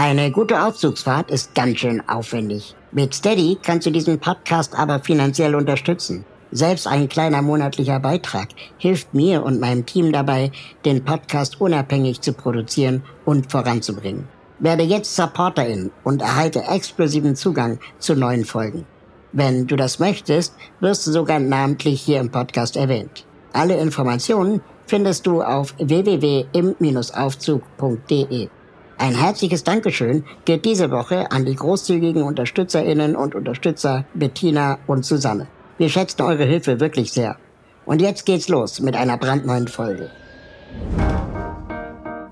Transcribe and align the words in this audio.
Eine 0.00 0.30
gute 0.30 0.62
Aufzugsfahrt 0.62 1.32
ist 1.32 1.56
ganz 1.56 1.80
schön 1.80 2.08
aufwendig. 2.08 2.76
Mit 2.92 3.16
Steady 3.16 3.58
kannst 3.60 3.84
du 3.84 3.90
diesen 3.90 4.20
Podcast 4.20 4.78
aber 4.78 5.00
finanziell 5.00 5.56
unterstützen. 5.56 6.24
Selbst 6.52 6.86
ein 6.86 7.08
kleiner 7.08 7.42
monatlicher 7.42 7.98
Beitrag 7.98 8.50
hilft 8.76 9.12
mir 9.12 9.42
und 9.42 9.58
meinem 9.58 9.86
Team 9.86 10.12
dabei, 10.12 10.52
den 10.84 11.04
Podcast 11.04 11.60
unabhängig 11.60 12.20
zu 12.20 12.32
produzieren 12.32 13.02
und 13.24 13.50
voranzubringen. 13.50 14.28
Werde 14.60 14.84
jetzt 14.84 15.16
Supporterin 15.16 15.90
und 16.04 16.22
erhalte 16.22 16.62
exklusiven 16.62 17.34
Zugang 17.34 17.80
zu 17.98 18.14
neuen 18.14 18.44
Folgen. 18.44 18.86
Wenn 19.32 19.66
du 19.66 19.74
das 19.74 19.98
möchtest, 19.98 20.54
wirst 20.78 21.08
du 21.08 21.10
sogar 21.10 21.40
namentlich 21.40 22.02
hier 22.02 22.20
im 22.20 22.30
Podcast 22.30 22.76
erwähnt. 22.76 23.26
Alle 23.52 23.76
Informationen 23.78 24.60
findest 24.86 25.26
du 25.26 25.42
auf 25.42 25.74
www.im-aufzug.de. 25.78 28.48
Ein 29.00 29.14
herzliches 29.14 29.62
Dankeschön 29.62 30.24
geht 30.44 30.64
diese 30.64 30.90
Woche 30.90 31.30
an 31.30 31.44
die 31.44 31.54
großzügigen 31.54 32.24
Unterstützerinnen 32.24 33.14
und 33.14 33.36
Unterstützer 33.36 34.04
Bettina 34.12 34.78
und 34.88 35.04
Susanne. 35.04 35.46
Wir 35.78 35.88
schätzen 35.88 36.22
eure 36.22 36.42
Hilfe 36.42 36.80
wirklich 36.80 37.12
sehr. 37.12 37.36
Und 37.86 38.02
jetzt 38.02 38.26
geht's 38.26 38.48
los 38.48 38.80
mit 38.80 38.96
einer 38.96 39.16
brandneuen 39.16 39.68
Folge. 39.68 40.10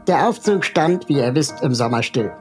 Der 0.08 0.28
Aufzug 0.28 0.64
stand, 0.64 1.08
wie 1.08 1.18
ihr 1.18 1.36
wisst, 1.36 1.62
im 1.62 1.72
Sommer 1.72 2.02
still. 2.02 2.32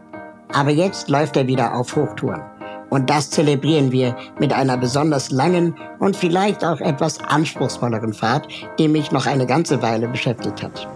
Aber 0.52 0.72
jetzt 0.72 1.08
läuft 1.08 1.38
er 1.38 1.45
wieder 1.45 1.76
auf 1.76 1.95
Hochtouren. 1.95 2.42
Und 2.89 3.12
das 3.12 3.30
zelebrieren 3.30 3.92
wir 3.92 4.16
mit 4.39 4.54
einer 4.54 4.78
besonders 4.78 5.30
langen 5.30 5.76
und 6.00 6.16
vielleicht 6.16 6.66
auch 6.66 6.82
etwas 6.82 7.20
anspruchsvolleren 7.20 8.14
Fahrt, 8.14 8.48
die 8.80 8.88
mich 8.88 9.12
noch 9.12 9.28
eine 9.28 9.45
ganze 9.45 9.84
Weile 9.84 10.08
beschäftigt 10.08 10.64
hat. 10.64 10.88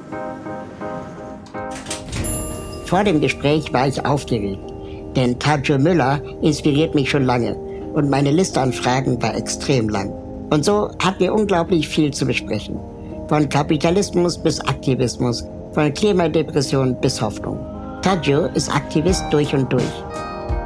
Vor 2.89 3.03
dem 3.03 3.21
Gespräch 3.21 3.71
war 3.71 3.87
ich 3.87 4.03
aufgeregt, 4.03 4.73
denn 5.15 5.37
Tajo 5.37 5.77
Müller 5.77 6.19
inspiriert 6.41 6.95
mich 6.95 7.11
schon 7.11 7.23
lange 7.23 7.55
und 7.93 8.09
meine 8.09 8.31
Liste 8.31 8.59
an 8.59 8.73
Fragen 8.73 9.21
war 9.21 9.35
extrem 9.35 9.89
lang. 9.89 10.11
Und 10.49 10.65
so 10.65 10.89
hatten 10.97 11.19
wir 11.19 11.35
unglaublich 11.35 11.87
viel 11.87 12.11
zu 12.11 12.25
besprechen. 12.25 12.79
Von 13.27 13.47
Kapitalismus 13.47 14.39
bis 14.39 14.59
Aktivismus, 14.61 15.45
von 15.73 15.93
Klimadepression 15.93 16.99
bis 16.99 17.21
Hoffnung. 17.21 17.59
Tajo 18.01 18.47
ist 18.55 18.75
Aktivist 18.75 19.23
durch 19.29 19.53
und 19.53 19.71
durch. 19.71 20.03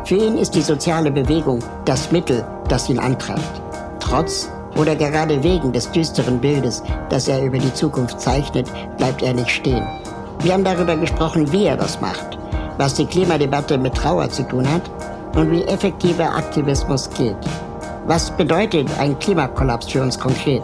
Für 0.05 0.15
ihn 0.15 0.37
ist 0.37 0.55
die 0.55 0.61
soziale 0.61 1.11
Bewegung 1.11 1.59
das 1.83 2.09
Mittel, 2.13 2.45
das 2.69 2.89
ihn 2.89 2.99
antreibt. 2.99 3.61
Trotz 3.99 4.49
oder 4.77 4.95
gerade 4.95 5.43
wegen 5.43 5.73
des 5.73 5.91
düsteren 5.91 6.39
Bildes, 6.39 6.83
das 7.09 7.27
er 7.27 7.43
über 7.43 7.57
die 7.57 7.73
Zukunft 7.73 8.21
zeichnet, 8.21 8.71
bleibt 8.97 9.21
er 9.21 9.33
nicht 9.33 9.49
stehen. 9.49 9.85
Wir 10.41 10.53
haben 10.53 10.63
darüber 10.63 10.95
gesprochen, 10.95 11.51
wie 11.51 11.65
er 11.65 11.77
das 11.77 12.01
macht, 12.01 12.37
was 12.77 12.95
die 12.95 13.05
Klimadebatte 13.05 13.77
mit 13.77 13.95
Trauer 13.95 14.29
zu 14.29 14.43
tun 14.43 14.67
hat 14.69 14.81
und 15.35 15.51
wie 15.51 15.63
effektiver 15.63 16.35
Aktivismus 16.35 17.09
geht. 17.11 17.37
Was 18.05 18.31
bedeutet 18.31 18.89
ein 18.99 19.17
Klimakollaps 19.19 19.91
für 19.91 20.01
uns 20.01 20.19
konkret? 20.19 20.63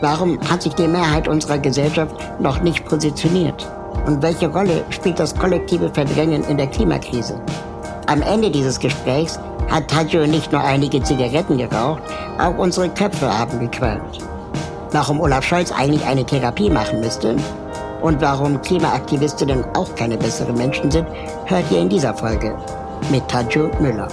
Warum 0.00 0.38
hat 0.50 0.62
sich 0.62 0.74
die 0.74 0.88
Mehrheit 0.88 1.28
unserer 1.28 1.58
Gesellschaft 1.58 2.14
noch 2.40 2.60
nicht 2.60 2.84
positioniert? 2.84 3.66
Und 4.06 4.22
welche 4.22 4.48
Rolle 4.48 4.84
spielt 4.90 5.18
das 5.18 5.34
kollektive 5.34 5.88
Verdrängen 5.90 6.42
in 6.44 6.56
der 6.56 6.66
Klimakrise? 6.66 7.40
Am 8.06 8.20
Ende 8.20 8.50
dieses 8.50 8.78
Gesprächs 8.78 9.38
hat 9.70 9.88
Tajo 9.88 10.26
nicht 10.26 10.52
nur 10.52 10.62
einige 10.62 11.02
Zigaretten 11.02 11.56
geraucht, 11.56 12.02
auch 12.38 12.58
unsere 12.58 12.88
Köpfe 12.88 13.38
haben 13.38 13.60
gequält. 13.60 14.02
Warum 14.90 15.20
Olaf 15.20 15.44
Scholz 15.44 15.72
eigentlich 15.72 16.04
eine 16.04 16.24
Therapie 16.24 16.70
machen 16.70 17.00
müsste 17.00 17.36
und 18.04 18.20
warum 18.20 18.60
Klimaaktivistinnen 18.60 19.64
auch 19.74 19.94
keine 19.94 20.18
besseren 20.18 20.58
Menschen 20.58 20.90
sind, 20.90 21.08
hört 21.46 21.70
ihr 21.72 21.80
in 21.80 21.88
dieser 21.88 22.14
Folge 22.14 22.54
mit 23.10 23.26
Tajo 23.28 23.70
Müller. 23.80 24.08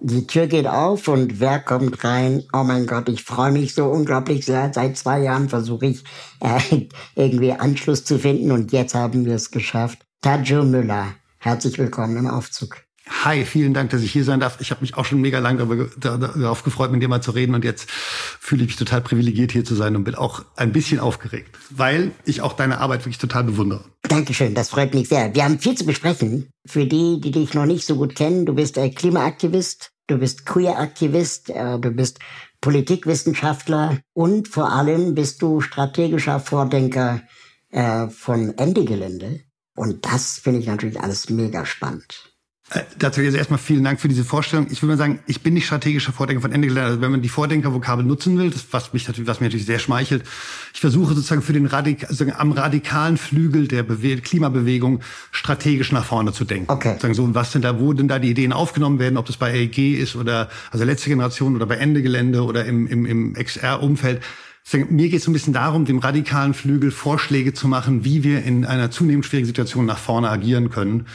Die 0.00 0.26
Tür 0.26 0.48
geht 0.48 0.66
auf 0.66 1.06
und 1.06 1.38
wer 1.38 1.60
kommt 1.60 2.02
rein? 2.02 2.42
Oh 2.52 2.64
mein 2.64 2.86
Gott, 2.86 3.08
ich 3.08 3.22
freue 3.22 3.52
mich 3.52 3.74
so 3.74 3.86
unglaublich 3.86 4.44
sehr. 4.44 4.72
Seit 4.72 4.96
zwei 4.96 5.20
Jahren 5.20 5.48
versuche 5.48 5.86
ich 5.86 6.02
äh, 6.40 6.88
irgendwie 7.14 7.52
Anschluss 7.52 8.04
zu 8.04 8.18
finden 8.18 8.50
und 8.50 8.72
jetzt 8.72 8.96
haben 8.96 9.24
wir 9.24 9.36
es 9.36 9.52
geschafft. 9.52 10.00
Tajo 10.22 10.64
Müller, 10.64 11.14
herzlich 11.38 11.78
willkommen 11.78 12.16
im 12.16 12.26
Aufzug. 12.26 12.85
Hi, 13.08 13.44
vielen 13.44 13.72
Dank, 13.72 13.90
dass 13.90 14.02
ich 14.02 14.10
hier 14.10 14.24
sein 14.24 14.40
darf. 14.40 14.60
Ich 14.60 14.70
habe 14.70 14.80
mich 14.80 14.96
auch 14.96 15.04
schon 15.04 15.20
mega 15.20 15.38
lange 15.38 15.88
darauf 15.98 16.64
gefreut, 16.64 16.90
mit 16.90 17.02
dir 17.02 17.08
mal 17.08 17.20
zu 17.20 17.30
reden. 17.30 17.54
Und 17.54 17.64
jetzt 17.64 17.88
fühle 17.90 18.62
ich 18.62 18.68
mich 18.68 18.76
total 18.76 19.00
privilegiert, 19.00 19.52
hier 19.52 19.64
zu 19.64 19.74
sein 19.76 19.94
und 19.94 20.04
bin 20.04 20.16
auch 20.16 20.44
ein 20.56 20.72
bisschen 20.72 20.98
aufgeregt, 20.98 21.56
weil 21.70 22.12
ich 22.24 22.40
auch 22.40 22.52
deine 22.52 22.78
Arbeit 22.78 23.00
wirklich 23.00 23.18
total 23.18 23.44
bewundere. 23.44 23.84
Dankeschön, 24.02 24.54
das 24.54 24.70
freut 24.70 24.94
mich 24.94 25.08
sehr. 25.08 25.34
Wir 25.34 25.44
haben 25.44 25.58
viel 25.58 25.76
zu 25.76 25.86
besprechen. 25.86 26.50
Für 26.66 26.86
die, 26.86 27.20
die 27.20 27.30
dich 27.30 27.54
noch 27.54 27.66
nicht 27.66 27.86
so 27.86 27.96
gut 27.96 28.14
kennen, 28.14 28.44
du 28.44 28.54
bist 28.54 28.76
äh, 28.76 28.90
Klimaaktivist, 28.90 29.92
du 30.08 30.18
bist 30.18 30.44
Queer-Aktivist, 30.44 31.50
äh, 31.50 31.78
du 31.78 31.90
bist 31.90 32.18
Politikwissenschaftler 32.60 33.98
und 34.14 34.48
vor 34.48 34.72
allem 34.72 35.14
bist 35.14 35.42
du 35.42 35.60
strategischer 35.60 36.40
Vordenker 36.40 37.22
äh, 37.70 38.08
von 38.08 38.56
Ende 38.58 38.84
Gelände. 38.84 39.40
Und 39.76 40.06
das 40.06 40.38
finde 40.38 40.60
ich 40.60 40.66
natürlich 40.66 41.00
alles 41.00 41.28
mega 41.28 41.66
spannend. 41.66 42.35
Äh, 42.70 42.80
dazu 42.98 43.20
jetzt 43.20 43.36
erstmal 43.36 43.60
vielen 43.60 43.84
Dank 43.84 44.00
für 44.00 44.08
diese 44.08 44.24
Vorstellung. 44.24 44.66
Ich 44.70 44.82
würde 44.82 44.94
mal 44.94 44.98
sagen, 44.98 45.20
ich 45.26 45.40
bin 45.40 45.54
nicht 45.54 45.66
strategischer 45.66 46.12
Vordenker 46.12 46.42
von 46.42 46.50
Ende 46.50 46.66
gelernt. 46.66 46.88
Also 46.88 47.00
wenn 47.00 47.12
man 47.12 47.22
die 47.22 47.28
Vordenker-Vokabel 47.28 48.04
nutzen 48.04 48.36
will, 48.38 48.50
das, 48.50 48.66
was 48.72 48.92
mich 48.92 49.06
natürlich, 49.06 49.28
was 49.28 49.38
mir 49.38 49.46
natürlich 49.46 49.66
sehr 49.66 49.78
schmeichelt, 49.78 50.24
ich 50.74 50.80
versuche 50.80 51.14
sozusagen 51.14 51.42
für 51.42 51.52
den 51.52 51.66
Radik 51.66 52.08
also 52.08 52.24
am 52.36 52.50
radikalen 52.50 53.18
Flügel 53.18 53.68
der 53.68 53.84
Bewe 53.84 54.16
Klimabewegung 54.16 55.00
strategisch 55.30 55.92
nach 55.92 56.04
vorne 56.04 56.32
zu 56.32 56.44
denken. 56.44 56.72
Okay. 56.72 56.94
Sozusagen 56.94 57.14
so, 57.14 57.34
was 57.36 57.52
denn 57.52 57.62
da, 57.62 57.78
wo 57.78 57.92
denn 57.92 58.08
da 58.08 58.18
die 58.18 58.30
Ideen 58.30 58.52
aufgenommen 58.52 58.98
werden, 58.98 59.16
ob 59.16 59.26
das 59.26 59.36
bei 59.36 59.52
AEG 59.52 60.00
ist 60.00 60.16
oder 60.16 60.48
also 60.72 60.84
letzte 60.84 61.08
Generation 61.08 61.54
oder 61.54 61.66
bei 61.66 61.76
Ende 61.76 62.02
Gelände 62.02 62.42
oder 62.42 62.64
im, 62.64 62.88
im, 62.88 63.06
im 63.06 63.34
XR-Umfeld. 63.34 64.22
Mir 64.90 65.08
geht 65.08 65.18
es 65.20 65.24
so 65.24 65.30
ein 65.30 65.34
bisschen 65.34 65.52
darum, 65.52 65.84
dem 65.84 66.00
radikalen 66.00 66.52
Flügel 66.52 66.90
Vorschläge 66.90 67.54
zu 67.54 67.68
machen, 67.68 68.04
wie 68.04 68.24
wir 68.24 68.42
in 68.42 68.64
einer 68.64 68.90
zunehmend 68.90 69.24
schwierigen 69.24 69.46
Situation 69.46 69.86
nach 69.86 69.98
vorne 69.98 70.28
agieren 70.28 70.70
können 70.70 71.06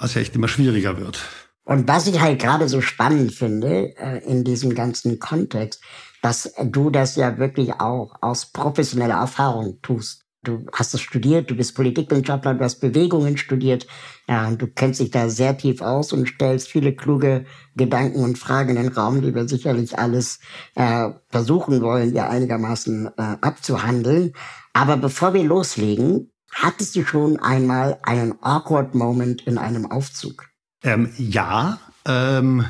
was 0.00 0.14
ja 0.14 0.22
echt 0.22 0.34
immer 0.34 0.48
schwieriger 0.48 0.98
wird. 0.98 1.20
Und 1.64 1.86
was 1.86 2.06
ich 2.06 2.20
halt 2.20 2.40
gerade 2.40 2.68
so 2.68 2.80
spannend 2.80 3.32
finde 3.32 3.94
äh, 3.96 4.24
in 4.24 4.42
diesem 4.42 4.74
ganzen 4.74 5.20
Kontext, 5.20 5.80
dass 6.22 6.52
du 6.64 6.90
das 6.90 7.16
ja 7.16 7.38
wirklich 7.38 7.74
auch 7.74 8.14
aus 8.20 8.46
professioneller 8.46 9.14
Erfahrung 9.14 9.78
tust. 9.82 10.24
Du 10.42 10.64
hast 10.72 10.94
es 10.94 11.02
studiert, 11.02 11.50
du 11.50 11.54
bist 11.54 11.76
Politikwissenschaftler, 11.76 12.54
du 12.54 12.64
hast 12.64 12.80
Bewegungen 12.80 13.36
studiert, 13.36 13.86
ja, 14.26 14.48
und 14.48 14.60
du 14.60 14.68
kennst 14.68 15.00
dich 15.00 15.10
da 15.10 15.28
sehr 15.28 15.58
tief 15.58 15.82
aus 15.82 16.14
und 16.14 16.28
stellst 16.28 16.68
viele 16.68 16.94
kluge 16.94 17.44
Gedanken 17.76 18.24
und 18.24 18.38
Fragen 18.38 18.70
in 18.70 18.82
den 18.82 18.92
Raum, 18.92 19.20
die 19.20 19.34
wir 19.34 19.46
sicherlich 19.46 19.98
alles 19.98 20.40
äh, 20.76 21.10
versuchen 21.28 21.82
wollen, 21.82 22.14
ja 22.14 22.30
einigermaßen 22.30 23.08
äh, 23.18 23.36
abzuhandeln. 23.42 24.32
Aber 24.72 24.96
bevor 24.96 25.34
wir 25.34 25.44
loslegen, 25.44 26.29
Hattest 26.52 26.96
du 26.96 27.04
schon 27.04 27.38
einmal 27.38 27.98
einen 28.02 28.34
awkward 28.42 28.94
Moment 28.94 29.42
in 29.42 29.58
einem 29.58 29.90
Aufzug? 29.90 30.48
Ähm, 30.82 31.12
ja, 31.16 31.78
ähm, 32.06 32.66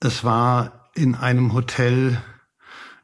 es 0.00 0.24
war 0.24 0.90
in 0.94 1.14
einem 1.14 1.52
Hotel 1.52 2.20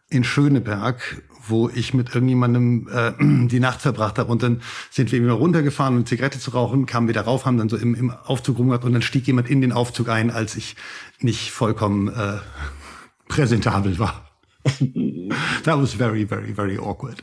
in 0.08 0.24
Schöneberg, 0.24 1.22
wo 1.48 1.68
ich 1.68 1.94
mit 1.94 2.14
irgendjemandem 2.14 2.88
äh, 2.88 3.12
die 3.48 3.60
Nacht 3.60 3.80
verbracht 3.80 4.18
habe. 4.18 4.30
Und 4.30 4.42
dann 4.42 4.62
sind 4.90 5.12
wir 5.12 5.22
wieder 5.22 5.32
runtergefahren, 5.32 5.96
um 5.96 6.06
Zigarette 6.06 6.38
zu 6.38 6.50
rauchen, 6.50 6.86
kamen 6.86 7.08
wieder 7.08 7.22
rauf, 7.22 7.44
haben 7.46 7.58
dann 7.58 7.68
so 7.68 7.76
im, 7.76 7.94
im 7.94 8.10
Aufzug 8.10 8.58
rumgehabt 8.58 8.84
und 8.84 8.92
dann 8.92 9.02
stieg 9.02 9.26
jemand 9.26 9.48
in 9.48 9.60
den 9.60 9.72
Aufzug 9.72 10.08
ein, 10.08 10.30
als 10.30 10.56
ich 10.56 10.76
nicht 11.20 11.52
vollkommen 11.52 12.08
äh, 12.08 12.38
präsentabel 13.28 13.98
war. 13.98 14.30
That 15.64 15.80
was 15.80 15.94
very, 15.94 16.26
very, 16.26 16.54
very 16.54 16.78
awkward. 16.78 17.22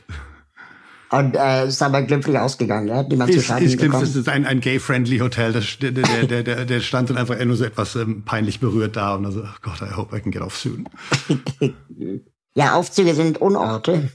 Und 1.18 1.36
äh, 1.36 1.68
ist 1.68 1.80
aber 1.80 2.02
glimpflich 2.02 2.36
ausgegangen, 2.36 2.88
ja? 2.88 3.04
Niemand 3.04 3.30
ist, 3.30 3.36
zu 3.36 3.44
Schaden 3.44 3.66
ist 3.66 3.78
glimpflich, 3.78 4.02
es 4.02 4.16
ist 4.16 4.28
ein, 4.28 4.44
ein 4.44 4.58
gay-friendly 4.58 5.18
Hotel. 5.18 5.52
Das, 5.52 5.78
der, 5.78 5.92
der, 5.92 6.26
der, 6.26 6.42
der, 6.42 6.64
der 6.64 6.80
stand 6.80 7.08
dann 7.10 7.16
einfach 7.16 7.42
nur 7.44 7.56
so 7.56 7.64
etwas 7.64 7.94
ähm, 7.94 8.24
peinlich 8.24 8.58
berührt 8.58 8.96
da 8.96 9.14
und 9.14 9.24
also, 9.24 9.42
oh 9.42 9.56
Gott, 9.62 9.80
I 9.80 9.94
hope 9.94 10.16
I 10.16 10.20
can 10.20 10.32
get 10.32 10.42
off 10.42 10.56
soon. 10.56 10.88
ja, 12.56 12.74
Aufzüge 12.74 13.14
sind 13.14 13.40
Unorte. 13.40 14.10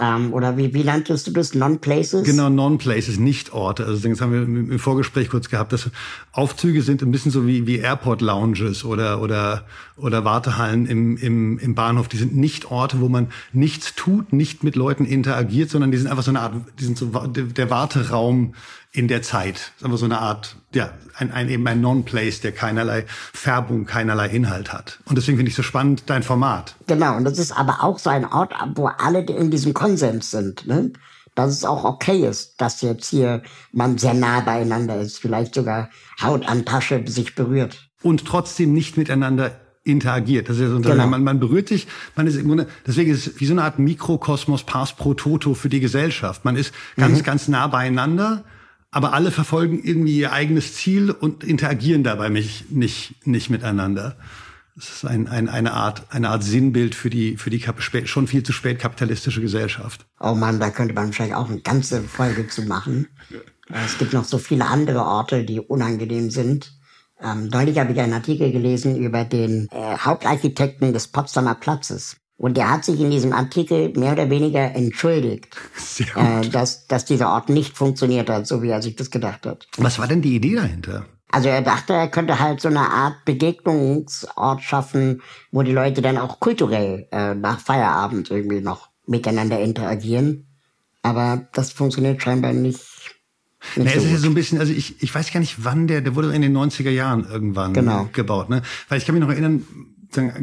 Ähm, 0.00 0.32
oder 0.32 0.56
wie, 0.56 0.72
wie 0.72 0.82
nanntest 0.82 1.26
du 1.26 1.30
das? 1.30 1.54
Non-Places? 1.54 2.24
Genau, 2.24 2.48
Non-Places, 2.48 3.18
nicht 3.18 3.52
Orte. 3.52 3.84
Also 3.84 4.08
das 4.08 4.20
haben 4.20 4.32
wir 4.32 4.42
im 4.42 4.78
Vorgespräch 4.78 5.28
kurz 5.28 5.50
gehabt, 5.50 5.72
dass 5.72 5.90
Aufzüge 6.32 6.82
sind 6.82 7.02
ein 7.02 7.10
bisschen 7.10 7.30
so 7.30 7.46
wie, 7.46 7.66
wie 7.66 7.78
Airport-Lounges 7.78 8.84
oder, 8.84 9.20
oder, 9.20 9.66
oder 9.96 10.24
Wartehallen 10.24 10.86
im, 10.86 11.16
im, 11.18 11.58
im 11.58 11.74
Bahnhof. 11.74 12.08
Die 12.08 12.16
sind 12.16 12.34
nicht 12.34 12.70
Orte, 12.70 13.00
wo 13.00 13.08
man 13.08 13.28
nichts 13.52 13.94
tut, 13.94 14.32
nicht 14.32 14.64
mit 14.64 14.74
Leuten 14.74 15.04
interagiert, 15.04 15.68
sondern 15.68 15.90
die 15.90 15.98
sind 15.98 16.08
einfach 16.08 16.22
so 16.22 16.30
eine 16.30 16.40
Art, 16.40 16.54
die 16.78 16.84
sind 16.84 16.96
so 16.96 17.06
der 17.06 17.70
Warteraum 17.70 18.54
in 18.92 19.08
der 19.08 19.22
Zeit. 19.22 19.54
Das 19.54 19.76
ist 19.78 19.84
einfach 19.84 19.98
so 19.98 20.04
eine 20.04 20.18
Art, 20.18 20.56
ja, 20.74 20.92
ein, 21.16 21.30
ein 21.30 21.48
eben 21.48 21.66
ein 21.66 21.80
Non-Place, 21.80 22.40
der 22.40 22.52
keinerlei 22.52 23.04
Färbung, 23.32 23.86
keinerlei 23.86 24.28
Inhalt 24.28 24.72
hat. 24.72 24.98
Und 25.04 25.16
deswegen 25.16 25.36
finde 25.38 25.50
ich 25.50 25.56
so 25.56 25.62
spannend 25.62 26.04
dein 26.06 26.22
Format. 26.22 26.74
Genau, 26.86 27.16
und 27.16 27.24
das 27.24 27.38
ist 27.38 27.52
aber 27.52 27.84
auch 27.84 27.98
so 27.98 28.10
ein 28.10 28.24
Ort, 28.24 28.52
wo 28.74 28.86
alle 28.86 29.20
in 29.20 29.50
diesem 29.50 29.74
Konsens 29.74 30.30
sind, 30.30 30.66
ne? 30.66 30.92
Dass 31.36 31.52
es 31.52 31.64
auch 31.64 31.84
okay 31.84 32.26
ist, 32.26 32.60
dass 32.60 32.80
jetzt 32.80 33.08
hier 33.08 33.42
man 33.72 33.98
sehr 33.98 34.14
nah 34.14 34.40
beieinander 34.40 35.00
ist, 35.00 35.18
vielleicht 35.18 35.54
sogar 35.54 35.88
Haut 36.20 36.46
an 36.48 36.64
Tasche 36.64 37.04
sich 37.06 37.36
berührt. 37.36 37.88
Und 38.02 38.26
trotzdem 38.26 38.72
nicht 38.72 38.96
miteinander 38.96 39.52
interagiert. 39.84 40.48
Das 40.48 40.56
ist 40.56 40.62
ja 40.62 40.68
so, 40.68 40.80
genau. 40.80 41.06
man, 41.06 41.22
man 41.22 41.38
berührt 41.38 41.68
sich, 41.68 41.86
man 42.16 42.26
ist 42.26 42.34
im 42.34 42.48
Grunde, 42.48 42.66
deswegen 42.84 43.12
ist 43.12 43.26
es 43.26 43.40
wie 43.40 43.46
so 43.46 43.52
eine 43.52 43.62
Art 43.62 43.78
Mikrokosmos 43.78 44.64
Pars 44.64 44.94
pro 44.94 45.14
Toto 45.14 45.54
für 45.54 45.68
die 45.68 45.80
Gesellschaft. 45.80 46.44
Man 46.44 46.56
ist 46.56 46.74
ganz, 46.96 47.20
mhm. 47.20 47.22
ganz 47.22 47.48
nah 47.48 47.68
beieinander 47.68 48.44
aber 48.90 49.12
alle 49.12 49.30
verfolgen 49.30 49.80
irgendwie 49.82 50.18
ihr 50.18 50.32
eigenes 50.32 50.74
Ziel 50.74 51.10
und 51.10 51.44
interagieren 51.44 52.02
dabei 52.02 52.28
nicht, 52.28 52.70
nicht, 52.72 53.26
nicht 53.26 53.50
miteinander. 53.50 54.16
Das 54.74 54.90
ist 54.90 55.04
ein, 55.04 55.28
ein, 55.28 55.48
eine, 55.48 55.72
Art, 55.72 56.06
eine 56.10 56.30
Art 56.30 56.42
Sinnbild 56.42 56.94
für 56.94 57.10
die, 57.10 57.36
für 57.36 57.50
die 57.50 57.62
schon 58.06 58.26
viel 58.26 58.42
zu 58.42 58.52
spät 58.52 58.78
kapitalistische 58.78 59.40
Gesellschaft. 59.40 60.06
Oh 60.18 60.34
man, 60.34 60.58
da 60.58 60.70
könnte 60.70 60.94
man 60.94 61.12
vielleicht 61.12 61.34
auch 61.34 61.50
eine 61.50 61.60
ganze 61.60 62.02
Folge 62.02 62.48
zu 62.48 62.62
machen. 62.62 63.08
Es 63.68 63.98
gibt 63.98 64.12
noch 64.12 64.24
so 64.24 64.38
viele 64.38 64.66
andere 64.66 65.04
Orte, 65.04 65.44
die 65.44 65.60
unangenehm 65.60 66.30
sind. 66.30 66.72
Ähm, 67.22 67.48
neulich 67.48 67.78
habe 67.78 67.92
ich 67.92 68.00
einen 68.00 68.14
Artikel 68.14 68.50
gelesen 68.50 68.96
über 68.96 69.24
den 69.24 69.68
äh, 69.70 69.98
Hauptarchitekten 69.98 70.92
des 70.92 71.08
Potsdamer 71.08 71.54
Platzes. 71.54 72.16
Und 72.40 72.56
der 72.56 72.70
hat 72.70 72.86
sich 72.86 72.98
in 72.98 73.10
diesem 73.10 73.34
Artikel 73.34 73.92
mehr 73.98 74.12
oder 74.12 74.30
weniger 74.30 74.74
entschuldigt, 74.74 75.54
äh, 76.16 76.48
dass, 76.48 76.86
dass 76.86 77.04
dieser 77.04 77.28
Ort 77.28 77.50
nicht 77.50 77.76
funktioniert 77.76 78.30
hat, 78.30 78.46
so 78.46 78.62
wie 78.62 78.70
er 78.70 78.80
sich 78.80 78.96
das 78.96 79.10
gedacht 79.10 79.44
hat. 79.44 79.66
Was 79.76 79.98
war 79.98 80.06
denn 80.06 80.22
die 80.22 80.36
Idee 80.36 80.54
dahinter? 80.54 81.04
Also 81.30 81.50
er 81.50 81.60
dachte, 81.60 81.92
er 81.92 82.08
könnte 82.08 82.40
halt 82.40 82.62
so 82.62 82.68
eine 82.68 82.80
Art 82.80 83.26
Begegnungsort 83.26 84.62
schaffen, 84.62 85.20
wo 85.52 85.62
die 85.62 85.72
Leute 85.72 86.00
dann 86.00 86.16
auch 86.16 86.40
kulturell 86.40 87.06
äh, 87.12 87.34
nach 87.34 87.60
Feierabend 87.60 88.30
irgendwie 88.30 88.62
noch 88.62 88.88
miteinander 89.06 89.60
interagieren. 89.60 90.46
Aber 91.02 91.46
das 91.52 91.72
funktioniert 91.72 92.22
scheinbar 92.22 92.54
nicht. 92.54 92.80
nicht 93.76 93.84
Na, 93.84 93.90
so 93.90 93.98
es 93.98 94.04
ist 94.04 94.12
ja 94.12 94.16
so 94.16 94.28
ein 94.28 94.34
bisschen, 94.34 94.58
also 94.60 94.72
ich, 94.72 95.02
ich 95.02 95.14
weiß 95.14 95.30
gar 95.30 95.40
nicht, 95.40 95.62
wann 95.62 95.88
der, 95.88 96.00
der 96.00 96.14
wurde 96.14 96.34
in 96.34 96.40
den 96.40 96.56
90er 96.56 96.88
Jahren 96.88 97.26
irgendwann 97.30 97.74
genau. 97.74 98.08
gebaut, 98.14 98.48
ne? 98.48 98.62
Weil 98.88 98.96
ich 98.96 99.04
kann 99.04 99.14
mich 99.14 99.22
noch 99.22 99.30
erinnern, 99.30 99.66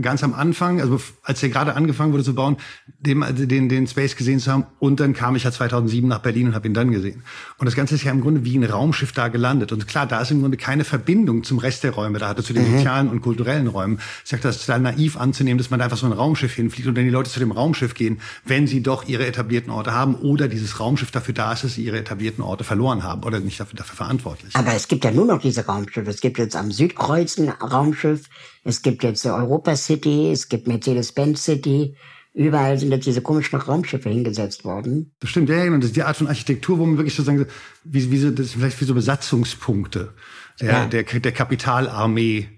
ganz 0.01 0.23
am 0.23 0.33
Anfang, 0.33 0.81
also 0.81 0.99
als 1.23 1.39
der 1.39 1.49
gerade 1.49 1.75
angefangen 1.75 2.13
wurde 2.13 2.23
zu 2.23 2.33
bauen, 2.35 2.57
den, 2.99 3.23
den, 3.47 3.69
den 3.69 3.87
Space 3.87 4.15
gesehen 4.15 4.39
zu 4.39 4.51
haben. 4.51 4.65
Und 4.79 4.99
dann 4.99 5.13
kam 5.13 5.35
ich 5.35 5.43
ja 5.43 5.51
2007 5.51 6.07
nach 6.07 6.19
Berlin 6.19 6.47
und 6.47 6.55
habe 6.55 6.67
ihn 6.67 6.73
dann 6.73 6.91
gesehen. 6.91 7.23
Und 7.57 7.65
das 7.65 7.75
Ganze 7.75 7.95
ist 7.95 8.03
ja 8.03 8.11
im 8.11 8.21
Grunde 8.21 8.45
wie 8.45 8.57
ein 8.57 8.63
Raumschiff 8.63 9.11
da 9.11 9.27
gelandet. 9.27 9.71
Und 9.71 9.87
klar, 9.87 10.07
da 10.07 10.21
ist 10.21 10.31
im 10.31 10.41
Grunde 10.41 10.57
keine 10.57 10.83
Verbindung 10.83 11.43
zum 11.43 11.57
Rest 11.57 11.83
der 11.83 11.91
Räume, 11.91 12.19
da 12.19 12.29
hatte 12.29 12.43
zu 12.43 12.53
den 12.53 12.71
mhm. 12.71 12.77
sozialen 12.77 13.09
und 13.09 13.21
kulturellen 13.21 13.67
Räumen. 13.67 13.99
Ich 14.23 14.29
sage 14.29 14.43
das 14.43 14.65
total 14.65 14.79
naiv 14.79 15.17
anzunehmen, 15.17 15.57
dass 15.57 15.69
man 15.69 15.79
da 15.79 15.85
einfach 15.85 15.97
so 15.97 16.05
ein 16.05 16.11
Raumschiff 16.11 16.53
hinfliegt 16.53 16.87
und 16.87 16.95
dann 16.95 17.03
die 17.03 17.09
Leute 17.09 17.29
zu 17.29 17.39
dem 17.39 17.51
Raumschiff 17.51 17.93
gehen, 17.93 18.19
wenn 18.45 18.67
sie 18.67 18.81
doch 18.81 19.07
ihre 19.07 19.25
etablierten 19.25 19.71
Orte 19.71 19.91
haben 19.91 20.15
oder 20.15 20.47
dieses 20.47 20.79
Raumschiff 20.79 21.11
dafür 21.11 21.33
da 21.33 21.53
ist, 21.53 21.63
dass 21.63 21.73
sie 21.73 21.83
ihre 21.83 21.99
etablierten 21.99 22.43
Orte 22.43 22.63
verloren 22.63 23.03
haben 23.03 23.23
oder 23.23 23.39
nicht 23.39 23.59
dafür, 23.59 23.77
dafür 23.77 23.95
verantwortlich. 23.95 24.55
Aber 24.55 24.73
es 24.73 24.87
gibt 24.87 25.03
ja 25.03 25.11
nur 25.11 25.25
noch 25.25 25.41
diese 25.41 25.65
Raumschiffe. 25.65 26.09
Es 26.09 26.21
gibt 26.21 26.37
jetzt 26.37 26.55
am 26.55 26.71
Südkreuz 26.71 27.37
ein 27.37 27.49
Raumschiff. 27.49 28.29
Es 28.67 28.81
gibt 28.81 29.01
jetzt 29.01 29.25
Europa 29.25 29.77
City, 29.77 30.29
es 30.29 30.49
gibt 30.49 30.67
Mercedes-Benz 30.67 31.41
City. 31.41 31.95
Überall 32.33 32.77
sind 32.77 32.91
jetzt 32.91 33.07
diese 33.07 33.21
komischen 33.21 33.57
Raumschiffe 33.57 34.09
hingesetzt 34.09 34.65
worden. 34.65 35.15
Das 35.21 35.29
stimmt, 35.29 35.47
ja, 35.47 35.63
genau. 35.63 35.77
Das 35.77 35.85
ist 35.85 35.95
die 35.95 36.03
Art 36.03 36.17
von 36.17 36.27
Architektur, 36.27 36.77
wo 36.77 36.85
man 36.85 36.97
wirklich 36.97 37.15
sozusagen, 37.15 37.45
wie, 37.85 38.11
wie 38.11 38.17
so, 38.17 38.29
das 38.29 38.47
ist 38.47 38.53
vielleicht 38.55 38.81
wie 38.81 38.85
so 38.85 38.93
Besatzungspunkte 38.93 40.13
der, 40.59 40.67
ja. 40.67 40.85
der, 40.85 41.03
der 41.03 41.31
Kapitalarmee 41.31 42.49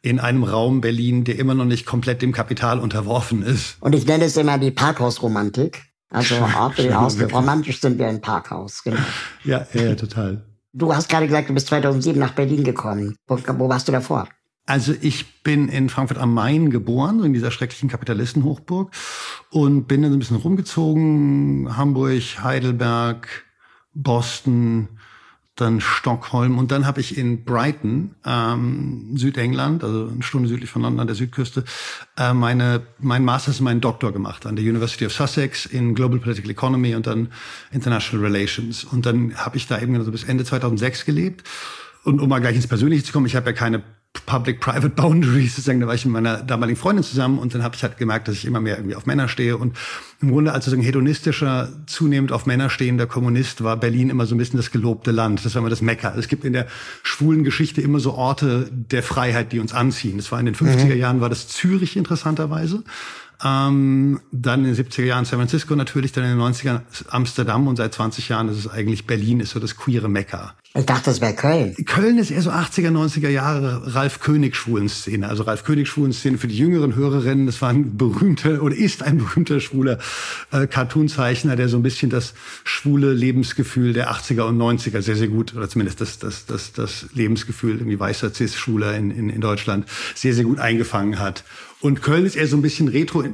in 0.00 0.20
einem 0.20 0.42
Raum 0.42 0.80
Berlin, 0.80 1.24
der 1.24 1.38
immer 1.38 1.54
noch 1.54 1.66
nicht 1.66 1.84
komplett 1.84 2.22
dem 2.22 2.32
Kapital 2.32 2.80
unterworfen 2.80 3.42
ist. 3.42 3.76
Und 3.80 3.94
ich 3.94 4.06
nenne 4.06 4.24
es 4.24 4.38
immer 4.38 4.56
die 4.56 4.70
Parkhausromantik. 4.70 5.82
Also 6.08 6.36
Orte, 6.56 6.90
romantisch 7.30 7.82
sind 7.82 7.98
wir 7.98 8.08
ein 8.08 8.22
Parkhaus, 8.22 8.82
genau. 8.82 8.96
Ja, 9.44 9.66
ja, 9.74 9.94
total. 9.96 10.46
Du 10.72 10.94
hast 10.94 11.10
gerade 11.10 11.26
gesagt, 11.26 11.50
du 11.50 11.54
bist 11.54 11.66
2007 11.66 12.18
nach 12.18 12.32
Berlin 12.32 12.64
gekommen. 12.64 13.16
Wo, 13.26 13.38
wo 13.58 13.68
warst 13.68 13.86
du 13.86 13.92
davor? 13.92 14.28
Also 14.68 14.94
ich 15.00 15.42
bin 15.42 15.70
in 15.70 15.88
Frankfurt 15.88 16.18
am 16.18 16.34
Main 16.34 16.68
geboren, 16.68 17.24
in 17.24 17.32
dieser 17.32 17.50
schrecklichen 17.50 17.88
Kapitalistenhochburg 17.88 18.90
und 19.48 19.88
bin 19.88 20.02
dann 20.02 20.12
ein 20.12 20.18
bisschen 20.18 20.36
rumgezogen, 20.36 21.74
Hamburg, 21.74 22.42
Heidelberg, 22.42 23.46
Boston, 23.94 24.88
dann 25.56 25.80
Stockholm. 25.80 26.58
Und 26.58 26.70
dann 26.70 26.84
habe 26.84 27.00
ich 27.00 27.16
in 27.16 27.46
Brighton, 27.46 28.14
ähm, 28.26 29.16
Südengland, 29.16 29.82
also 29.82 30.08
eine 30.08 30.22
Stunde 30.22 30.50
südlich 30.50 30.68
von 30.68 30.82
London 30.82 31.00
an 31.00 31.06
der 31.06 31.16
Südküste, 31.16 31.64
äh, 32.18 32.34
meine 32.34 32.82
mein 32.98 33.24
Masters 33.24 33.60
und 33.60 33.64
meinen 33.64 33.80
Doktor 33.80 34.12
gemacht 34.12 34.44
an 34.44 34.54
der 34.54 34.66
University 34.66 35.06
of 35.06 35.14
Sussex 35.14 35.64
in 35.64 35.94
Global 35.94 36.18
Political 36.18 36.50
Economy 36.50 36.94
und 36.94 37.06
dann 37.06 37.32
International 37.72 38.22
Relations. 38.22 38.84
Und 38.84 39.06
dann 39.06 39.34
habe 39.34 39.56
ich 39.56 39.66
da 39.66 39.80
eben 39.80 39.96
also 39.96 40.12
bis 40.12 40.24
Ende 40.24 40.44
2006 40.44 41.06
gelebt. 41.06 41.48
Und 42.04 42.20
um 42.20 42.28
mal 42.28 42.40
gleich 42.40 42.54
ins 42.54 42.66
Persönliche 42.66 43.04
zu 43.04 43.12
kommen, 43.12 43.24
ich 43.24 43.34
habe 43.34 43.46
ja 43.46 43.52
keine 43.54 43.82
Public-Private 44.26 44.90
Boundaries, 44.90 45.56
sozusagen, 45.56 45.80
da 45.80 45.86
war 45.86 45.94
ich 45.94 46.04
mit 46.04 46.12
meiner 46.12 46.42
damaligen 46.42 46.78
Freundin 46.78 47.04
zusammen 47.04 47.38
und 47.38 47.54
dann 47.54 47.62
habe 47.62 47.76
ich 47.76 47.82
halt 47.82 47.96
gemerkt, 47.96 48.28
dass 48.28 48.36
ich 48.36 48.44
immer 48.44 48.60
mehr 48.60 48.76
irgendwie 48.76 48.94
auf 48.94 49.06
Männer 49.06 49.28
stehe 49.28 49.56
und 49.56 49.76
im 50.20 50.30
Grunde 50.30 50.52
als 50.52 50.64
sozusagen 50.64 50.84
hedonistischer, 50.84 51.68
zunehmend 51.86 52.32
auf 52.32 52.44
Männer 52.44 52.68
stehender 52.68 53.06
Kommunist 53.06 53.62
war 53.64 53.76
Berlin 53.76 54.10
immer 54.10 54.26
so 54.26 54.34
ein 54.34 54.38
bisschen 54.38 54.58
das 54.58 54.70
gelobte 54.70 55.12
Land. 55.12 55.44
Das 55.44 55.54
war 55.54 55.60
immer 55.60 55.70
das 55.70 55.82
Mekka. 55.82 56.14
Es 56.16 56.28
gibt 56.28 56.44
in 56.44 56.52
der 56.52 56.66
schwulen 57.02 57.44
Geschichte 57.44 57.80
immer 57.80 58.00
so 58.00 58.14
Orte 58.14 58.68
der 58.70 59.02
Freiheit, 59.02 59.52
die 59.52 59.60
uns 59.60 59.72
anziehen. 59.72 60.16
Das 60.16 60.32
war 60.32 60.40
in 60.40 60.46
den 60.46 60.54
50er 60.54 60.94
mhm. 60.94 60.98
Jahren 60.98 61.20
war 61.20 61.28
das 61.28 61.48
Zürich 61.48 61.96
interessanterweise. 61.96 62.82
Ähm, 63.44 64.20
dann 64.32 64.64
in 64.64 64.74
den 64.74 64.84
70er 64.84 65.04
Jahren 65.04 65.24
San 65.24 65.38
Francisco 65.38 65.76
natürlich, 65.76 66.12
dann 66.12 66.24
in 66.24 66.30
den 66.30 66.40
90ern 66.40 66.80
Amsterdam 67.08 67.68
und 67.68 67.76
seit 67.76 67.94
20 67.94 68.28
Jahren 68.28 68.48
ist 68.48 68.58
es 68.58 68.68
eigentlich 68.68 69.06
Berlin, 69.06 69.38
ist 69.40 69.50
so 69.50 69.60
das 69.60 69.76
queere 69.76 70.08
Mekka. 70.08 70.54
Ich 70.74 70.86
dachte, 70.86 71.06
das 71.06 71.20
wäre 71.20 71.34
Köln. 71.34 71.74
Köln 71.86 72.18
ist 72.18 72.30
eher 72.30 72.42
so 72.42 72.50
80er, 72.50 72.90
90er 72.90 73.30
Jahre 73.30 73.94
Ralf 73.94 74.20
König 74.20 74.54
Schwulenszene. 74.54 75.28
Also 75.28 75.44
Ralf 75.44 75.64
König 75.64 75.88
Schwulenszene 75.88 76.36
für 76.36 76.46
die 76.46 76.58
jüngeren 76.58 76.94
Hörerinnen, 76.94 77.46
das 77.46 77.62
war 77.62 77.70
ein 77.70 77.96
berühmter 77.96 78.62
oder 78.62 78.76
ist 78.76 79.02
ein 79.02 79.18
berühmter 79.18 79.60
schwuler 79.60 79.98
äh, 80.52 80.66
Cartoonzeichner, 80.66 81.56
der 81.56 81.68
so 81.68 81.78
ein 81.78 81.82
bisschen 81.82 82.10
das 82.10 82.34
schwule 82.64 83.12
Lebensgefühl 83.12 83.92
der 83.92 84.10
80er 84.12 84.42
und 84.42 84.58
90er 84.58 85.00
sehr, 85.00 85.16
sehr 85.16 85.28
gut, 85.28 85.54
oder 85.56 85.68
zumindest 85.68 86.00
das, 86.00 86.18
das, 86.18 86.44
das, 86.46 86.72
das 86.72 87.06
Lebensgefühl 87.14 87.76
irgendwie 87.78 87.98
weißer 87.98 88.32
Cis-Schwuler 88.34 88.94
in, 88.94 89.10
in, 89.10 89.30
in 89.30 89.40
Deutschland 89.40 89.86
sehr, 90.14 90.34
sehr 90.34 90.44
gut 90.44 90.58
eingefangen 90.58 91.18
hat. 91.18 91.44
Und 91.80 92.02
Köln 92.02 92.26
ist 92.26 92.34
eher 92.34 92.48
so 92.48 92.56
ein 92.56 92.62
bisschen 92.62 92.88
retro. 92.88 93.24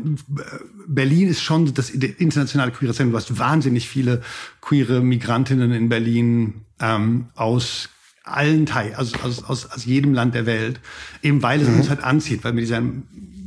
Berlin 0.87 1.29
ist 1.29 1.41
schon 1.41 1.73
das 1.73 1.91
internationale 1.91 2.73
queere 2.73 2.93
Zentrum. 2.93 3.13
Du 3.13 3.19
hast 3.19 3.39
wahnsinnig 3.39 3.89
viele 3.89 4.23
queere 4.61 5.01
Migrantinnen 5.01 5.73
in 5.73 5.89
Berlin 5.89 6.65
ähm, 6.81 7.29
aus 7.35 7.89
allen 8.23 8.67
Teilen, 8.67 8.95
also 8.95 9.17
aus, 9.19 9.45
aus, 9.45 9.67
aus 9.67 9.85
jedem 9.85 10.15
Land 10.15 10.35
der 10.35 10.47
Welt, 10.47 10.81
eben 11.23 11.43
weil 11.43 11.61
es 11.61 11.69
mhm. 11.69 11.77
uns 11.77 11.91
halt 11.91 12.03
anzieht, 12.03 12.43
weil 12.43 12.55
mit 12.55 12.65
dieser, 12.65 12.83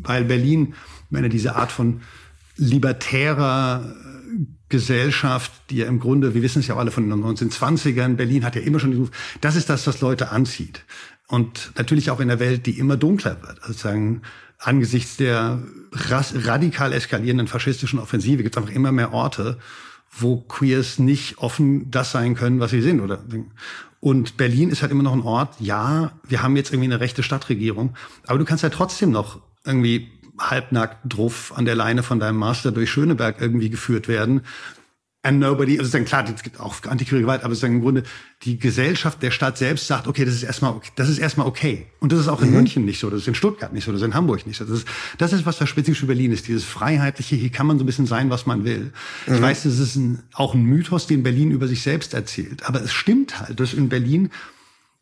weil 0.04 0.24
Berlin, 0.24 0.76
wenn 1.10 1.24
er 1.24 1.30
diese 1.30 1.56
Art 1.56 1.72
von 1.72 2.02
libertärer 2.58 3.96
Gesellschaft, 4.70 5.52
die 5.70 5.78
ja 5.78 5.88
im 5.88 6.00
Grunde, 6.00 6.34
wir 6.34 6.44
wissen 6.44 6.60
es 6.60 6.68
ja 6.68 6.76
alle 6.76 6.92
von 6.92 7.10
den 7.10 7.24
1920ern, 7.24 8.16
Berlin 8.16 8.44
hat 8.44 8.56
ja 8.56 8.62
immer 8.62 8.80
schon 8.80 8.92
diesen 8.92 9.10
das 9.42 9.56
ist 9.56 9.70
das, 9.70 9.88
was 9.88 10.02
Leute 10.02 10.32
anzieht. 10.32 10.84
Und 11.28 11.72
natürlich 11.76 12.10
auch 12.10 12.20
in 12.20 12.30
der 12.30 12.40
Welt, 12.40 12.66
die 12.66 12.80
immer 12.80 12.98
dunkler 12.98 13.42
wird. 13.42 13.62
Also 13.62 13.74
sagen, 13.74 14.22
angesichts 14.60 15.18
der 15.18 15.62
radikal 15.92 16.94
eskalierenden 16.94 17.48
faschistischen 17.48 18.00
Offensive 18.00 18.44
gibt 18.44 18.56
es 18.56 18.62
einfach 18.62 18.74
immer 18.74 18.92
mehr 18.92 19.14
Orte, 19.14 19.58
wo 20.12 20.38
Queers 20.38 21.00
nicht 21.00 21.38
offen 21.38 21.92
das 21.92 22.12
sein 22.12 22.36
können, 22.36 22.60
was 22.60 22.72
sie 22.72 22.82
sind. 22.82 23.02
Oder 23.02 23.20
und 24.00 24.38
Berlin 24.38 24.70
ist 24.70 24.82
halt 24.82 24.92
immer 24.92 25.04
noch 25.04 25.14
ein 25.14 25.22
Ort. 25.22 25.56
Ja, 25.60 26.12
wir 26.28 26.44
haben 26.44 26.56
jetzt 26.56 26.72
irgendwie 26.72 26.92
eine 26.92 27.00
rechte 27.00 27.24
Stadtregierung, 27.24 27.96
aber 28.26 28.40
du 28.40 28.46
kannst 28.46 28.64
ja 28.64 28.70
trotzdem 28.70 29.12
noch 29.12 29.42
irgendwie 29.66 30.12
halbnackt 30.40 31.00
drauf 31.06 31.52
an 31.56 31.66
der 31.66 31.76
Leine 31.76 32.04
von 32.04 32.20
deinem 32.20 32.38
Master 32.38 32.72
durch 32.72 32.92
Schöneberg 32.92 33.42
irgendwie 33.42 33.70
geführt 33.70 34.08
werden. 34.08 34.42
And 35.24 35.40
nobody, 35.40 35.80
also 35.80 35.92
dann 35.92 36.06
klar, 36.06 36.26
es 36.34 36.44
gibt 36.44 36.60
auch 36.60 36.76
antiquere 36.84 37.22
Gewalt, 37.22 37.44
aber 37.44 37.54
sozusagen 37.54 37.76
im 37.76 37.82
Grunde 37.82 38.04
die 38.44 38.58
Gesellschaft, 38.58 39.22
der 39.22 39.32
Staat 39.32 39.58
selbst 39.58 39.88
sagt, 39.88 40.08
okay, 40.08 40.24
das 40.24 40.36
ist 40.36 40.44
erstmal, 40.44 40.72
okay, 40.72 40.92
das 40.96 41.10
ist 41.10 41.18
erstmal 41.18 41.48
okay. 41.48 41.88
Und 42.00 42.12
das 42.12 42.20
ist 42.20 42.28
auch 42.28 42.42
in 42.42 42.50
mhm. 42.50 42.56
München 42.56 42.86
nicht 42.86 43.00
so, 43.00 43.10
das 43.10 43.22
ist 43.22 43.28
in 43.28 43.36
Stuttgart 43.36 43.74
nicht 43.74 43.84
so, 43.84 43.92
das 43.92 44.02
ist 44.02 44.08
in 44.08 44.14
Hamburg 44.14 44.46
nicht 44.46 44.58
so. 44.58 44.66
Das 44.66 44.80
ist, 44.80 44.88
das 45.18 45.34
ist 45.34 45.46
was 45.46 45.58
das 45.58 45.68
spezifisch 45.70 46.00
für 46.00 46.06
Berlin 46.06 46.32
ist, 46.32 46.48
dieses 46.48 46.64
freiheitliche, 46.64 47.36
hier 47.36 47.50
kann 47.50 47.68
man 47.68 47.78
so 47.78 47.84
ein 47.84 47.88
bisschen 47.88 48.06
sein, 48.06 48.30
was 48.30 48.46
man 48.46 48.64
will. 48.64 48.94
Mhm. 49.26 49.36
Ich 49.36 49.42
weiß, 49.42 49.64
das 49.64 49.80
ist 49.80 49.96
ein, 49.96 50.24
auch 50.34 50.54
ein 50.54 50.64
Mythos, 50.64 51.08
den 51.08 51.24
Berlin 51.24 51.52
über 51.52 51.68
sich 51.68 51.82
selbst 51.82 52.14
erzählt. 52.14 52.66
Aber 52.66 52.82
es 52.82 52.94
stimmt 52.94 53.40
halt, 53.40 53.60
dass 53.60 53.74
in 53.74 53.90
Berlin 53.90 54.30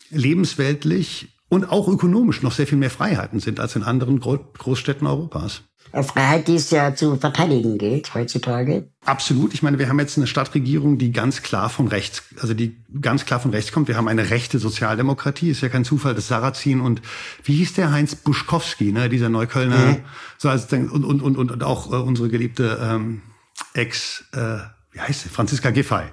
lebensweltlich 0.10 1.30
und 1.50 1.70
auch 1.70 1.88
ökonomisch 1.88 2.42
noch 2.42 2.52
sehr 2.52 2.68
viel 2.68 2.78
mehr 2.78 2.90
Freiheiten 2.90 3.40
sind 3.40 3.60
als 3.60 3.76
in 3.76 3.84
anderen 3.84 4.20
Großstädten 4.20 5.06
Europas. 5.06 5.62
Freiheit, 6.04 6.48
die 6.48 6.56
es 6.56 6.72
ja 6.72 6.94
zu 6.94 7.16
verteidigen 7.16 7.78
gilt 7.78 8.14
heutzutage. 8.14 8.90
Absolut. 9.06 9.54
Ich 9.54 9.64
meine, 9.64 9.80
wir 9.80 9.88
haben 9.88 10.00
jetzt 10.00 10.18
eine 10.18 10.28
Stadtregierung, 10.28 10.98
die 10.98 11.12
ganz 11.12 11.42
klar 11.42 11.70
von 11.70 11.88
rechts, 11.88 12.24
also 12.42 12.54
die 12.54 12.76
ganz 13.00 13.26
klar 13.26 13.40
von 13.40 13.52
rechts 13.52 13.72
kommt. 13.72 13.88
Wir 13.88 13.96
haben 13.96 14.08
eine 14.08 14.30
rechte 14.30 14.60
Sozialdemokratie. 14.60 15.50
Ist 15.50 15.62
ja 15.62 15.70
kein 15.70 15.86
Zufall, 15.86 16.14
dass 16.14 16.28
Sarrazin 16.28 16.82
und 16.82 17.02
wie 17.44 17.56
hieß 17.56 17.74
der 17.74 17.92
Heinz 17.92 18.16
Buschkowski, 18.16 18.92
ne, 18.92 19.10
dieser 19.10 19.30
Neuköllner, 19.30 19.78
mhm. 19.78 19.98
so 20.38 20.50
als 20.50 20.72
und 20.72 20.90
und 20.90 21.22
und 21.22 21.38
und 21.38 21.64
auch 21.64 21.92
äh, 21.92 21.96
unsere 21.96 22.30
geliebte 22.30 22.78
ähm, 22.82 23.22
Ex 23.74 24.26
äh, 24.34 24.58
wie 24.96 25.02
heißt 25.02 25.24
sie? 25.24 25.30
Franziska 25.30 25.72
Giffey. 25.72 26.04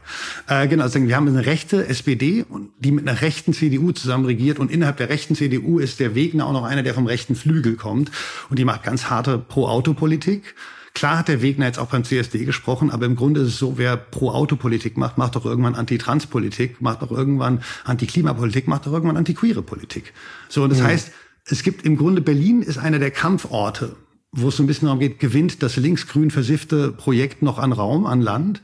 Äh, 0.48 0.66
genau, 0.66 0.82
also 0.82 1.00
wir 1.00 1.14
haben 1.14 1.28
eine 1.28 1.46
rechte 1.46 1.86
SPD, 1.86 2.44
und 2.48 2.70
die 2.80 2.90
mit 2.90 3.08
einer 3.08 3.22
rechten 3.22 3.52
CDU 3.52 3.92
zusammen 3.92 4.26
regiert 4.26 4.58
und 4.58 4.72
innerhalb 4.72 4.96
der 4.96 5.08
rechten 5.08 5.36
CDU 5.36 5.78
ist 5.78 6.00
der 6.00 6.16
Wegner 6.16 6.46
auch 6.46 6.52
noch 6.52 6.64
einer, 6.64 6.82
der 6.82 6.92
vom 6.92 7.06
rechten 7.06 7.36
Flügel 7.36 7.76
kommt 7.76 8.10
und 8.50 8.58
die 8.58 8.64
macht 8.64 8.82
ganz 8.82 9.08
harte 9.08 9.38
Pro-Auto-Politik. 9.38 10.56
Klar 10.94 11.18
hat 11.18 11.28
der 11.28 11.42
Wegner 11.42 11.66
jetzt 11.66 11.78
auch 11.78 11.86
beim 11.86 12.02
CSD 12.02 12.44
gesprochen, 12.44 12.90
aber 12.90 13.06
im 13.06 13.14
Grunde 13.14 13.42
ist 13.42 13.48
es 13.48 13.58
so, 13.58 13.78
wer 13.78 13.96
Pro-Auto-Politik 13.96 14.96
macht, 14.96 15.16
macht 15.16 15.36
doch 15.36 15.46
irgendwann 15.46 15.76
Anti-Trans-Politik, 15.76 16.80
macht 16.82 17.02
doch 17.02 17.12
irgendwann 17.12 17.62
Anti-Klimapolitik, 17.84 18.66
macht 18.66 18.86
doch 18.86 18.92
irgendwann 18.92 19.16
Anti-Queere 19.16 19.62
Politik. 19.62 20.12
So, 20.48 20.64
und 20.64 20.70
das 20.70 20.80
mhm. 20.80 20.86
heißt, 20.86 21.12
es 21.46 21.62
gibt 21.62 21.86
im 21.86 21.96
Grunde 21.96 22.20
Berlin 22.20 22.62
ist 22.62 22.78
einer 22.78 22.98
der 22.98 23.12
Kampforte 23.12 23.94
wo 24.32 24.48
es 24.48 24.56
so 24.56 24.62
ein 24.62 24.66
bisschen 24.66 24.86
darum 24.86 24.98
geht, 24.98 25.20
gewinnt 25.20 25.62
das 25.62 25.76
linksgrün 25.76 26.30
versiffte 26.30 26.90
Projekt 26.92 27.42
noch 27.42 27.58
an 27.58 27.72
Raum, 27.72 28.06
an 28.06 28.20
Land? 28.20 28.62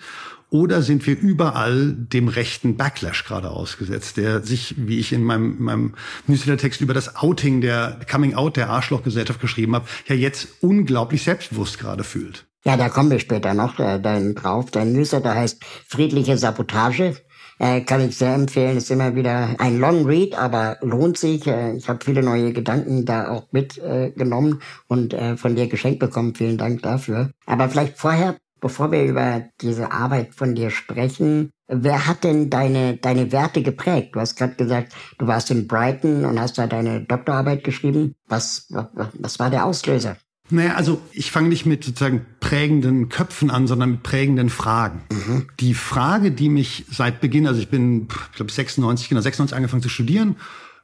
Oder 0.50 0.80
sind 0.80 1.06
wir 1.06 1.18
überall 1.18 1.92
dem 1.92 2.28
rechten 2.28 2.78
Backlash 2.78 3.24
gerade 3.24 3.50
ausgesetzt, 3.50 4.16
der 4.16 4.42
sich, 4.42 4.74
wie 4.78 4.98
ich 4.98 5.12
in 5.12 5.22
meinem, 5.22 5.62
meinem 5.62 5.94
Newsletter-Text 6.26 6.80
über 6.80 6.94
das 6.94 7.16
Outing 7.16 7.60
der 7.60 8.00
Coming 8.10 8.32
Out 8.32 8.56
der 8.56 8.70
Arschlochgesellschaft 8.70 9.40
geschrieben 9.42 9.74
habe, 9.74 9.86
ja 10.06 10.14
jetzt 10.14 10.48
unglaublich 10.62 11.22
selbstbewusst 11.22 11.78
gerade 11.78 12.02
fühlt? 12.02 12.46
Ja, 12.64 12.78
da 12.78 12.88
kommen 12.88 13.10
wir 13.10 13.18
später 13.18 13.52
noch 13.52 13.78
äh, 13.78 14.00
dann 14.00 14.34
drauf. 14.34 14.70
Dein 14.70 14.92
Newsletter 14.92 15.34
heißt 15.34 15.62
Friedliche 15.86 16.38
Sabotage. 16.38 17.14
Äh, 17.58 17.80
kann 17.80 18.00
ich 18.00 18.16
sehr 18.16 18.34
empfehlen. 18.34 18.76
Ist 18.76 18.90
immer 18.90 19.14
wieder 19.14 19.56
ein 19.58 19.78
Long 19.78 20.04
Read, 20.06 20.38
aber 20.38 20.78
lohnt 20.80 21.18
sich. 21.18 21.46
Äh, 21.46 21.76
ich 21.76 21.88
habe 21.88 22.04
viele 22.04 22.22
neue 22.22 22.52
Gedanken 22.52 23.04
da 23.04 23.30
auch 23.30 23.48
mitgenommen 23.50 24.60
äh, 24.60 24.92
und 24.92 25.16
von 25.36 25.56
dir 25.56 25.68
geschenkt 25.68 25.98
bekommen. 25.98 26.34
Vielen 26.34 26.58
Dank 26.58 26.82
dafür. 26.82 27.30
Aber 27.46 27.68
vielleicht 27.68 27.98
vorher, 27.98 28.36
bevor 28.60 28.92
wir 28.92 29.04
über 29.04 29.44
diese 29.60 29.90
Arbeit 29.90 30.34
von 30.34 30.54
dir 30.54 30.70
sprechen, 30.70 31.50
wer 31.66 32.06
hat 32.06 32.24
denn 32.24 32.50
deine, 32.50 32.96
deine 32.96 33.32
Werte 33.32 33.62
geprägt? 33.62 34.14
Du 34.14 34.20
hast 34.20 34.36
gerade 34.36 34.54
gesagt, 34.54 34.94
du 35.18 35.26
warst 35.26 35.50
in 35.50 35.66
Brighton 35.66 36.24
und 36.24 36.40
hast 36.40 36.58
da 36.58 36.66
deine 36.66 37.02
Doktorarbeit 37.02 37.64
geschrieben. 37.64 38.14
Was, 38.26 38.66
was, 38.70 38.86
was 39.14 39.38
war 39.38 39.50
der 39.50 39.64
Auslöser? 39.64 40.16
Naja, 40.50 40.74
also 40.74 41.02
ich 41.12 41.30
fange 41.30 41.48
nicht 41.48 41.66
mit 41.66 41.84
sozusagen 41.84 42.24
prägenden 42.40 43.08
Köpfen 43.08 43.50
an, 43.50 43.66
sondern 43.66 43.92
mit 43.92 44.02
prägenden 44.02 44.48
Fragen. 44.48 45.02
Mhm. 45.10 45.46
Die 45.60 45.74
Frage, 45.74 46.30
die 46.30 46.48
mich 46.48 46.86
seit 46.90 47.20
Beginn, 47.20 47.46
also 47.46 47.60
ich 47.60 47.68
bin, 47.68 48.08
ich 48.30 48.36
glaube 48.36 48.50
96, 48.50 49.08
genau 49.10 49.20
96 49.20 49.56
angefangen 49.56 49.82
zu 49.82 49.90
studieren, 49.90 50.36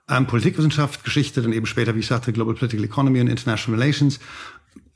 ähm, 0.08 0.26
Politikwissenschaft, 0.26 1.04
Geschichte, 1.04 1.40
dann 1.40 1.52
eben 1.52 1.66
später, 1.66 1.94
wie 1.94 2.00
ich 2.00 2.06
sagte, 2.06 2.32
Global 2.32 2.54
Political 2.54 2.84
Economy 2.84 3.20
und 3.20 3.28
International 3.28 3.80
Relations. 3.80 4.20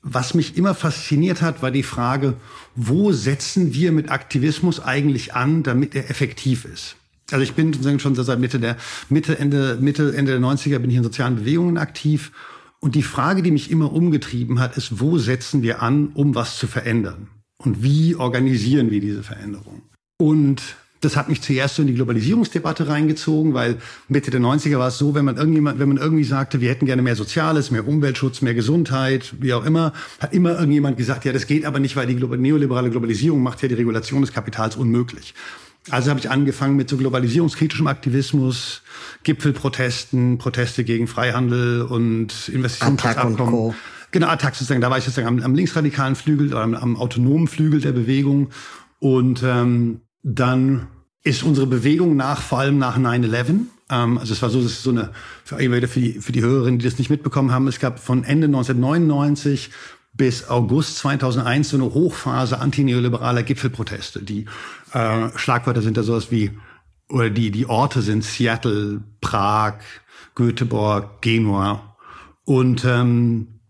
Was 0.02 0.34
mich 0.34 0.56
immer 0.56 0.75
fasziniert 0.75 1.40
hat, 1.40 1.62
war 1.62 1.70
die 1.70 1.82
Frage, 1.82 2.34
wo 2.76 3.12
setzen 3.12 3.72
wir 3.72 3.90
mit 3.90 4.10
Aktivismus 4.10 4.80
eigentlich 4.80 5.34
an, 5.34 5.62
damit 5.62 5.94
er 5.94 6.10
effektiv 6.10 6.66
ist? 6.66 6.96
Also 7.30 7.42
ich 7.42 7.54
bin 7.54 7.72
sozusagen 7.72 8.00
schon 8.00 8.14
seit 8.14 8.38
Mitte 8.38 8.60
der 8.60 8.76
Mitte 9.08 9.38
Ende 9.38 9.76
Mitte 9.80 10.14
Ende 10.16 10.32
der 10.32 10.40
90er 10.40 10.78
bin 10.78 10.90
ich 10.90 10.96
in 10.96 11.02
sozialen 11.02 11.37
Bewegungen 11.37 11.76
aktiv 11.76 12.32
und 12.80 12.94
die 12.94 13.02
Frage, 13.02 13.42
die 13.42 13.50
mich 13.50 13.70
immer 13.70 13.92
umgetrieben 13.92 14.61
hat, 14.61 14.76
ist, 14.76 15.00
wo 15.00 15.18
setzen 15.18 15.62
wir 15.62 15.82
an, 15.82 16.11
um 16.14 16.35
was 16.35 16.58
zu 16.58 16.66
verändern? 16.66 17.28
Und 17.58 17.82
wie 17.82 18.14
organisieren 18.14 18.90
wir 18.90 19.00
diese 19.00 19.23
Veränderung? 19.23 19.82
Und 20.16 20.62
das 21.00 21.16
hat 21.16 21.28
mich 21.28 21.42
zuerst 21.42 21.76
so 21.76 21.82
in 21.82 21.88
die 21.88 21.94
Globalisierungsdebatte 21.94 22.88
reingezogen, 22.88 23.54
weil 23.54 23.76
Mitte 24.08 24.30
der 24.30 24.40
90er 24.40 24.78
war 24.78 24.88
es 24.88 24.99
so, 24.99 25.14
wenn 25.14 25.25
man 25.25 25.37
irgendjemand, 25.37 25.78
wenn 25.78 25.88
man 25.88 25.99
irgendwie 25.99 26.25
sagte, 26.25 26.61
wir 26.61 26.70
hätten 26.70 26.87
gerne 26.87 27.02
mehr 27.02 27.14
Soziales, 27.14 27.70
mehr 27.70 27.87
Umweltschutz, 27.87 28.42
mehr 28.42 28.54
Gesundheit, 28.54 29.35
wie 29.40 29.52
auch 29.54 29.64
immer, 29.64 29.92
hat 30.18 30.32
immer 30.32 30.54
irgendjemand 30.58 30.97
gesagt, 30.97 31.25
ja, 31.25 31.32
das 31.32 31.47
geht 31.47 31.64
aber 31.64 31.78
nicht, 31.78 31.94
weil 31.94 32.06
die 32.06 32.14
neoliberale 32.14 32.90
Globalisierung 32.90 33.42
macht 33.42 33.62
ja 33.62 33.68
die 33.68 33.75
Regulation 33.75 34.23
des 34.23 34.32
Kapitals 34.32 34.76
unmöglich. 34.76 35.35
Also 35.90 36.11
habe 36.11 36.21
ich 36.21 36.30
angefangen 36.30 36.76
mit 36.76 36.88
so 36.88 36.97
globalisierungskritischem 36.97 37.87
Aktivismus, 37.87 38.83
Gipfelprotesten, 39.23 40.38
Proteste 40.38 40.85
gegen 40.85 41.07
Freihandel 41.07 41.83
und 41.83 42.49
Investitionsabkommen. 42.49 43.75
Genau, 44.11 44.28
Attac 44.28 44.54
sozusagen. 44.54 44.80
Da 44.80 44.90
war 44.90 44.99
ich 44.99 45.04
sozusagen 45.04 45.28
am, 45.28 45.42
am 45.42 45.54
linksradikalen 45.54 46.14
Flügel 46.14 46.49
oder 46.49 46.62
am, 46.62 46.75
am, 46.75 46.97
autonomen 46.97 47.47
Flügel 47.47 47.80
der 47.80 47.92
Bewegung. 47.92 48.50
Und 49.00 49.42
ähm, 49.45 50.00
dann 50.23 50.88
ist 51.23 51.42
unsere 51.42 51.66
Bewegung 51.66 52.16
nach, 52.16 52.40
vor 52.40 52.61
allem 52.61 52.78
nach 52.78 52.99
9-11, 52.99 53.66
ähm, 53.90 54.18
also 54.18 54.33
es 54.33 54.42
war 54.42 54.50
so, 54.50 54.62
das 54.62 54.73
ist 54.73 54.83
so 54.83 54.90
eine, 54.90 55.11
für, 55.45 55.59
für 55.59 56.00
die, 56.00 56.21
für 56.21 56.33
die 56.33 56.42
Hörerinnen, 56.42 56.78
die 56.78 56.85
das 56.85 56.99
nicht 56.99 57.11
mitbekommen 57.11 57.52
haben, 57.52 57.68
es 57.68 57.80
gab 57.80 57.99
von 57.99 58.25
Ende 58.25 58.47
1999 58.47 59.71
bis 60.18 60.50
August 60.50 60.98
2001 60.98 61.70
so 61.70 61.76
eine 61.78 61.94
Hochphase 61.94 62.60
antineoliberaler 62.60 63.42
Gipfelproteste. 63.42 64.22
Die 64.22 64.44
äh, 64.92 65.28
Schlagwörter 65.37 65.80
sind 65.80 65.96
da 65.96 66.02
sowas 66.02 66.30
wie, 66.30 66.50
oder 67.08 67.30
die, 67.30 67.50
die 67.50 67.66
Orte 67.66 68.02
sind 68.02 68.25
Seattle, 68.25 69.00
Prag, 69.22 69.76
Göteborg, 70.34 71.22
Genua. 71.22 71.96
Und 72.44 72.84
ähm, 72.84 73.60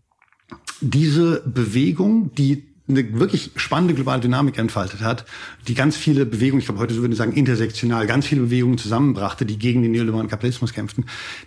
diese 0.81 1.41
Bewegung, 1.45 2.33
die 2.35 2.68
eine 2.89 3.19
wirklich 3.19 3.51
spannende 3.55 3.93
globale 3.93 4.19
Dynamik 4.19 4.57
entfaltet 4.57 5.01
hat, 5.01 5.25
die 5.67 5.75
ganz 5.75 5.95
viele 5.95 6.25
Bewegungen, 6.25 6.59
ich 6.59 6.65
glaube 6.65 6.81
heute 6.81 6.95
würde 6.95 7.13
ich 7.13 7.17
sagen 7.17 7.33
intersektional, 7.33 8.07
ganz 8.07 8.25
viele 8.25 8.41
Bewegungen 8.41 8.77
zusammenbrachte, 8.77 9.45
die 9.45 9.59
gegen 9.59 9.83
den 9.83 9.91
neoliberalen 9.91 10.29
Kapitalismus 10.29 10.73
kämpften, 10.73 11.05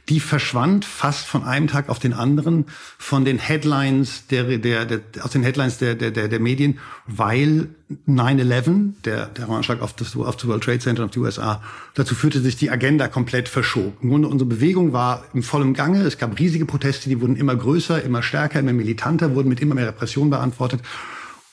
die 0.09 0.21
verschwand 0.21 0.85
fast 0.85 1.27
von 1.27 1.43
einem 1.43 1.67
Tag 1.67 1.89
auf 1.89 1.99
den 1.99 2.13
anderen 2.13 2.67
von 2.97 3.25
den 3.25 3.39
Headlines 3.39 4.27
der, 4.29 4.59
der, 4.59 4.85
der 4.87 5.01
aus 5.23 5.33
den 5.33 5.43
Headlines 5.43 5.79
der, 5.79 5.97
der, 5.97 6.13
der, 6.13 6.29
der 6.29 6.41
Medien, 6.41 6.79
weil 7.07 7.69
9-11, 8.09 8.93
der 9.05 9.35
Terroranschlag 9.35 9.83
auf 9.83 9.95
das, 9.95 10.17
auf 10.17 10.37
das 10.37 10.47
World 10.47 10.63
Trade 10.63 10.79
Center 10.79 11.03
und 11.03 11.09
auf 11.09 11.15
die 11.15 11.19
USA, 11.19 11.63
dazu 11.95 12.15
führte 12.15 12.41
sich 12.41 12.57
die 12.57 12.71
Agenda 12.71 13.09
komplett 13.09 13.49
verschob. 13.49 13.95
Im 14.03 14.11
Grunde 14.11 14.29
unsere 14.29 14.49
Bewegung 14.49 14.93
war 14.93 15.25
im 15.35 15.43
vollen 15.43 15.75
Gange. 15.75 16.03
Es 16.03 16.19
gab 16.19 16.39
riesige 16.39 16.65
Proteste, 16.65 17.09
die 17.09 17.21
wurden 17.21 17.37
immer 17.37 17.55
größer, 17.55 18.03
immer 18.03 18.23
stärker, 18.23 18.61
immer 18.61 18.73
militanter, 18.73 19.35
wurden 19.35 19.49
mit 19.49 19.61
immer 19.61 19.75
mehr 19.75 19.89
Repression 19.89 20.31
beantwortet. 20.31 20.81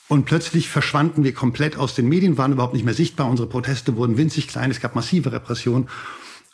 Und 0.10 0.26
plötzlich 0.26 0.70
verschwanden 0.70 1.24
wir 1.24 1.36
komplett 1.36 1.78
aus 1.78 1.94
den 1.94 2.10
Medien, 2.10 2.38
waren 2.38 2.52
überhaupt 2.52 2.74
nicht 2.74 2.84
mehr 2.84 2.96
sichtbar. 2.96 3.30
Unsere 3.30 3.48
Proteste 3.48 3.96
wurden 3.96 4.18
winzig 4.18 4.48
klein, 4.48 4.72
es 4.72 4.82
gab 4.82 4.96
massive 4.96 5.32
Repression. 5.32 5.88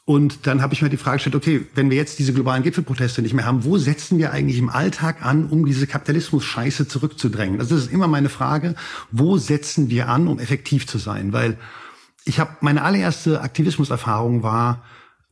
Und 0.03 0.45
dann 0.45 0.61
habe 0.61 0.73
ich 0.73 0.81
mir 0.81 0.89
die 0.89 0.97
Frage 0.97 1.15
gestellt, 1.15 1.35
okay, 1.35 1.65
wenn 1.73 1.89
wir 1.89 1.95
jetzt 1.95 2.19
diese 2.19 2.33
globalen 2.33 2.63
Gipfelproteste 2.63 3.21
nicht 3.21 3.33
mehr 3.33 3.45
haben, 3.45 3.63
wo 3.63 3.77
setzen 3.77 4.19
wir 4.19 4.33
eigentlich 4.33 4.59
im 4.59 4.69
Alltag 4.69 5.25
an, 5.25 5.45
um 5.45 5.65
diese 5.65 5.87
Kapitalismus-Scheiße 5.87 6.89
zurückzudrängen? 6.89 7.61
Also 7.61 7.75
das 7.75 7.85
ist 7.85 7.93
immer 7.93 8.07
meine 8.07 8.29
Frage, 8.29 8.75
wo 9.11 9.37
setzen 9.37 9.89
wir 9.89 10.09
an, 10.09 10.27
um 10.27 10.37
effektiv 10.37 10.85
zu 10.85 10.97
sein? 10.97 11.31
Weil 11.31 11.57
ich 12.25 12.41
habe 12.41 12.57
meine 12.59 12.83
allererste 12.83 13.39
Aktivismuserfahrung 13.39 14.43
war 14.43 14.83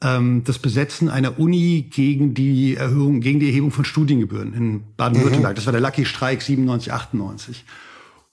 ähm, 0.01 0.43
das 0.45 0.59
Besetzen 0.59 1.09
einer 1.09 1.39
Uni 1.39 1.89
gegen 1.91 2.33
die 2.33 2.75
Erhöhung, 2.75 3.19
gegen 3.19 3.41
die 3.41 3.47
Erhebung 3.47 3.71
von 3.71 3.83
Studiengebühren 3.83 4.53
in 4.53 4.83
Baden-Württemberg. 4.95 5.53
Mhm. 5.53 5.55
Das 5.55 5.65
war 5.65 5.73
der 5.73 5.81
Lucky 5.81 6.05
Streik 6.05 6.41
97, 6.41 6.93
98. 6.93 7.65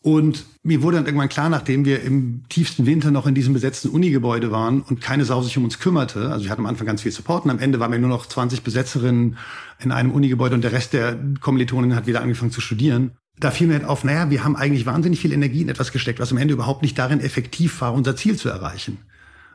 Und 0.03 0.47
mir 0.63 0.81
wurde 0.81 0.97
dann 0.97 1.05
irgendwann 1.05 1.29
klar, 1.29 1.51
nachdem 1.51 1.85
wir 1.85 2.03
im 2.03 2.45
tiefsten 2.49 2.87
Winter 2.87 3.11
noch 3.11 3.27
in 3.27 3.35
diesem 3.35 3.53
besetzten 3.53 3.91
Unigebäude 3.91 4.51
waren 4.51 4.81
und 4.81 5.03
keine 5.03 5.27
Sau 5.27 5.43
sich 5.43 5.59
um 5.59 5.65
uns 5.65 5.79
kümmerte, 5.79 6.31
also 6.31 6.43
ich 6.43 6.51
hatte 6.51 6.61
am 6.61 6.67
Anfang 6.67 6.87
ganz 6.87 7.03
viel 7.03 7.13
Support 7.13 7.45
und 7.45 7.51
am 7.51 7.59
Ende 7.59 7.81
waren 7.81 7.93
wir 7.93 7.99
nur 7.99 8.09
noch 8.09 8.25
20 8.25 8.63
Besetzerinnen 8.63 9.37
in 9.79 9.93
einem 9.93 10.11
Unigebäude 10.13 10.55
und 10.55 10.65
der 10.65 10.73
Rest 10.73 10.95
der 10.95 11.19
Kommilitonen 11.41 11.95
hat 11.95 12.07
wieder 12.07 12.23
angefangen 12.23 12.51
zu 12.51 12.63
studieren. 12.63 13.13
Da 13.39 13.51
fiel 13.51 13.67
mir 13.67 13.75
halt 13.75 13.85
auf, 13.85 14.03
naja, 14.03 14.31
wir 14.31 14.43
haben 14.43 14.57
eigentlich 14.57 14.87
wahnsinnig 14.87 15.21
viel 15.21 15.33
Energie 15.33 15.63
in 15.63 15.69
etwas 15.69 15.93
gesteckt, 15.93 16.19
was 16.19 16.33
am 16.33 16.39
Ende 16.39 16.55
überhaupt 16.55 16.83
nicht 16.83 16.99
darin 16.99 17.21
effektiv 17.21 17.81
war, 17.83 17.93
unser 17.93 18.17
Ziel 18.17 18.37
zu 18.37 18.49
erreichen. 18.49 18.99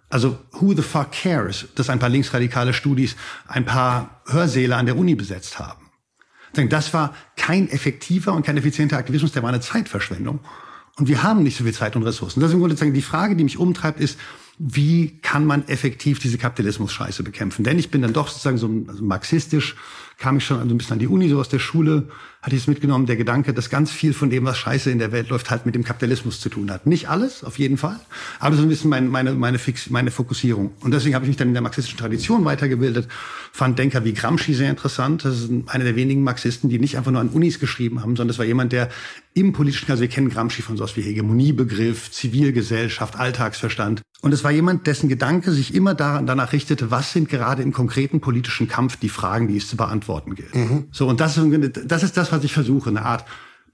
Also 0.09 0.37
who 0.51 0.73
the 0.73 0.83
fuck 0.83 1.11
cares, 1.11 1.67
dass 1.73 1.89
ein 1.89 1.99
paar 1.99 2.09
linksradikale 2.09 2.73
Studis 2.73 3.15
ein 3.47 3.65
paar 3.65 4.21
Hörsäle 4.27 4.75
an 4.75 4.85
der 4.85 4.97
Uni 4.97 5.15
besetzt 5.15 5.57
haben. 5.57 5.84
Das 6.55 6.93
war 6.93 7.13
kein 7.35 7.69
effektiver 7.69 8.33
und 8.33 8.45
kein 8.45 8.57
effizienter 8.57 8.97
Aktivismus, 8.97 9.31
der 9.31 9.43
war 9.43 9.49
eine 9.49 9.61
Zeitverschwendung. 9.61 10.39
Und 10.97 11.07
wir 11.09 11.23
haben 11.23 11.43
nicht 11.43 11.57
so 11.57 11.65
viel 11.65 11.73
Zeit 11.73 11.95
und 11.95 12.03
Ressourcen. 12.03 12.39
Das 12.39 12.49
ist 12.49 12.53
im 12.53 12.61
Grunde 12.61 12.75
die 12.75 13.01
Frage, 13.01 13.35
die 13.35 13.43
mich 13.43 13.57
umtreibt, 13.57 13.99
ist, 13.99 14.17
wie 14.57 15.19
kann 15.21 15.45
man 15.45 15.67
effektiv 15.67 16.19
diese 16.19 16.37
Kapitalismus-Scheiße 16.37 17.23
bekämpfen? 17.23 17.65
Denn 17.65 17.77
ich 17.77 17.91
bin 17.91 18.01
dann 18.01 18.13
doch 18.13 18.29
sozusagen 18.29 18.57
so 18.57 18.69
also 18.87 19.03
marxistisch, 19.03 19.75
kam 20.17 20.37
ich 20.37 20.45
schon 20.45 20.57
so 20.57 20.73
ein 20.73 20.77
bisschen 20.77 20.93
an 20.93 20.99
die 20.99 21.07
Uni, 21.07 21.27
so 21.27 21.39
aus 21.39 21.49
der 21.49 21.59
Schule, 21.59 22.07
hatte 22.45 22.55
ich 22.55 22.61
es 22.61 22.67
mitgenommen, 22.67 23.07
der 23.07 23.15
Gedanke, 23.15 23.55
dass 23.55 23.71
ganz 23.71 23.89
viel 23.89 24.13
von 24.13 24.29
dem, 24.29 24.45
was 24.45 24.59
scheiße 24.59 24.91
in 24.91 24.99
der 24.99 25.11
Welt 25.11 25.29
läuft, 25.29 25.49
halt 25.49 25.65
mit 25.65 25.73
dem 25.73 25.83
Kapitalismus 25.83 26.39
zu 26.39 26.49
tun 26.49 26.69
hat. 26.69 26.85
Nicht 26.85 27.09
alles, 27.09 27.43
auf 27.43 27.57
jeden 27.57 27.77
Fall, 27.77 27.99
aber 28.39 28.55
so 28.55 28.61
ein 28.61 28.69
bisschen 28.69 28.91
meine, 28.91 29.07
meine, 29.09 29.33
meine, 29.33 29.57
Fix, 29.57 29.89
meine 29.89 30.11
Fokussierung. 30.11 30.71
Und 30.81 30.93
deswegen 30.93 31.15
habe 31.15 31.25
ich 31.25 31.29
mich 31.29 31.37
dann 31.37 31.47
in 31.47 31.55
der 31.55 31.63
marxistischen 31.63 31.97
Tradition 31.97 32.45
weitergebildet, 32.45 33.07
fand 33.51 33.79
Denker 33.79 34.05
wie 34.05 34.13
Gramsci 34.13 34.53
sehr 34.53 34.69
interessant. 34.69 35.25
Das 35.25 35.39
ist 35.39 35.49
einer 35.65 35.85
der 35.85 35.95
wenigen 35.95 36.21
Marxisten, 36.21 36.69
die 36.69 36.77
nicht 36.77 36.97
einfach 36.97 37.09
nur 37.09 37.21
an 37.21 37.29
Unis 37.29 37.59
geschrieben 37.59 38.01
haben, 38.01 38.15
sondern 38.15 38.27
das 38.27 38.37
war 38.37 38.45
jemand, 38.45 38.73
der 38.73 38.89
im 39.33 39.51
politischen, 39.51 39.89
also 39.89 40.01
wir 40.01 40.07
kennen 40.07 40.29
Gramsci 40.29 40.61
von 40.61 40.77
sowas 40.77 40.95
wie 40.95 41.01
Hegemoniebegriff, 41.01 42.11
Zivilgesellschaft, 42.11 43.17
Alltagsverstand. 43.17 44.01
Und 44.21 44.33
es 44.33 44.43
war 44.43 44.51
jemand, 44.51 44.87
dessen 44.87 45.09
Gedanke 45.09 45.51
sich 45.51 45.75
immer 45.75 45.93
danach 45.93 46.53
richtete, 46.53 46.89
was 46.89 47.11
sind 47.11 47.27
gerade 47.27 47.61
im 47.61 47.73
konkreten 47.73 48.21
politischen 48.21 48.67
Kampf 48.67 48.95
die 48.95 49.09
Fragen, 49.09 49.47
die 49.47 49.57
es 49.57 49.67
zu 49.67 49.77
beantworten 49.77 50.35
gilt. 50.35 50.55
Mhm. 50.55 50.85
So, 50.91 51.07
und 51.07 51.19
das 51.19 51.37
ist, 51.37 51.81
das 51.85 52.03
ist 52.03 52.17
das, 52.17 52.31
was 52.35 52.43
ich 52.43 52.53
versuche, 52.53 52.89
eine 52.89 53.03
Art 53.03 53.25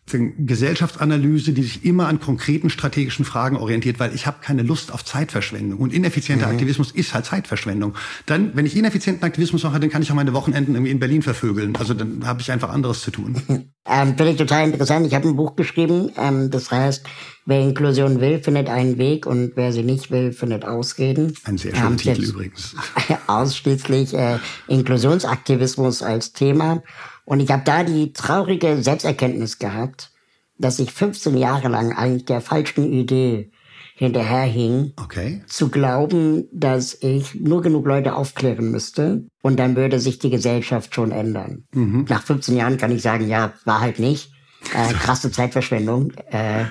Gesellschaftsanalyse, 0.07 1.53
die 1.53 1.63
sich 1.63 1.85
immer 1.85 2.07
an 2.07 2.19
konkreten 2.19 2.69
strategischen 2.69 3.23
Fragen 3.23 3.55
orientiert, 3.55 3.99
weil 3.99 4.13
ich 4.13 4.27
habe 4.27 4.37
keine 4.41 4.61
Lust 4.61 4.91
auf 4.91 5.05
Zeitverschwendung. 5.05 5.79
Und 5.79 5.93
ineffizienter 5.93 6.47
mhm. 6.47 6.53
Aktivismus 6.53 6.91
ist 6.91 7.13
halt 7.13 7.25
Zeitverschwendung. 7.25 7.93
Dann, 8.25 8.51
wenn 8.55 8.65
ich 8.65 8.75
ineffizienten 8.75 9.23
Aktivismus 9.23 9.63
mache, 9.63 9.79
dann 9.79 9.89
kann 9.89 10.01
ich 10.01 10.11
auch 10.11 10.15
meine 10.15 10.33
Wochenenden 10.33 10.75
irgendwie 10.75 10.91
in 10.91 10.99
Berlin 10.99 11.21
vervögeln. 11.21 11.75
Also 11.77 11.93
dann 11.93 12.25
habe 12.25 12.41
ich 12.41 12.51
einfach 12.51 12.69
anderes 12.69 13.01
zu 13.01 13.11
tun. 13.11 13.41
Ähm, 13.83 14.09
Finde 14.15 14.33
ich 14.33 14.37
total 14.37 14.67
interessant. 14.67 15.07
Ich 15.07 15.15
habe 15.15 15.27
ein 15.27 15.35
Buch 15.35 15.55
geschrieben, 15.55 16.11
ähm, 16.15 16.51
das 16.51 16.69
heißt, 16.69 17.03
wer 17.47 17.61
Inklusion 17.61 18.21
will, 18.21 18.39
findet 18.39 18.69
einen 18.69 18.99
Weg 18.99 19.25
und 19.25 19.53
wer 19.55 19.73
sie 19.73 19.81
nicht 19.81 20.11
will, 20.11 20.33
findet 20.33 20.65
Ausreden. 20.65 21.33
Ein 21.45 21.57
sehr 21.57 21.73
schöner 21.73 21.87
ähm, 21.87 21.97
Titel 21.97 22.23
übrigens. 22.23 22.75
Ausschließlich 23.27 24.13
äh, 24.13 24.37
Inklusionsaktivismus 24.67 26.03
als 26.03 26.31
Thema. 26.31 26.83
Und 27.31 27.39
ich 27.39 27.49
habe 27.49 27.63
da 27.63 27.85
die 27.85 28.11
traurige 28.11 28.83
Selbsterkenntnis 28.83 29.57
gehabt, 29.57 30.11
dass 30.57 30.79
ich 30.79 30.91
15 30.91 31.37
Jahre 31.37 31.69
lang 31.69 31.93
eigentlich 31.93 32.25
der 32.25 32.41
falschen 32.41 32.91
Idee 32.91 33.53
hinterherhing, 33.95 34.91
okay. 35.01 35.41
zu 35.47 35.69
glauben, 35.69 36.49
dass 36.51 36.93
ich 36.93 37.35
nur 37.35 37.61
genug 37.61 37.87
Leute 37.87 38.15
aufklären 38.15 38.69
müsste 38.69 39.27
und 39.41 39.61
dann 39.61 39.77
würde 39.77 40.01
sich 40.01 40.19
die 40.19 40.29
Gesellschaft 40.29 40.93
schon 40.93 41.13
ändern. 41.13 41.63
Mhm. 41.73 42.05
Nach 42.09 42.21
15 42.21 42.57
Jahren 42.57 42.75
kann 42.75 42.91
ich 42.91 43.01
sagen, 43.01 43.29
ja, 43.29 43.53
war 43.63 43.79
halt 43.79 43.99
nicht. 43.99 44.33
Äh, 44.75 44.91
krasse 44.91 45.31
Zeitverschwendung. 45.31 46.11
Äh, 46.31 46.65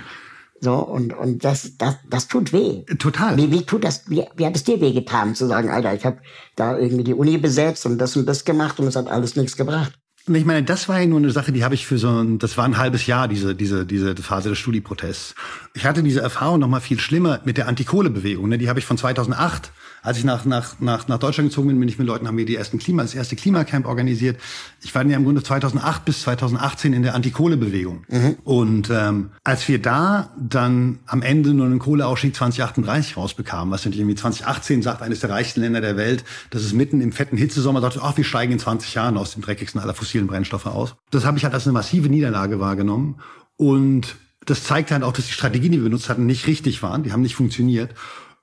so, 0.60 0.74
und, 0.74 1.14
und 1.14 1.42
das, 1.42 1.78
das, 1.78 1.96
das 2.06 2.28
tut 2.28 2.52
weh. 2.52 2.84
Total. 2.98 3.34
Wie, 3.38 3.50
wie 3.50 3.64
tut 3.64 3.82
das, 3.82 4.10
wie, 4.10 4.24
wie 4.36 4.44
hat 4.44 4.56
es 4.56 4.64
dir 4.64 4.78
weh 4.82 4.92
getan, 4.92 5.34
zu 5.34 5.46
sagen, 5.46 5.70
Alter, 5.70 5.94
ich 5.94 6.04
habe 6.04 6.18
da 6.54 6.76
irgendwie 6.76 7.04
die 7.04 7.14
Uni 7.14 7.38
besetzt 7.38 7.86
und 7.86 7.96
das 7.96 8.14
und 8.14 8.26
das 8.26 8.44
gemacht 8.44 8.78
und 8.78 8.86
es 8.88 8.96
hat 8.96 9.08
alles 9.08 9.36
nichts 9.36 9.56
gebracht? 9.56 9.99
Ich 10.32 10.44
meine, 10.44 10.62
das 10.62 10.88
war 10.88 11.00
ja 11.00 11.06
nur 11.06 11.18
eine 11.18 11.30
Sache, 11.30 11.50
die 11.52 11.64
habe 11.64 11.74
ich 11.74 11.86
für 11.86 11.98
so 11.98 12.08
ein, 12.08 12.38
das 12.38 12.56
war 12.56 12.64
ein 12.64 12.78
halbes 12.78 13.06
Jahr, 13.06 13.26
diese, 13.26 13.54
diese, 13.54 13.84
diese 13.84 14.14
Phase 14.16 14.48
des 14.48 14.58
Studieprotests. 14.58 15.34
Ich 15.74 15.84
hatte 15.84 16.02
diese 16.02 16.20
Erfahrung 16.20 16.60
noch 16.60 16.68
mal 16.68 16.80
viel 16.80 17.00
schlimmer 17.00 17.40
mit 17.44 17.56
der 17.56 17.68
Antikohlebewegung. 17.68 18.48
Ne? 18.48 18.58
Die 18.58 18.68
habe 18.68 18.78
ich 18.78 18.86
von 18.86 18.96
2008 18.96 19.72
als 20.02 20.18
ich 20.18 20.24
nach, 20.24 20.44
nach, 20.44 20.80
nach, 20.80 21.08
nach 21.08 21.18
Deutschland 21.18 21.50
gezogen 21.50 21.68
bin, 21.68 21.80
bin 21.80 21.88
ich 21.88 21.98
mit 21.98 22.06
Leuten, 22.06 22.26
haben 22.26 22.36
wir 22.36 22.46
die 22.46 22.56
ersten 22.56 22.78
Klima, 22.78 23.02
das 23.02 23.14
erste 23.14 23.36
Klimacamp 23.36 23.86
organisiert. 23.86 24.38
Ich 24.82 24.94
war 24.94 25.04
ja 25.04 25.16
im 25.16 25.24
Grunde 25.24 25.42
2008 25.42 26.04
bis 26.04 26.22
2018 26.22 26.92
in 26.92 27.02
der 27.02 27.14
Antikohlebewegung. 27.14 28.04
Mhm. 28.08 28.36
Und 28.44 28.90
ähm, 28.90 29.30
als 29.44 29.68
wir 29.68 29.80
da 29.80 30.30
dann 30.38 31.00
am 31.06 31.22
Ende 31.22 31.52
nur 31.54 31.66
einen 31.66 31.78
Kohleausstieg 31.78 32.34
2038 32.34 33.16
rausbekamen, 33.16 33.70
was 33.70 33.84
natürlich 33.84 34.00
irgendwie 34.00 34.16
2018 34.16 34.82
sagt, 34.82 35.02
eines 35.02 35.20
der 35.20 35.30
reichsten 35.30 35.60
Länder 35.60 35.80
der 35.80 35.96
Welt, 35.96 36.24
dass 36.50 36.62
es 36.62 36.72
mitten 36.72 37.00
im 37.00 37.12
fetten 37.12 37.36
Hitzesommer 37.36 37.80
sagt, 37.80 37.98
ach, 38.00 38.16
wir 38.16 38.24
steigen 38.24 38.52
in 38.52 38.58
20 38.58 38.94
Jahren 38.94 39.16
aus 39.16 39.32
dem 39.32 39.42
dreckigsten 39.42 39.80
aller 39.80 39.94
fossilen 39.94 40.26
Brennstoffe 40.26 40.66
aus. 40.66 40.94
Das 41.10 41.24
habe 41.24 41.38
ich 41.38 41.44
halt 41.44 41.54
als 41.54 41.66
eine 41.66 41.72
massive 41.72 42.08
Niederlage 42.08 42.60
wahrgenommen. 42.60 43.20
Und 43.56 44.16
das 44.46 44.64
zeigt 44.64 44.90
halt 44.90 45.02
auch, 45.02 45.12
dass 45.12 45.26
die 45.26 45.32
Strategien, 45.32 45.72
die 45.72 45.78
wir 45.78 45.84
benutzt 45.84 46.08
hatten, 46.08 46.26
nicht 46.26 46.46
richtig 46.46 46.82
waren. 46.82 47.02
Die 47.02 47.12
haben 47.12 47.22
nicht 47.22 47.36
funktioniert. 47.36 47.94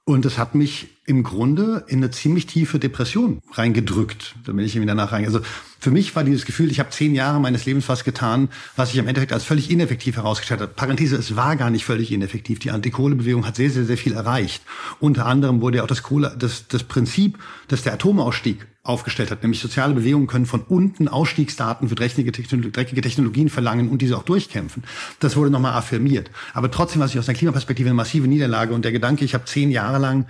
Und 0.08 0.24
das 0.24 0.38
hat 0.38 0.56
mich 0.56 0.88
im 1.06 1.22
Grunde 1.22 1.84
in 1.89 1.98
eine 1.98 2.12
ziemlich 2.12 2.46
tiefe 2.46 2.80
Depression 2.80 3.41
reingedrückt. 3.52 4.36
Da 4.46 4.54
bin 4.54 4.63
ich 4.63 4.74
irgendwie 4.74 4.88
danach 4.88 5.12
rein. 5.12 5.26
Also 5.26 5.41
für 5.82 5.91
mich 5.91 6.15
war 6.15 6.24
dieses 6.24 6.46
Gefühl, 6.46 6.72
ich 6.72 6.80
habe 6.80 6.91
zehn 6.91 7.13
Jahre 7.13 7.41
meines 7.41 7.65
Lebens 7.65 7.89
was 7.89 8.06
getan, 8.06 8.48
was 8.78 8.91
sich 8.91 9.00
im 9.00 9.08
Endeffekt 9.10 9.34
als 9.34 9.43
völlig 9.43 9.70
ineffektiv 9.70 10.15
herausgestellt 10.15 10.62
hat. 10.62 10.78
Parenthese, 10.78 11.17
es 11.17 11.36
war 11.36 11.58
gar 11.58 11.70
nicht 11.72 11.84
völlig 11.84 12.10
ineffektiv. 12.13 12.60
Die 12.60 12.72
Antikohlebewegung 12.72 13.46
hat 13.46 13.58
sehr, 13.58 13.70
sehr, 13.70 13.84
sehr 13.84 13.98
viel 13.98 14.13
erreicht. 14.13 14.63
Unter 15.02 15.26
anderem 15.26 15.60
wurde 15.60 15.80
ja 15.80 15.84
auch 15.84 15.88
das 15.88 16.04
Kohle, 16.04 16.34
das, 16.39 16.70
das 16.70 16.84
Prinzip, 16.84 17.38
dass 17.67 17.82
der 17.82 17.91
Atomausstieg 17.91 18.65
aufgestellt 18.88 19.32
hat, 19.32 19.43
nämlich 19.43 19.60
soziale 19.60 19.93
Bewegungen 19.93 20.28
können 20.28 20.45
von 20.45 20.62
unten 20.62 21.08
Ausstiegsdaten 21.08 21.89
für 21.89 21.95
dreckige, 21.95 22.32
dreckige 22.32 23.02
Technologien 23.02 23.50
verlangen 23.50 23.89
und 23.89 24.02
diese 24.02 24.17
auch 24.17 24.23
durchkämpfen. 24.23 24.84
Das 25.19 25.36
wurde 25.36 25.50
nochmal 25.50 25.73
affirmiert. 25.73 26.32
Aber 26.54 26.71
trotzdem 26.71 27.02
war 27.02 27.08
sich 27.08 27.19
aus 27.19 27.26
der 27.26 27.36
Klimaperspektive 27.36 27.89
eine 27.89 27.95
massive 27.95 28.28
Niederlage 28.28 28.73
und 28.73 28.86
der 28.86 28.91
Gedanke, 28.91 29.26
ich 29.26 29.34
habe 29.34 29.45
zehn 29.45 29.71
Jahre 29.71 30.00
lang 30.00 30.28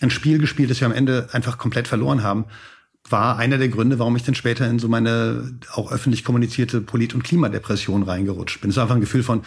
ein 0.00 0.10
Spiel 0.10 0.38
gespielt, 0.38 0.70
das 0.70 0.80
wir 0.80 0.86
am 0.86 0.92
Ende 0.92 1.28
einfach 1.32 1.58
komplett 1.58 1.88
verloren 1.88 2.22
haben, 2.22 2.46
war 3.08 3.38
einer 3.38 3.58
der 3.58 3.68
Gründe, 3.68 3.98
warum 3.98 4.16
ich 4.16 4.22
dann 4.22 4.34
später 4.34 4.68
in 4.68 4.78
so 4.78 4.88
meine 4.88 5.58
auch 5.72 5.92
öffentlich 5.92 6.24
kommunizierte 6.24 6.80
Polit- 6.80 7.14
und 7.14 7.22
Klimadepression 7.22 8.02
reingerutscht 8.02 8.60
bin. 8.60 8.70
Es 8.70 8.76
war 8.76 8.84
einfach 8.84 8.96
ein 8.96 9.02
Gefühl 9.02 9.22
von, 9.22 9.42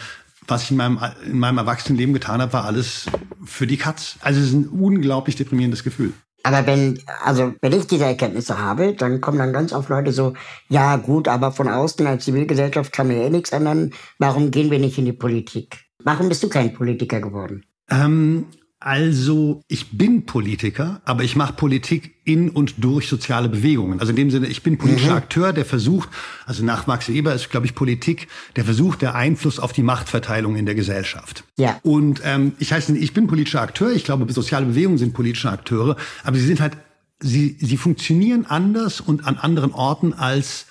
was 0.46 0.62
ich 0.62 0.70
in 0.70 0.76
meinem, 0.76 0.98
in 1.26 1.38
meinem 1.38 1.58
Erwachsenenleben 1.58 2.14
getan 2.14 2.40
habe, 2.40 2.52
war 2.52 2.64
alles 2.64 3.06
für 3.44 3.66
die 3.66 3.76
Katz. 3.76 4.16
Also 4.20 4.40
es 4.40 4.46
ist 4.46 4.54
ein 4.54 4.68
unglaublich 4.68 5.36
deprimierendes 5.36 5.84
Gefühl. 5.84 6.12
Aber 6.44 6.66
wenn, 6.66 7.00
also 7.24 7.54
wenn 7.60 7.72
ich 7.72 7.86
diese 7.86 8.04
Erkenntnisse 8.04 8.58
habe, 8.58 8.94
dann 8.94 9.20
kommen 9.20 9.38
dann 9.38 9.52
ganz 9.52 9.72
oft 9.72 9.88
Leute 9.88 10.12
so, 10.12 10.34
ja 10.68 10.96
gut, 10.96 11.28
aber 11.28 11.52
von 11.52 11.68
außen 11.68 12.06
als 12.06 12.24
Zivilgesellschaft 12.24 12.92
kann 12.92 13.08
mir 13.08 13.24
eh 13.24 13.30
nichts 13.30 13.50
ändern. 13.50 13.92
Warum 14.18 14.50
gehen 14.50 14.70
wir 14.70 14.78
nicht 14.78 14.98
in 14.98 15.04
die 15.04 15.12
Politik? 15.12 15.78
Warum 16.02 16.28
bist 16.28 16.42
du 16.42 16.48
kein 16.48 16.72
Politiker 16.72 17.20
geworden? 17.20 17.64
Ähm, 17.90 18.46
also, 18.80 19.60
ich 19.66 19.98
bin 19.98 20.24
Politiker, 20.24 21.00
aber 21.04 21.24
ich 21.24 21.34
mache 21.34 21.52
Politik 21.54 22.14
in 22.24 22.48
und 22.48 22.74
durch 22.78 23.08
soziale 23.08 23.48
Bewegungen. 23.48 23.98
Also 23.98 24.10
in 24.10 24.16
dem 24.16 24.30
Sinne, 24.30 24.46
ich 24.46 24.62
bin 24.62 24.78
politischer 24.78 25.10
mhm. 25.10 25.16
Akteur, 25.16 25.52
der 25.52 25.64
versucht, 25.64 26.08
also 26.46 26.64
nach 26.64 26.86
Max 26.86 27.08
Weber 27.08 27.34
ist, 27.34 27.50
glaube 27.50 27.66
ich, 27.66 27.74
Politik, 27.74 28.28
der 28.54 28.64
versucht, 28.64 29.02
der 29.02 29.16
Einfluss 29.16 29.58
auf 29.58 29.72
die 29.72 29.82
Machtverteilung 29.82 30.54
in 30.54 30.64
der 30.64 30.76
Gesellschaft. 30.76 31.42
Ja. 31.56 31.80
Und 31.82 32.22
ähm, 32.24 32.52
ich 32.60 32.72
heiße, 32.72 32.96
ich 32.96 33.12
bin 33.12 33.26
politischer 33.26 33.62
Akteur, 33.62 33.90
ich 33.90 34.04
glaube, 34.04 34.32
soziale 34.32 34.66
Bewegungen 34.66 34.98
sind 34.98 35.12
politische 35.12 35.50
Akteure, 35.50 35.96
aber 36.22 36.36
sie 36.36 36.46
sind 36.46 36.60
halt, 36.60 36.76
sie, 37.18 37.56
sie 37.60 37.76
funktionieren 37.76 38.46
anders 38.46 39.00
und 39.00 39.26
an 39.26 39.38
anderen 39.38 39.72
Orten 39.72 40.12
als 40.12 40.66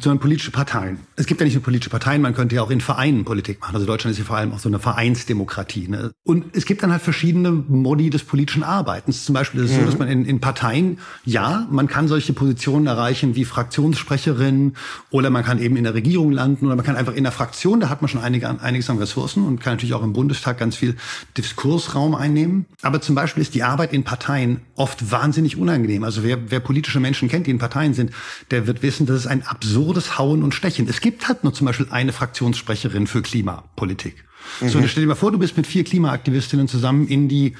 sondern 0.00 0.18
politische 0.18 0.50
Parteien. 0.50 0.98
Es 1.16 1.26
gibt 1.26 1.40
ja 1.40 1.44
nicht 1.44 1.54
nur 1.54 1.62
politische 1.62 1.90
Parteien, 1.90 2.22
man 2.22 2.34
könnte 2.34 2.54
ja 2.54 2.62
auch 2.62 2.70
in 2.70 2.80
Vereinen 2.80 3.24
Politik 3.24 3.60
machen. 3.60 3.74
Also 3.74 3.86
Deutschland 3.86 4.12
ist 4.12 4.18
ja 4.18 4.24
vor 4.24 4.36
allem 4.36 4.52
auch 4.52 4.58
so 4.58 4.68
eine 4.68 4.78
Vereinsdemokratie. 4.78 5.88
Ne? 5.88 6.12
Und 6.24 6.44
es 6.56 6.64
gibt 6.64 6.82
dann 6.82 6.92
halt 6.92 7.02
verschiedene 7.02 7.50
Modi 7.52 8.10
des 8.10 8.24
politischen 8.24 8.62
Arbeitens. 8.62 9.24
Zum 9.24 9.34
Beispiel 9.34 9.62
ist 9.62 9.70
es 9.70 9.76
so, 9.76 9.84
dass 9.84 9.98
man 9.98 10.08
in, 10.08 10.24
in 10.24 10.40
Parteien, 10.40 10.98
ja, 11.24 11.66
man 11.70 11.86
kann 11.86 12.08
solche 12.08 12.32
Positionen 12.32 12.86
erreichen 12.86 13.34
wie 13.34 13.44
Fraktionssprecherin 13.44 14.74
oder 15.10 15.30
man 15.30 15.44
kann 15.44 15.58
eben 15.58 15.76
in 15.76 15.84
der 15.84 15.94
Regierung 15.94 16.32
landen 16.32 16.66
oder 16.66 16.76
man 16.76 16.84
kann 16.84 16.96
einfach 16.96 17.14
in 17.14 17.24
der 17.24 17.32
Fraktion, 17.32 17.80
da 17.80 17.88
hat 17.88 18.00
man 18.02 18.08
schon 18.08 18.20
einige, 18.20 18.48
einiges 18.60 18.88
an 18.90 18.98
Ressourcen 18.98 19.44
und 19.44 19.60
kann 19.60 19.74
natürlich 19.74 19.94
auch 19.94 20.02
im 20.02 20.12
Bundestag 20.12 20.58
ganz 20.58 20.76
viel 20.76 20.96
Diskursraum 21.36 22.14
einnehmen. 22.14 22.66
Aber 22.82 23.00
zum 23.00 23.14
Beispiel 23.14 23.42
ist 23.42 23.54
die 23.54 23.62
Arbeit 23.62 23.92
in 23.92 24.04
Parteien 24.04 24.62
oft 24.74 25.10
wahnsinnig 25.10 25.56
unangenehm. 25.56 26.04
Also 26.04 26.22
wer, 26.22 26.50
wer 26.50 26.60
politische 26.60 27.00
Menschen 27.00 27.28
kennt, 27.28 27.46
die 27.46 27.50
in 27.50 27.58
Parteien 27.58 27.94
sind, 27.94 28.12
der 28.50 28.66
wird 28.66 28.82
wissen, 28.82 29.06
dass 29.06 29.16
es 29.16 29.26
ein 29.26 29.42
absurdes 29.58 30.18
Hauen 30.18 30.42
und 30.42 30.54
Stechen. 30.54 30.88
Es 30.88 31.00
gibt 31.00 31.26
halt 31.26 31.42
nur 31.42 31.52
zum 31.52 31.66
Beispiel 31.66 31.88
eine 31.90 32.12
Fraktionssprecherin 32.12 33.06
für 33.06 33.22
Klimapolitik. 33.22 34.24
Mhm. 34.60 34.68
So, 34.68 34.86
stell 34.86 35.02
dir 35.02 35.08
mal 35.08 35.14
vor, 35.16 35.32
du 35.32 35.38
bist 35.38 35.56
mit 35.56 35.66
vier 35.66 35.84
Klimaaktivistinnen 35.84 36.68
zusammen 36.68 37.08
in 37.08 37.28
die, 37.28 37.56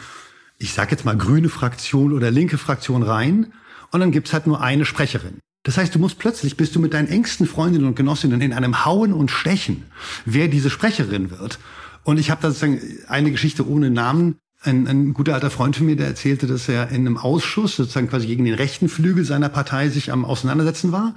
ich 0.58 0.72
sag 0.72 0.90
jetzt 0.92 1.04
mal, 1.04 1.16
grüne 1.16 1.48
Fraktion 1.48 2.12
oder 2.12 2.30
linke 2.30 2.56
Fraktion 2.56 3.02
rein 3.02 3.52
und 3.90 4.00
dann 4.00 4.12
gibt's 4.12 4.32
halt 4.32 4.46
nur 4.46 4.60
eine 4.60 4.84
Sprecherin. 4.84 5.38
Das 5.64 5.76
heißt, 5.76 5.94
du 5.94 5.98
musst 5.98 6.18
plötzlich, 6.18 6.56
bist 6.56 6.76
du 6.76 6.80
mit 6.80 6.94
deinen 6.94 7.08
engsten 7.08 7.46
Freundinnen 7.46 7.86
und 7.86 7.96
Genossinnen 7.96 8.40
in 8.40 8.52
einem 8.52 8.84
Hauen 8.84 9.12
und 9.12 9.30
Stechen, 9.30 9.82
wer 10.24 10.46
diese 10.46 10.70
Sprecherin 10.70 11.30
wird. 11.32 11.58
Und 12.04 12.18
ich 12.18 12.30
habe 12.30 12.40
da 12.40 12.48
sozusagen 12.48 12.80
eine 13.08 13.32
Geschichte 13.32 13.68
ohne 13.68 13.90
Namen. 13.90 14.36
Ein, 14.60 14.88
ein 14.88 15.14
guter 15.14 15.34
alter 15.34 15.50
Freund 15.50 15.76
von 15.76 15.86
mir, 15.86 15.94
der 15.94 16.08
erzählte, 16.08 16.48
dass 16.48 16.68
er 16.68 16.88
in 16.88 17.06
einem 17.06 17.16
Ausschuss 17.16 17.76
sozusagen 17.76 18.08
quasi 18.08 18.26
gegen 18.26 18.44
den 18.44 18.54
rechten 18.54 18.88
Flügel 18.88 19.24
seiner 19.24 19.48
Partei 19.48 19.88
sich 19.88 20.10
am 20.10 20.24
Auseinandersetzen 20.24 20.90
war. 20.90 21.14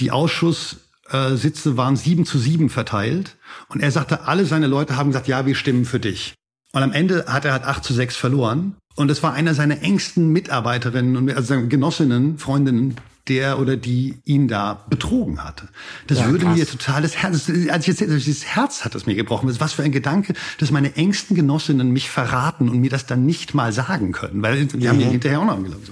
Die 0.00 0.10
Ausschusssitze 0.10 1.76
waren 1.76 1.96
sieben 1.96 2.24
zu 2.24 2.38
sieben 2.38 2.70
verteilt. 2.70 3.36
Und 3.68 3.80
er 3.80 3.90
sagte, 3.90 4.22
alle 4.22 4.46
seine 4.46 4.66
Leute 4.66 4.96
haben 4.96 5.10
gesagt, 5.10 5.28
ja, 5.28 5.46
wir 5.46 5.54
stimmen 5.54 5.84
für 5.84 6.00
dich. 6.00 6.34
Und 6.72 6.82
am 6.82 6.92
Ende 6.92 7.26
hat 7.26 7.44
er 7.44 7.52
halt 7.52 7.64
acht 7.64 7.84
zu 7.84 7.92
sechs 7.92 8.16
verloren. 8.16 8.76
Und 8.96 9.10
es 9.10 9.22
war 9.22 9.32
einer 9.32 9.54
seiner 9.54 9.82
engsten 9.82 10.32
Mitarbeiterinnen 10.32 11.16
und 11.16 11.30
also 11.30 11.66
Genossinnen, 11.66 12.38
Freundinnen, 12.38 12.96
der 13.28 13.60
oder 13.60 13.76
die 13.76 14.18
ihn 14.24 14.48
da 14.48 14.84
betrogen 14.88 15.44
hatte. 15.44 15.68
Das 16.08 16.18
ja, 16.18 16.30
würde 16.30 16.46
krass. 16.46 16.58
mir 16.58 16.66
total 16.66 17.02
das 17.02 17.16
Herz, 17.16 17.48
als 17.70 17.86
ich 17.86 17.98
jetzt 17.98 18.00
dieses 18.00 18.44
Herz 18.44 18.84
hat 18.84 18.94
es 18.94 19.06
mir 19.06 19.14
gebrochen. 19.14 19.54
Was 19.60 19.72
für 19.72 19.84
ein 19.84 19.92
Gedanke, 19.92 20.34
dass 20.58 20.70
meine 20.70 20.96
engsten 20.96 21.36
Genossinnen 21.36 21.92
mich 21.92 22.10
verraten 22.10 22.68
und 22.68 22.80
mir 22.80 22.90
das 22.90 23.06
dann 23.06 23.26
nicht 23.26 23.54
mal 23.54 23.72
sagen 23.72 24.12
können, 24.12 24.42
weil 24.42 24.66
die 24.66 24.76
mhm. 24.76 24.88
haben 24.88 24.96
mir 24.98 25.06
hinterher 25.06 25.40
auch 25.40 25.44
noch 25.44 25.56
angelogen. 25.56 25.84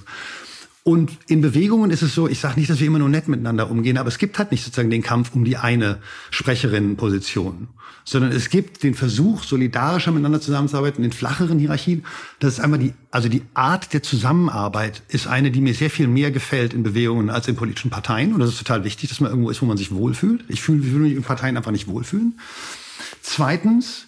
Und 0.84 1.18
in 1.26 1.42
Bewegungen 1.42 1.90
ist 1.90 2.02
es 2.02 2.14
so, 2.14 2.28
ich 2.28 2.40
sage 2.40 2.58
nicht, 2.58 2.70
dass 2.70 2.80
wir 2.80 2.86
immer 2.86 2.98
nur 2.98 3.10
nett 3.10 3.28
miteinander 3.28 3.70
umgehen, 3.70 3.98
aber 3.98 4.08
es 4.08 4.16
gibt 4.16 4.38
halt 4.38 4.50
nicht 4.52 4.64
sozusagen 4.64 4.90
den 4.90 5.02
Kampf 5.02 5.34
um 5.34 5.44
die 5.44 5.58
eine 5.58 5.98
Sprecherinnenposition, 6.30 7.68
sondern 8.04 8.32
es 8.32 8.48
gibt 8.48 8.82
den 8.82 8.94
Versuch, 8.94 9.44
solidarischer 9.44 10.12
miteinander 10.12 10.40
zusammenzuarbeiten 10.40 11.04
in 11.04 11.12
flacheren 11.12 11.58
Hierarchien. 11.58 12.06
Das 12.38 12.54
ist 12.54 12.60
einmal 12.60 12.78
die, 12.78 12.94
also 13.10 13.28
die 13.28 13.42
Art 13.52 13.92
der 13.92 14.02
Zusammenarbeit 14.02 15.02
ist 15.08 15.26
eine, 15.26 15.50
die 15.50 15.60
mir 15.60 15.74
sehr 15.74 15.90
viel 15.90 16.08
mehr 16.08 16.30
gefällt 16.30 16.72
in 16.72 16.82
Bewegungen 16.82 17.28
als 17.28 17.48
in 17.48 17.56
politischen 17.56 17.90
Parteien. 17.90 18.32
Und 18.32 18.40
das 18.40 18.50
ist 18.50 18.58
total 18.58 18.84
wichtig, 18.84 19.10
dass 19.10 19.20
man 19.20 19.30
irgendwo 19.30 19.50
ist, 19.50 19.60
wo 19.60 19.66
man 19.66 19.76
sich 19.76 19.92
wohlfühlt. 19.92 20.44
Ich 20.48 20.62
fühle, 20.62 20.86
ich 20.86 20.92
mich 20.92 21.12
in 21.12 21.22
Parteien 21.22 21.58
einfach 21.58 21.72
nicht 21.72 21.86
wohlfühlen. 21.86 22.38
Zweitens, 23.20 24.07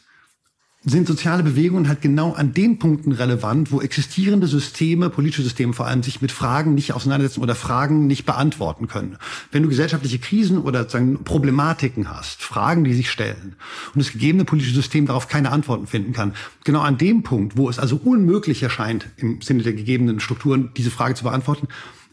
sind 0.82 1.06
soziale 1.06 1.42
Bewegungen 1.42 1.88
halt 1.88 2.00
genau 2.00 2.32
an 2.32 2.54
den 2.54 2.78
Punkten 2.78 3.12
relevant, 3.12 3.70
wo 3.70 3.82
existierende 3.82 4.46
Systeme, 4.46 5.10
politische 5.10 5.42
Systeme 5.42 5.74
vor 5.74 5.86
allem, 5.86 6.02
sich 6.02 6.22
mit 6.22 6.32
Fragen 6.32 6.74
nicht 6.74 6.94
auseinandersetzen 6.94 7.42
oder 7.42 7.54
Fragen 7.54 8.06
nicht 8.06 8.24
beantworten 8.24 8.88
können. 8.88 9.18
Wenn 9.52 9.62
du 9.62 9.68
gesellschaftliche 9.68 10.18
Krisen 10.18 10.58
oder 10.58 10.80
sozusagen 10.80 11.22
Problematiken 11.22 12.08
hast, 12.08 12.42
Fragen, 12.42 12.84
die 12.84 12.94
sich 12.94 13.10
stellen 13.10 13.56
und 13.94 14.02
das 14.02 14.12
gegebene 14.12 14.46
politische 14.46 14.74
System 14.74 15.04
darauf 15.04 15.28
keine 15.28 15.52
Antworten 15.52 15.86
finden 15.86 16.14
kann, 16.14 16.32
genau 16.64 16.80
an 16.80 16.96
dem 16.96 17.24
Punkt, 17.24 17.58
wo 17.58 17.68
es 17.68 17.78
also 17.78 18.00
unmöglich 18.02 18.62
erscheint, 18.62 19.10
im 19.18 19.42
Sinne 19.42 19.62
der 19.62 19.74
gegebenen 19.74 20.18
Strukturen 20.18 20.70
diese 20.78 20.90
Frage 20.90 21.14
zu 21.14 21.24
beantworten, 21.24 21.68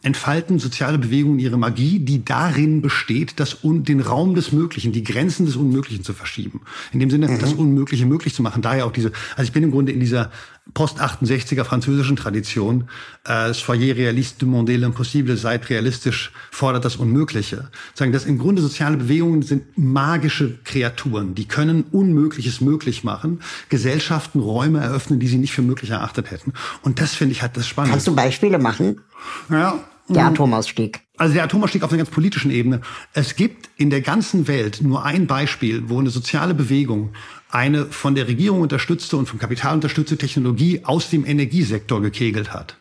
entfalten 0.08 0.58
soziale 0.58 0.98
Bewegungen 0.98 1.38
ihre 1.38 1.58
Magie, 1.58 2.00
die 2.00 2.24
darin 2.24 2.82
besteht, 2.82 3.41
das 3.41 3.63
un 3.63 3.84
den 3.84 4.00
Raum 4.00 4.36
des 4.36 4.54
Möglichen, 4.54 4.93
die 4.93 5.04
Grenzen 5.04 5.46
des 5.46 5.58
Unmöglichen 5.58 6.04
zu 6.04 6.13
verschieben. 6.13 6.62
In 6.93 7.02
dem 7.02 7.10
Sinne, 7.10 7.28
mhm. 7.28 7.39
das 7.39 7.54
Unmögliche 7.54 8.06
möglich 8.06 8.34
zu 8.34 8.41
machen. 8.41 8.62
Daher 8.62 8.86
auch 8.86 8.93
diese, 8.93 9.12
also 9.36 9.43
ich 9.43 9.52
bin 9.52 9.63
im 9.63 9.72
Grunde 9.72 9.91
in 9.91 10.00
dieser 10.00 10.32
Post-68er 10.74 11.63
französischen 11.65 12.15
Tradition, 12.15 12.89
äh, 13.26 13.54
Soyez 13.54 13.96
réaliste, 13.96 14.39
demandez 14.39 14.78
l'impossible, 14.78 15.36
seid 15.36 15.70
realistisch, 15.70 16.32
fordert 16.52 16.86
das 16.86 16.96
Unmögliche. 16.96 17.70
Sagen, 17.93 18.13
dass 18.13 18.26
im 18.26 18.38
Grunde 18.38 18.62
soziale 18.62 18.96
Bewegungen 18.96 19.41
sind 19.41 19.78
magische 19.78 20.58
Kreaturen, 20.63 21.36
die 21.36 21.48
können 21.48 21.84
Unmögliches 21.91 22.62
möglich 22.62 23.04
machen, 23.04 23.41
Gesellschaften 23.67 24.39
Räume 24.39 24.80
eröffnen, 24.80 25.20
die 25.20 25.28
sie 25.28 25.38
nicht 25.38 25.54
für 25.54 25.62
möglich 25.62 25.89
erachtet 25.89 26.32
hätten. 26.32 26.54
Und 26.82 27.02
das 27.02 27.13
finde 27.13 27.34
ich 27.34 27.41
halt 27.41 27.58
das 27.58 27.67
Spannende. 27.67 27.91
Kannst 27.91 28.08
du 28.08 28.15
Beispiele 28.15 28.58
machen? 28.58 29.02
Ja. 29.50 29.84
Der 30.10 30.24
mhm. 30.24 30.30
Atomausstieg. 30.30 31.02
Also 31.17 31.34
der 31.34 31.43
Atomausstieg 31.43 31.84
auf 31.84 31.91
einer 31.91 31.98
ganz 31.98 32.10
politischen 32.10 32.52
Ebene. 32.52 32.82
Es 33.13 33.36
gibt 33.36 33.70
in 33.78 33.89
der 33.89 34.02
ganzen 34.02 34.48
Welt 34.48 34.82
nur 34.82 35.04
ein 35.04 35.28
Beispiel, 35.28 35.89
wo 35.89 36.00
eine 36.00 36.10
soziale 36.10 36.54
Bewegung 36.54 37.13
eine 37.50 37.86
von 37.86 38.15
der 38.15 38.28
Regierung 38.28 38.62
unterstützte 38.62 39.17
und 39.17 39.28
vom 39.28 39.39
Kapital 39.39 39.76
unterstützte 39.76 40.17
Technologie 40.17 40.82
aus 40.84 41.10
dem 41.10 41.26
Energiesektor 41.26 42.02
gekegelt 42.02 42.54
hat. 42.54 42.78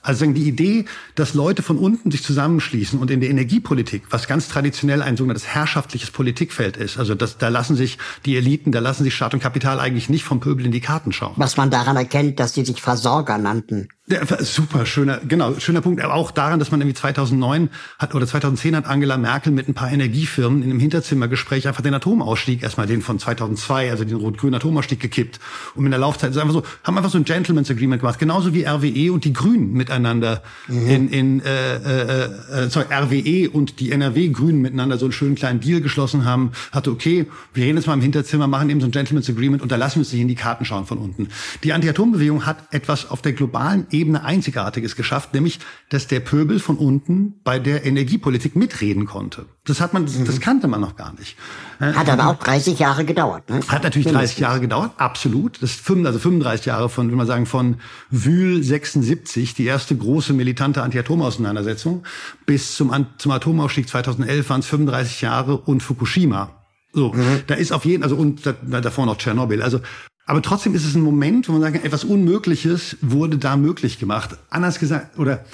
Also 0.00 0.24
die 0.26 0.48
Idee, 0.48 0.84
dass 1.16 1.34
Leute 1.34 1.62
von 1.62 1.76
unten 1.76 2.10
sich 2.10 2.22
zusammenschließen 2.22 2.98
und 2.98 3.10
in 3.10 3.20
der 3.20 3.30
Energiepolitik, 3.30 4.04
was 4.10 4.28
ganz 4.28 4.48
traditionell 4.48 5.02
ein 5.02 5.16
sogenanntes 5.16 5.46
herrschaftliches 5.46 6.10
Politikfeld 6.10 6.76
ist, 6.76 6.98
also 6.98 7.14
das, 7.14 7.36
da 7.36 7.48
lassen 7.48 7.76
sich 7.76 7.98
die 8.24 8.36
Eliten, 8.36 8.70
da 8.70 8.78
lassen 8.78 9.02
sich 9.02 9.14
Staat 9.14 9.34
und 9.34 9.40
Kapital 9.40 9.80
eigentlich 9.80 10.08
nicht 10.08 10.24
vom 10.24 10.40
Pöbel 10.40 10.64
in 10.64 10.72
die 10.72 10.80
Karten 10.80 11.12
schauen. 11.12 11.34
Was 11.36 11.56
man 11.56 11.70
daran 11.70 11.96
erkennt, 11.96 12.38
dass 12.38 12.52
die 12.52 12.64
sich 12.64 12.80
Versorger 12.80 13.38
nannten. 13.38 13.88
Ja, 14.10 14.20
super 14.42 14.86
schöner, 14.86 15.20
genau, 15.28 15.58
schöner 15.58 15.82
Punkt. 15.82 16.00
Aber 16.00 16.14
auch 16.14 16.30
daran, 16.30 16.58
dass 16.58 16.70
man 16.70 16.80
irgendwie 16.80 16.94
2009 16.94 17.68
hat 17.98 18.14
oder 18.14 18.26
2010 18.26 18.74
hat 18.74 18.86
Angela 18.86 19.18
Merkel 19.18 19.52
mit 19.52 19.68
ein 19.68 19.74
paar 19.74 19.92
Energiefirmen 19.92 20.62
in 20.62 20.70
einem 20.70 20.80
Hinterzimmergespräch 20.80 21.68
einfach 21.68 21.82
den 21.82 21.92
Atomausstieg, 21.92 22.62
erstmal 22.62 22.86
den 22.86 23.02
von 23.02 23.18
2002, 23.18 23.90
also 23.90 24.04
den 24.04 24.16
rot-grünen 24.16 24.54
Atomausstieg 24.54 24.98
gekippt. 24.98 25.40
Und 25.74 25.84
in 25.84 25.90
der 25.90 26.00
Laufzeit 26.00 26.30
ist 26.30 26.38
einfach 26.38 26.54
so, 26.54 26.62
haben 26.84 26.96
einfach 26.96 27.10
so 27.10 27.18
ein 27.18 27.24
Gentleman's 27.24 27.70
Agreement 27.70 28.00
gemacht. 28.00 28.18
Genauso 28.18 28.54
wie 28.54 28.64
RWE 28.64 29.12
und 29.12 29.26
die 29.26 29.34
Grünen 29.34 29.74
miteinander 29.74 30.42
mhm. 30.68 30.88
in, 30.88 31.08
in 31.10 31.40
äh, 31.40 31.76
äh, 31.76 32.64
äh, 32.64 32.70
sorry, 32.70 32.86
RWE 32.90 33.50
und 33.50 33.78
die 33.78 33.92
NRW-Grünen 33.92 34.62
miteinander 34.62 34.96
so 34.96 35.04
einen 35.04 35.12
schönen 35.12 35.34
kleinen 35.34 35.60
Deal 35.60 35.82
geschlossen 35.82 36.24
haben. 36.24 36.52
Hatte, 36.72 36.90
okay, 36.90 37.26
wir 37.52 37.64
reden 37.64 37.76
jetzt 37.76 37.86
mal 37.86 37.94
im 37.94 38.00
Hinterzimmer, 38.00 38.46
machen 38.46 38.70
eben 38.70 38.80
so 38.80 38.86
ein 38.86 38.92
Gentleman's 38.92 39.28
Agreement 39.28 39.60
und 39.60 39.70
da 39.70 39.76
lassen 39.76 39.96
wir 39.96 40.00
uns 40.00 40.12
nicht 40.14 40.22
in 40.22 40.28
die 40.28 40.34
Karten 40.34 40.64
schauen 40.64 40.86
von 40.86 40.96
unten. 40.96 41.28
Die 41.62 41.74
Anti-Atom-Bewegung 41.74 42.46
hat 42.46 42.56
etwas 42.70 43.10
auf 43.10 43.20
der 43.20 43.34
globalen 43.34 43.86
Ebene 43.90 43.97
Einzigartiges 44.24 44.96
geschafft, 44.96 45.34
nämlich, 45.34 45.60
dass 45.88 46.06
der 46.06 46.20
Pöbel 46.20 46.58
von 46.58 46.76
unten 46.76 47.40
bei 47.44 47.58
der 47.58 47.84
Energiepolitik 47.84 48.56
mitreden 48.56 49.06
konnte. 49.06 49.46
Das 49.64 49.80
hat 49.80 49.92
man, 49.92 50.06
das, 50.06 50.22
das 50.24 50.36
mhm. 50.36 50.40
kannte 50.40 50.68
man 50.68 50.80
noch 50.80 50.96
gar 50.96 51.12
nicht. 51.18 51.36
Hat 51.80 52.08
aber 52.08 52.28
auch 52.28 52.38
30 52.38 52.78
Jahre 52.78 53.04
gedauert. 53.04 53.48
Ne? 53.50 53.60
Hat 53.68 53.82
natürlich 53.82 54.08
30 54.08 54.38
Jahre 54.38 54.60
gedauert, 54.60 54.92
absolut. 54.96 55.62
Das 55.62 55.70
ist 55.70 55.80
5, 55.80 56.06
also 56.06 56.18
35 56.18 56.66
Jahre 56.66 56.88
von, 56.88 57.06
würde 57.06 57.16
man 57.16 57.26
sagen, 57.26 57.46
von 57.46 57.76
Wühl 58.10 58.62
76, 58.62 59.54
die 59.54 59.64
erste 59.64 59.96
große 59.96 60.32
militante 60.32 60.82
Anti-Atom-Auseinandersetzung, 60.82 62.04
bis 62.46 62.74
zum, 62.74 63.06
zum 63.18 63.32
Atomausstieg 63.32 63.88
2011 63.88 64.50
waren 64.50 64.60
es 64.60 64.66
35 64.66 65.20
Jahre 65.20 65.56
und 65.58 65.82
Fukushima. 65.82 66.54
So, 66.92 67.12
mhm. 67.12 67.42
da 67.46 67.54
ist 67.54 67.72
auf 67.72 67.84
jeden, 67.84 68.02
also 68.02 68.16
und 68.16 68.46
da, 68.46 68.52
davor 68.80 69.06
noch 69.06 69.18
Tschernobyl. 69.18 69.62
Also 69.62 69.80
aber 70.28 70.42
trotzdem 70.42 70.74
ist 70.74 70.84
es 70.84 70.94
ein 70.94 71.00
Moment, 71.00 71.48
wo 71.48 71.52
man 71.52 71.62
sagt, 71.62 71.82
etwas 71.82 72.04
Unmögliches 72.04 72.98
wurde 73.00 73.38
da 73.38 73.56
möglich 73.56 73.98
gemacht. 73.98 74.36
Anders 74.50 74.78
gesagt, 74.78 75.18
oder 75.18 75.46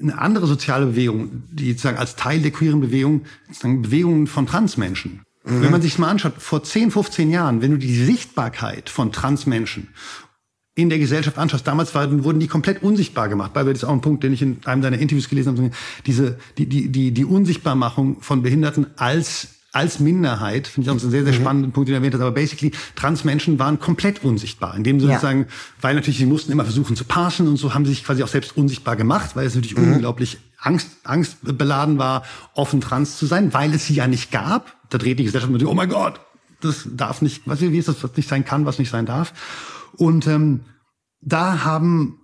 eine 0.00 0.16
andere 0.16 0.46
soziale 0.46 0.86
Bewegung, 0.86 1.42
die 1.50 1.72
sozusagen 1.72 1.98
als 1.98 2.14
Teil 2.14 2.40
der 2.40 2.52
queeren 2.52 2.80
Bewegung, 2.80 3.22
sozusagen 3.48 3.82
Bewegungen 3.82 4.28
von 4.28 4.46
Transmenschen. 4.46 5.22
Mhm. 5.44 5.60
Wenn 5.60 5.72
man 5.72 5.82
sich 5.82 5.98
mal 5.98 6.08
anschaut, 6.08 6.34
vor 6.38 6.62
10, 6.62 6.92
15 6.92 7.32
Jahren, 7.32 7.62
wenn 7.62 7.72
du 7.72 7.78
die 7.78 7.96
Sichtbarkeit 7.96 8.90
von 8.90 9.10
Transmenschen 9.10 9.88
in 10.76 10.88
der 10.88 11.00
Gesellschaft 11.00 11.36
anschaust, 11.36 11.66
damals 11.66 11.92
waren, 11.96 12.22
wurden 12.22 12.38
die 12.38 12.46
komplett 12.46 12.84
unsichtbar 12.84 13.28
gemacht. 13.28 13.50
Weil 13.54 13.64
das 13.64 13.78
ist 13.78 13.84
auch 13.84 13.92
ein 13.92 14.02
Punkt, 14.02 14.22
den 14.22 14.32
ich 14.32 14.40
in 14.40 14.58
einem 14.66 14.82
deiner 14.82 15.00
Interviews 15.00 15.28
gelesen 15.28 15.58
habe. 15.58 15.72
Diese, 16.06 16.38
die, 16.58 16.66
die, 16.66 16.90
die, 16.92 17.10
die 17.10 17.24
Unsichtbarmachung 17.24 18.20
von 18.20 18.42
Behinderten 18.42 18.86
als 18.96 19.55
als 19.76 20.00
Minderheit, 20.00 20.66
finde 20.66 20.86
ich 20.86 20.90
auch 20.90 21.02
einen 21.02 21.10
sehr, 21.10 21.22
sehr 21.22 21.34
mhm. 21.34 21.36
spannenden 21.36 21.72
Punkt, 21.72 21.88
den 21.88 21.92
du 21.92 21.98
erwähnt 21.98 22.14
hast, 22.14 22.22
aber 22.22 22.32
basically, 22.32 22.72
Transmenschen 22.94 23.58
waren 23.58 23.78
komplett 23.78 24.24
unsichtbar. 24.24 24.74
In 24.74 24.84
dem 24.84 25.00
Sinne 25.00 25.12
ja. 25.12 25.18
sozusagen, 25.18 25.48
weil 25.82 25.94
natürlich 25.94 26.16
sie 26.16 26.24
mussten 26.24 26.50
immer 26.50 26.64
versuchen 26.64 26.96
zu 26.96 27.04
passen 27.04 27.46
und 27.46 27.58
so 27.58 27.74
haben 27.74 27.84
sie 27.84 27.90
sich 27.90 28.02
quasi 28.02 28.22
auch 28.22 28.28
selbst 28.28 28.56
unsichtbar 28.56 28.96
gemacht, 28.96 29.36
weil 29.36 29.46
es 29.46 29.54
natürlich 29.54 29.76
mhm. 29.76 29.92
unglaublich 29.92 30.38
Angst, 30.58 30.88
angstbeladen 31.04 31.98
war, 31.98 32.24
offen 32.54 32.80
trans 32.80 33.18
zu 33.18 33.26
sein, 33.26 33.52
weil 33.52 33.74
es 33.74 33.86
sie 33.86 33.94
ja 33.94 34.06
nicht 34.06 34.30
gab. 34.30 34.74
Da 34.88 34.96
dreht 34.96 35.18
die 35.18 35.24
Gesellschaft 35.24 35.52
mit, 35.52 35.62
oh 35.62 35.74
mein 35.74 35.90
Gott, 35.90 36.20
das 36.62 36.88
darf 36.90 37.20
nicht, 37.20 37.42
was 37.44 37.60
wie 37.60 37.76
ist 37.76 37.88
das, 37.88 38.02
was 38.02 38.16
nicht 38.16 38.30
sein 38.30 38.46
kann, 38.46 38.64
was 38.64 38.78
nicht 38.78 38.90
sein 38.90 39.04
darf. 39.04 39.34
Und 39.96 40.26
ähm, 40.26 40.60
da 41.20 41.64
haben 41.64 42.18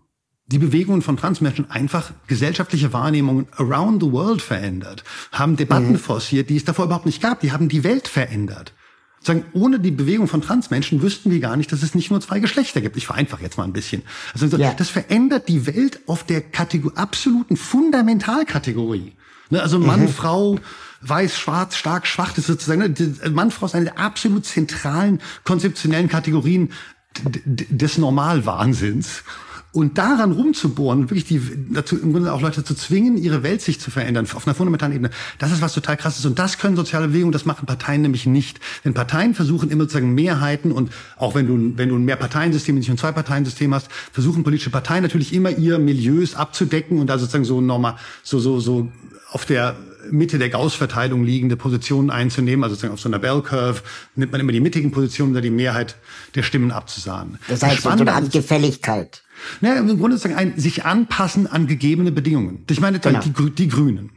die 0.53 0.59
Bewegungen 0.59 1.03
von 1.03 1.17
Transmenschen 1.17 1.71
einfach 1.71 2.13
gesellschaftliche 2.27 2.93
Wahrnehmungen 2.93 3.47
around 3.57 4.03
the 4.03 4.13
world 4.13 4.43
verändert, 4.43 5.03
haben 5.33 5.57
Debatten 5.57 5.93
mhm. 5.93 5.99
forciert, 5.99 6.51
die 6.51 6.57
es 6.57 6.65
davor 6.65 6.85
überhaupt 6.85 7.07
nicht 7.07 7.23
gab. 7.23 7.41
Die 7.41 7.53
haben 7.53 7.69
die 7.69 7.85
Welt 7.85 8.09
verändert. 8.09 8.73
Sagen, 9.25 9.45
ohne 9.53 9.79
die 9.79 9.93
Bewegung 9.93 10.27
von 10.27 10.43
Transmenschen 10.43 11.01
wüssten 11.01 11.31
wir 11.31 11.39
gar 11.39 11.57
nicht, 11.57 11.71
dass 11.71 11.83
es 11.83 11.95
nicht 11.95 12.11
nur 12.11 12.21
zwei 12.21 12.41
Geschlechter 12.41 12.81
gibt. 12.81 12.97
Ich 12.97 13.07
vereinfache 13.07 13.43
jetzt 13.43 13.57
mal 13.57 13.65
ein 13.65 13.73
bisschen. 13.73 14.03
Also 14.35 14.57
ja. 14.57 14.75
das 14.75 14.89
verändert 14.89 15.49
die 15.49 15.67
Welt 15.67 16.01
auf 16.07 16.25
der 16.25 16.41
Kategor 16.41 16.93
absoluten 16.97 17.57
Fundamentalkategorie. 17.57 19.13
Ne, 19.51 19.63
also 19.63 19.79
Mann, 19.79 20.03
mhm. 20.03 20.09
Frau, 20.09 20.59
weiß, 21.03 21.39
schwarz, 21.39 21.77
stark, 21.77 22.07
schwach, 22.07 22.31
das 22.31 22.39
ist 22.39 22.47
sozusagen, 22.47 22.81
ne, 22.81 23.31
Mann, 23.31 23.51
Frau 23.51 23.67
ist 23.67 23.75
eine 23.75 23.87
der 23.87 23.99
absolut 23.99 24.45
zentralen 24.45 25.21
konzeptionellen 25.45 26.09
Kategorien 26.09 26.71
des 27.47 27.99
Normalwahnsinns. 27.99 29.23
Und 29.73 29.97
daran 29.97 30.33
rumzubohren, 30.33 31.09
wirklich 31.09 31.25
die, 31.25 31.41
dazu 31.71 31.99
im 31.99 32.13
Grunde 32.13 32.31
auch 32.33 32.43
Leute 32.43 32.63
zu 32.63 32.75
zwingen, 32.75 33.17
ihre 33.17 33.43
Welt 33.43 33.63
sich 33.63 33.81
zu 33.81 33.91
verändern, 33.91 34.27
auf 34.35 34.47
einer 34.47 34.55
fundamentalen 34.55 34.95
Ebene, 34.95 35.11
das 35.39 35.51
ist 35.51 35.63
was 35.63 35.73
total 35.73 35.97
krasses. 35.97 36.27
Und 36.27 36.39
das 36.39 36.59
können 36.59 36.77
soziale 36.77 37.09
Bewegungen, 37.09 37.33
das 37.33 37.47
machen 37.47 37.65
Parteien 37.65 38.03
nämlich 38.03 38.27
nicht. 38.27 38.61
Denn 38.85 38.93
Parteien 38.93 39.35
versuchen 39.35 39.71
immer 39.71 39.85
sozusagen 39.85 40.15
Mehrheiten 40.15 40.73
und 40.73 40.93
auch 41.17 41.35
wenn 41.35 41.47
du, 41.47 41.79
wenn 41.79 41.89
du 41.89 41.97
ein 41.97 42.05
Mehrparteiensystem, 42.05 42.75
nicht 42.75 42.91
ein 42.91 42.99
Zwei-Parteien-System 42.99 43.73
hast, 43.75 43.89
versuchen 44.13 44.45
politische 44.45 44.69
Parteien 44.69 45.03
natürlich 45.03 45.33
immer 45.33 45.51
ihr 45.51 45.79
Milieus 45.79 46.35
abzudecken 46.35 46.99
und 46.99 47.07
da 47.07 47.19
sozusagen 47.19 47.47
so 47.47 47.63
normal, 47.63 47.97
so, 48.23 48.41
so, 48.41 48.61
so 48.61 48.93
auf 49.31 49.47
der 49.47 49.77
Mitte 50.11 50.39
der 50.39 50.51
Gauss-Verteilung 50.51 51.25
liegende 51.25 51.57
Positionen 51.57 52.11
einzunehmen, 52.11 52.65
also 52.65 52.75
sozusagen 52.75 52.95
auf 52.95 53.01
so 53.01 53.09
einer 53.09 53.19
Bell 53.19 53.41
Curve 53.41 53.81
nimmt 54.15 54.33
man 54.33 54.41
immer 54.41 54.53
die 54.53 54.61
mittigen 54.61 54.91
Positionen, 54.91 55.31
um 55.31 55.35
da 55.35 55.41
die 55.41 55.51
Mehrheit 55.51 55.97
der 56.35 56.43
Stimmen 56.43 56.71
abzusahnen. 56.71 57.39
Das 57.49 57.63
heißt, 57.63 57.83
so 57.83 57.89
eine 57.89 58.13
Art 58.13 58.31
Gefälligkeit. 58.31 59.23
Naja, 59.61 59.81
im 59.81 59.87
Grunde 59.99 60.17
sozusagen 60.17 60.35
ein 60.35 60.59
sich 60.59 60.85
anpassen 60.85 61.47
an 61.47 61.67
gegebene 61.67 62.13
Bedingungen. 62.13 62.65
Ich 62.71 62.81
meine, 62.81 62.99
genau. 62.99 63.21
die, 63.21 63.51
die 63.51 63.69
Grünen. 63.69 64.11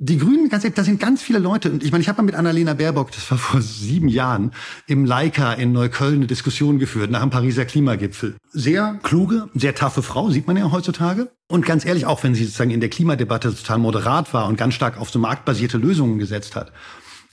die 0.00 0.16
Grünen, 0.16 0.48
ganz 0.48 0.62
ehrlich, 0.62 0.76
da 0.76 0.84
sind 0.84 1.00
ganz 1.00 1.22
viele 1.22 1.40
Leute. 1.40 1.72
Und 1.72 1.82
ich 1.82 1.90
meine, 1.90 2.02
ich 2.02 2.08
habe 2.08 2.22
mal 2.22 2.26
mit 2.26 2.36
Annalena 2.36 2.74
Baerbock, 2.74 3.10
das 3.10 3.28
war 3.30 3.38
vor 3.38 3.60
sieben 3.60 4.08
Jahren, 4.08 4.52
im 4.86 5.04
Leica 5.04 5.52
in 5.52 5.72
Neukölln 5.72 6.16
eine 6.16 6.26
Diskussion 6.28 6.78
geführt 6.78 7.10
nach 7.10 7.20
dem 7.20 7.30
Pariser 7.30 7.64
Klimagipfel. 7.64 8.36
Sehr 8.52 8.98
kluge, 9.02 9.48
sehr 9.54 9.74
taffe 9.74 10.02
Frau, 10.02 10.30
sieht 10.30 10.46
man 10.46 10.56
ja 10.56 10.70
heutzutage. 10.70 11.30
Und 11.48 11.66
ganz 11.66 11.84
ehrlich, 11.84 12.06
auch 12.06 12.22
wenn 12.22 12.34
sie 12.34 12.44
sozusagen 12.44 12.70
in 12.70 12.80
der 12.80 12.90
Klimadebatte 12.90 13.54
total 13.54 13.78
moderat 13.78 14.32
war 14.34 14.46
und 14.46 14.56
ganz 14.56 14.74
stark 14.74 15.00
auf 15.00 15.10
so 15.10 15.18
marktbasierte 15.18 15.78
Lösungen 15.78 16.18
gesetzt 16.18 16.54
hat. 16.54 16.72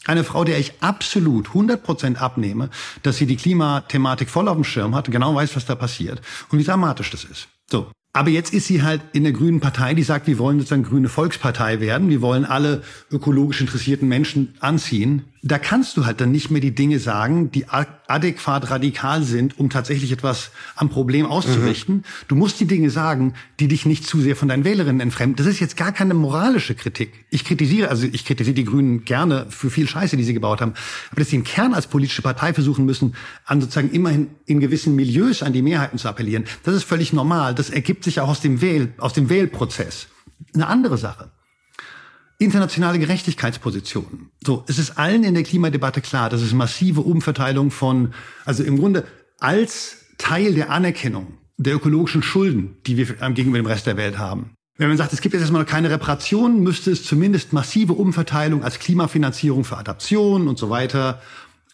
Eine 0.05 0.23
Frau, 0.23 0.43
der 0.43 0.59
ich 0.59 0.73
absolut 0.81 1.47
100 1.49 1.81
Prozent 1.81 2.21
abnehme, 2.21 2.69
dass 3.03 3.17
sie 3.17 3.25
die 3.25 3.35
Klimathematik 3.35 4.29
voll 4.29 4.47
auf 4.47 4.55
dem 4.55 4.63
Schirm 4.63 4.95
hat, 4.95 5.09
genau 5.09 5.35
weiß, 5.35 5.55
was 5.55 5.65
da 5.65 5.75
passiert 5.75 6.21
und 6.49 6.59
wie 6.59 6.63
dramatisch 6.63 7.09
das 7.09 7.23
ist. 7.23 7.47
So. 7.69 7.91
Aber 8.13 8.29
jetzt 8.29 8.53
ist 8.53 8.67
sie 8.67 8.81
halt 8.81 9.01
in 9.11 9.23
der 9.23 9.33
Grünen 9.33 9.59
Partei, 9.59 9.93
die 9.93 10.03
sagt, 10.03 10.27
wir 10.27 10.37
wollen 10.37 10.59
sozusagen 10.59 10.83
grüne 10.83 11.09
Volkspartei 11.09 11.81
werden. 11.81 12.09
Wir 12.09 12.21
wollen 12.21 12.45
alle 12.45 12.81
ökologisch 13.11 13.59
interessierten 13.59 14.07
Menschen 14.07 14.55
anziehen 14.61 15.25
da 15.47 15.59
kannst 15.59 15.95
du 15.95 16.07
halt 16.07 16.21
dann 16.21 16.31
nicht 16.31 16.49
mehr 16.49 16.59
die 16.59 16.73
Dinge 16.73 16.97
sagen, 16.97 17.51
die 17.51 17.67
adäquat 17.67 18.71
radikal 18.71 19.21
sind, 19.21 19.59
um 19.59 19.69
tatsächlich 19.69 20.11
etwas 20.11 20.49
am 20.75 20.89
Problem 20.89 21.27
auszurichten. 21.27 21.97
Mhm. 21.97 22.03
Du 22.27 22.35
musst 22.35 22.59
die 22.59 22.65
Dinge 22.65 22.89
sagen, 22.89 23.35
die 23.59 23.67
dich 23.67 23.85
nicht 23.85 24.07
zu 24.07 24.19
sehr 24.21 24.35
von 24.35 24.47
deinen 24.47 24.65
Wählerinnen 24.65 25.01
entfremden. 25.01 25.35
Das 25.35 25.45
ist 25.45 25.59
jetzt 25.59 25.77
gar 25.77 25.91
keine 25.91 26.15
moralische 26.15 26.73
Kritik. 26.73 27.13
Ich 27.29 27.45
kritisiere, 27.45 27.89
also 27.89 28.07
ich 28.11 28.25
kritisiere 28.25 28.55
die 28.55 28.63
Grünen 28.63 29.05
gerne 29.05 29.45
für 29.49 29.69
viel 29.69 29.87
Scheiße, 29.87 30.17
die 30.17 30.23
sie 30.23 30.33
gebaut 30.33 30.61
haben. 30.61 30.73
Aber 31.11 31.21
dass 31.21 31.29
sie 31.29 31.35
im 31.35 31.43
Kern 31.43 31.75
als 31.75 31.85
politische 31.85 32.23
Partei 32.23 32.51
versuchen 32.51 32.83
müssen, 32.83 33.13
an 33.45 33.61
sozusagen 33.61 33.91
immerhin 33.91 34.31
in 34.47 34.59
gewissen 34.59 34.95
Milieus 34.95 35.43
an 35.43 35.53
die 35.53 35.61
Mehrheiten 35.61 35.99
zu 35.99 36.09
appellieren, 36.09 36.45
das 36.63 36.73
ist 36.73 36.85
völlig 36.85 37.13
normal. 37.13 37.53
Das 37.53 37.69
ergibt 37.69 38.03
sich 38.03 38.19
auch 38.19 38.29
aus 38.29 38.41
dem 38.41 38.61
Wähl, 38.61 38.93
aus 38.97 39.13
dem 39.13 39.29
Wählprozess. 39.29 40.07
Eine 40.55 40.65
andere 40.65 40.97
Sache 40.97 41.29
internationale 42.37 42.99
Gerechtigkeitspositionen. 42.99 44.31
So, 44.45 44.63
es 44.67 44.77
ist 44.77 44.97
allen 44.97 45.23
in 45.23 45.33
der 45.33 45.43
Klimadebatte 45.43 46.01
klar, 46.01 46.29
dass 46.29 46.41
es 46.41 46.53
massive 46.53 47.01
Umverteilung 47.01 47.71
von, 47.71 48.13
also 48.43 48.63
im 48.63 48.77
Grunde 48.77 49.05
als 49.39 49.97
Teil 50.17 50.53
der 50.53 50.69
Anerkennung 50.69 51.37
der 51.57 51.75
ökologischen 51.75 52.23
Schulden, 52.23 52.77
die 52.85 52.97
wir 52.97 53.05
gegenüber 53.05 53.57
dem 53.57 53.65
Rest 53.65 53.87
der 53.87 53.97
Welt 53.97 54.17
haben. 54.17 54.51
Wenn 54.77 54.89
man 54.89 54.97
sagt, 54.97 55.13
es 55.13 55.21
gibt 55.21 55.33
jetzt 55.33 55.41
erstmal 55.41 55.63
keine 55.63 55.89
Reparation, 55.89 56.61
müsste 56.61 56.91
es 56.91 57.05
zumindest 57.05 57.53
massive 57.53 57.93
Umverteilung 57.93 58.61
als 58.63 58.79
Klimafinanzierung 58.79 59.63
für 59.63 59.77
Adaption 59.77 60.49
und 60.49 60.59
so 60.59 60.69
weiter 60.69 61.21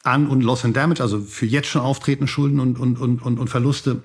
an 0.04 0.28
und 0.28 0.43
Loss 0.43 0.65
and 0.65 0.78
Damage, 0.78 1.02
also 1.02 1.19
für 1.19 1.47
jetzt 1.47 1.67
schon 1.67 1.82
auftretende 1.82 2.28
Schulden 2.28 2.60
und, 2.60 2.80
und, 2.80 3.00
und, 3.00 3.21
und, 3.24 3.39
und 3.39 3.50
Verluste, 3.50 4.04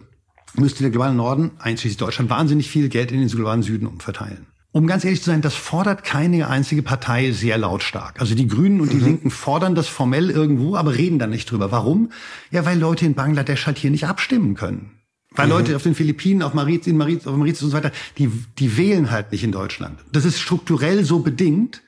müsste 0.54 0.82
der 0.82 0.90
globale 0.90 1.14
Norden, 1.14 1.50
einschließlich 1.58 1.98
Deutschland, 1.98 2.30
wahnsinnig 2.30 2.70
viel 2.70 2.88
Geld 2.88 3.12
in 3.12 3.20
den 3.20 3.28
globalen 3.28 3.62
Süden 3.62 3.86
umverteilen 3.86 4.46
um 4.76 4.86
ganz 4.86 5.06
ehrlich 5.06 5.22
zu 5.22 5.30
sein, 5.30 5.40
das 5.40 5.54
fordert 5.54 6.04
keine 6.04 6.48
einzige 6.48 6.82
Partei 6.82 7.32
sehr 7.32 7.56
lautstark. 7.56 8.20
Also 8.20 8.34
die 8.34 8.46
Grünen 8.46 8.82
und 8.82 8.92
die 8.92 8.98
mhm. 8.98 9.04
Linken 9.04 9.30
fordern 9.30 9.74
das 9.74 9.88
formell 9.88 10.28
irgendwo, 10.28 10.76
aber 10.76 10.94
reden 10.94 11.18
da 11.18 11.26
nicht 11.26 11.50
drüber. 11.50 11.72
Warum? 11.72 12.10
Ja, 12.50 12.66
weil 12.66 12.78
Leute 12.78 13.06
in 13.06 13.14
Bangladesch 13.14 13.66
halt 13.66 13.78
hier 13.78 13.90
nicht 13.90 14.06
abstimmen 14.06 14.54
können. 14.54 14.90
Weil 15.30 15.46
mhm. 15.46 15.52
Leute 15.52 15.76
auf 15.76 15.82
den 15.82 15.94
Philippinen, 15.94 16.42
auf 16.42 16.52
Mauritius, 16.52 16.88
in 16.88 16.98
Mauritius, 16.98 17.26
auf 17.26 17.36
Mauritius 17.36 17.62
und 17.62 17.70
so 17.70 17.76
weiter, 17.78 17.90
die, 18.18 18.30
die 18.58 18.76
wählen 18.76 19.10
halt 19.10 19.32
nicht 19.32 19.44
in 19.44 19.52
Deutschland. 19.52 19.98
Das 20.12 20.26
ist 20.26 20.40
strukturell 20.40 21.06
so 21.06 21.20
bedingt. 21.20 21.80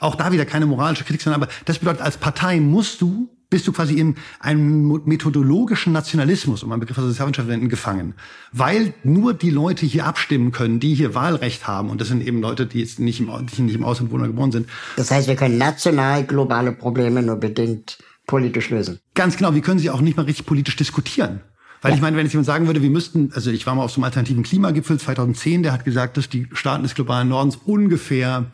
Auch 0.00 0.16
da 0.16 0.32
wieder 0.32 0.44
keine 0.44 0.66
moralische 0.66 1.04
Kritik, 1.04 1.22
sondern 1.22 1.44
aber 1.44 1.52
das 1.64 1.78
bedeutet, 1.78 2.02
als 2.02 2.16
Partei 2.16 2.58
musst 2.58 3.00
du 3.02 3.30
bist 3.52 3.68
du 3.68 3.72
quasi 3.72 3.98
in 3.98 4.16
einem 4.40 5.02
methodologischen 5.04 5.92
Nationalismus, 5.92 6.62
um 6.62 6.72
einen 6.72 6.80
Begriff 6.80 6.96
aus 6.96 7.04
der 7.04 7.10
Sozialwissenschaft 7.10 7.46
verwenden, 7.46 7.68
gefangen. 7.68 8.14
Weil 8.50 8.94
nur 9.04 9.34
die 9.34 9.50
Leute 9.50 9.84
hier 9.84 10.06
abstimmen 10.06 10.52
können, 10.52 10.80
die 10.80 10.94
hier 10.94 11.14
Wahlrecht 11.14 11.68
haben. 11.68 11.90
Und 11.90 12.00
das 12.00 12.08
sind 12.08 12.26
eben 12.26 12.40
Leute, 12.40 12.64
die 12.64 12.80
jetzt 12.80 12.98
nicht 12.98 13.20
im, 13.20 13.30
die 13.54 13.60
nicht 13.60 13.74
im 13.74 13.84
Ausland 13.84 14.10
wohnen 14.10 14.22
oder 14.22 14.30
geboren 14.30 14.52
sind. 14.52 14.70
Das 14.96 15.10
heißt, 15.10 15.28
wir 15.28 15.36
können 15.36 15.58
national 15.58 16.24
globale 16.24 16.72
Probleme 16.72 17.22
nur 17.22 17.36
bedingt 17.36 17.98
politisch 18.26 18.70
lösen. 18.70 19.00
Ganz 19.14 19.36
genau. 19.36 19.54
Wir 19.54 19.60
können 19.60 19.78
sie 19.78 19.90
auch 19.90 20.00
nicht 20.00 20.16
mal 20.16 20.24
richtig 20.24 20.46
politisch 20.46 20.76
diskutieren. 20.76 21.42
Weil 21.82 21.94
ich 21.94 22.00
meine, 22.00 22.16
wenn 22.16 22.24
jetzt 22.24 22.32
jemand 22.32 22.46
sagen 22.46 22.66
würde, 22.68 22.80
wir 22.80 22.88
müssten, 22.88 23.32
also 23.34 23.50
ich 23.50 23.66
war 23.66 23.74
mal 23.74 23.84
auf 23.84 23.90
so 23.90 23.96
einem 23.96 24.04
alternativen 24.04 24.44
Klimagipfel 24.44 24.98
2010, 24.98 25.62
der 25.62 25.72
hat 25.72 25.84
gesagt, 25.84 26.16
dass 26.16 26.30
die 26.30 26.46
Staaten 26.54 26.84
des 26.84 26.94
globalen 26.94 27.28
Nordens 27.28 27.58
ungefähr 27.66 28.46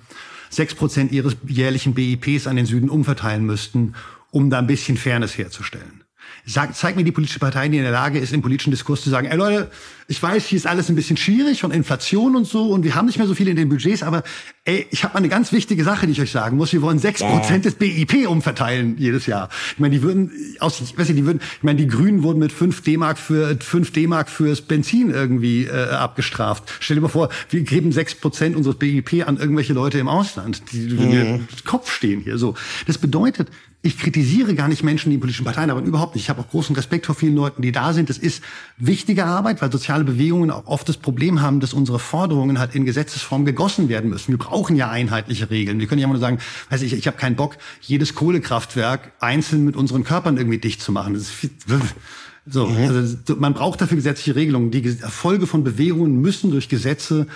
sechs 0.51 0.75
Prozent 0.75 1.13
ihres 1.13 1.37
jährlichen 1.47 1.95
BIPs 1.95 2.47
an 2.49 2.57
den 2.57 2.67
Süden 2.67 2.89
umverteilen 2.89 3.45
müssten, 3.45 3.95
um 4.31 4.51
da 4.51 4.59
ein 4.59 4.67
bisschen 4.67 4.97
Fairness 4.97 5.37
herzustellen. 5.37 6.05
Sag, 6.47 6.75
zeig 6.75 6.97
mir 6.97 7.05
die 7.05 7.13
politische 7.13 7.39
Partei, 7.39 7.69
die 7.69 7.77
in 7.77 7.83
der 7.83 7.93
Lage 7.93 8.19
ist, 8.19 8.33
im 8.33 8.41
politischen 8.41 8.71
Diskurs 8.71 9.03
zu 9.03 9.11
sagen, 9.11 9.27
ey 9.27 9.37
Leute, 9.37 9.71
ich 10.11 10.23
weiß, 10.23 10.47
hier 10.47 10.57
ist 10.57 10.67
alles 10.67 10.89
ein 10.89 10.97
bisschen 10.97 11.19
schwierig 11.19 11.61
von 11.61 11.71
Inflation 11.71 12.35
und 12.37 12.47
so 12.47 12.71
und 12.71 12.85
wir 12.85 12.95
haben 12.95 13.05
nicht 13.05 13.19
mehr 13.19 13.27
so 13.27 13.35
viel 13.35 13.49
in 13.49 13.57
den 13.57 13.69
Budgets, 13.69 14.03
aber 14.03 14.23
ey, 14.65 14.87
ich 14.91 15.05
habe 15.05 15.13
mal 15.13 15.19
eine 15.19 15.29
ganz 15.29 15.53
wichtige 15.53 15.85
Sache, 15.85 16.07
die 16.07 16.13
ich 16.13 16.21
euch 16.23 16.31
sagen 16.31 16.57
muss. 16.57 16.73
Wir 16.73 16.81
wollen 16.81 16.99
sechs 16.99 17.21
Prozent 17.21 17.67
des 17.67 17.75
BIP 17.75 18.27
umverteilen 18.27 18.97
jedes 18.97 19.27
Jahr. 19.27 19.51
Ich 19.75 19.79
meine, 19.79 19.95
die 19.95 20.03
würden 20.03 20.31
aus, 20.61 20.81
ich 20.81 20.97
weiß 20.97 21.09
nicht, 21.09 21.19
die 21.19 21.27
würden, 21.27 21.41
ich 21.59 21.63
meine, 21.63 21.79
die 21.79 21.87
Grünen 21.87 22.23
wurden 22.23 22.39
mit 22.39 22.53
fünf 22.53 22.83
D-Mark 22.83 23.19
für 23.19 23.59
fünf 23.61 23.93
D-Mark 23.93 24.31
fürs 24.31 24.63
Benzin 24.63 25.11
irgendwie 25.11 25.65
äh, 25.65 25.91
abgestraft. 25.91 26.65
Stell 26.81 26.95
dir 26.95 27.03
mal 27.03 27.09
vor, 27.09 27.29
wir 27.51 27.61
geben 27.61 27.93
sechs 27.93 28.15
Prozent 28.15 28.57
unseres 28.57 28.79
BIP 28.79 29.27
an 29.27 29.37
irgendwelche 29.37 29.75
Leute 29.75 29.99
im 29.99 30.09
Ausland, 30.09 30.63
die, 30.73 30.87
die 30.87 30.97
mhm. 30.97 31.49
Kopf 31.67 31.93
stehen 31.93 32.23
hier. 32.23 32.39
So, 32.39 32.55
das 32.87 32.97
bedeutet, 32.97 33.49
ich 33.81 33.97
kritisiere 33.97 34.57
gar 34.57 34.67
nicht 34.67 34.83
Menschen, 34.83 35.11
die 35.11 35.15
in 35.15 35.21
politischen 35.21 35.45
Parteien 35.45 35.71
aber 35.71 35.81
überhaupt 35.81 36.17
nicht. 36.17 36.25
Ich 36.25 36.31
habe 36.31 36.41
auch 36.41 36.49
großen 36.49 36.75
Respekt 36.75 37.07
vor 37.07 37.15
vielen 37.15 37.37
Leuten, 37.37 37.63
die 37.63 37.71
da 37.71 37.93
sind. 37.93 38.11
Das 38.11 38.19
ist 38.19 38.43
wichtige 38.77 39.25
Arbeit, 39.25 39.63
weil 39.63 39.71
soziale 39.71 40.03
Bewegungen 40.03 40.51
auch 40.51 40.67
oft 40.67 40.89
das 40.89 40.97
Problem 40.97 41.41
haben, 41.41 41.61
dass 41.61 41.75
unsere 41.75 42.01
Forderungen 42.01 42.59
halt 42.59 42.75
in 42.75 42.85
Gesetzesform 42.85 43.45
gegossen 43.45 43.89
werden 43.89 44.11
müssen. 44.11 44.33
Wir 44.33 44.39
brauchen 44.39 44.75
ja 44.75 44.91
einheitliche 44.91 45.51
Regeln. 45.51 45.79
Wir 45.79 45.87
können 45.87 46.01
ja 46.01 46.07
immer 46.07 46.15
nur 46.15 46.21
sagen, 46.21 46.39
weiß 46.71 46.83
ich, 46.83 46.93
ich 46.93 47.07
habe 47.07 47.17
keinen 47.17 47.37
Bock, 47.37 47.57
jedes 47.81 48.17
Kohlekraftwerk 48.17 49.13
einzeln 49.21 49.65
mit 49.65 49.77
unseren 49.77 50.03
Körpern 50.03 50.39
irgendwie 50.39 50.59
dicht 50.59 50.83
zu 50.83 50.91
machen. 50.91 51.15
Das 51.15 51.23
ist 51.23 51.31
viel, 51.31 51.51
so, 52.47 52.67
mhm. 52.67 52.77
also 52.79 53.37
man 53.37 53.55
braucht 53.55 53.81
dafür 53.81 53.97
gesetzliche 53.97 54.35
Regelungen. 54.35 54.73
Die 54.73 54.85
Erfolge 55.01 55.47
von 55.47 55.63
Bewegungen 55.63 56.21
müssen 56.21 56.51
durch 56.51 56.69
Gesetze 56.69 57.29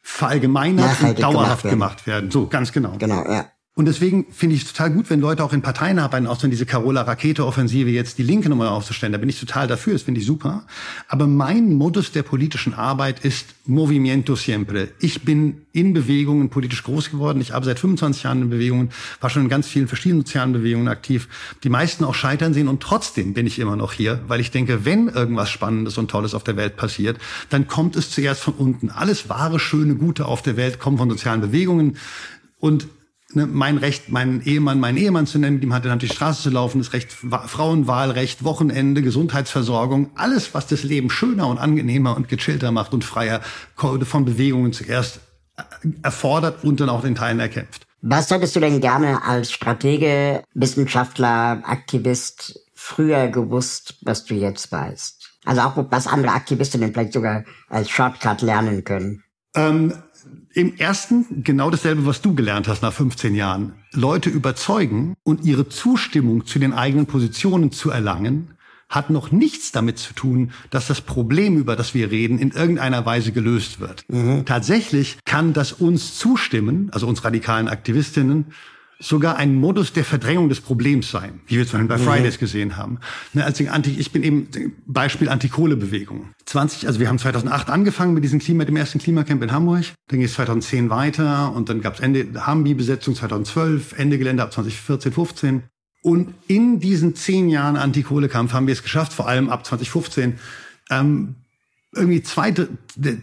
verallgemeinert 0.00 1.02
und 1.02 1.20
dauerhaft 1.20 1.64
gemacht 1.64 1.66
werden. 1.66 1.70
gemacht 1.70 2.06
werden. 2.06 2.30
So, 2.30 2.46
ganz 2.46 2.70
genau. 2.70 2.94
Genau, 2.98 3.24
ja. 3.24 3.46
Und 3.78 3.84
deswegen 3.84 4.26
finde 4.32 4.56
ich 4.56 4.62
es 4.62 4.72
total 4.72 4.90
gut, 4.90 5.08
wenn 5.08 5.20
Leute 5.20 5.44
auch 5.44 5.52
in 5.52 5.62
Parteien 5.62 6.00
arbeiten, 6.00 6.26
auch 6.26 6.40
so 6.40 6.48
diese 6.48 6.66
Carola-Rakete-Offensive 6.66 7.88
jetzt 7.90 8.18
die 8.18 8.24
Linke 8.24 8.48
nochmal 8.48 8.66
aufzustellen. 8.66 9.12
Da 9.12 9.18
bin 9.18 9.28
ich 9.28 9.38
total 9.38 9.68
dafür, 9.68 9.92
das 9.92 10.02
finde 10.02 10.20
ich 10.20 10.26
super. 10.26 10.64
Aber 11.06 11.28
mein 11.28 11.74
Modus 11.74 12.10
der 12.10 12.24
politischen 12.24 12.74
Arbeit 12.74 13.24
ist 13.24 13.54
Movimiento 13.66 14.34
siempre. 14.34 14.88
Ich 14.98 15.22
bin 15.22 15.60
in 15.70 15.92
Bewegungen 15.92 16.48
politisch 16.48 16.82
groß 16.82 17.12
geworden. 17.12 17.40
Ich 17.40 17.52
habe 17.52 17.64
seit 17.66 17.78
25 17.78 18.24
Jahren 18.24 18.42
in 18.42 18.50
Bewegungen, 18.50 18.90
war 19.20 19.30
schon 19.30 19.42
in 19.42 19.48
ganz 19.48 19.68
vielen 19.68 19.86
verschiedenen 19.86 20.22
sozialen 20.22 20.54
Bewegungen 20.54 20.88
aktiv. 20.88 21.28
Die 21.62 21.68
meisten 21.68 22.02
auch 22.02 22.16
scheitern 22.16 22.54
sehen 22.54 22.66
und 22.66 22.82
trotzdem 22.82 23.32
bin 23.32 23.46
ich 23.46 23.60
immer 23.60 23.76
noch 23.76 23.92
hier, 23.92 24.20
weil 24.26 24.40
ich 24.40 24.50
denke, 24.50 24.86
wenn 24.86 25.06
irgendwas 25.06 25.50
Spannendes 25.50 25.98
und 25.98 26.10
Tolles 26.10 26.34
auf 26.34 26.42
der 26.42 26.56
Welt 26.56 26.76
passiert, 26.76 27.18
dann 27.48 27.68
kommt 27.68 27.94
es 27.94 28.10
zuerst 28.10 28.40
von 28.40 28.54
unten. 28.54 28.90
Alles 28.90 29.28
wahre, 29.28 29.60
schöne, 29.60 29.94
gute 29.94 30.26
auf 30.26 30.42
der 30.42 30.56
Welt 30.56 30.80
kommt 30.80 30.98
von 30.98 31.08
sozialen 31.08 31.42
Bewegungen. 31.42 31.96
Und 32.58 32.88
ne, 33.32 33.46
mein 33.46 33.78
Recht, 33.78 34.10
meinen 34.10 34.42
Ehemann, 34.42 34.80
meinen 34.80 34.98
Ehemann 34.98 35.26
zu 35.26 35.38
nennen, 35.38 35.60
dem 35.60 35.74
hatte 35.74 35.88
natürlich 35.88 36.10
die 36.10 36.16
Straße 36.16 36.42
zu 36.42 36.50
laufen, 36.50 36.78
das 36.78 36.92
Recht, 36.92 37.12
Frauenwahlrecht, 37.12 38.44
Wochenende, 38.44 39.02
Gesundheitsversorgung, 39.02 40.10
alles, 40.14 40.54
was 40.54 40.66
das 40.66 40.82
Leben 40.82 41.10
schöner 41.10 41.48
und 41.48 41.58
angenehmer 41.58 42.16
und 42.16 42.28
gechillter 42.28 42.72
macht 42.72 42.92
und 42.92 43.04
freier, 43.04 43.40
von 43.74 44.24
Bewegungen 44.24 44.72
zuerst 44.72 45.20
äh, 45.56 45.62
erfordert 46.02 46.64
und 46.64 46.80
dann 46.80 46.88
auch 46.88 47.04
in 47.04 47.14
Teilen 47.14 47.40
erkämpft. 47.40 47.86
Was 48.00 48.30
hättest 48.30 48.54
du 48.54 48.60
denn 48.60 48.80
gerne 48.80 49.24
als 49.24 49.50
Stratege, 49.50 50.44
Wissenschaftler, 50.54 51.62
Aktivist 51.64 52.60
früher 52.72 53.26
gewusst, 53.26 53.96
was 54.02 54.24
du 54.24 54.34
jetzt 54.34 54.70
weißt? 54.70 55.18
Also 55.44 55.62
auch 55.62 55.86
was 55.90 56.06
andere 56.06 56.32
Aktivistinnen 56.32 56.92
vielleicht 56.92 57.12
sogar 57.12 57.44
als 57.68 57.90
Shortcut 57.90 58.42
lernen 58.42 58.84
können. 58.84 59.24
Ähm, 59.54 59.94
im 60.52 60.76
ersten 60.76 61.42
genau 61.44 61.70
dasselbe, 61.70 62.06
was 62.06 62.22
du 62.22 62.34
gelernt 62.34 62.68
hast 62.68 62.82
nach 62.82 62.92
15 62.92 63.34
Jahren. 63.34 63.74
Leute 63.92 64.30
überzeugen 64.30 65.14
und 65.22 65.44
ihre 65.44 65.68
Zustimmung 65.68 66.46
zu 66.46 66.58
den 66.58 66.72
eigenen 66.72 67.06
Positionen 67.06 67.72
zu 67.72 67.90
erlangen, 67.90 68.54
hat 68.88 69.10
noch 69.10 69.30
nichts 69.30 69.70
damit 69.70 69.98
zu 69.98 70.14
tun, 70.14 70.52
dass 70.70 70.86
das 70.86 71.02
Problem, 71.02 71.58
über 71.58 71.76
das 71.76 71.92
wir 71.94 72.10
reden, 72.10 72.38
in 72.38 72.52
irgendeiner 72.52 73.04
Weise 73.04 73.32
gelöst 73.32 73.80
wird. 73.80 74.04
Mhm. 74.08 74.46
Tatsächlich 74.46 75.18
kann 75.26 75.52
das 75.52 75.72
uns 75.72 76.18
zustimmen, 76.18 76.88
also 76.92 77.06
uns 77.06 77.22
radikalen 77.22 77.68
Aktivistinnen, 77.68 78.46
sogar 79.00 79.36
ein 79.36 79.54
Modus 79.54 79.92
der 79.92 80.04
Verdrängung 80.04 80.48
des 80.48 80.60
Problems 80.60 81.10
sein, 81.10 81.40
wie 81.46 81.56
wir 81.56 81.66
zum 81.66 81.86
Beispiel 81.86 81.88
bei 81.88 82.02
mhm. 82.02 82.16
Fridays 82.16 82.38
gesehen 82.38 82.76
haben. 82.76 82.98
Ne, 83.32 83.44
als 83.44 83.64
Anti, 83.66 83.90
ich 83.98 84.10
bin 84.10 84.24
eben 84.24 84.48
Beispiel 84.86 85.28
Antikohlebewegung. 85.28 86.30
20, 86.46 86.86
also 86.86 86.98
wir 86.98 87.08
haben 87.08 87.18
2008 87.18 87.70
angefangen 87.70 88.14
mit 88.14 88.24
diesem 88.24 88.40
Klima, 88.40 88.64
dem 88.64 88.76
ersten 88.76 88.98
Klimacamp 88.98 89.42
in 89.42 89.52
Hamburg. 89.52 89.84
Dann 90.08 90.18
ging 90.18 90.26
es 90.26 90.34
2010 90.34 90.90
weiter 90.90 91.52
und 91.54 91.68
dann 91.68 91.80
gab 91.80 91.94
es 91.94 92.00
Ende 92.00 92.26
Hambi-Besetzung 92.46 93.14
2012, 93.14 93.98
Ende 93.98 94.18
Gelände 94.18 94.42
ab 94.42 94.52
2014, 94.52 95.12
15. 95.12 95.62
Und 96.02 96.34
in 96.46 96.80
diesen 96.80 97.14
zehn 97.14 97.48
Jahren 97.48 97.76
Antikohlekampf 97.76 98.52
haben 98.52 98.66
wir 98.66 98.72
es 98.72 98.82
geschafft, 98.82 99.12
vor 99.12 99.28
allem 99.28 99.48
ab 99.48 99.66
2015, 99.66 100.38
ähm, 100.90 101.36
irgendwie 101.98 102.22
zwei, 102.22 102.54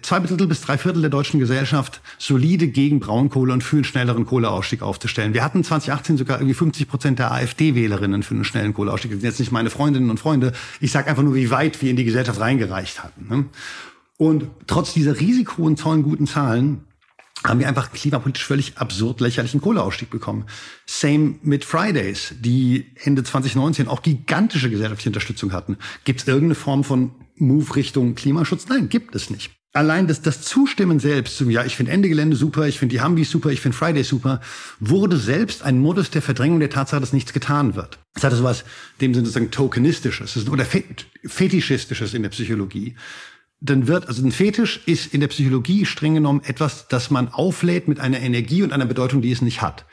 zwei 0.01 0.19
Drittel 0.19 0.47
bis 0.47 0.61
drei 0.61 0.77
Viertel 0.77 1.01
der 1.01 1.09
deutschen 1.09 1.39
Gesellschaft 1.39 2.01
solide 2.17 2.67
gegen 2.67 2.99
Braunkohle 2.99 3.53
und 3.53 3.63
für 3.63 3.77
einen 3.77 3.83
schnelleren 3.83 4.25
Kohleausstieg 4.25 4.81
aufzustellen. 4.81 5.33
Wir 5.33 5.43
hatten 5.43 5.63
2018 5.63 6.17
sogar 6.17 6.38
irgendwie 6.38 6.53
50 6.53 6.88
Prozent 6.88 7.19
der 7.19 7.31
AfD-Wählerinnen 7.31 8.23
für 8.23 8.35
einen 8.35 8.43
schnellen 8.43 8.73
Kohleausstieg. 8.73 9.11
Das 9.11 9.21
sind 9.21 9.29
jetzt 9.29 9.39
nicht 9.39 9.51
meine 9.51 9.69
Freundinnen 9.69 10.09
und 10.09 10.19
Freunde. 10.19 10.53
Ich 10.79 10.91
sage 10.91 11.09
einfach 11.09 11.23
nur, 11.23 11.35
wie 11.35 11.49
weit 11.49 11.81
wir 11.81 11.89
in 11.89 11.95
die 11.95 12.05
Gesellschaft 12.05 12.39
reingereicht 12.39 13.03
hatten. 13.03 13.27
Ne? 13.29 13.45
Und 14.17 14.47
trotz 14.67 14.93
dieser 14.93 15.19
riesig 15.19 15.57
hohen, 15.57 15.75
tollen, 15.75 16.03
guten 16.03 16.27
Zahlen 16.27 16.85
haben 17.43 17.59
wir 17.59 17.67
einfach 17.67 17.91
klimapolitisch 17.91 18.45
völlig 18.45 18.77
absurd 18.77 19.21
lächerlichen 19.21 19.61
Kohleausstieg 19.61 20.09
bekommen. 20.09 20.45
Same 20.85 21.35
mit 21.43 21.65
Fridays, 21.65 22.33
die 22.39 22.85
Ende 23.03 23.23
2019 23.23 23.88
auch 23.88 24.01
gigantische 24.01 24.69
gesellschaftliche 24.69 25.09
Unterstützung 25.09 25.53
hatten. 25.53 25.77
Gibt 26.05 26.21
es 26.21 26.27
irgendeine 26.27 26.55
Form 26.55 26.83
von 26.83 27.11
Move 27.38 27.76
Richtung 27.76 28.15
Klimaschutz? 28.15 28.67
Nein, 28.67 28.89
gibt 28.89 29.15
es 29.15 29.30
nicht. 29.30 29.52
Allein 29.74 30.08
das, 30.08 30.21
das 30.21 30.41
Zustimmen 30.41 31.00
selbst, 31.00 31.41
ja, 31.41 31.65
ich 31.65 31.76
finde 31.76 31.91
Ende 31.91 32.08
Gelände 32.08 32.38
super, 32.38 32.65
ich 32.65 32.80
finde 32.80 32.95
die 32.95 33.02
Humvees 33.02 33.30
super, 33.30 33.50
ich 33.50 33.60
finde 33.60 33.76
Fridays 33.76 34.08
super, 34.08 34.39
wurde 34.80 35.17
selbst 35.17 35.63
ein 35.63 35.80
Modus 35.80 36.10
der 36.10 36.21
Verdrängung 36.21 36.62
der 36.62 36.69
Tatsache, 36.69 37.02
dass 37.02 37.12
nichts 37.12 37.34
getan 37.34 37.76
wird. 37.76 38.00
Es 38.13 38.24
hatte 38.24 38.38
sowas, 38.38 38.63
dem 39.02 39.13
Sinne 39.13 39.26
sozusagen 39.26 39.52
tokenistisches 39.52 40.48
oder 40.48 40.65
fetischistisches 41.26 42.13
in 42.13 42.21
der 42.21 42.30
Psychologie 42.30 42.95
dann 43.65 43.88
wird, 43.88 44.08
also 44.08 44.23
ein 44.23 44.32
Fetisch 44.32 44.82
ist 44.86 45.13
in 45.13 45.21
der 45.21 45.28
Psychologie 45.28 45.86
streng 45.86 46.13
genommen 46.13 46.41
etwas, 46.45 46.88
das 46.88 47.10
man 47.10 47.30
auflädt 47.30 47.88
mit 47.88 47.99
einer 47.99 48.19
Energie 48.19 48.62
und 48.63 48.71
einer 48.71 48.86
Bedeutung, 48.86 49.21
die 49.21 49.32
es 49.32 49.41
nicht 49.41 49.62
hat. 49.62 49.86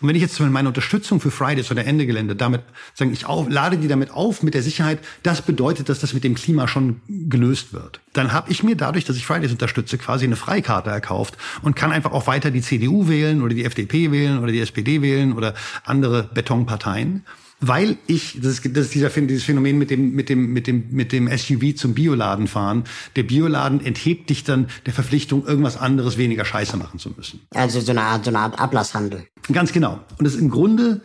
Und 0.00 0.08
wenn 0.08 0.16
ich 0.16 0.22
jetzt 0.22 0.40
meine 0.40 0.68
Unterstützung 0.68 1.20
für 1.20 1.30
Fridays 1.30 1.70
oder 1.70 1.84
Ende 1.84 2.06
Gelände 2.06 2.34
damit 2.34 2.62
sagen, 2.94 3.12
ich 3.12 3.26
auf, 3.26 3.48
lade 3.48 3.76
die 3.76 3.88
damit 3.88 4.10
auf 4.10 4.42
mit 4.42 4.54
der 4.54 4.62
Sicherheit, 4.62 4.98
das 5.22 5.42
bedeutet, 5.42 5.88
dass 5.88 6.00
das 6.00 6.12
mit 6.12 6.24
dem 6.24 6.34
Klima 6.34 6.66
schon 6.66 7.00
gelöst 7.08 7.72
wird. 7.72 8.00
Dann 8.12 8.32
habe 8.32 8.50
ich 8.50 8.62
mir 8.62 8.76
dadurch, 8.76 9.04
dass 9.04 9.16
ich 9.16 9.26
Fridays 9.26 9.52
unterstütze, 9.52 9.96
quasi 9.96 10.24
eine 10.24 10.36
Freikarte 10.36 10.90
erkauft 10.90 11.36
und 11.62 11.76
kann 11.76 11.92
einfach 11.92 12.12
auch 12.12 12.26
weiter 12.26 12.50
die 12.50 12.62
CDU 12.62 13.08
wählen 13.08 13.42
oder 13.42 13.54
die 13.54 13.64
FDP 13.64 14.10
wählen 14.10 14.38
oder 14.38 14.50
die 14.50 14.60
SPD 14.60 15.02
wählen 15.02 15.32
oder 15.32 15.54
andere 15.84 16.24
Betonparteien 16.34 17.24
weil 17.60 17.98
ich, 18.06 18.38
das 18.40 18.52
ist, 18.58 18.76
das 18.76 18.86
ist 18.86 18.94
dieser, 18.94 19.08
dieses 19.10 19.44
Phänomen 19.44 19.78
mit 19.78 19.90
dem, 19.90 20.12
mit 20.12 20.28
dem, 20.28 20.52
mit 20.52 20.66
dem, 20.66 20.86
mit 20.90 21.12
dem 21.12 21.28
SUV 21.28 21.74
zum 21.76 21.94
Bioladen 21.94 22.48
fahren. 22.48 22.84
Der 23.16 23.22
Bioladen 23.22 23.84
enthebt 23.84 24.30
dich 24.30 24.44
dann 24.44 24.68
der 24.86 24.94
Verpflichtung, 24.94 25.46
irgendwas 25.46 25.76
anderes 25.76 26.16
weniger 26.16 26.44
Scheiße 26.44 26.76
machen 26.76 26.98
zu 26.98 27.10
müssen. 27.10 27.40
Also 27.50 27.80
so 27.80 27.92
eine 27.92 28.02
Art, 28.02 28.24
so 28.24 28.30
eine 28.30 28.38
Art 28.38 28.58
Ablasshandel. 28.58 29.26
Ganz 29.52 29.72
genau. 29.72 30.00
Und 30.18 30.24
das 30.24 30.34
ist 30.34 30.40
im 30.40 30.50
Grunde, 30.50 31.02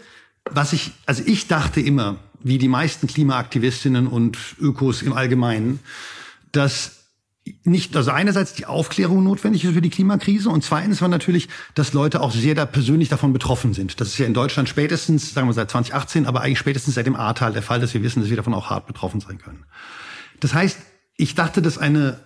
was 0.49 0.73
ich, 0.73 0.91
also 1.05 1.23
ich 1.25 1.47
dachte 1.47 1.81
immer, 1.81 2.17
wie 2.41 2.57
die 2.57 2.67
meisten 2.67 3.07
Klimaaktivistinnen 3.07 4.07
und 4.07 4.37
Ökos 4.59 5.01
im 5.01 5.13
Allgemeinen, 5.13 5.79
dass 6.51 6.94
nicht, 7.63 7.95
also 7.95 8.11
einerseits 8.11 8.53
die 8.53 8.65
Aufklärung 8.65 9.23
notwendig 9.23 9.63
ist 9.63 9.73
für 9.73 9.81
die 9.81 9.91
Klimakrise 9.91 10.49
und 10.49 10.63
zweitens 10.63 11.01
war 11.01 11.09
natürlich, 11.09 11.47
dass 11.75 11.93
Leute 11.93 12.21
auch 12.21 12.31
sehr 12.31 12.55
da 12.55 12.65
persönlich 12.65 13.09
davon 13.09 13.33
betroffen 13.33 13.73
sind. 13.73 14.01
Das 14.01 14.09
ist 14.09 14.17
ja 14.17 14.25
in 14.25 14.33
Deutschland 14.33 14.67
spätestens, 14.67 15.33
sagen 15.33 15.47
wir 15.47 15.53
seit 15.53 15.69
2018, 15.69 16.25
aber 16.25 16.41
eigentlich 16.41 16.59
spätestens 16.59 16.95
seit 16.95 17.05
dem 17.05 17.15
Ahrtal 17.15 17.53
der 17.53 17.61
Fall, 17.61 17.79
dass 17.79 17.93
wir 17.93 18.01
wissen, 18.01 18.21
dass 18.21 18.29
wir 18.29 18.37
davon 18.37 18.53
auch 18.55 18.71
hart 18.71 18.87
betroffen 18.87 19.19
sein 19.19 19.37
können. 19.37 19.65
Das 20.39 20.55
heißt, 20.55 20.79
ich 21.17 21.35
dachte, 21.35 21.61
dass 21.61 21.77
eine, 21.77 22.19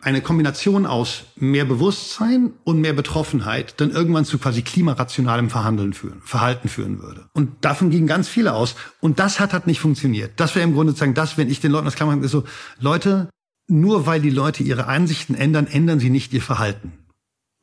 eine 0.00 0.20
Kombination 0.20 0.84
aus 0.84 1.24
mehr 1.36 1.64
Bewusstsein 1.64 2.52
und 2.64 2.80
mehr 2.80 2.92
Betroffenheit 2.92 3.80
dann 3.80 3.90
irgendwann 3.90 4.26
zu 4.26 4.38
quasi 4.38 4.60
klimarationalem 4.60 5.48
Verhandeln 5.48 5.94
führen, 5.94 6.20
Verhalten 6.22 6.68
führen 6.68 7.00
würde. 7.00 7.30
Und 7.32 7.64
davon 7.64 7.88
gingen 7.88 8.06
ganz 8.06 8.28
viele 8.28 8.52
aus. 8.52 8.76
Und 9.00 9.18
das 9.18 9.40
hat 9.40 9.54
halt 9.54 9.66
nicht 9.66 9.80
funktioniert. 9.80 10.32
Das 10.36 10.54
wäre 10.54 10.64
im 10.64 10.74
Grunde 10.74 10.92
sozusagen 10.92 11.14
das, 11.14 11.38
wenn 11.38 11.50
ich 11.50 11.60
den 11.60 11.72
Leuten 11.72 11.86
das 11.86 11.94
klar 11.94 12.14
mache, 12.14 12.28
so, 12.28 12.44
Leute, 12.80 13.30
nur 13.68 14.06
weil 14.06 14.20
die 14.20 14.30
Leute 14.30 14.62
ihre 14.62 14.86
Ansichten 14.86 15.34
ändern, 15.34 15.66
ändern 15.66 16.00
sie 16.00 16.10
nicht 16.10 16.32
ihr 16.32 16.42
Verhalten. 16.42 16.92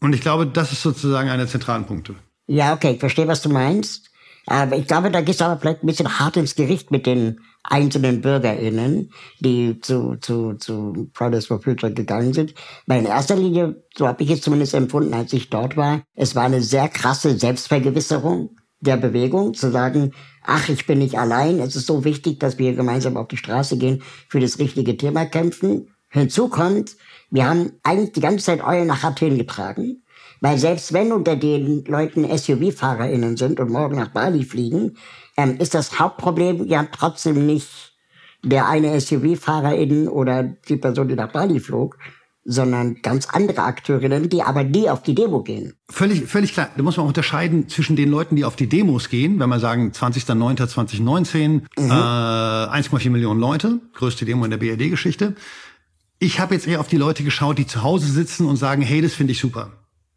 Und 0.02 0.14
ich 0.14 0.22
glaube, 0.22 0.46
das 0.46 0.72
ist 0.72 0.82
sozusagen 0.82 1.30
einer 1.30 1.44
der 1.44 1.48
zentralen 1.48 1.86
Punkte. 1.86 2.16
Ja, 2.48 2.74
okay, 2.74 2.92
ich 2.92 3.00
verstehe, 3.00 3.28
was 3.28 3.42
du 3.42 3.50
meinst. 3.50 4.12
Aber 4.48 4.78
ich 4.78 4.88
glaube, 4.88 5.10
da 5.10 5.22
gehst 5.22 5.42
du 5.42 5.46
aber 5.46 5.60
vielleicht 5.60 5.84
ein 5.84 5.88
bisschen 5.88 6.20
hart 6.20 6.38
ins 6.38 6.56
Gericht 6.56 6.92
mit 6.92 7.08
den 7.08 7.40
einzelnen 7.64 8.22
BürgerInnen, 8.22 9.12
die 9.40 9.80
zu, 9.82 10.18
zu, 10.18 10.54
zu 10.54 11.10
Fridays 11.14 11.48
for 11.48 11.60
Future 11.60 11.92
gegangen 11.92 12.34
sind. 12.34 12.54
Weil 12.86 13.00
in 13.00 13.08
erster 13.08 13.36
Linie, 13.36 13.84
so 13.96 14.08
habe 14.08 14.24
ich 14.24 14.30
es 14.30 14.42
zumindest 14.42 14.76
empfunden, 14.76 15.14
als 15.16 15.34
ich 15.34 15.50
dort 15.50 15.78
war, 15.78 16.04
es 16.14 16.36
war 16.36 16.44
eine 16.44 16.62
sehr 16.62 16.88
krasse 16.90 17.38
Selbstvergewisserung 17.38 18.52
der 18.82 18.98
Bewegung, 18.98 19.56
zu 19.56 19.72
sagen, 19.72 20.12
ach, 20.44 20.70
ich 20.70 20.86
bin 20.86 21.00
nicht 21.00 21.18
allein, 21.18 21.60
es 21.60 21.76
ist 21.76 21.88
so 21.88 22.04
wichtig, 22.04 22.40
dass 22.40 22.60
wir 22.60 22.76
gemeinsam 22.76 23.18
auf 23.18 23.28
die 23.28 23.38
Straße 23.38 23.78
gehen, 23.78 24.04
für 24.30 24.40
das 24.40 24.60
richtige 24.60 24.96
Thema 24.96 25.26
kämpfen. 25.26 25.88
Hinzu 26.16 26.48
kommt, 26.48 26.96
wir 27.30 27.48
haben 27.48 27.74
eigentlich 27.84 28.14
die 28.14 28.22
ganze 28.22 28.46
Zeit 28.46 28.64
Eulen 28.64 28.88
nach 28.88 29.04
Athen 29.04 29.38
getragen, 29.38 30.04
weil 30.42 30.58
selbst 30.58 30.94
wenn 30.94 31.12
unter 31.12 31.36
den 31.36 31.84
Leuten 31.86 32.26
SUV-FahrerInnen 32.26 33.36
sind 33.38 33.60
und 33.60 33.70
morgen 33.70 33.98
nach 33.98 34.10
Bali 34.10 34.44
fliegen, 34.44 34.98
ähm, 35.38 35.58
ist 35.58 35.74
das 35.74 36.00
Hauptproblem 36.00 36.66
ja 36.68 36.88
trotzdem 36.92 37.46
nicht 37.46 37.94
der 38.44 38.68
eine 38.68 39.00
SUV-FahrerInnen 39.00 40.08
oder 40.08 40.44
die 40.44 40.78
Person, 40.78 41.08
die 41.08 41.16
nach 41.16 41.32
Bali 41.32 41.60
flog, 41.60 41.98
sondern 42.48 43.02
ganz 43.02 43.28
andere 43.28 43.64
Akteurinnen, 43.64 44.30
die 44.30 44.44
aber 44.44 44.64
nie 44.64 44.88
auf 44.88 45.02
die 45.02 45.16
Demo 45.16 45.42
gehen. 45.42 45.74
Völlig, 45.90 46.26
völlig 46.26 46.54
klar. 46.54 46.70
Da 46.78 46.84
muss 46.84 46.96
man 46.96 47.08
unterscheiden 47.08 47.68
zwischen 47.70 47.96
den 47.96 48.10
Leuten, 48.10 48.36
die 48.36 48.46
auf 48.46 48.56
die 48.56 48.70
Demos 48.70 49.10
gehen, 49.10 49.40
wenn 49.40 49.50
man 49.50 49.60
sagen 49.60 49.92
20.09.2019, 49.92 51.48
mhm. 51.48 51.62
äh, 51.78 51.84
1,4 51.90 53.10
Millionen 53.10 53.40
Leute, 53.40 53.82
größte 53.96 54.26
Demo 54.26 54.46
in 54.46 54.52
der 54.52 54.58
BRD-Geschichte. 54.58 55.36
Ich 56.20 56.40
habe 56.40 56.54
jetzt 56.56 56.68
eher 56.68 56.80
auf 56.80 56.88
die 56.88 56.98
Leute 56.98 57.24
geschaut, 57.24 57.58
die 57.58 57.68
zu 57.68 57.84
Hause 57.84 58.12
sitzen 58.12 58.48
und 58.48 58.56
sagen, 58.56 58.82
hey, 58.82 59.02
das 59.02 59.14
finde 59.14 59.34
ich 59.34 59.40
super. 59.40 59.72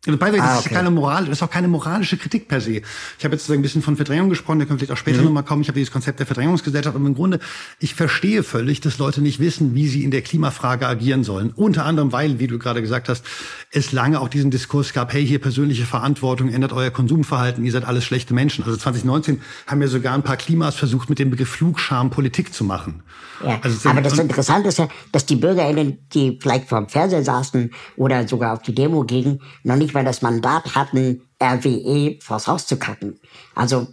Also 0.07 0.17
bei 0.17 0.31
das, 0.31 0.41
ah, 0.41 0.59
okay. 0.59 0.69
ist 0.69 0.75
keine 0.75 0.91
Moral, 0.93 1.25
das 1.25 1.39
ist 1.39 1.43
auch 1.43 1.51
keine 1.51 1.67
moralische 1.67 2.17
Kritik 2.17 2.47
per 2.47 2.61
se. 2.61 2.83
Ich 3.19 3.25
habe 3.25 3.35
jetzt 3.35 3.51
ein 3.51 3.63
bisschen 3.63 3.83
von 3.83 3.97
Verdrängung 3.97 4.31
gesprochen, 4.31 4.61
da 4.61 4.65
können 4.65 4.79
wir 4.79 4.87
vielleicht 4.87 4.97
auch 4.97 5.01
später 5.01 5.19
mhm. 5.19 5.25
nochmal 5.25 5.43
kommen. 5.43 5.63
Ich 5.63 5.69
habe 5.69 5.77
dieses 5.77 5.93
Konzept 5.93 6.21
der 6.21 6.27
Verdrängungsgesellschaft, 6.27 6.95
aber 6.95 7.05
im 7.05 7.15
Grunde, 7.15 7.41
ich 7.81 7.95
verstehe 7.95 8.45
völlig, 8.45 8.81
dass 8.81 8.99
Leute 8.99 9.21
nicht 9.21 9.41
wissen, 9.41 9.75
wie 9.75 9.89
sie 9.89 10.05
in 10.05 10.13
der 10.13 10.23
Klimafrage 10.23 10.87
agieren 10.87 11.25
sollen. 11.25 11.51
Unter 11.51 11.85
anderem, 11.85 12.13
weil, 12.13 12.39
wie 12.39 12.47
du 12.47 12.61
gerade 12.61 12.81
gesagt 12.81 13.09
hast, 13.09 13.25
es 13.73 13.91
lange 13.91 14.21
auch 14.21 14.29
diesen 14.29 14.53
Diskurs 14.53 14.93
gab, 14.93 15.13
hey, 15.13 15.27
hier 15.27 15.41
persönliche 15.41 15.85
Verantwortung, 15.85 16.49
ändert 16.49 16.73
euer 16.73 16.91
Konsumverhalten, 16.91 17.65
ihr 17.65 17.73
seid 17.73 17.85
alles 17.85 18.05
schlechte 18.05 18.35
Menschen. 18.35 18.65
Also 18.65 18.77
2019 18.77 19.41
haben 19.67 19.83
ja 19.83 19.89
sogar 19.89 20.15
ein 20.15 20.23
paar 20.23 20.37
Klimas 20.37 20.77
versucht, 20.77 21.11
mit 21.11 21.19
dem 21.19 21.31
Begriff 21.31 21.49
Flugscham 21.49 22.11
Politik 22.11 22.55
zu 22.55 22.63
machen. 22.63 23.03
Ja, 23.45 23.59
also, 23.63 23.89
aber 23.89 24.01
das 24.01 24.19
Interessante 24.19 24.69
ist 24.69 24.79
ja, 24.79 24.89
dass 25.13 25.27
die 25.27 25.37
BürgerInnen, 25.37 25.99
die 26.15 26.39
vielleicht 26.41 26.69
vor 26.69 26.79
dem 26.79 26.89
Fernseher 26.89 27.23
saßen 27.23 27.73
oder 27.97 28.27
sogar 28.27 28.55
auf 28.55 28.63
die 28.63 28.75
Demo 28.75 29.05
gingen, 29.05 29.41
noch 29.63 29.77
nicht 29.77 29.95
mal 29.99 30.05
das 30.05 30.23
Mandat 30.23 30.75
hatten, 30.75 31.23
RWE 31.43 32.19
vors 32.21 32.47
Haus 32.47 32.67
zu 32.67 32.77
kacken. 32.77 33.19
Also 33.55 33.89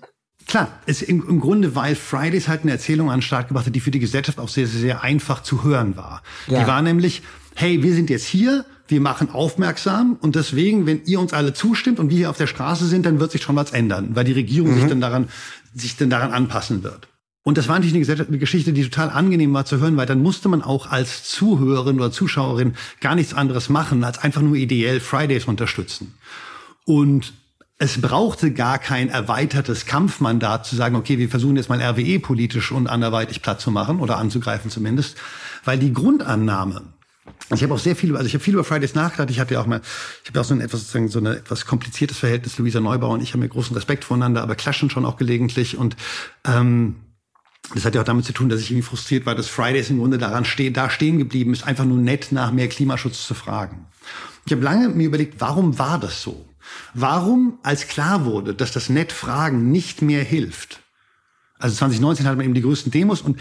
Klar, 0.47 0.67
es 0.85 1.01
im, 1.01 1.27
im 1.27 1.39
Grunde, 1.39 1.75
weil 1.75 1.95
Fridays 1.95 2.47
halt 2.47 2.61
eine 2.61 2.71
Erzählung 2.71 3.09
an 3.09 3.17
den 3.17 3.23
Start 3.23 3.47
gebracht 3.47 3.65
hat, 3.65 3.73
die 3.73 3.79
für 3.79 3.89
die 3.89 3.99
Gesellschaft 3.99 4.37
auch 4.37 4.47
sehr, 4.47 4.67
sehr, 4.67 4.79
sehr 4.79 5.01
einfach 5.01 5.41
zu 5.41 5.63
hören 5.63 5.97
war. 5.97 6.21
Ja. 6.45 6.59
Die 6.59 6.67
war 6.67 6.83
nämlich, 6.83 7.23
hey, 7.55 7.81
wir 7.81 7.95
sind 7.95 8.11
jetzt 8.11 8.25
hier, 8.25 8.63
wir 8.87 9.01
machen 9.01 9.31
aufmerksam 9.31 10.17
und 10.21 10.35
deswegen, 10.35 10.85
wenn 10.85 11.03
ihr 11.05 11.19
uns 11.19 11.33
alle 11.33 11.53
zustimmt 11.53 11.97
und 11.97 12.11
wir 12.11 12.17
hier 12.17 12.29
auf 12.29 12.37
der 12.37 12.45
Straße 12.45 12.85
sind, 12.85 13.07
dann 13.07 13.19
wird 13.19 13.31
sich 13.31 13.41
schon 13.41 13.55
was 13.55 13.71
ändern, 13.71 14.15
weil 14.15 14.23
die 14.23 14.33
Regierung 14.33 14.69
mhm. 14.69 14.81
sich 14.81 14.87
dann 14.87 15.01
daran, 15.01 15.29
sich 15.73 15.97
dann 15.97 16.11
daran 16.11 16.31
anpassen 16.31 16.83
wird. 16.83 17.07
Und 17.47 17.59
das 17.59 17.67
war 17.67 17.77
natürlich 17.77 18.09
eine, 18.09 18.39
Geschichte, 18.39 18.73
die 18.73 18.83
total 18.83 19.11
angenehm 19.11 19.53
war 19.53 19.65
zu 19.65 19.79
hören, 19.79 19.97
weil 19.97 20.07
dann 20.07 20.19
musste 20.23 20.49
man 20.49 20.63
auch 20.63 20.89
als 20.89 21.25
Zuhörerin 21.25 21.97
oder 21.97 22.11
Zuschauerin 22.11 22.73
gar 23.01 23.13
nichts 23.13 23.35
anderes 23.35 23.69
machen, 23.69 24.03
als 24.03 24.17
einfach 24.17 24.41
nur 24.41 24.55
ideell 24.55 24.99
Fridays 24.99 25.45
unterstützen. 25.45 26.15
Und 26.85 27.33
es 27.77 28.01
brauchte 28.01 28.51
gar 28.51 28.79
kein 28.79 29.09
erweitertes 29.09 29.85
Kampfmandat 29.85 30.65
zu 30.65 30.75
sagen, 30.75 30.95
okay, 30.95 31.19
wir 31.19 31.29
versuchen 31.29 31.55
jetzt 31.55 31.69
mal 31.69 31.79
RWE 31.79 32.19
politisch 32.19 32.71
und 32.71 32.87
anderweitig 32.87 33.43
platt 33.43 33.61
zu 33.61 33.69
machen 33.69 33.99
oder 33.99 34.17
anzugreifen 34.17 34.71
zumindest, 34.71 35.15
weil 35.65 35.77
die 35.77 35.93
Grundannahme, 35.93 36.81
ich 37.53 37.61
habe 37.61 37.75
auch 37.75 37.79
sehr 37.79 37.95
viel, 37.95 38.15
also 38.15 38.25
ich 38.25 38.33
habe 38.33 38.43
viel 38.43 38.55
über 38.55 38.63
Fridays 38.63 38.95
nachgedacht. 38.95 39.29
Ich 39.29 39.39
hatte 39.39 39.53
ja 39.53 39.61
auch 39.61 39.67
mal, 39.67 39.81
ich 40.23 40.29
habe 40.29 40.41
auch 40.41 40.45
so 40.45 40.55
ein 40.55 40.61
etwas 40.61 40.79
sozusagen 40.79 41.09
so 41.09 41.19
ein 41.19 41.27
etwas 41.27 41.67
kompliziertes 41.67 42.17
Verhältnis. 42.17 42.57
Luisa 42.57 42.79
Neubauer 42.79 43.13
und 43.13 43.21
ich 43.21 43.33
haben 43.33 43.41
ja 43.43 43.47
großen 43.47 43.75
Respekt 43.75 44.03
voneinander, 44.03 44.41
aber 44.41 44.55
klatschen 44.55 44.89
schon 44.89 45.05
auch 45.05 45.17
gelegentlich 45.17 45.77
und 45.77 45.95
ähm, 46.43 46.95
das 47.73 47.85
hat 47.85 47.95
ja 47.95 48.01
auch 48.01 48.05
damit 48.05 48.25
zu 48.25 48.33
tun, 48.33 48.49
dass 48.49 48.61
ich 48.61 48.71
irgendwie 48.71 48.87
frustriert 48.87 49.25
war, 49.25 49.35
dass 49.35 49.47
Fridays 49.47 49.89
im 49.89 49.99
Grunde 49.99 50.17
daran 50.17 50.45
stehen, 50.45 50.73
da 50.73 50.89
stehen 50.89 51.17
geblieben 51.17 51.53
ist, 51.53 51.63
einfach 51.63 51.85
nur 51.85 51.97
nett 51.97 52.31
nach 52.31 52.51
mehr 52.51 52.67
Klimaschutz 52.67 53.25
zu 53.25 53.33
fragen. 53.33 53.87
Ich 54.45 54.51
habe 54.51 54.63
lange 54.63 54.89
mir 54.89 55.07
überlegt, 55.07 55.41
warum 55.41 55.79
war 55.79 55.99
das 55.99 56.21
so? 56.21 56.47
Warum, 56.93 57.59
als 57.63 57.87
klar 57.87 58.25
wurde, 58.25 58.53
dass 58.53 58.71
das 58.71 58.89
nett 58.89 59.11
Fragen 59.11 59.71
nicht 59.71 60.01
mehr 60.01 60.23
hilft? 60.23 60.81
Also 61.57 61.75
2019 61.77 62.25
hatte 62.25 62.37
man 62.37 62.45
eben 62.45 62.53
die 62.53 62.61
größten 62.61 62.91
Demos 62.91 63.21
und 63.21 63.39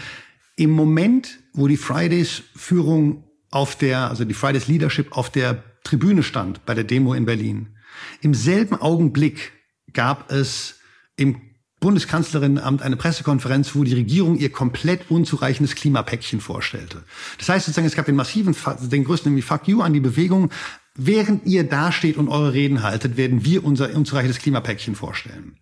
im 0.55 0.71
Moment, 0.71 1.39
wo 1.53 1.67
die 1.67 1.77
Fridays 1.77 2.43
Führung 2.55 3.23
auf 3.51 3.75
der, 3.75 4.09
also 4.09 4.25
die 4.25 4.33
Fridays 4.33 4.67
Leadership 4.67 5.15
auf 5.15 5.29
der 5.29 5.63
Tribüne 5.83 6.23
stand 6.23 6.65
bei 6.65 6.73
der 6.73 6.83
Demo 6.83 7.13
in 7.13 7.25
Berlin, 7.25 7.75
im 8.21 8.33
selben 8.33 8.75
Augenblick 8.75 9.53
gab 9.93 10.31
es 10.31 10.79
im 11.15 11.41
Bundeskanzlerinnenamt 11.85 12.81
eine 12.81 12.95
Pressekonferenz, 12.95 13.75
wo 13.75 13.83
die 13.83 13.93
Regierung 13.93 14.37
ihr 14.37 14.51
komplett 14.51 15.11
unzureichendes 15.11 15.75
Klimapäckchen 15.75 16.41
vorstellte. 16.41 17.03
Das 17.37 17.47
heißt 17.47 17.67
sozusagen, 17.67 17.85
es 17.85 17.93
gab 17.93 18.07
den 18.07 18.15
massiven, 18.15 18.55
den 18.81 19.03
größten 19.03 19.31
nämlich 19.31 19.45
Fuck 19.45 19.67
you 19.67 19.83
an 19.83 19.93
die 19.93 19.99
Bewegung. 19.99 20.49
Während 20.95 21.45
ihr 21.45 21.63
dasteht 21.63 22.17
und 22.17 22.27
eure 22.27 22.53
Reden 22.53 22.81
haltet, 22.81 23.17
werden 23.17 23.45
wir 23.45 23.63
unser 23.63 23.93
unzureichendes 23.93 24.39
Klimapäckchen 24.39 24.95
vorstellen. 24.95 25.57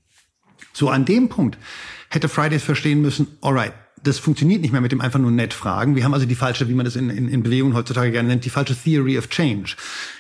So 0.72 0.88
an 0.88 1.04
dem 1.04 1.28
Punkt 1.28 1.58
hätte 2.10 2.30
Fridays 2.30 2.64
verstehen 2.64 3.02
müssen, 3.02 3.28
alright, 3.42 3.74
das 4.02 4.18
funktioniert 4.18 4.62
nicht 4.62 4.72
mehr 4.72 4.80
mit 4.80 4.94
dem 4.94 5.02
einfach 5.02 5.20
nur 5.20 5.32
nett 5.32 5.54
fragen. 5.54 5.98
Wir 5.98 6.06
haben 6.06 6.14
also 6.14 6.26
die 6.26 6.36
falsche, 6.36 6.70
wie 6.70 6.74
man 6.74 6.86
das 6.86 6.96
in, 6.96 7.10
in, 7.10 7.28
in 7.28 7.44
Bewegungen 7.44 7.76
heutzutage 7.76 8.12
gerne 8.12 8.30
nennt, 8.30 8.46
die 8.46 8.50
falsche 8.50 8.82
Theory 8.82 9.18
of 9.18 9.28
Change. 9.28 9.76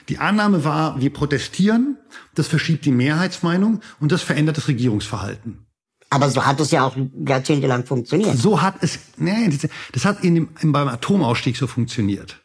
Die 0.09 0.17
Annahme 0.17 0.65
war, 0.65 0.99
wir 0.99 1.13
protestieren, 1.13 1.97
das 2.35 2.47
verschiebt 2.49 2.83
die 2.83 2.91
Mehrheitsmeinung 2.91 3.79
und 4.01 4.11
das 4.11 4.21
verändert 4.21 4.57
das 4.57 4.67
Regierungsverhalten. 4.67 5.65
Aber 6.13 6.29
so 6.29 6.45
hat 6.45 6.59
es 6.59 6.71
ja 6.71 6.85
auch 6.85 6.95
jahrzehntelang 7.25 7.85
funktioniert. 7.85 8.37
So 8.37 8.61
hat 8.61 8.75
es, 8.81 8.99
nee, 9.17 9.49
das 9.91 10.05
hat 10.05 10.23
in 10.23 10.35
dem, 10.35 10.49
beim 10.71 10.87
Atomausstieg 10.87 11.57
so 11.57 11.65
funktioniert. 11.65 12.39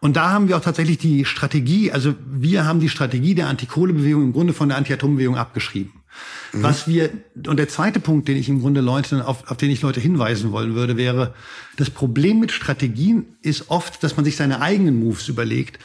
Und 0.00 0.16
da 0.16 0.30
haben 0.30 0.48
wir 0.48 0.56
auch 0.56 0.62
tatsächlich 0.62 0.98
die 0.98 1.24
Strategie, 1.24 1.92
also 1.92 2.14
wir 2.26 2.64
haben 2.64 2.80
die 2.80 2.88
Strategie 2.88 3.34
der 3.34 3.48
Antikohlebewegung 3.48 4.22
im 4.22 4.32
Grunde 4.32 4.54
von 4.54 4.68
der 4.68 4.78
Anti-Atom-Bewegung 4.78 5.36
abgeschrieben. 5.36 5.92
Mhm. 6.52 6.62
Was 6.62 6.88
wir, 6.88 7.10
und 7.46 7.58
der 7.58 7.68
zweite 7.68 8.00
Punkt, 8.00 8.28
den 8.28 8.36
ich 8.36 8.48
im 8.48 8.60
Grunde 8.60 8.80
Leute, 8.80 9.26
auf, 9.26 9.50
auf 9.50 9.56
den 9.56 9.70
ich 9.70 9.82
Leute 9.82 10.00
hinweisen 10.00 10.52
wollen 10.52 10.74
würde, 10.74 10.96
wäre, 10.96 11.34
das 11.76 11.90
Problem 11.90 12.40
mit 12.40 12.52
Strategien 12.52 13.36
ist 13.42 13.70
oft, 13.70 14.02
dass 14.02 14.16
man 14.16 14.24
sich 14.24 14.36
seine 14.36 14.62
eigenen 14.62 14.98
Moves 14.98 15.28
überlegt, 15.28 15.78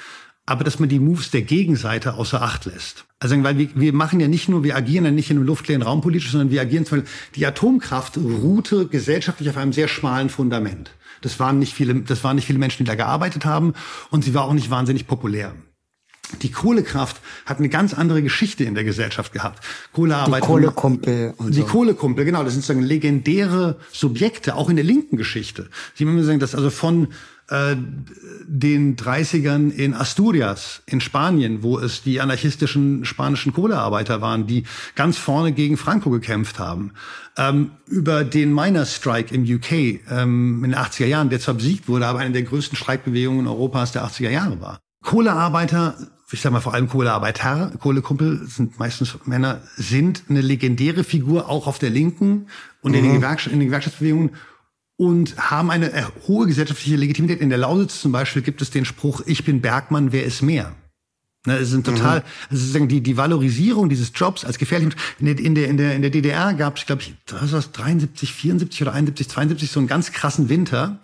aber 0.45 0.63
dass 0.63 0.79
man 0.79 0.89
die 0.89 0.99
Moves 0.99 1.31
der 1.31 1.41
Gegenseite 1.41 2.15
außer 2.15 2.41
Acht 2.41 2.65
lässt. 2.65 3.05
Also, 3.19 3.41
weil 3.43 3.57
wir, 3.57 3.69
wir 3.75 3.93
machen 3.93 4.19
ja 4.19 4.27
nicht 4.27 4.49
nur, 4.49 4.63
wir 4.63 4.75
agieren 4.75 5.05
ja 5.05 5.11
nicht 5.11 5.31
in 5.31 5.37
einem 5.37 5.45
luftleeren 5.45 5.81
Raum 5.81 6.01
politisch, 6.01 6.31
sondern 6.31 6.51
wir 6.51 6.61
agieren 6.61 6.85
zum 6.85 6.99
Beispiel, 6.99 7.13
die 7.35 7.45
Atomkraft 7.45 8.17
ruhte 8.17 8.87
gesellschaftlich 8.87 9.49
auf 9.49 9.57
einem 9.57 9.73
sehr 9.73 9.87
schmalen 9.87 10.29
Fundament. 10.29 10.91
Das 11.21 11.39
waren 11.39 11.57
nicht 11.57 11.73
viele, 11.73 11.95
das 12.01 12.23
waren 12.23 12.35
nicht 12.35 12.45
viele 12.45 12.59
Menschen, 12.59 12.83
die 12.83 12.89
da 12.89 12.95
gearbeitet 12.95 13.45
haben 13.45 13.73
und 14.11 14.23
sie 14.23 14.33
war 14.33 14.43
auch 14.43 14.53
nicht 14.53 14.69
wahnsinnig 14.69 15.07
populär. 15.07 15.53
Die 16.41 16.51
Kohlekraft 16.51 17.21
hat 17.45 17.59
eine 17.59 17.69
ganz 17.69 17.93
andere 17.93 18.21
Geschichte 18.21 18.63
in 18.63 18.73
der 18.75 18.83
Gesellschaft 18.83 19.31
gehabt. 19.31 19.63
Kohlearbeit. 19.93 20.43
Die 20.43 20.47
Kohlekumpel. 20.47 21.33
Und 21.37 21.55
die 21.55 21.61
so. 21.61 21.65
Kohlekumpel, 21.65 22.25
genau. 22.25 22.43
Das 22.43 22.53
sind 22.53 22.61
sozusagen 22.63 22.85
legendäre 22.85 23.77
Subjekte, 23.91 24.55
auch 24.55 24.69
in 24.69 24.75
der 24.75 24.85
linken 24.85 25.17
Geschichte. 25.17 25.69
Sie 25.93 26.05
müssen 26.05 26.25
sagen, 26.25 26.39
dass 26.39 26.55
also 26.55 26.69
von 26.69 27.09
äh, 27.49 27.75
den 28.47 28.95
30ern 28.95 29.69
in 29.69 29.93
Asturias 29.93 30.81
in 30.85 31.01
Spanien, 31.01 31.63
wo 31.63 31.77
es 31.77 32.01
die 32.01 32.21
anarchistischen 32.21 33.05
spanischen 33.05 33.53
Kohlearbeiter 33.53 34.21
waren, 34.21 34.47
die 34.47 34.63
ganz 34.95 35.17
vorne 35.17 35.51
gegen 35.51 35.77
Franco 35.77 36.09
gekämpft 36.09 36.59
haben, 36.59 36.91
ähm, 37.37 37.71
über 37.87 38.23
den 38.23 38.53
Miner 38.53 38.85
Strike 38.85 39.33
im 39.33 39.43
UK 39.43 39.71
ähm, 40.09 40.63
in 40.63 40.71
den 40.71 40.79
80er 40.79 41.05
Jahren, 41.05 41.29
der 41.29 41.39
zwar 41.39 41.55
besiegt 41.55 41.87
wurde, 41.87 42.07
aber 42.07 42.19
eine 42.19 42.33
der 42.33 42.43
größten 42.43 42.77
Streikbewegungen 42.77 43.47
Europas 43.47 43.91
der 43.91 44.05
80er 44.05 44.29
Jahre 44.29 44.59
war. 44.61 44.79
Kohlearbeiter 45.03 45.95
ich 46.31 46.41
sag 46.41 46.51
mal 46.51 46.59
vor 46.59 46.73
allem 46.73 46.89
Kohlearbeiter, 46.89 47.71
Kohlekumpel 47.79 48.47
sind 48.47 48.79
meistens 48.79 49.17
Männer, 49.25 49.61
sind 49.77 50.23
eine 50.27 50.41
legendäre 50.41 51.03
Figur 51.03 51.49
auch 51.49 51.67
auf 51.67 51.77
der 51.77 51.91
Linken 51.91 52.47
und 52.81 52.91
mhm. 52.91 52.97
in, 52.97 53.03
den 53.03 53.19
mhm. 53.19 53.53
In 53.53 53.59
den 53.59 53.67
Gewerkschaftsbewegungen 53.67 54.31
und 54.97 55.37
haben 55.37 55.71
eine 55.71 55.91
äh, 55.91 56.03
hohe 56.27 56.47
gesellschaftliche 56.47 56.95
Legitimität. 56.95 57.41
In 57.41 57.49
der 57.49 57.57
Lausitz 57.57 58.01
zum 58.01 58.11
Beispiel 58.11 58.41
gibt 58.41 58.61
es 58.61 58.69
den 58.69 58.85
Spruch, 58.85 59.21
ich 59.25 59.43
bin 59.43 59.61
Bergmann, 59.61 60.11
wer 60.11 60.23
ist 60.23 60.41
mehr? 60.41 60.73
Ne, 61.45 61.57
es 61.57 61.69
sind 61.69 61.85
total, 61.85 62.19
mhm. 62.19 62.25
also 62.49 62.61
sozusagen 62.61 62.87
die, 62.87 63.01
die 63.01 63.17
Valorisierung 63.17 63.89
dieses 63.89 64.11
Jobs 64.15 64.45
als 64.45 64.57
gefährlich. 64.57 64.95
In 65.19 65.25
der, 65.27 65.37
in 65.37 65.55
der, 65.55 65.67
in 65.67 65.77
der, 65.77 65.95
in 65.95 66.01
der 66.01 66.11
DDR 66.11 66.53
gab 66.53 66.77
es, 66.77 66.85
glaube 66.85 67.03
ich, 67.03 67.13
was 67.29 67.53
war 67.53 67.61
73, 67.61 68.33
74 68.33 68.81
oder 68.81 68.93
71, 68.93 69.29
72 69.29 69.71
so 69.71 69.79
einen 69.79 69.87
ganz 69.87 70.11
krassen 70.11 70.49
Winter. 70.49 70.99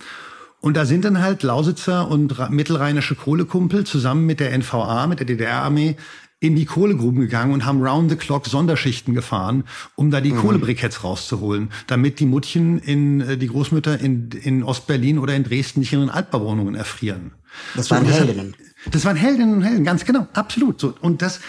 Und 0.61 0.77
da 0.77 0.85
sind 0.85 1.05
dann 1.05 1.21
halt 1.21 1.41
Lausitzer 1.43 2.07
und 2.07 2.49
mittelrheinische 2.51 3.15
Kohlekumpel 3.15 3.83
zusammen 3.83 4.25
mit 4.25 4.39
der 4.39 4.55
NVA, 4.55 5.07
mit 5.07 5.19
der 5.19 5.25
DDR-Armee, 5.25 5.95
in 6.41 6.55
die 6.55 6.65
Kohlegruben 6.65 7.21
gegangen 7.21 7.53
und 7.53 7.65
haben 7.65 7.81
round 7.83 8.09
the 8.09 8.17
clock 8.17 8.47
Sonderschichten 8.47 9.13
gefahren, 9.13 9.63
um 9.95 10.09
da 10.09 10.21
die 10.21 10.31
mhm. 10.31 10.37
Kohlebriketts 10.37 11.03
rauszuholen, 11.03 11.69
damit 11.85 12.19
die 12.19 12.25
Muttchen 12.25 12.79
in 12.79 13.21
äh, 13.21 13.37
die 13.37 13.47
Großmütter 13.47 13.99
in, 13.99 14.31
in 14.31 14.63
Ostberlin 14.63 15.19
oder 15.19 15.35
in 15.35 15.43
Dresden 15.43 15.81
nicht 15.81 15.93
in 15.93 15.99
ihren 15.99 16.09
Altbauwohnungen 16.09 16.73
erfrieren. 16.73 17.33
Das 17.75 17.91
waren 17.91 18.07
so, 18.07 18.11
Heldinnen. 18.11 18.55
Das 18.89 19.05
waren 19.05 19.15
Heldinnen 19.15 19.53
und 19.53 19.61
Helden, 19.61 19.85
ganz 19.85 20.03
genau, 20.03 20.27
absolut. 20.33 20.81
So 20.81 20.95
und 20.99 21.21
das 21.21 21.41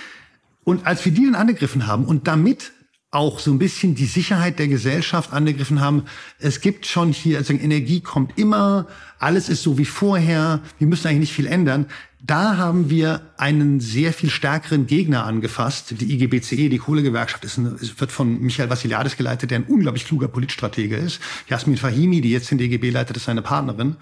und 0.62 0.86
als 0.86 1.04
wir 1.06 1.12
die 1.12 1.24
dann 1.24 1.36
angegriffen 1.36 1.86
haben 1.86 2.04
und 2.04 2.28
damit 2.28 2.72
auch 3.12 3.40
so 3.40 3.50
ein 3.50 3.58
bisschen 3.58 3.94
die 3.94 4.06
Sicherheit 4.06 4.58
der 4.58 4.68
Gesellschaft 4.68 5.34
angegriffen 5.34 5.80
haben. 5.80 6.04
Es 6.38 6.62
gibt 6.62 6.86
schon 6.86 7.12
hier, 7.12 7.36
also 7.36 7.52
Energie 7.52 8.00
kommt 8.00 8.38
immer, 8.38 8.86
alles 9.18 9.50
ist 9.50 9.62
so 9.62 9.76
wie 9.76 9.84
vorher, 9.84 10.60
wir 10.78 10.86
müssen 10.86 11.08
eigentlich 11.08 11.20
nicht 11.20 11.34
viel 11.34 11.46
ändern. 11.46 11.86
Da 12.24 12.56
haben 12.56 12.88
wir 12.88 13.32
einen 13.36 13.80
sehr 13.80 14.12
viel 14.12 14.30
stärkeren 14.30 14.86
Gegner 14.86 15.26
angefasst. 15.26 15.94
Die 16.00 16.14
IGBCE, 16.14 16.68
die 16.68 16.78
Kohlegewerkschaft, 16.78 17.44
ist 17.44 17.58
eine, 17.58 17.76
wird 17.80 18.12
von 18.12 18.40
Michael 18.40 18.70
Vassiliadis 18.70 19.16
geleitet, 19.16 19.50
der 19.50 19.58
ein 19.58 19.64
unglaublich 19.64 20.06
kluger 20.06 20.28
Politstratege 20.28 20.96
ist. 20.96 21.20
Jasmin 21.48 21.76
Fahimi, 21.76 22.20
die 22.20 22.30
jetzt 22.30 22.52
den 22.52 22.58
DGB 22.58 22.90
leitet, 22.90 23.16
ist 23.16 23.24
seine 23.24 23.42
Partnerin. 23.42 23.96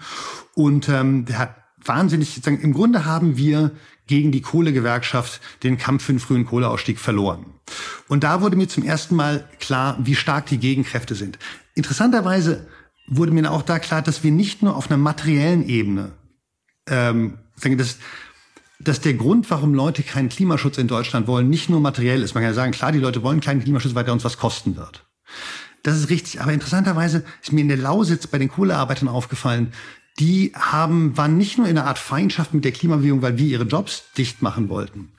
Und 0.53 0.87
ähm, 0.87 1.25
der 1.25 1.39
hat 1.39 1.55
wahnsinnig, 1.83 2.29
sozusagen, 2.29 2.61
im 2.61 2.73
Grunde 2.73 3.05
haben 3.05 3.37
wir 3.37 3.71
gegen 4.05 4.31
die 4.31 4.41
Kohlegewerkschaft 4.41 5.41
den 5.63 5.79
Kampf 5.79 6.03
für 6.03 6.13
den 6.13 6.19
frühen 6.19 6.45
Kohleausstieg 6.45 6.99
verloren. 6.99 7.47
Und 8.07 8.23
da 8.23 8.41
wurde 8.41 8.55
mir 8.55 8.67
zum 8.67 8.83
ersten 8.83 9.15
Mal 9.15 9.49
klar, 9.59 9.97
wie 10.03 10.15
stark 10.15 10.45
die 10.45 10.59
Gegenkräfte 10.59 11.15
sind. 11.15 11.39
Interessanterweise 11.73 12.67
wurde 13.07 13.31
mir 13.31 13.49
auch 13.49 13.63
da 13.63 13.79
klar, 13.79 14.03
dass 14.03 14.23
wir 14.23 14.31
nicht 14.31 14.61
nur 14.61 14.75
auf 14.75 14.91
einer 14.91 14.97
materiellen 14.97 15.67
Ebene 15.67 16.11
ähm, 16.87 17.39
dass, 17.61 17.97
dass 18.79 19.01
der 19.01 19.13
Grund, 19.13 19.49
warum 19.49 19.73
Leute 19.73 20.03
keinen 20.03 20.29
Klimaschutz 20.29 20.77
in 20.77 20.87
Deutschland 20.87 21.27
wollen, 21.27 21.49
nicht 21.49 21.69
nur 21.69 21.79
materiell 21.79 22.21
ist. 22.21 22.33
Man 22.33 22.43
kann 22.43 22.51
ja 22.51 22.55
sagen, 22.55 22.71
klar, 22.71 22.91
die 22.91 22.99
Leute 22.99 23.23
wollen 23.23 23.39
keinen 23.39 23.63
Klimaschutz, 23.63 23.95
weil 23.95 24.03
der 24.03 24.13
uns 24.13 24.23
was 24.23 24.37
kosten 24.37 24.75
wird. 24.75 25.05
Das 25.83 25.97
ist 25.97 26.09
richtig. 26.09 26.41
Aber 26.41 26.53
interessanterweise 26.53 27.23
ist 27.41 27.51
mir 27.51 27.61
in 27.61 27.67
der 27.67 27.77
Lausitz 27.77 28.27
bei 28.27 28.37
den 28.37 28.49
Kohlearbeitern 28.49 29.07
aufgefallen, 29.07 29.73
die 30.19 30.51
haben, 30.55 31.15
waren 31.17 31.37
nicht 31.37 31.57
nur 31.57 31.67
in 31.67 31.77
einer 31.77 31.87
Art 31.87 31.97
Feindschaft 31.97 32.53
mit 32.53 32.65
der 32.65 32.71
Klimabewegung, 32.71 33.21
weil 33.21 33.37
wir 33.37 33.47
ihre 33.47 33.63
Jobs 33.63 34.03
dicht 34.17 34.41
machen 34.41 34.69
wollten, 34.69 35.13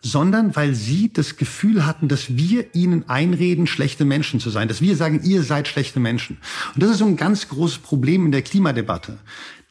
sondern 0.00 0.54
weil 0.54 0.74
sie 0.74 1.12
das 1.12 1.36
Gefühl 1.36 1.84
hatten, 1.84 2.08
dass 2.08 2.36
wir 2.36 2.74
ihnen 2.74 3.08
einreden, 3.08 3.66
schlechte 3.66 4.04
Menschen 4.04 4.40
zu 4.40 4.50
sein, 4.50 4.68
dass 4.68 4.80
wir 4.80 4.96
sagen, 4.96 5.20
ihr 5.24 5.42
seid 5.42 5.68
schlechte 5.68 6.00
Menschen. 6.00 6.38
Und 6.74 6.82
das 6.82 6.90
ist 6.90 6.98
so 6.98 7.06
ein 7.06 7.16
ganz 7.16 7.48
großes 7.48 7.78
Problem 7.78 8.24
in 8.24 8.32
der 8.32 8.42
Klimadebatte. 8.42 9.18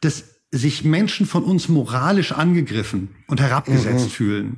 Das 0.02 0.35
sich 0.58 0.84
Menschen 0.84 1.26
von 1.26 1.44
uns 1.44 1.68
moralisch 1.70 2.32
angegriffen 2.32 3.10
und 3.28 3.42
herabgesetzt 3.42 4.06
mhm. 4.06 4.10
fühlen. 4.10 4.58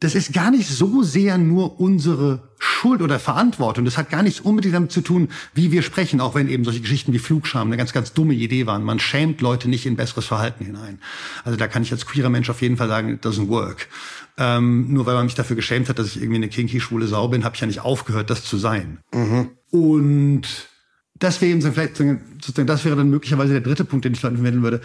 Das 0.00 0.14
ist 0.14 0.34
gar 0.34 0.50
nicht 0.50 0.68
so 0.68 1.02
sehr 1.02 1.38
nur 1.38 1.80
unsere 1.80 2.50
Schuld 2.58 3.00
oder 3.00 3.18
Verantwortung. 3.18 3.86
Das 3.86 3.96
hat 3.96 4.10
gar 4.10 4.22
nichts 4.22 4.40
unbedingt 4.40 4.74
damit 4.74 4.92
zu 4.92 5.00
tun, 5.00 5.28
wie 5.54 5.72
wir 5.72 5.80
sprechen, 5.80 6.20
auch 6.20 6.34
wenn 6.34 6.48
eben 6.48 6.64
solche 6.64 6.80
Geschichten 6.80 7.14
wie 7.14 7.18
Flugscham 7.18 7.68
eine 7.68 7.78
ganz, 7.78 7.94
ganz 7.94 8.12
dumme 8.12 8.34
Idee 8.34 8.66
waren. 8.66 8.82
Man 8.82 8.98
schämt 8.98 9.40
Leute 9.40 9.70
nicht 9.70 9.86
in 9.86 9.96
besseres 9.96 10.26
Verhalten 10.26 10.66
hinein. 10.66 10.98
Also 11.44 11.56
da 11.56 11.68
kann 11.68 11.82
ich 11.82 11.92
als 11.92 12.04
queerer 12.04 12.28
Mensch 12.28 12.50
auf 12.50 12.60
jeden 12.60 12.76
Fall 12.76 12.88
sagen, 12.88 13.14
it 13.14 13.24
doesn't 13.24 13.48
work. 13.48 13.88
Ähm, 14.36 14.92
nur 14.92 15.06
weil 15.06 15.14
man 15.14 15.24
mich 15.24 15.36
dafür 15.36 15.56
geschämt 15.56 15.88
hat, 15.88 15.98
dass 15.98 16.08
ich 16.08 16.16
irgendwie 16.18 16.36
eine 16.36 16.48
kinky 16.48 16.80
schwule 16.80 17.06
Sau 17.06 17.28
bin, 17.28 17.44
habe 17.44 17.54
ich 17.54 17.60
ja 17.62 17.66
nicht 17.66 17.80
aufgehört, 17.80 18.28
das 18.28 18.44
zu 18.44 18.58
sein. 18.58 18.98
Mhm. 19.14 19.52
Und 19.70 20.68
das 21.14 21.40
wäre 21.40 21.52
eben 21.52 21.62
vielleicht 21.62 21.96
sozusagen, 21.96 22.66
das 22.66 22.84
wäre 22.84 22.96
dann 22.96 23.08
möglicherweise 23.08 23.52
der 23.52 23.62
dritte 23.62 23.86
Punkt, 23.86 24.04
den 24.04 24.12
ich 24.12 24.20
Leuten 24.20 24.36
vermitteln 24.36 24.62
würde 24.62 24.82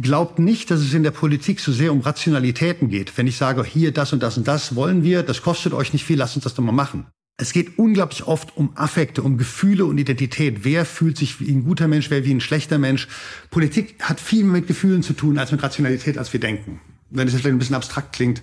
glaubt 0.00 0.38
nicht, 0.38 0.70
dass 0.70 0.80
es 0.80 0.94
in 0.94 1.02
der 1.02 1.10
Politik 1.10 1.60
so 1.60 1.72
sehr 1.72 1.92
um 1.92 2.00
Rationalitäten 2.00 2.88
geht. 2.88 3.16
Wenn 3.16 3.26
ich 3.26 3.36
sage, 3.36 3.64
hier 3.64 3.92
das 3.92 4.12
und 4.12 4.22
das 4.22 4.38
und 4.38 4.48
das 4.48 4.74
wollen 4.74 5.02
wir, 5.02 5.22
das 5.22 5.42
kostet 5.42 5.74
euch 5.74 5.92
nicht 5.92 6.04
viel, 6.04 6.18
lasst 6.18 6.36
uns 6.36 6.44
das 6.44 6.54
doch 6.54 6.62
mal 6.62 6.72
machen. 6.72 7.06
Es 7.38 7.52
geht 7.52 7.78
unglaublich 7.78 8.26
oft 8.26 8.56
um 8.56 8.76
Affekte, 8.76 9.22
um 9.22 9.38
Gefühle 9.38 9.84
und 9.84 9.98
Identität. 9.98 10.64
Wer 10.64 10.84
fühlt 10.84 11.16
sich 11.16 11.40
wie 11.40 11.50
ein 11.50 11.64
guter 11.64 11.88
Mensch, 11.88 12.10
wer 12.10 12.24
wie 12.24 12.32
ein 12.32 12.40
schlechter 12.40 12.78
Mensch? 12.78 13.08
Politik 13.50 13.96
hat 14.02 14.20
viel 14.20 14.44
mehr 14.44 14.60
mit 14.60 14.66
Gefühlen 14.66 15.02
zu 15.02 15.14
tun 15.14 15.38
als 15.38 15.50
mit 15.50 15.62
Rationalität, 15.62 16.18
als 16.18 16.32
wir 16.32 16.40
denken 16.40 16.80
wenn 17.12 17.26
es 17.26 17.34
jetzt 17.34 17.42
vielleicht 17.42 17.54
ein 17.54 17.58
bisschen 17.58 17.76
abstrakt 17.76 18.12
klingt, 18.12 18.42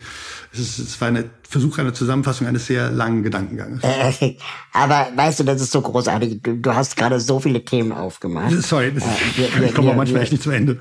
es, 0.54 0.60
ist, 0.60 0.80
es 0.80 1.02
war 1.02 1.10
ein 1.10 1.30
Versuch 1.48 1.78
einer 1.78 1.94
Zusammenfassung 1.94 2.48
eines 2.48 2.68
sehr 2.68 2.92
langen 2.92 3.24
Gedankenganges. 3.24 3.84
Äh, 3.84 4.36
aber 4.74 5.08
weißt 5.16 5.40
du, 5.40 5.44
das 5.44 5.62
ist 5.62 5.72
so 5.72 5.82
großartig. 5.82 6.42
Du, 6.42 6.58
du 6.58 6.74
hast 6.74 6.96
gerade 6.96 7.20
so 7.20 7.40
viele 7.40 7.64
Themen 7.66 7.92
aufgemacht. 7.92 8.52
Sorry, 8.62 8.94
das 8.94 9.04
ist, 9.04 9.40
äh, 9.40 9.60
wir, 9.60 9.68
ich 9.68 9.74
komme 9.74 9.94
manchmal 9.94 10.22
echt 10.22 10.32
nicht 10.32 10.44
zu 10.44 10.52
Ende. 10.52 10.80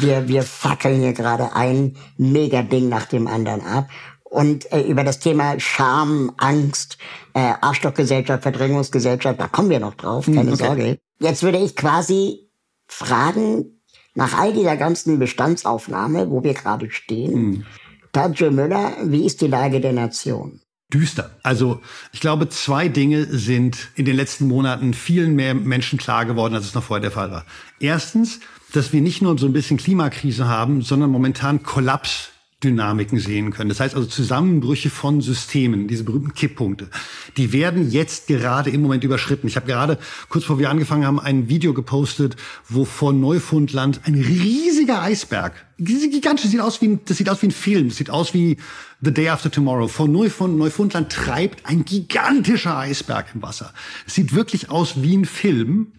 Wir, 0.00 0.28
wir 0.28 0.42
fackeln 0.42 1.00
hier 1.00 1.12
gerade 1.12 1.54
ein 1.54 1.96
Mega-Ding 2.16 2.88
nach 2.88 3.06
dem 3.06 3.26
anderen 3.26 3.62
ab. 3.62 3.88
Und 4.24 4.70
äh, 4.72 4.82
über 4.82 5.02
das 5.02 5.18
Thema 5.18 5.58
Scham, 5.58 6.32
Angst, 6.36 6.98
äh, 7.34 7.52
Arschlochgesellschaft, 7.60 8.44
Verdrängungsgesellschaft, 8.44 9.40
da 9.40 9.48
kommen 9.48 9.70
wir 9.70 9.80
noch 9.80 9.94
drauf, 9.94 10.26
hm, 10.26 10.36
keine 10.36 10.52
okay. 10.52 10.64
Sorge. 10.64 10.98
Jetzt 11.18 11.42
würde 11.42 11.58
ich 11.58 11.74
quasi 11.74 12.48
fragen, 12.86 13.79
nach 14.14 14.38
all 14.38 14.52
dieser 14.52 14.76
ganzen 14.76 15.18
Bestandsaufnahme, 15.18 16.30
wo 16.30 16.42
wir 16.42 16.54
gerade 16.54 16.90
stehen, 16.90 17.42
mhm. 17.42 17.66
Tadjo 18.12 18.50
Müller, 18.50 18.92
wie 19.04 19.24
ist 19.24 19.40
die 19.40 19.46
Lage 19.46 19.80
der 19.80 19.92
Nation? 19.92 20.60
düster. 20.92 21.30
Also 21.42 21.80
ich 22.12 22.20
glaube, 22.20 22.48
zwei 22.48 22.88
Dinge 22.88 23.24
sind 23.24 23.88
in 23.94 24.04
den 24.04 24.16
letzten 24.16 24.48
Monaten 24.48 24.92
vielen 24.94 25.34
mehr 25.34 25.54
Menschen 25.54 25.98
klar 25.98 26.26
geworden, 26.26 26.54
als 26.54 26.66
es 26.66 26.74
noch 26.74 26.82
vorher 26.82 27.00
der 27.00 27.10
Fall 27.10 27.30
war. 27.30 27.46
Erstens, 27.78 28.40
dass 28.72 28.92
wir 28.92 29.00
nicht 29.00 29.22
nur 29.22 29.38
so 29.38 29.46
ein 29.46 29.52
bisschen 29.52 29.76
Klimakrise 29.76 30.48
haben, 30.48 30.82
sondern 30.82 31.10
momentan 31.10 31.62
Kollaps 31.62 32.29
Dynamiken 32.62 33.18
sehen 33.18 33.52
können. 33.52 33.70
Das 33.70 33.80
heißt 33.80 33.94
also 33.94 34.06
Zusammenbrüche 34.06 34.90
von 34.90 35.22
Systemen, 35.22 35.88
diese 35.88 36.04
berühmten 36.04 36.34
Kipppunkte, 36.34 36.88
die 37.36 37.52
werden 37.52 37.90
jetzt 37.90 38.26
gerade 38.26 38.70
im 38.70 38.82
Moment 38.82 39.02
überschritten. 39.02 39.46
Ich 39.46 39.56
habe 39.56 39.66
gerade, 39.66 39.98
kurz 40.28 40.44
bevor 40.44 40.58
wir 40.58 40.68
angefangen 40.68 41.06
haben, 41.06 41.18
ein 41.18 41.48
Video 41.48 41.72
gepostet, 41.72 42.36
wo 42.68 42.84
vor 42.84 43.12
Neufundland 43.12 44.02
ein 44.04 44.14
riesiger 44.14 45.00
Eisberg, 45.00 45.54
gigantisch, 45.78 46.50
sieht 46.50 46.60
aus 46.60 46.82
wie 46.82 46.88
ein, 46.88 47.00
das 47.06 47.16
sieht 47.16 47.30
aus 47.30 47.40
wie 47.40 47.46
ein 47.46 47.52
Film, 47.52 47.88
das 47.88 47.96
sieht 47.96 48.10
aus 48.10 48.34
wie 48.34 48.58
The 49.00 49.12
Day 49.12 49.30
After 49.30 49.50
Tomorrow. 49.50 49.88
Vor 49.88 50.08
Neufund, 50.08 50.58
Neufundland 50.58 51.10
treibt 51.10 51.64
ein 51.64 51.86
gigantischer 51.86 52.76
Eisberg 52.76 53.34
im 53.34 53.42
Wasser. 53.42 53.72
Es 54.06 54.14
sieht 54.14 54.34
wirklich 54.34 54.68
aus 54.68 55.02
wie 55.02 55.16
ein 55.16 55.24
Film, 55.24 55.92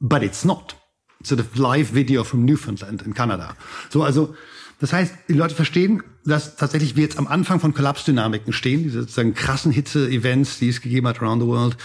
but 0.00 0.22
it's 0.22 0.44
not. 0.44 0.76
It's 1.20 1.32
a 1.32 1.36
live 1.54 1.94
video 1.94 2.22
from 2.22 2.44
Newfoundland 2.44 3.00
in 3.00 3.14
Kanada. 3.14 3.56
So, 3.88 4.02
also, 4.02 4.34
das 4.80 4.92
heißt, 4.92 5.14
die 5.28 5.34
Leute 5.34 5.54
verstehen, 5.54 6.02
dass 6.24 6.56
tatsächlich 6.56 6.96
wir 6.96 7.02
jetzt 7.02 7.18
am 7.18 7.26
Anfang 7.26 7.60
von 7.60 7.74
Kollapsdynamiken 7.74 8.52
stehen, 8.52 8.82
diese 8.82 9.00
sozusagen 9.00 9.34
krassen 9.34 9.72
Hitze-Events, 9.72 10.58
die 10.58 10.68
es 10.68 10.80
gegeben 10.80 11.06
hat 11.08 11.22
around 11.22 11.42
the 11.42 11.48
world. 11.48 11.76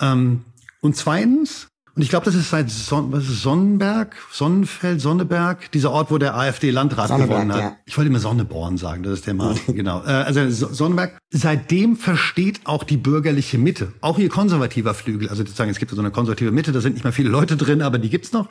Ähm, 0.00 0.44
und 0.80 0.96
zweitens, 0.96 1.68
und 1.96 2.02
ich 2.02 2.08
glaube, 2.08 2.24
das 2.24 2.34
ist 2.34 2.50
seit 2.50 2.70
Son 2.70 3.12
was 3.12 3.24
ist 3.24 3.42
Sonnenberg, 3.42 4.16
Sonnenfeld, 4.30 5.00
Sonneberg, 5.00 5.70
dieser 5.72 5.90
Ort, 5.90 6.10
wo 6.10 6.18
der 6.18 6.36
AfD-Landrat 6.36 7.08
gewonnen 7.10 7.52
hat. 7.52 7.60
Ja. 7.60 7.76
Ich 7.84 7.96
wollte 7.98 8.08
immer 8.08 8.20
Sonneborn 8.20 8.78
sagen, 8.78 9.02
das 9.02 9.14
ist 9.14 9.26
der 9.26 9.34
Mann. 9.34 9.58
genau. 9.66 10.02
Äh, 10.04 10.10
also 10.10 10.48
Sonnenberg. 10.48 11.18
Seitdem 11.30 11.96
versteht 11.96 12.60
auch 12.64 12.84
die 12.84 12.96
bürgerliche 12.96 13.58
Mitte, 13.58 13.92
auch 14.00 14.18
ihr 14.18 14.28
konservativer 14.28 14.94
Flügel, 14.94 15.28
also 15.28 15.42
sozusagen, 15.42 15.70
es 15.70 15.78
gibt 15.78 15.90
so 15.90 16.00
eine 16.00 16.10
konservative 16.10 16.52
Mitte, 16.52 16.72
da 16.72 16.80
sind 16.80 16.94
nicht 16.94 17.04
mehr 17.04 17.12
viele 17.12 17.28
Leute 17.28 17.56
drin, 17.56 17.82
aber 17.82 17.98
die 17.98 18.08
gibt's 18.08 18.32
noch 18.32 18.48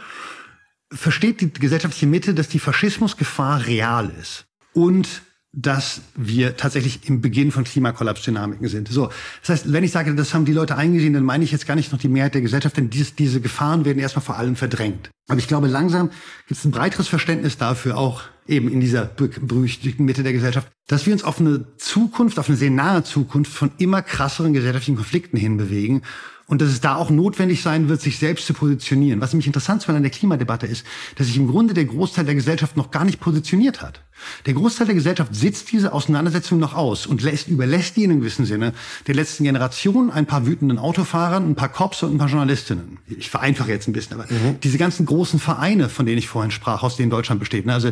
versteht 0.92 1.42
die 1.42 1.52
gesellschaftliche 1.52 2.08
Mitte, 2.08 2.34
dass 2.34 2.50
die 2.50 2.60
Faschismusgefahr 2.60 3.66
real 3.66 4.12
ist 4.20 4.46
und 4.74 5.22
dass 5.52 6.02
wir 6.16 6.58
tatsächlich 6.58 7.10
im 7.10 7.22
Beginn 7.22 7.52
von 7.52 7.64
Klimakollapsdynamiken 7.64 8.68
sind. 8.68 8.88
So, 8.88 9.10
das 9.42 9.50
heißt, 9.50 9.74
wenn 9.74 9.84
ich 9.84 9.92
sage, 9.92 10.14
das 10.14 10.34
haben 10.36 10.46
die 10.46 10.54
Leute 10.54 10.76
eingesehen, 10.76 11.14
dann 11.14 11.24
meine 11.24 11.44
ich 11.44 11.52
jetzt 11.52 11.66
gar 11.66 11.76
nicht 11.76 11.92
noch 11.92 12.00
die 12.00 12.08
Mehrheit 12.08 12.36
der 12.36 12.42
Gesellschaft, 12.42 12.78
denn 12.78 12.92
dies, 12.92 13.16
diese 13.16 13.42
Gefahren 13.42 13.84
werden 13.84 13.98
erstmal 13.98 14.24
vor 14.24 14.38
allem 14.38 14.56
verdrängt. 14.56 15.10
Aber 15.28 15.40
ich 15.40 15.48
glaube, 15.48 15.68
langsam 15.68 16.12
gibt 16.48 16.60
es 16.60 16.66
ein 16.66 16.72
breiteres 16.72 17.08
Verständnis 17.08 17.58
dafür, 17.58 17.98
auch 17.98 18.24
eben 18.48 18.72
in 18.72 18.80
dieser 18.80 19.06
berüchtigten 19.06 20.06
Mitte 20.06 20.22
der 20.22 20.34
Gesellschaft, 20.34 20.68
dass 20.88 21.06
wir 21.08 21.14
uns 21.14 21.24
auf 21.24 21.40
eine 21.40 21.66
Zukunft, 21.78 22.38
auf 22.38 22.48
eine 22.48 22.58
sehr 22.58 22.72
nahe 22.72 23.04
Zukunft 23.04 23.52
von 23.52 23.72
immer 23.78 24.02
krasseren 24.04 24.54
gesellschaftlichen 24.54 24.98
Konflikten 24.98 25.38
hinbewegen 25.38 26.04
und 26.50 26.62
dass 26.62 26.70
es 26.70 26.82
da 26.82 26.96
auch 26.96 27.12
notwendig 27.12 27.62
sein 27.62 27.90
wird, 27.90 28.02
sich 28.02 28.18
selbst 28.18 28.48
zu 28.48 28.54
positionieren. 28.54 29.22
Was 29.22 29.32
nämlich 29.32 29.48
interessant 29.48 29.88
an 29.88 30.02
der 30.02 30.12
Klimadebatte 30.12 30.66
ist, 30.66 30.86
dass 31.16 31.28
sich 31.28 31.38
im 31.38 31.48
Grunde 31.48 31.76
der 31.76 31.86
Großteil 31.86 32.26
der 32.26 32.36
Gesellschaft 32.36 32.76
noch 32.76 32.90
gar 32.92 33.06
nicht 33.06 33.20
positioniert 33.20 33.82
hat. 33.82 34.02
Der 34.48 34.56
Großteil 34.56 34.88
der 34.88 34.96
Gesellschaft 34.96 35.34
sitzt 35.34 35.72
diese 35.72 35.94
Auseinandersetzung 35.94 36.60
noch 36.60 36.74
aus 36.74 37.06
und 37.06 37.22
lässt, 37.22 37.48
überlässt 37.48 37.96
die 37.96 38.04
in 38.04 38.12
einem 38.12 38.20
gewissen 38.20 38.46
Sinne 38.46 38.74
der 39.08 39.16
letzten 39.16 39.44
Generation 39.44 40.10
ein 40.12 40.26
paar 40.26 40.46
wütenden 40.48 40.80
Autofahrern, 40.80 41.48
ein 41.48 41.56
paar 41.56 41.70
Cops 41.70 42.04
und 42.04 42.16
ein 42.16 42.18
paar 42.18 42.28
Journalistinnen. 42.28 42.98
Ich 43.08 43.30
vereinfache 43.30 43.72
jetzt 43.72 43.88
ein 43.88 43.94
bisschen, 43.94 44.20
aber 44.20 44.26
mhm. 44.26 44.60
diese 44.62 44.78
ganzen 44.78 45.06
großen 45.06 45.40
Vereine, 45.40 45.88
von 45.88 46.06
denen 46.06 46.18
ich 46.18 46.28
vorhin 46.28 46.52
sprach, 46.52 46.84
aus 46.84 46.98
denen 46.98 47.12
Deutschland 47.12 47.40
besteht, 47.40 47.66
ne, 47.66 47.74
also 47.74 47.92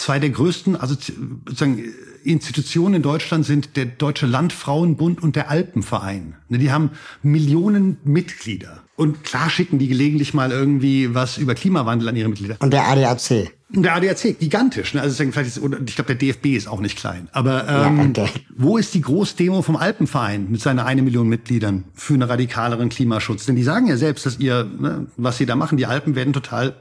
zwei 0.00 0.18
der 0.18 0.30
größten, 0.30 0.76
also 0.76 0.94
sozusagen 0.94 1.84
Institutionen 2.24 2.96
in 2.96 3.02
Deutschland 3.02 3.44
sind 3.44 3.76
der 3.76 3.86
Deutsche 3.86 4.26
Landfrauenbund 4.26 5.22
und 5.22 5.36
der 5.36 5.50
Alpenverein. 5.50 6.36
Ne, 6.48 6.58
die 6.58 6.72
haben 6.72 6.90
Millionen 7.22 7.98
Mitglieder. 8.04 8.82
Und 8.96 9.24
klar 9.24 9.48
schicken 9.48 9.78
die 9.78 9.88
gelegentlich 9.88 10.34
mal 10.34 10.52
irgendwie 10.52 11.14
was 11.14 11.38
über 11.38 11.54
Klimawandel 11.54 12.08
an 12.08 12.16
ihre 12.16 12.28
Mitglieder. 12.28 12.56
Und 12.60 12.72
der 12.72 12.88
ADAC. 12.88 13.52
Und 13.74 13.82
der 13.82 13.94
ADAC, 13.94 14.38
gigantisch. 14.38 14.94
Ne? 14.94 15.00
Also 15.00 15.22
vielleicht 15.24 15.56
ist, 15.56 15.60
ich 15.86 15.94
glaube, 15.94 16.14
der 16.14 16.16
DFB 16.16 16.46
ist 16.56 16.66
auch 16.66 16.80
nicht 16.80 16.98
klein. 16.98 17.28
Aber 17.32 17.68
ähm, 17.68 18.12
ja, 18.16 18.26
wo 18.56 18.76
ist 18.76 18.92
die 18.94 19.00
Großdemo 19.00 19.62
vom 19.62 19.76
Alpenverein 19.76 20.50
mit 20.50 20.60
seiner 20.60 20.84
eine 20.84 21.02
Million 21.02 21.28
Mitgliedern 21.28 21.84
für 21.94 22.14
einen 22.14 22.22
radikaleren 22.22 22.88
Klimaschutz? 22.88 23.46
Denn 23.46 23.56
die 23.56 23.62
sagen 23.62 23.86
ja 23.86 23.96
selbst, 23.96 24.26
dass 24.26 24.38
ihr, 24.38 24.64
ne, 24.64 25.06
was 25.16 25.38
sie 25.38 25.46
da 25.46 25.56
machen, 25.56 25.78
die 25.78 25.86
Alpen 25.86 26.14
werden 26.14 26.32
total 26.32 26.74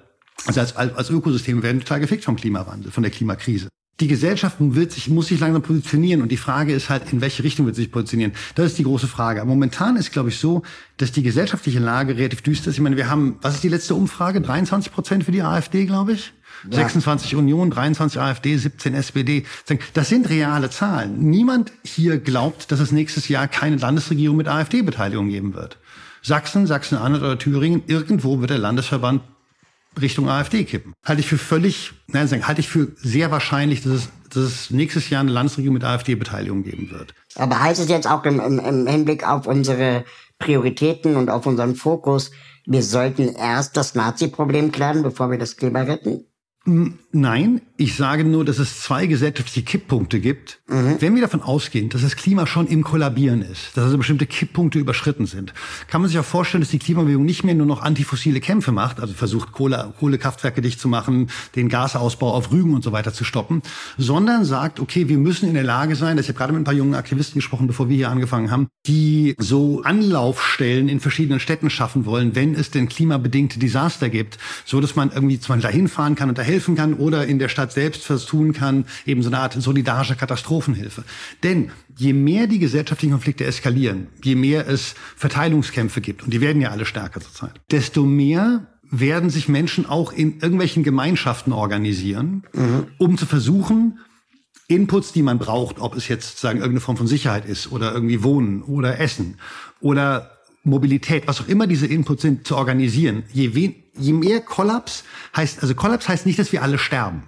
also 0.45 0.59
als, 0.59 0.75
als 0.75 1.09
Ökosysteme 1.09 1.63
werden 1.63 1.81
total 1.81 1.99
gefickt 1.99 2.23
vom 2.23 2.35
Klimawandel, 2.35 2.91
von 2.91 3.03
der 3.03 3.11
Klimakrise 3.11 3.69
die 3.99 4.07
Gesellschaft 4.07 4.57
wird 4.59 4.91
sich, 4.91 5.09
muss 5.09 5.27
sich 5.27 5.39
langsam 5.39 5.61
positionieren 5.61 6.21
und 6.21 6.31
die 6.31 6.37
Frage 6.37 6.73
ist 6.73 6.89
halt, 6.89 7.11
in 7.11 7.21
welche 7.21 7.43
Richtung 7.43 7.65
wird 7.65 7.75
sie 7.75 7.83
sich 7.83 7.91
positionieren? 7.91 8.31
Das 8.55 8.67
ist 8.67 8.77
die 8.77 8.83
große 8.83 9.07
Frage. 9.07 9.41
Aber 9.41 9.49
momentan 9.49 9.97
ist, 9.97 10.11
glaube 10.11 10.29
ich, 10.29 10.39
so, 10.39 10.63
dass 10.97 11.11
die 11.11 11.21
gesellschaftliche 11.21 11.79
Lage 11.79 12.15
relativ 12.15 12.41
düster 12.41 12.69
ist. 12.69 12.75
Ich 12.75 12.81
meine, 12.81 12.97
wir 12.97 13.09
haben, 13.09 13.37
was 13.41 13.55
ist 13.55 13.63
die 13.63 13.69
letzte 13.69 13.95
Umfrage? 13.95 14.41
23 14.41 14.93
Prozent 14.93 15.23
für 15.25 15.31
die 15.31 15.41
AfD, 15.41 15.85
glaube 15.85 16.13
ich. 16.13 16.33
Ja. 16.69 16.77
26 16.77 17.35
Union, 17.35 17.71
23 17.71 18.19
AfD, 18.19 18.55
17 18.55 18.93
SPD. 18.93 19.45
Das 19.93 20.09
sind 20.09 20.29
reale 20.29 20.69
Zahlen. 20.69 21.19
Niemand 21.19 21.71
hier 21.83 22.19
glaubt, 22.19 22.71
dass 22.71 22.79
es 22.79 22.91
nächstes 22.91 23.27
Jahr 23.27 23.47
keine 23.47 23.77
Landesregierung 23.77 24.37
mit 24.37 24.47
AfD-Beteiligung 24.47 25.29
geben 25.29 25.53
wird. 25.53 25.77
Sachsen, 26.21 26.67
Sachsen-Anhalt 26.67 27.21
oder 27.21 27.39
Thüringen, 27.39 27.83
irgendwo 27.87 28.39
wird 28.39 28.49
der 28.49 28.57
Landesverband 28.57 29.21
Richtung 29.99 30.29
AfD 30.29 30.63
kippen. 30.63 30.93
Halte 31.03 31.21
ich 31.21 31.27
für 31.27 31.37
völlig, 31.37 31.93
nein, 32.07 32.27
sagen, 32.27 32.47
halte 32.47 32.61
ich 32.61 32.69
für 32.69 32.91
sehr 32.97 33.31
wahrscheinlich, 33.31 33.81
dass 33.83 33.93
es, 33.93 34.09
dass 34.29 34.43
es 34.43 34.71
nächstes 34.71 35.09
Jahr 35.09 35.21
eine 35.21 35.31
Landesregierung 35.31 35.73
mit 35.73 35.83
AfD-Beteiligung 35.83 36.63
geben 36.63 36.91
wird. 36.91 37.13
Aber 37.35 37.61
heißt 37.61 37.81
es 37.81 37.89
jetzt 37.89 38.07
auch 38.07 38.23
im, 38.25 38.39
im, 38.39 38.59
im 38.59 38.87
Hinblick 38.87 39.27
auf 39.27 39.47
unsere 39.47 40.05
Prioritäten 40.37 41.15
und 41.15 41.29
auf 41.29 41.45
unseren 41.45 41.75
Fokus, 41.75 42.31
wir 42.65 42.83
sollten 42.83 43.35
erst 43.35 43.75
das 43.77 43.95
Nazi-Problem 43.95 44.71
klären, 44.71 45.01
bevor 45.01 45.31
wir 45.31 45.37
das 45.37 45.57
Klima 45.57 45.81
retten? 45.81 46.25
Nein, 47.11 47.61
ich 47.79 47.95
sage 47.95 48.25
nur, 48.25 48.43
dass 48.43 48.59
es 48.59 48.81
zwei 48.81 49.05
gesellschaftliche 49.05 49.63
Kipppunkte 49.63 50.19
gibt. 50.19 50.59
Mhm. 50.67 50.97
Wenn 50.99 51.15
wir 51.15 51.21
davon 51.21 51.41
ausgehen, 51.41 51.87
dass 51.87 52.01
das 52.01 52.17
Klima 52.17 52.45
schon 52.45 52.67
im 52.67 52.83
Kollabieren 52.83 53.41
ist, 53.41 53.77
dass 53.77 53.85
also 53.85 53.97
bestimmte 53.97 54.25
Kipppunkte 54.25 54.79
überschritten 54.79 55.25
sind, 55.25 55.53
kann 55.87 56.01
man 56.01 56.09
sich 56.09 56.19
auch 56.19 56.25
vorstellen, 56.25 56.59
dass 56.59 56.71
die 56.71 56.79
Klimabewegung 56.79 57.23
nicht 57.23 57.45
mehr 57.45 57.55
nur 57.55 57.65
noch 57.65 57.81
antifossile 57.81 58.41
Kämpfe 58.41 58.73
macht, 58.73 58.99
also 58.99 59.13
versucht, 59.13 59.53
Kohle, 59.53 59.93
Kohlekraftwerke 59.97 60.61
dicht 60.61 60.81
zu 60.81 60.89
machen, 60.89 61.29
den 61.55 61.69
Gasausbau 61.69 62.33
auf 62.33 62.51
Rügen 62.51 62.73
und 62.73 62.83
so 62.83 62.91
weiter 62.91 63.13
zu 63.13 63.23
stoppen, 63.23 63.61
sondern 63.97 64.43
sagt, 64.43 64.81
okay, 64.81 65.07
wir 65.07 65.17
müssen 65.17 65.47
in 65.47 65.53
der 65.53 65.63
Lage 65.63 65.95
sein, 65.95 66.17
ich 66.17 66.27
habe 66.27 66.37
gerade 66.37 66.51
mit 66.51 66.61
ein 66.61 66.65
paar 66.65 66.73
jungen 66.73 66.95
Aktivisten 66.95 67.39
gesprochen, 67.39 67.67
bevor 67.67 67.87
wir 67.87 67.95
hier 67.95 68.09
angefangen 68.09 68.51
haben, 68.51 68.67
die 68.87 69.35
so 69.37 69.83
Anlaufstellen 69.83 70.89
in 70.89 70.99
verschiedenen 70.99 71.39
Städten 71.39 71.69
schaffen 71.69 72.05
wollen, 72.05 72.35
wenn 72.35 72.55
es 72.55 72.71
denn 72.71 72.89
klimabedingte 72.89 73.57
Desaster 73.57 74.09
gibt, 74.09 74.37
so 74.65 74.81
dass 74.81 74.97
man 74.97 75.11
irgendwie 75.13 75.39
zum 75.39 75.55
Beispiel 75.55 75.71
dahin 75.71 75.87
fahren 75.87 76.15
kann 76.15 76.27
und 76.27 76.37
da 76.37 76.41
helfen 76.41 76.75
kann 76.75 76.95
oder 76.95 77.25
in 77.25 77.39
der 77.39 77.47
Stadt 77.47 77.68
selbst 77.71 78.09
was 78.09 78.25
tun 78.25 78.53
kann, 78.53 78.85
eben 79.05 79.21
so 79.21 79.29
eine 79.29 79.39
Art 79.39 79.53
solidarische 79.53 80.15
Katastrophenhilfe. 80.15 81.03
Denn 81.43 81.71
je 81.97 82.13
mehr 82.13 82.47
die 82.47 82.59
gesellschaftlichen 82.59 83.11
Konflikte 83.11 83.45
eskalieren, 83.45 84.07
je 84.23 84.35
mehr 84.35 84.67
es 84.67 84.95
Verteilungskämpfe 85.15 86.01
gibt, 86.01 86.23
und 86.23 86.33
die 86.33 86.41
werden 86.41 86.61
ja 86.61 86.69
alle 86.69 86.85
stärker 86.85 87.21
zurzeit, 87.21 87.59
desto 87.71 88.03
mehr 88.05 88.67
werden 88.91 89.29
sich 89.29 89.47
Menschen 89.47 89.85
auch 89.85 90.11
in 90.11 90.39
irgendwelchen 90.39 90.83
Gemeinschaften 90.83 91.53
organisieren, 91.53 92.43
mhm. 92.53 92.87
um 92.97 93.17
zu 93.17 93.25
versuchen, 93.25 93.99
Inputs, 94.67 95.11
die 95.11 95.23
man 95.23 95.39
braucht, 95.39 95.79
ob 95.79 95.95
es 95.95 96.07
jetzt 96.07 96.29
sozusagen 96.29 96.59
irgendeine 96.59 96.81
Form 96.81 96.97
von 96.97 97.07
Sicherheit 97.07 97.45
ist 97.45 97.71
oder 97.71 97.91
irgendwie 97.91 98.23
Wohnen 98.23 98.61
oder 98.61 98.99
Essen 98.99 99.37
oder 99.81 100.31
Mobilität, 100.63 101.27
was 101.27 101.41
auch 101.41 101.47
immer 101.47 101.65
diese 101.65 101.87
Inputs 101.87 102.21
sind, 102.21 102.45
zu 102.45 102.55
organisieren. 102.55 103.23
Je, 103.33 103.55
wen, 103.55 103.75
je 103.97 104.13
mehr 104.13 104.41
Kollaps 104.41 105.03
heißt, 105.35 105.61
also 105.61 105.73
Kollaps 105.73 106.07
heißt 106.07 106.25
nicht, 106.25 106.37
dass 106.37 106.51
wir 106.51 106.61
alle 106.61 106.77
sterben. 106.77 107.23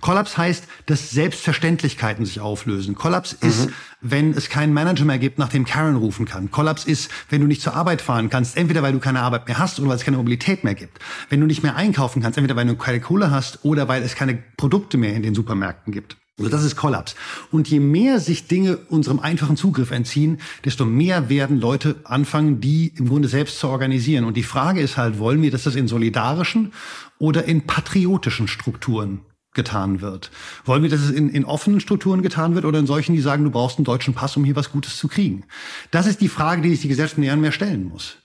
Kollaps 0.00 0.36
heißt, 0.36 0.64
dass 0.86 1.10
Selbstverständlichkeiten 1.10 2.24
sich 2.24 2.40
auflösen. 2.40 2.94
Kollaps 2.94 3.36
mhm. 3.40 3.48
ist, 3.48 3.68
wenn 4.00 4.32
es 4.32 4.48
keinen 4.48 4.72
Manager 4.72 5.04
mehr 5.04 5.18
gibt, 5.18 5.38
nach 5.38 5.48
dem 5.48 5.64
Karen 5.64 5.96
rufen 5.96 6.26
kann. 6.26 6.50
Kollaps 6.50 6.84
ist, 6.84 7.10
wenn 7.30 7.40
du 7.40 7.46
nicht 7.46 7.62
zur 7.62 7.74
Arbeit 7.74 8.02
fahren 8.02 8.30
kannst, 8.30 8.56
entweder 8.56 8.82
weil 8.82 8.92
du 8.92 8.98
keine 8.98 9.20
Arbeit 9.20 9.48
mehr 9.48 9.58
hast 9.58 9.80
oder 9.80 9.88
weil 9.88 9.96
es 9.96 10.04
keine 10.04 10.18
Mobilität 10.18 10.64
mehr 10.64 10.74
gibt. 10.74 10.98
Wenn 11.30 11.40
du 11.40 11.46
nicht 11.46 11.62
mehr 11.62 11.76
einkaufen 11.76 12.22
kannst, 12.22 12.38
entweder 12.38 12.56
weil 12.56 12.66
du 12.66 12.76
keine 12.76 13.00
Kohle 13.00 13.30
hast 13.30 13.64
oder 13.64 13.88
weil 13.88 14.02
es 14.02 14.14
keine 14.14 14.42
Produkte 14.56 14.98
mehr 14.98 15.14
in 15.14 15.22
den 15.22 15.34
Supermärkten 15.34 15.92
gibt. 15.92 16.16
Also 16.36 16.50
das 16.50 16.64
ist 16.64 16.74
Kollaps. 16.74 17.14
Und 17.52 17.68
je 17.68 17.78
mehr 17.78 18.18
sich 18.18 18.48
Dinge 18.48 18.76
unserem 18.88 19.20
einfachen 19.20 19.56
Zugriff 19.56 19.92
entziehen, 19.92 20.40
desto 20.64 20.84
mehr 20.84 21.28
werden 21.28 21.60
Leute 21.60 21.96
anfangen, 22.02 22.60
die 22.60 22.92
im 22.96 23.08
Grunde 23.08 23.28
selbst 23.28 23.60
zu 23.60 23.68
organisieren. 23.68 24.24
Und 24.24 24.36
die 24.36 24.42
Frage 24.42 24.80
ist 24.80 24.96
halt, 24.96 25.18
wollen 25.18 25.42
wir, 25.42 25.52
dass 25.52 25.62
das 25.62 25.76
in 25.76 25.86
solidarischen 25.86 26.72
oder 27.18 27.44
in 27.44 27.66
patriotischen 27.66 28.48
Strukturen 28.48 29.20
getan 29.54 30.00
wird? 30.00 30.30
Wollen 30.64 30.82
wir, 30.82 30.90
dass 30.90 31.00
es 31.00 31.10
in, 31.10 31.28
in 31.30 31.44
offenen 31.44 31.80
Strukturen 31.80 32.22
getan 32.22 32.54
wird 32.54 32.64
oder 32.64 32.78
in 32.78 32.86
solchen, 32.86 33.14
die 33.14 33.20
sagen, 33.20 33.44
du 33.44 33.50
brauchst 33.50 33.78
einen 33.78 33.84
deutschen 33.84 34.14
Pass, 34.14 34.36
um 34.36 34.44
hier 34.44 34.56
was 34.56 34.70
Gutes 34.70 34.96
zu 34.96 35.08
kriegen? 35.08 35.44
Das 35.90 36.06
ist 36.06 36.20
die 36.20 36.28
Frage, 36.28 36.62
die 36.62 36.70
sich 36.70 36.80
die 36.80 36.88
Gesellschaft 36.88 37.18
mehr 37.18 37.34
und 37.34 37.40
mehr 37.40 37.52
stellen 37.52 37.84
muss. 37.84 38.16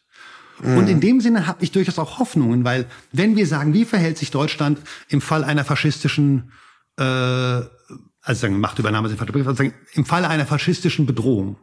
Und 0.62 0.90
in 0.90 1.00
dem 1.00 1.22
Sinne 1.22 1.48
habe 1.48 1.64
ich 1.64 1.72
durchaus 1.72 1.98
auch 2.00 2.20
Hoffnungen, 2.20 2.66
weil 2.66 2.86
wenn 3.14 3.38
wir 3.38 3.48
sagen, 3.48 3.74
wie 3.74 3.86
verhält 3.86 4.18
sich 4.18 4.30
Deutschland 4.30 4.78
im 5.08 5.22
Fall 5.22 5.46
einer 5.46 5.64
faschistischen 5.64 6.52
äh, 6.98 7.62
also 8.22 8.42
sagen 8.42 8.60
Machtübernahme 8.60 9.10
Begriffe, 9.10 9.50
also 9.50 9.64
im 9.94 10.06
Falle 10.06 10.28
einer 10.28 10.46
faschistischen 10.46 11.06
Bedrohung, 11.06 11.58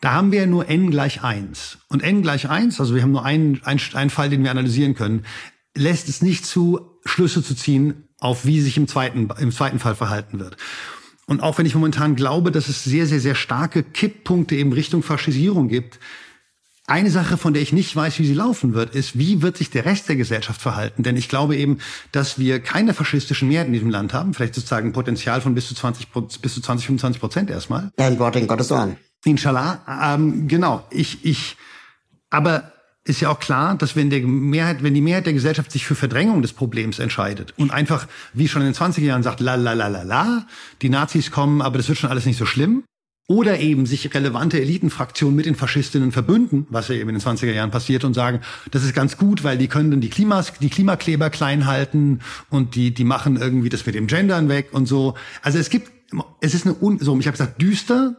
Da 0.00 0.12
haben 0.12 0.30
wir 0.30 0.46
nur 0.46 0.68
n 0.68 0.90
gleich 0.90 1.22
eins 1.22 1.78
Und 1.88 2.02
n 2.02 2.22
gleich 2.22 2.48
eins 2.48 2.80
also 2.80 2.94
wir 2.94 3.02
haben 3.02 3.12
nur 3.12 3.24
einen, 3.24 3.62
einen, 3.64 3.80
einen 3.94 4.10
Fall, 4.10 4.28
den 4.28 4.44
wir 4.44 4.50
analysieren 4.50 4.94
können, 4.94 5.24
lässt 5.74 6.08
es 6.08 6.22
nicht 6.22 6.44
zu, 6.44 7.00
Schlüsse 7.04 7.42
zu 7.42 7.54
ziehen, 7.54 8.05
auf 8.18 8.46
wie 8.46 8.60
sich 8.60 8.76
im 8.76 8.88
zweiten, 8.88 9.28
im 9.38 9.52
zweiten 9.52 9.78
Fall 9.78 9.94
verhalten 9.94 10.38
wird. 10.38 10.56
Und 11.26 11.42
auch 11.42 11.58
wenn 11.58 11.66
ich 11.66 11.74
momentan 11.74 12.16
glaube, 12.16 12.52
dass 12.52 12.68
es 12.68 12.84
sehr, 12.84 13.06
sehr, 13.06 13.20
sehr 13.20 13.34
starke 13.34 13.82
Kipppunkte 13.82 14.54
eben 14.54 14.72
Richtung 14.72 15.02
Faschisierung 15.02 15.68
gibt, 15.68 15.98
eine 16.88 17.10
Sache, 17.10 17.36
von 17.36 17.52
der 17.52 17.62
ich 17.62 17.72
nicht 17.72 17.94
weiß, 17.96 18.20
wie 18.20 18.26
sie 18.26 18.34
laufen 18.34 18.72
wird, 18.72 18.94
ist, 18.94 19.18
wie 19.18 19.42
wird 19.42 19.56
sich 19.56 19.70
der 19.70 19.84
Rest 19.84 20.08
der 20.08 20.14
Gesellschaft 20.14 20.62
verhalten? 20.62 21.02
Denn 21.02 21.16
ich 21.16 21.28
glaube 21.28 21.56
eben, 21.56 21.78
dass 22.12 22.38
wir 22.38 22.60
keine 22.60 22.94
faschistischen 22.94 23.48
Mehrheiten 23.48 23.70
in 23.70 23.80
diesem 23.80 23.90
Land 23.90 24.14
haben. 24.14 24.34
Vielleicht 24.34 24.54
sozusagen 24.54 24.92
Potenzial 24.92 25.40
von 25.40 25.56
bis 25.56 25.66
zu 25.66 25.74
20, 25.74 26.08
bis 26.40 26.54
zu 26.54 26.60
20, 26.60 26.86
25 26.86 27.20
Prozent 27.20 27.50
erstmal. 27.50 27.90
Ein 27.96 28.20
Wort 28.20 28.36
in 28.36 28.46
Gottes 28.46 28.70
Ohren. 28.70 28.96
Inshallah. 29.24 30.14
Ähm, 30.14 30.46
genau. 30.46 30.86
Ich, 30.90 31.24
ich, 31.24 31.56
aber 32.30 32.72
ist 33.06 33.20
ja 33.20 33.30
auch 33.30 33.38
klar, 33.38 33.76
dass 33.76 33.96
wenn, 33.96 34.10
der 34.10 34.20
Mehrheit, 34.22 34.82
wenn 34.82 34.94
die 34.94 35.00
Mehrheit 35.00 35.26
der 35.26 35.32
Gesellschaft 35.32 35.70
sich 35.70 35.86
für 35.86 35.94
Verdrängung 35.94 36.42
des 36.42 36.52
Problems 36.52 36.98
entscheidet 36.98 37.54
und 37.56 37.70
einfach, 37.70 38.06
wie 38.34 38.48
schon 38.48 38.62
in 38.62 38.68
den 38.68 38.74
20er 38.74 39.02
Jahren 39.02 39.22
sagt, 39.22 39.40
la 39.40 39.54
la 39.54 39.72
la 39.74 39.86
la 39.86 40.02
la, 40.02 40.46
die 40.82 40.88
Nazis 40.88 41.30
kommen, 41.30 41.62
aber 41.62 41.78
das 41.78 41.88
wird 41.88 41.98
schon 41.98 42.10
alles 42.10 42.26
nicht 42.26 42.38
so 42.38 42.46
schlimm, 42.46 42.82
oder 43.28 43.58
eben 43.58 43.86
sich 43.86 44.14
relevante 44.14 44.60
Elitenfraktionen 44.60 45.34
mit 45.34 45.46
den 45.46 45.56
Faschistinnen 45.56 46.12
verbünden, 46.12 46.66
was 46.70 46.88
ja 46.88 46.94
eben 46.94 47.08
in 47.08 47.18
den 47.18 47.22
20er 47.22 47.52
Jahren 47.52 47.72
passiert 47.72 48.04
und 48.04 48.14
sagen, 48.14 48.40
das 48.70 48.84
ist 48.84 48.94
ganz 48.94 49.16
gut, 49.16 49.42
weil 49.42 49.58
die 49.58 49.66
können 49.66 49.90
dann 49.90 50.00
die, 50.00 50.10
Klimas, 50.10 50.52
die 50.60 50.70
Klimakleber 50.70 51.30
klein 51.30 51.66
halten 51.66 52.20
und 52.50 52.76
die, 52.76 52.94
die 52.94 53.04
machen 53.04 53.36
irgendwie 53.36 53.68
das 53.68 53.84
mit 53.84 53.96
dem 53.96 54.06
Gendern 54.06 54.48
weg 54.48 54.68
und 54.72 54.86
so. 54.86 55.14
Also 55.42 55.58
es 55.58 55.70
gibt, 55.70 55.90
es 56.40 56.54
ist 56.54 56.66
eine, 56.66 56.76
so, 57.00 57.18
ich 57.18 57.26
habe 57.26 57.36
gesagt, 57.36 57.60
düster, 57.60 58.16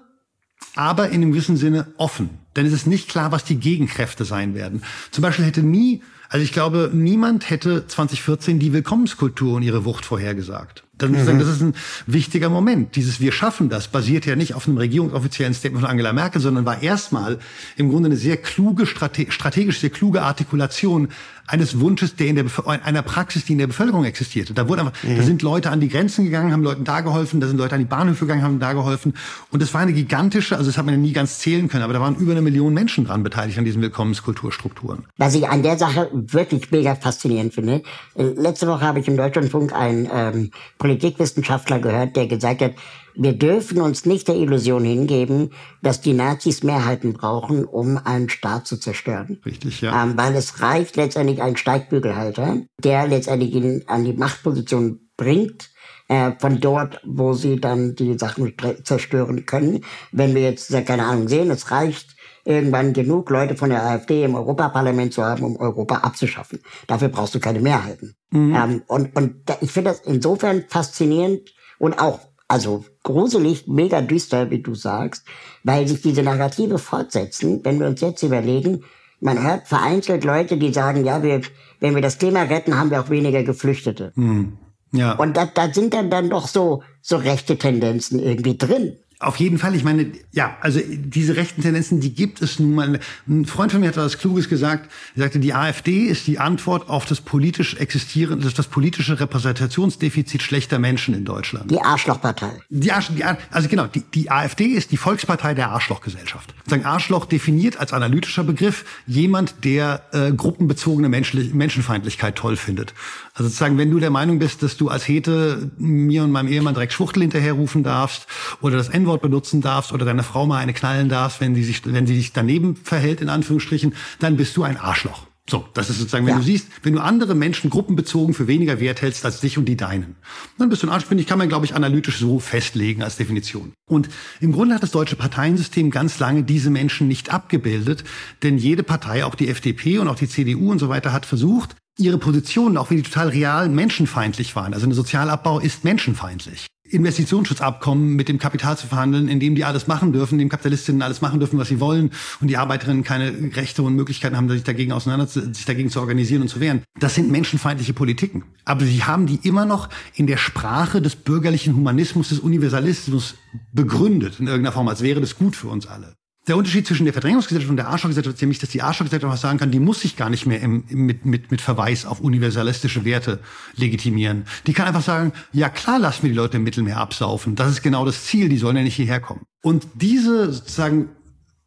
aber 0.76 1.10
in 1.10 1.16
einem 1.16 1.32
gewissen 1.32 1.58
Sinne 1.58 1.88
offen. 1.98 2.30
Denn 2.56 2.66
es 2.66 2.74
ist 2.74 2.88
nicht 2.88 3.10
klar, 3.10 3.32
was 3.32 3.44
die 3.44 3.60
Gegenkräfte 3.60 4.26
sein 4.26 4.54
werden. 4.56 4.84
Zum 5.12 5.22
Beispiel 5.22 5.46
hätte 5.46 5.64
nie, 5.64 6.02
also 6.30 6.44
ich 6.44 6.52
glaube, 6.52 6.92
niemand 6.94 7.50
hätte 7.50 7.88
2014 7.88 8.60
die 8.60 8.74
Willkommenskultur 8.74 9.56
und 9.56 9.64
ihre 9.64 9.86
Wucht 9.86 10.06
vorhergesagt. 10.06 10.84
Das, 10.98 11.10
mhm. 11.10 11.40
das 11.40 11.48
ist 11.48 11.62
ein 11.62 11.74
wichtiger 12.06 12.50
Moment. 12.50 12.96
Dieses 12.96 13.20
Wir 13.20 13.32
schaffen 13.32 13.70
das 13.70 13.88
basiert 13.88 14.26
ja 14.26 14.36
nicht 14.36 14.54
auf 14.54 14.68
einem 14.68 14.78
regierungsoffiziellen 14.78 15.54
Statement 15.54 15.82
von 15.82 15.90
Angela 15.90 16.14
Merkel, 16.14 16.42
sondern 16.42 16.66
war 16.66 16.82
erstmal 16.82 17.40
im 17.76 17.90
Grunde 17.90 18.08
eine 18.08 18.18
sehr 18.18 18.38
kluge, 18.38 18.86
strategisch 18.86 19.80
sehr 19.80 19.90
kluge 19.90 20.22
Artikulation 20.22 21.10
eines 21.48 21.80
Wunsches, 21.80 22.16
der 22.16 22.28
in 22.28 22.36
der 22.36 22.46
einer 22.84 23.02
Praxis, 23.02 23.46
die 23.46 23.54
in 23.54 23.60
der 23.60 23.68
Bevölkerung 23.68 24.04
existierte. 24.04 24.54
Da 24.54 24.68
wurde 24.68 24.82
einfach, 24.82 25.04
mhm. 25.04 25.16
da 25.16 25.24
sind 25.24 25.42
Leute 25.42 25.72
an 25.72 25.80
die 25.80 25.88
Grenzen 25.88 26.26
gegangen, 26.26 26.52
haben 26.52 26.62
Leuten 26.62 26.84
da 26.84 27.00
geholfen, 27.00 27.40
da 27.40 27.48
sind 27.48 27.58
Leute 27.58 27.76
an 27.76 27.80
die 27.80 27.86
Bahnhöfe 27.86 28.26
gegangen, 28.26 28.44
haben 28.44 28.60
da 28.60 28.74
geholfen. 28.74 29.14
Und 29.50 29.64
es 29.64 29.74
war 29.74 29.82
eine 29.82 29.94
gigantische, 29.94 30.58
also 30.58 30.70
das 30.70 30.78
hat 30.78 30.86
man 30.86 30.94
ja 30.94 31.00
nie 31.00 31.14
ganz 31.14 31.40
zählen 31.40 31.70
können, 31.70 31.84
aber 31.84 31.94
da 31.94 32.02
waren 32.02 32.16
über 32.18 32.34
eine 32.34 32.42
Million 32.42 32.74
Menschen 32.74 33.06
dran 33.06 33.24
beteiligt 33.24 33.58
an 33.58 33.64
diesen 33.64 33.82
Willkommenskulturstrukturen. 33.82 35.06
Was 35.18 35.36
ich 35.36 35.48
an 35.48 35.64
der 35.64 35.78
Sache 35.78 36.10
wirklich 36.12 36.70
mega 36.72 36.96
faszinierend 36.96 37.54
finde, 37.54 37.82
äh, 38.16 38.24
letzte 38.24 38.68
Woche 38.68 38.82
habe 38.82 39.00
ich 39.00 39.08
im 39.08 39.16
Deutschlandfunk 39.16 39.74
einen 39.74 40.10
ähm, 40.12 40.52
Politikwissenschaftler 40.88 41.80
gehört, 41.80 42.16
der 42.16 42.28
gesagt 42.28 42.62
hat, 42.62 42.76
wir 43.14 43.34
dürfen 43.34 43.82
uns 43.82 44.06
nicht 44.06 44.30
der 44.30 44.36
Illusion 44.36 44.86
hingeben, 44.86 45.52
dass 45.82 46.00
die 46.00 46.14
Nazis 46.14 46.64
Mehrheiten 46.64 47.12
brauchen, 47.14 47.66
um 47.66 47.98
einen 47.98 48.30
Staat 48.30 48.68
zu 48.68 48.78
zerstören. 48.78 49.42
Richtig, 49.46 49.82
ja. 49.82 50.04
Ähm, 50.04 50.14
weil 50.16 50.34
es 50.36 50.62
reicht 50.62 50.96
letztendlich 50.96 51.42
ein 51.42 51.58
Steigbügelhalter, 51.58 52.62
der 52.82 53.08
letztendlich 53.08 53.54
ihn 53.54 53.84
an 53.88 54.06
die 54.06 54.14
Machtposition 54.14 55.10
bringt, 55.18 55.72
äh, 56.08 56.32
von 56.40 56.62
dort, 56.62 57.02
wo 57.04 57.34
sie 57.34 57.60
dann 57.60 57.96
die 57.96 58.18
Sachen 58.18 58.54
zerstören 58.84 59.46
können. 59.46 59.84
Wenn 60.14 60.34
wir 60.34 60.44
jetzt, 60.44 60.72
keine 60.86 61.06
Ahnung, 61.06 61.28
sehen, 61.28 61.52
es 61.52 61.70
reicht 61.70 62.17
irgendwann 62.48 62.94
genug 62.94 63.30
Leute 63.30 63.56
von 63.56 63.70
der 63.70 63.84
AfD 63.84 64.24
im 64.24 64.36
Europaparlament 64.36 65.14
zu 65.14 65.24
haben, 65.24 65.44
um 65.44 65.58
Europa 65.58 65.98
abzuschaffen. 65.98 66.60
Dafür 66.88 67.10
brauchst 67.10 67.36
du 67.36 67.40
keine 67.40 67.60
Mehrheiten. 67.60 68.16
Mhm. 68.32 68.56
Ähm, 68.56 68.82
und, 68.88 69.16
und 69.16 69.36
ich 69.62 69.72
finde 69.72 69.92
das 69.92 70.02
insofern 70.02 70.64
faszinierend 70.68 71.54
und 71.78 72.00
auch 72.00 72.20
also 72.48 72.86
gruselig, 73.04 73.68
mega 73.68 74.02
düster, 74.02 74.50
wie 74.50 74.62
du 74.62 74.74
sagst, 74.74 75.26
weil 75.64 75.88
sich 75.88 76.02
diese 76.02 76.24
Narrative 76.24 76.78
fortsetzen. 76.78 77.60
Wenn 77.64 77.80
wir 77.80 77.88
uns 77.88 78.00
jetzt 78.00 78.24
überlegen, 78.24 78.84
man 79.20 79.44
hört 79.44 79.68
vereinzelt 79.68 80.24
Leute, 80.24 80.58
die 80.58 80.72
sagen, 80.72 81.04
ja, 81.04 81.22
wir, 81.24 81.42
wenn 81.82 81.96
wir 81.96 82.02
das 82.02 82.18
Klima 82.18 82.44
retten, 82.44 82.80
haben 82.80 82.92
wir 82.92 83.02
auch 83.02 83.10
weniger 83.10 83.44
Geflüchtete. 83.44 84.14
Hm. 84.16 84.58
Ja. 84.94 85.14
Und 85.14 85.36
da, 85.36 85.46
da 85.46 85.74
sind 85.74 85.94
dann 85.94 86.10
dann 86.10 86.30
doch 86.30 86.48
so, 86.48 86.84
so 87.02 87.18
rechte 87.18 87.58
Tendenzen 87.58 88.20
irgendwie 88.20 88.58
drin. 88.58 88.98
Auf 89.20 89.38
jeden 89.38 89.58
Fall. 89.58 89.74
Ich 89.74 89.84
meine, 89.84 90.12
ja, 90.32 90.58
also 90.62 90.80
diese 90.86 91.36
rechten 91.36 91.64
Tendenzen, 91.64 92.00
die 92.00 92.14
gibt 92.14 92.40
es 92.44 92.60
nun 92.60 92.76
mal. 92.76 93.00
Ein 93.28 93.46
Freund 93.46 93.72
von 93.72 93.82
mir 93.82 93.88
hat 93.88 93.98
was 93.98 94.20
Kluges 94.20 94.48
gesagt. 94.48 94.92
Er 95.16 95.24
sagte, 95.24 95.40
die 95.40 95.56
AfD 95.56 96.06
ist 96.06 96.28
die 96.28 96.38
Antwort 96.38 96.88
auf 96.88 97.06
das 97.06 97.22
politisch 97.22 97.76
existierende, 97.78 98.46
das, 98.46 98.54
das 98.54 98.68
politische 98.68 99.20
Repräsentationsdefizit 99.20 100.44
schlechter 100.44 100.78
Menschen 100.78 101.16
in 101.16 101.26
Deutschland. 101.26 101.72
Die 101.72 101.82
Arschlochpartei. 101.82 102.62
Die 102.70 102.92
Arsch, 102.92 103.10
die, 103.10 103.24
also 103.24 103.70
genau, 103.70 103.88
die, 103.88 104.02
die 104.02 104.30
AfD 104.30 104.66
ist 104.66 104.92
die 104.92 104.98
Volkspartei 104.98 105.56
der 105.56 105.72
Arschlochgesellschaft. 105.72 106.54
Sagen 106.68 106.86
Arschloch 106.86 107.26
definiert 107.26 107.78
als 107.78 107.94
analytischer 107.94 108.44
Begriff 108.44 108.86
jemand, 109.08 109.64
der 109.64 110.04
äh, 110.12 110.32
gruppenbezogene 110.32 111.10
Menschlich 111.10 111.56
Menschenfeindlichkeit 111.56 112.36
toll 112.36 112.56
findet. 112.56 112.94
Also 113.34 113.50
sozusagen, 113.50 113.80
wenn 113.80 113.90
du 113.90 114.00
der 114.00 114.12
Meinung 114.12 114.38
bist, 114.38 114.62
dass 114.62 114.78
du 114.78 114.90
als 114.90 115.08
Hete 115.08 115.72
mir 115.78 116.24
und 116.24 116.32
meinem 116.32 116.50
Ehemann 116.50 116.76
direkt 116.76 116.94
Schwuchtel 116.94 117.22
hinterherrufen 117.22 117.84
darfst 117.84 118.28
oder 118.62 118.78
das 118.78 118.90
N-Wort 119.08 119.22
benutzen 119.22 119.62
darfst 119.62 119.94
oder 119.94 120.06
deiner 120.06 120.24
Frau 120.24 120.46
mal 120.46 120.58
eine 120.58 120.74
knallen 120.74 121.10
darfst, 121.10 121.40
wenn 121.40 121.56
sie 121.56 121.64
sich, 121.64 121.82
wenn 121.86 122.06
sie 122.06 122.16
sich 122.16 122.34
daneben 122.34 122.76
verhält, 122.76 123.22
in 123.22 123.30
Anführungsstrichen, 123.30 123.96
dann 124.20 124.38
bist 124.38 124.56
du 124.58 124.64
ein 124.64 124.78
Arschloch. 124.78 125.26
So, 125.50 125.66
das 125.74 125.90
ist 125.90 126.00
sozusagen, 126.00 126.26
wenn 126.26 126.34
ja. 126.34 126.40
du 126.40 126.46
siehst, 126.46 126.68
wenn 126.84 126.92
du 126.92 127.00
andere 127.00 127.34
Menschen 127.34 127.70
gruppenbezogen 127.70 128.34
für 128.34 128.48
weniger 128.48 128.82
wert 128.82 129.02
hältst 129.02 129.24
als 129.24 129.40
dich 129.40 129.58
und 129.58 129.64
die 129.64 129.78
deinen, 129.78 130.18
dann 130.58 130.68
bist 130.68 130.84
du 130.84 130.88
ein 130.88 130.94
Arsch, 130.94 131.06
finde 131.06 131.22
ich, 131.22 131.28
kann 131.28 131.38
man, 131.40 131.48
glaube 131.48 131.66
ich, 131.66 131.74
analytisch 131.74 132.20
so 132.20 132.40
festlegen 132.40 133.02
als 133.02 133.16
Definition. 133.16 133.72
Und 133.90 134.10
im 134.42 134.52
Grunde 134.52 134.76
hat 134.76 134.84
das 134.84 134.92
deutsche 134.92 135.16
Parteiensystem 135.16 135.90
ganz 135.90 136.20
lange 136.20 136.44
diese 136.44 136.70
Menschen 136.70 137.08
nicht 137.08 137.32
abgebildet, 137.34 138.04
denn 138.44 138.58
jede 138.58 138.84
Partei, 138.84 139.24
auch 139.24 139.36
die 139.36 139.48
FDP 139.48 140.00
und 140.00 140.10
auch 140.10 140.18
die 140.18 140.28
CDU 140.28 140.70
und 140.70 140.80
so 140.80 140.90
weiter, 140.90 141.14
hat 141.14 141.26
versucht, 141.26 141.78
ihre 141.98 142.18
Positionen, 142.18 142.76
auch 142.76 142.90
wenn 142.90 142.98
die 142.98 143.04
total 143.04 143.30
real 143.30 143.70
menschenfeindlich 143.70 144.54
waren. 144.58 144.74
Also 144.74 144.86
ein 144.86 144.92
Sozialabbau 144.92 145.60
ist 145.60 145.86
menschenfeindlich. 145.86 146.68
Investitionsschutzabkommen 146.90 148.16
mit 148.16 148.30
dem 148.30 148.40
Kapital 148.40 148.78
zu 148.78 148.88
verhandeln, 148.88 149.28
in 149.28 149.40
dem 149.40 149.56
die 149.56 149.66
alles 149.66 149.88
machen 149.88 150.14
dürfen, 150.14 150.38
dem 150.38 150.50
Kapitalistinnen 150.50 151.02
alles 151.02 151.22
machen 151.22 151.40
dürfen, 151.40 151.60
was 151.60 151.68
sie 151.68 151.80
wollen 151.80 152.12
und 152.42 152.48
die 152.48 152.58
Arbeiterinnen 152.58 153.04
keine 153.04 153.56
Rechte 153.56 153.84
und 153.84 153.96
Möglichkeiten 153.96 154.38
haben, 154.38 154.50
sich 154.50 154.64
dagegen 154.64 154.92
auseinander, 154.92 155.28
sich 155.28 155.66
dagegen 155.66 155.90
zu 155.90 156.00
organisieren 156.00 156.42
und 156.42 156.48
zu 156.48 156.60
wehren. 156.60 156.84
Das 157.00 157.16
sind 157.16 157.32
menschenfeindliche 157.32 157.94
Politiken. 157.94 158.44
Aber 158.66 158.86
sie 158.86 159.04
haben 159.04 159.28
die 159.28 159.40
immer 159.44 159.66
noch 159.66 159.90
in 160.16 160.28
der 160.28 160.38
Sprache 160.38 161.02
des 161.02 161.16
bürgerlichen 161.16 161.76
Humanismus, 161.76 162.30
des 162.30 162.40
Universalismus 162.40 163.36
begründet 163.74 164.40
in 164.40 164.48
irgendeiner 164.48 164.74
Form, 164.74 164.88
als 164.88 165.02
wäre 165.02 165.22
das 165.22 165.36
gut 165.36 165.56
für 165.56 165.68
uns 165.68 165.88
alle. 165.88 166.16
Der 166.48 166.56
Unterschied 166.56 166.88
zwischen 166.88 167.04
der 167.04 167.14
Verdrängungsgesellschaft 167.14 167.70
und 167.70 167.78
der 167.78 167.90
Arschlochgesellschaft 167.90 168.36
ist 168.36 168.42
nämlich, 168.42 168.60
dass 168.60 168.70
die 168.70 168.82
Arschlochgesellschaft 168.82 169.34
was 169.34 169.42
sagen 169.42 169.60
kann, 169.60 169.72
die 169.72 169.80
muss 169.80 170.00
sich 170.00 170.16
gar 170.16 170.30
nicht 170.30 170.46
mehr 170.46 170.62
im, 170.62 170.86
mit, 170.90 171.26
mit, 171.26 171.52
mit 171.52 171.60
Verweis 171.60 172.06
auf 172.06 172.22
universalistische 172.22 173.04
Werte 173.04 173.40
legitimieren. 173.76 174.46
Die 174.66 174.74
kann 174.74 174.88
einfach 174.88 175.04
sagen, 175.04 175.34
ja 175.52 175.68
klar, 175.68 176.00
lassen 176.00 176.24
wir 176.24 176.30
die 176.30 176.36
Leute 176.38 176.58
im 176.58 176.64
Mittelmeer 176.64 176.98
absaufen. 176.98 177.56
Das 177.56 177.70
ist 177.70 177.82
genau 177.82 178.06
das 178.06 178.26
Ziel, 178.26 178.48
die 178.48 178.58
sollen 178.58 178.78
ja 178.78 178.84
nicht 178.84 178.96
hierher 178.96 179.20
kommen. 179.20 179.42
Und 179.62 179.88
diese 179.96 180.54
sozusagen 180.54 181.10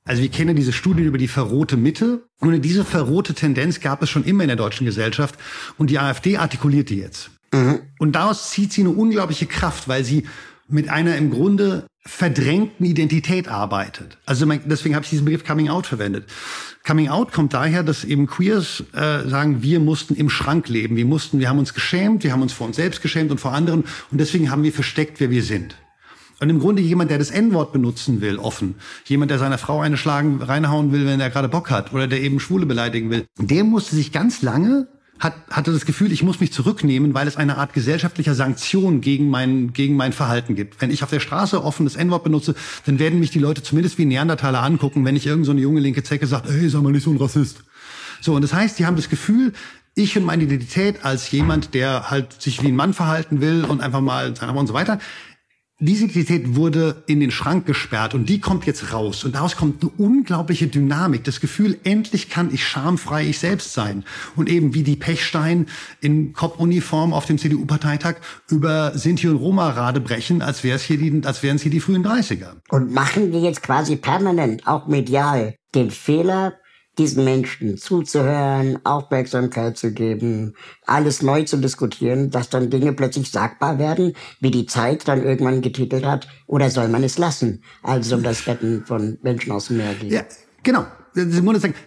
also 0.04 0.22
wir 0.22 0.30
kennen 0.30 0.56
diese 0.56 0.72
Studien 0.72 1.06
über 1.06 1.18
die 1.18 1.28
verrohte 1.28 1.76
Mitte. 1.76 2.24
Und 2.40 2.60
diese 2.62 2.84
verrohte 2.84 3.34
Tendenz 3.34 3.80
gab 3.80 4.02
es 4.02 4.10
schon 4.10 4.24
immer 4.24 4.42
in 4.42 4.48
der 4.48 4.56
deutschen 4.56 4.86
Gesellschaft. 4.86 5.36
Und 5.76 5.90
die 5.90 5.98
AfD 5.98 6.38
artikuliert 6.38 6.88
die 6.88 6.96
jetzt. 6.96 7.30
Mhm. 7.52 7.80
Und 7.98 8.12
daraus 8.12 8.50
zieht 8.50 8.72
sie 8.72 8.80
eine 8.80 8.90
unglaubliche 8.90 9.46
Kraft, 9.46 9.88
weil 9.88 10.04
sie 10.04 10.24
mit 10.72 10.88
einer 10.88 11.16
im 11.16 11.30
Grunde 11.30 11.86
verdrängten 12.06 12.86
Identität 12.86 13.48
arbeitet. 13.48 14.16
Also 14.24 14.46
deswegen 14.46 14.94
habe 14.94 15.04
ich 15.04 15.10
diesen 15.10 15.26
Begriff 15.26 15.44
Coming 15.44 15.68
Out 15.68 15.86
verwendet. 15.86 16.24
Coming 16.86 17.08
Out 17.08 17.32
kommt 17.32 17.52
daher, 17.52 17.82
dass 17.82 18.04
eben 18.04 18.26
Queers 18.26 18.84
äh, 18.94 19.28
sagen, 19.28 19.62
wir 19.62 19.80
mussten 19.80 20.14
im 20.14 20.30
Schrank 20.30 20.68
leben, 20.68 20.96
wir 20.96 21.04
mussten, 21.04 21.40
wir 21.40 21.48
haben 21.50 21.58
uns 21.58 21.74
geschämt, 21.74 22.24
wir 22.24 22.32
haben 22.32 22.40
uns 22.40 22.54
vor 22.54 22.66
uns 22.66 22.76
selbst 22.76 23.02
geschämt 23.02 23.30
und 23.30 23.38
vor 23.38 23.52
anderen 23.52 23.84
und 24.10 24.18
deswegen 24.18 24.50
haben 24.50 24.62
wir 24.62 24.72
versteckt, 24.72 25.20
wer 25.20 25.30
wir 25.30 25.42
sind. 25.42 25.76
Und 26.40 26.48
im 26.48 26.58
Grunde 26.58 26.80
jemand, 26.80 27.10
der 27.10 27.18
das 27.18 27.30
N-Wort 27.30 27.74
benutzen 27.74 28.22
will, 28.22 28.38
offen, 28.38 28.76
jemand, 29.04 29.30
der 29.30 29.38
seiner 29.38 29.58
Frau 29.58 29.80
eine 29.80 29.98
schlagen, 29.98 30.40
reinhauen 30.40 30.90
will, 30.90 31.04
wenn 31.04 31.20
er 31.20 31.28
gerade 31.28 31.50
Bock 31.50 31.70
hat, 31.70 31.92
oder 31.92 32.08
der 32.08 32.22
eben 32.22 32.40
Schwule 32.40 32.64
beleidigen 32.64 33.10
will, 33.10 33.26
der 33.38 33.62
musste 33.62 33.94
sich 33.94 34.10
ganz 34.10 34.40
lange 34.40 34.88
hat, 35.20 35.34
hatte 35.50 35.72
das 35.72 35.84
Gefühl, 35.84 36.10
ich 36.12 36.22
muss 36.22 36.40
mich 36.40 36.52
zurücknehmen, 36.52 37.12
weil 37.12 37.28
es 37.28 37.36
eine 37.36 37.58
Art 37.58 37.74
gesellschaftlicher 37.74 38.34
Sanktion 38.34 39.02
gegen 39.02 39.28
mein, 39.28 39.72
gegen 39.74 39.94
mein 39.94 40.12
Verhalten 40.12 40.56
gibt. 40.56 40.80
Wenn 40.80 40.90
ich 40.90 41.02
auf 41.02 41.10
der 41.10 41.20
Straße 41.20 41.62
offen 41.62 41.84
das 41.84 41.94
N-Wort 41.94 42.24
benutze, 42.24 42.54
dann 42.86 42.98
werden 42.98 43.20
mich 43.20 43.30
die 43.30 43.38
Leute 43.38 43.62
zumindest 43.62 43.98
wie 43.98 44.06
Neandertaler 44.06 44.62
angucken, 44.62 45.04
wenn 45.04 45.16
ich 45.16 45.26
irgend 45.26 45.44
so 45.44 45.52
eine 45.52 45.60
junge 45.60 45.80
linke 45.80 46.02
Zecke 46.02 46.26
sagt, 46.26 46.48
ey, 46.48 46.68
sag 46.70 46.82
mal 46.82 46.90
nicht 46.90 47.04
so 47.04 47.10
ein 47.10 47.18
Rassist. 47.18 47.62
So, 48.22 48.34
und 48.34 48.42
das 48.42 48.54
heißt, 48.54 48.78
die 48.78 48.86
haben 48.86 48.96
das 48.96 49.10
Gefühl, 49.10 49.52
ich 49.94 50.16
und 50.16 50.24
meine 50.24 50.44
Identität 50.44 51.04
als 51.04 51.30
jemand, 51.30 51.74
der 51.74 52.10
halt 52.10 52.40
sich 52.40 52.62
wie 52.62 52.68
ein 52.68 52.76
Mann 52.76 52.94
verhalten 52.94 53.40
will 53.40 53.64
und 53.64 53.82
einfach 53.82 54.00
mal 54.00 54.32
und 54.56 54.66
so 54.66 54.74
weiter, 54.74 54.98
diese 55.80 56.04
Identität 56.04 56.56
wurde 56.56 57.02
in 57.06 57.20
den 57.20 57.30
Schrank 57.30 57.64
gesperrt 57.64 58.14
und 58.14 58.28
die 58.28 58.38
kommt 58.38 58.66
jetzt 58.66 58.92
raus. 58.92 59.24
Und 59.24 59.34
daraus 59.34 59.56
kommt 59.56 59.82
eine 59.82 59.90
unglaubliche 59.96 60.66
Dynamik. 60.66 61.24
Das 61.24 61.40
Gefühl, 61.40 61.78
endlich 61.84 62.28
kann 62.28 62.52
ich 62.52 62.66
schamfrei 62.66 63.26
ich 63.26 63.38
selbst 63.38 63.72
sein. 63.72 64.04
Und 64.36 64.50
eben 64.50 64.74
wie 64.74 64.82
die 64.82 64.96
Pechstein 64.96 65.66
in 66.00 66.34
Kopfuniform 66.34 67.14
auf 67.14 67.24
dem 67.24 67.38
CDU-Parteitag 67.38 68.16
über 68.48 68.92
Sinti 68.96 69.26
und 69.28 69.36
Roma 69.36 69.70
Rade 69.70 70.00
brechen, 70.00 70.42
als 70.42 70.62
wären 70.62 70.76
es 70.76 70.82
hier 70.82 70.98
die, 70.98 71.22
als 71.26 71.42
wären 71.42 71.56
es 71.56 71.62
hier 71.62 71.70
die 71.70 71.80
frühen 71.80 72.04
30er. 72.04 72.56
Und 72.68 72.92
machen 72.92 73.32
wir 73.32 73.40
jetzt 73.40 73.62
quasi 73.62 73.96
permanent, 73.96 74.66
auch 74.66 74.86
medial, 74.86 75.54
den 75.74 75.90
Fehler, 75.90 76.54
diesen 77.00 77.24
Menschen 77.24 77.78
zuzuhören, 77.78 78.78
Aufmerksamkeit 78.84 79.78
zu 79.78 79.92
geben, 79.92 80.54
alles 80.84 81.22
neu 81.22 81.44
zu 81.44 81.56
diskutieren, 81.56 82.30
dass 82.30 82.50
dann 82.50 82.68
Dinge 82.68 82.92
plötzlich 82.92 83.30
sagbar 83.30 83.78
werden, 83.78 84.12
wie 84.40 84.50
die 84.50 84.66
Zeit 84.66 85.08
dann 85.08 85.24
irgendwann 85.24 85.62
getitelt 85.62 86.04
hat, 86.04 86.28
oder 86.46 86.68
soll 86.68 86.88
man 86.88 87.02
es 87.02 87.16
lassen? 87.16 87.62
Also 87.82 88.16
um 88.16 88.22
das 88.22 88.46
Retten 88.46 88.84
von 88.84 89.18
Menschen 89.22 89.50
aus 89.50 89.68
dem 89.68 89.78
Meer 89.78 89.94
geht. 89.94 90.12
Ja, 90.12 90.24
genau. 90.62 90.84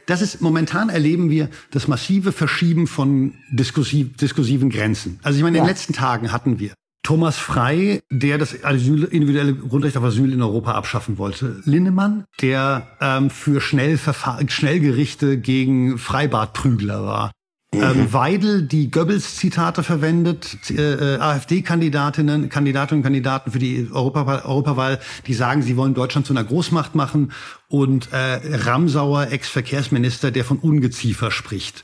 Das 0.08 0.22
ist 0.22 0.42
momentan 0.42 0.90
erleben 0.90 1.30
wir 1.30 1.50
das 1.72 1.88
massive 1.88 2.32
Verschieben 2.32 2.88
von 2.88 3.36
diskursiv, 3.52 4.18
diskursiven 4.18 4.70
Grenzen. 4.70 5.20
Also 5.24 5.38
ich 5.38 5.44
meine, 5.44 5.60
in 5.60 5.64
den 5.64 5.70
letzten 5.70 5.94
Tagen 5.94 6.32
hatten 6.32 6.60
wir 6.60 6.74
Thomas 7.04 7.38
Frei, 7.38 8.02
der 8.10 8.38
das 8.38 8.64
Asyl, 8.64 9.04
individuelle 9.04 9.54
Grundrecht 9.54 9.98
auf 9.98 10.06
Asyl 10.06 10.32
in 10.32 10.42
Europa 10.42 10.72
abschaffen 10.72 11.18
wollte. 11.18 11.62
Linnemann, 11.66 12.24
der 12.42 12.88
ähm, 13.02 13.30
für 13.30 13.60
Schnellverfahr 13.60 14.40
Schnellgerichte 14.48 15.38
gegen 15.38 15.98
Freibadprügler 15.98 17.04
war. 17.04 17.32
Ähm, 17.74 18.14
Weidel, 18.14 18.62
die 18.62 18.92
Goebbels-Zitate 18.92 19.84
verwendet, 19.84 20.58
äh, 20.70 21.18
AfD-Kandidatinnen, 21.18 22.48
Kandidatinnen 22.50 23.00
und 23.00 23.04
Kandidaten 23.04 23.52
für 23.52 23.60
die 23.60 23.90
Europa 23.92 24.44
Europawahl, 24.46 25.00
die 25.26 25.34
sagen, 25.34 25.64
sie 25.64 25.76
wollen 25.76 25.96
Deutschland 25.96 26.28
zu 26.28 26.34
einer 26.34 26.44
Großmacht 26.44 26.96
machen. 26.96 27.32
Und 27.68 28.14
äh, 28.14 28.40
Ramsauer, 28.58 29.32
Ex-Verkehrsminister, 29.32 30.32
der 30.32 30.46
von 30.46 30.60
Ungeziefer 30.60 31.32
spricht, 31.32 31.84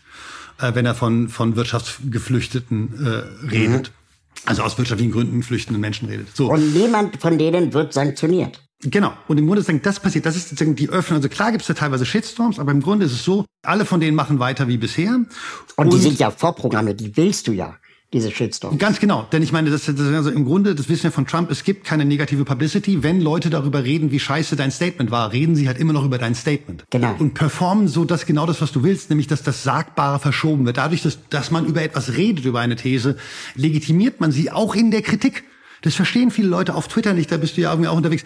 äh, 0.62 0.76
wenn 0.76 0.86
er 0.86 0.96
von, 0.96 1.28
von 1.28 1.56
Wirtschaftsgeflüchteten 1.56 3.06
äh, 3.06 3.48
redet. 3.48 3.90
Mhm. 3.90 3.99
Also 4.46 4.64
aus 4.64 4.78
wirtschaftlichen 4.78 5.12
Gründen 5.12 5.44
flüchtenden 5.44 5.82
Menschen 5.82 6.08
redet. 6.08 6.36
So. 6.36 6.52
Und 6.52 6.74
niemand 6.74 7.22
von 7.22 7.38
denen 7.38 7.74
wird 7.74 7.94
sanktioniert. 7.94 8.62
Genau. 8.82 9.12
Und 9.28 9.38
im 9.38 9.46
Grunde 9.46 9.62
sagen, 9.62 9.82
das 9.84 10.00
passiert, 10.00 10.26
das 10.26 10.38
ist 10.38 10.50
sozusagen 10.50 10.76
die 10.76 10.90
Öffnung. 10.90 11.18
Also 11.18 11.28
klar 11.28 11.52
gibt 11.52 11.62
es 11.62 11.68
da 11.68 11.74
teilweise 11.74 12.06
Shitstorms, 12.06 12.60
aber 12.60 12.72
im 12.72 12.82
Grunde 12.82 13.06
ist 13.06 13.12
es 13.12 13.24
so, 13.24 13.46
alle 13.62 13.86
von 13.86 14.00
denen 14.00 14.16
machen 14.16 14.40
weiter 14.40 14.70
wie 14.70 14.78
bisher. 14.78 15.16
Und, 15.16 15.28
und 15.76 15.94
die 15.94 15.98
sind 16.00 16.18
ja 16.18 16.32
vorprogrammiert, 16.32 17.00
die 17.00 17.16
willst 17.18 17.48
du 17.48 17.52
ja 17.52 17.76
diese 18.12 18.32
Shitstorm. 18.32 18.80
Ganz 18.80 19.00
genau, 19.00 19.28
denn 19.32 19.44
ich 19.44 19.52
meine, 19.52 19.70
das, 19.70 19.86
das 19.86 20.00
also 20.00 20.32
im 20.32 20.44
Grunde, 20.44 20.74
das 20.74 20.90
wissen 20.90 21.04
wir 21.04 21.12
von 21.12 21.28
Trump, 21.28 21.52
es 21.52 21.64
gibt 21.64 21.86
keine 21.86 22.06
negative 22.06 22.44
Publicity. 22.44 23.04
Wenn 23.04 23.22
Leute 23.22 23.52
darüber 23.52 23.84
reden, 23.84 24.10
wie 24.12 24.20
scheiße 24.20 24.56
dein 24.56 24.72
Statement 24.72 25.12
war, 25.12 25.32
reden 25.32 25.56
sie 25.56 25.68
halt 25.68 25.78
immer 25.78 25.94
noch 25.94 26.04
über 26.04 26.18
dein 26.18 26.34
Statement. 26.34 26.86
Genau. 26.90 27.16
Und 27.20 27.36
performen 27.36 27.88
so 27.88 28.06
das 28.06 28.26
genau 28.26 28.48
das, 28.48 28.62
was 28.62 28.72
du 28.72 28.82
willst, 28.84 29.12
nämlich 29.12 29.28
dass 29.28 29.44
das 29.44 29.64
Sagbare 29.64 30.20
verschoben 30.20 30.66
wird. 30.66 30.78
Dadurch, 30.78 31.04
dass, 31.04 31.20
dass 31.30 31.52
man 31.52 31.66
über 31.66 31.84
etwas 31.84 32.18
redet, 32.18 32.46
über 32.46 32.62
eine 32.62 32.76
These, 32.76 33.16
legitimiert 33.54 34.20
man 34.20 34.32
sie 34.32 34.52
auch 34.52 34.74
in 34.74 34.90
der 34.90 35.04
Kritik. 35.04 35.44
Das 35.84 35.94
verstehen 35.94 36.32
viele 36.32 36.48
Leute 36.48 36.74
auf 36.74 36.88
Twitter 36.88 37.14
nicht, 37.14 37.32
da 37.32 37.38
bist 37.38 37.58
du 37.58 37.62
ja 37.62 37.72
irgendwie 37.72 37.90
auch 37.90 37.98
unterwegs. 37.98 38.24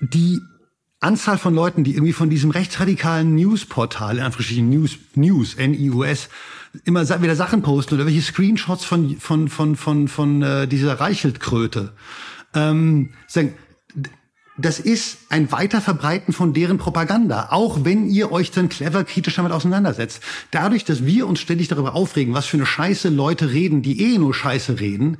Die 0.00 0.40
Anzahl 1.06 1.38
von 1.38 1.54
Leuten, 1.54 1.84
die 1.84 1.94
irgendwie 1.94 2.12
von 2.12 2.30
diesem 2.30 2.50
rechtsradikalen 2.50 3.34
Newsportal, 3.34 4.18
in 4.18 4.24
Anführungsstrichen 4.24 4.68
News, 4.68 4.98
News, 5.14 5.54
N-I-U-S, 5.54 6.28
immer 6.84 7.08
wieder 7.22 7.36
Sachen 7.36 7.62
posten 7.62 7.94
oder 7.94 8.06
welche 8.06 8.20
Screenshots 8.20 8.84
von, 8.84 9.16
von, 9.18 9.48
von, 9.48 9.76
von, 9.76 10.08
von 10.08 10.42
äh, 10.42 10.68
dieser 10.68 11.00
Reichelt-Kröte. 11.00 11.92
Ähm, 12.54 13.10
sagen, 13.26 13.54
das 14.58 14.80
ist 14.80 15.18
ein 15.28 15.52
Weiterverbreiten 15.52 16.32
von 16.32 16.54
deren 16.54 16.78
Propaganda, 16.78 17.48
auch 17.50 17.84
wenn 17.84 18.08
ihr 18.08 18.32
euch 18.32 18.50
dann 18.50 18.68
clever 18.68 19.04
kritisch 19.04 19.36
damit 19.36 19.52
auseinandersetzt. 19.52 20.22
Dadurch, 20.50 20.84
dass 20.84 21.04
wir 21.04 21.26
uns 21.26 21.40
ständig 21.40 21.68
darüber 21.68 21.94
aufregen, 21.94 22.34
was 22.34 22.46
für 22.46 22.56
eine 22.56 22.66
Scheiße 22.66 23.10
Leute 23.10 23.50
reden, 23.52 23.82
die 23.82 24.00
eh 24.14 24.18
nur 24.18 24.34
Scheiße 24.34 24.80
reden, 24.80 25.18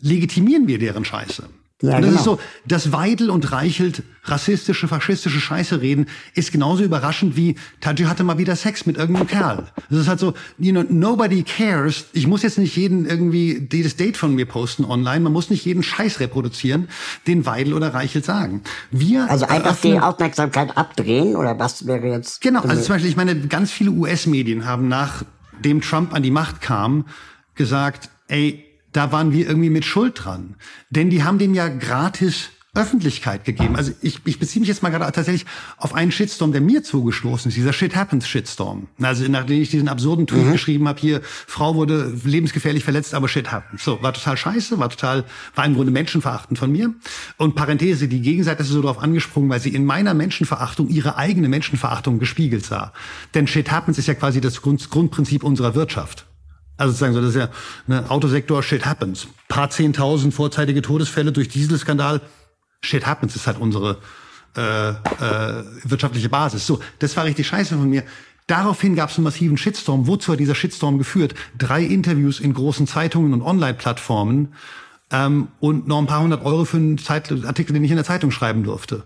legitimieren 0.00 0.68
wir 0.68 0.78
deren 0.78 1.04
Scheiße. 1.04 1.48
Ja, 1.80 1.96
und 1.96 2.02
das 2.02 2.10
genau. 2.10 2.18
ist 2.18 2.24
so, 2.24 2.40
dass 2.66 2.90
Weidel 2.90 3.30
und 3.30 3.52
Reichelt 3.52 4.02
rassistische, 4.24 4.88
faschistische 4.88 5.38
Scheiße 5.38 5.80
reden, 5.80 6.06
ist 6.34 6.50
genauso 6.50 6.82
überraschend 6.82 7.36
wie 7.36 7.54
Taji 7.80 8.04
hatte 8.06 8.24
mal 8.24 8.36
wieder 8.36 8.56
Sex 8.56 8.84
mit 8.84 8.96
irgendeinem 8.96 9.28
Kerl. 9.28 9.68
Das 9.88 10.00
ist 10.00 10.08
halt 10.08 10.18
so, 10.18 10.34
you 10.58 10.72
know, 10.72 10.84
nobody 10.88 11.44
cares. 11.44 12.06
Ich 12.12 12.26
muss 12.26 12.42
jetzt 12.42 12.58
nicht 12.58 12.76
jeden 12.76 13.06
irgendwie 13.06 13.68
jedes 13.70 13.94
Date 13.94 14.16
von 14.16 14.34
mir 14.34 14.46
posten 14.46 14.84
online. 14.84 15.20
Man 15.20 15.32
muss 15.32 15.50
nicht 15.50 15.64
jeden 15.64 15.84
Scheiß 15.84 16.18
reproduzieren, 16.18 16.88
den 17.28 17.46
Weidel 17.46 17.74
oder 17.74 17.94
Reichelt 17.94 18.24
sagen. 18.24 18.62
Wir 18.90 19.30
also 19.30 19.46
einfach 19.46 19.76
die 19.80 20.00
Aufmerksamkeit 20.00 20.76
abdrehen 20.76 21.36
oder 21.36 21.56
was 21.60 21.86
wäre 21.86 22.08
jetzt? 22.08 22.40
Genau, 22.40 22.62
also 22.62 22.82
zum 22.82 22.96
Beispiel, 22.96 23.10
ich 23.10 23.16
meine, 23.16 23.36
ganz 23.46 23.70
viele 23.70 23.92
US-Medien 23.92 24.64
haben 24.64 24.88
nachdem 24.88 25.80
Trump 25.80 26.12
an 26.12 26.24
die 26.24 26.32
Macht 26.32 26.60
kam, 26.60 27.04
gesagt, 27.54 28.10
ey, 28.26 28.67
da 28.92 29.12
waren 29.12 29.32
wir 29.32 29.46
irgendwie 29.46 29.70
mit 29.70 29.84
Schuld 29.84 30.24
dran. 30.24 30.56
Denn 30.90 31.10
die 31.10 31.22
haben 31.22 31.38
dem 31.38 31.54
ja 31.54 31.68
gratis 31.68 32.50
Öffentlichkeit 32.78 33.44
gegeben. 33.44 33.76
Also 33.76 33.92
ich, 34.02 34.20
ich 34.24 34.38
beziehe 34.38 34.60
mich 34.60 34.68
jetzt 34.68 34.82
mal 34.82 34.90
gerade 34.90 35.10
tatsächlich 35.10 35.46
auf 35.78 35.94
einen 35.94 36.12
Shitstorm, 36.12 36.52
der 36.52 36.60
mir 36.60 36.84
zugestoßen 36.84 37.48
ist, 37.48 37.56
dieser 37.56 37.72
Shit 37.72 37.96
Happens 37.96 38.28
Shitstorm. 38.28 38.86
Also 39.02 39.24
nachdem 39.28 39.60
ich 39.60 39.70
diesen 39.70 39.88
absurden 39.88 40.26
Tweet 40.26 40.46
mhm. 40.46 40.52
geschrieben 40.52 40.86
habe, 40.86 41.00
hier, 41.00 41.20
Frau 41.24 41.74
wurde 41.74 42.14
lebensgefährlich 42.24 42.84
verletzt, 42.84 43.14
aber 43.14 43.28
Shit 43.28 43.50
Happens. 43.50 43.82
So, 43.82 44.00
war 44.02 44.12
total 44.12 44.36
scheiße, 44.36 44.78
war 44.78 44.90
total, 44.90 45.24
war 45.56 45.64
im 45.64 45.74
Grunde 45.74 45.90
menschenverachtend 45.90 46.58
von 46.58 46.70
mir. 46.70 46.94
Und 47.36 47.56
Parenthese, 47.56 48.06
die 48.06 48.20
Gegenseite 48.20 48.62
ist 48.62 48.68
so 48.68 48.80
darauf 48.80 48.98
angesprungen, 48.98 49.50
weil 49.50 49.60
sie 49.60 49.74
in 49.74 49.84
meiner 49.84 50.14
Menschenverachtung 50.14 50.88
ihre 50.88 51.16
eigene 51.16 51.48
Menschenverachtung 51.48 52.20
gespiegelt 52.20 52.64
sah. 52.64 52.92
Denn 53.34 53.48
Shit 53.48 53.72
Happens 53.72 53.98
ist 53.98 54.06
ja 54.06 54.14
quasi 54.14 54.40
das 54.40 54.62
Grund, 54.62 54.88
Grundprinzip 54.88 55.42
unserer 55.42 55.74
Wirtschaft. 55.74 56.27
Also 56.78 56.92
sozusagen 56.92 57.12
so, 57.12 57.20
das 57.20 57.30
ist 57.30 57.36
ja 57.36 57.48
ne, 57.86 58.08
Autosektor, 58.08 58.62
shit 58.62 58.86
happens. 58.86 59.26
Paar 59.48 59.68
zehntausend 59.68 60.32
vorzeitige 60.32 60.80
Todesfälle 60.80 61.32
durch 61.32 61.48
Dieselskandal, 61.48 62.20
shit 62.80 63.04
happens 63.04 63.36
ist 63.36 63.46
halt 63.46 63.58
unsere 63.60 63.98
äh, 64.56 64.90
äh, 64.90 64.94
wirtschaftliche 65.84 66.28
Basis. 66.28 66.66
So, 66.66 66.80
das 67.00 67.16
war 67.16 67.24
richtig 67.24 67.46
scheiße 67.48 67.76
von 67.76 67.90
mir. 67.90 68.04
Daraufhin 68.46 68.94
gab 68.94 69.10
es 69.10 69.16
einen 69.16 69.24
massiven 69.24 69.58
Shitstorm. 69.58 70.06
Wozu 70.06 70.32
hat 70.32 70.40
dieser 70.40 70.54
Shitstorm 70.54 70.96
geführt? 70.96 71.34
Drei 71.58 71.82
Interviews 71.82 72.40
in 72.40 72.54
großen 72.54 72.86
Zeitungen 72.86 73.34
und 73.34 73.42
Online-Plattformen 73.42 74.54
ähm, 75.10 75.48
und 75.60 75.86
noch 75.86 75.98
ein 75.98 76.06
paar 76.06 76.22
hundert 76.22 76.44
Euro 76.44 76.64
für 76.64 76.78
einen 76.78 76.96
Zeit 76.96 77.30
Artikel, 77.44 77.74
den 77.74 77.84
ich 77.84 77.90
in 77.90 77.96
der 77.96 78.06
Zeitung 78.06 78.30
schreiben 78.30 78.62
durfte 78.62 79.04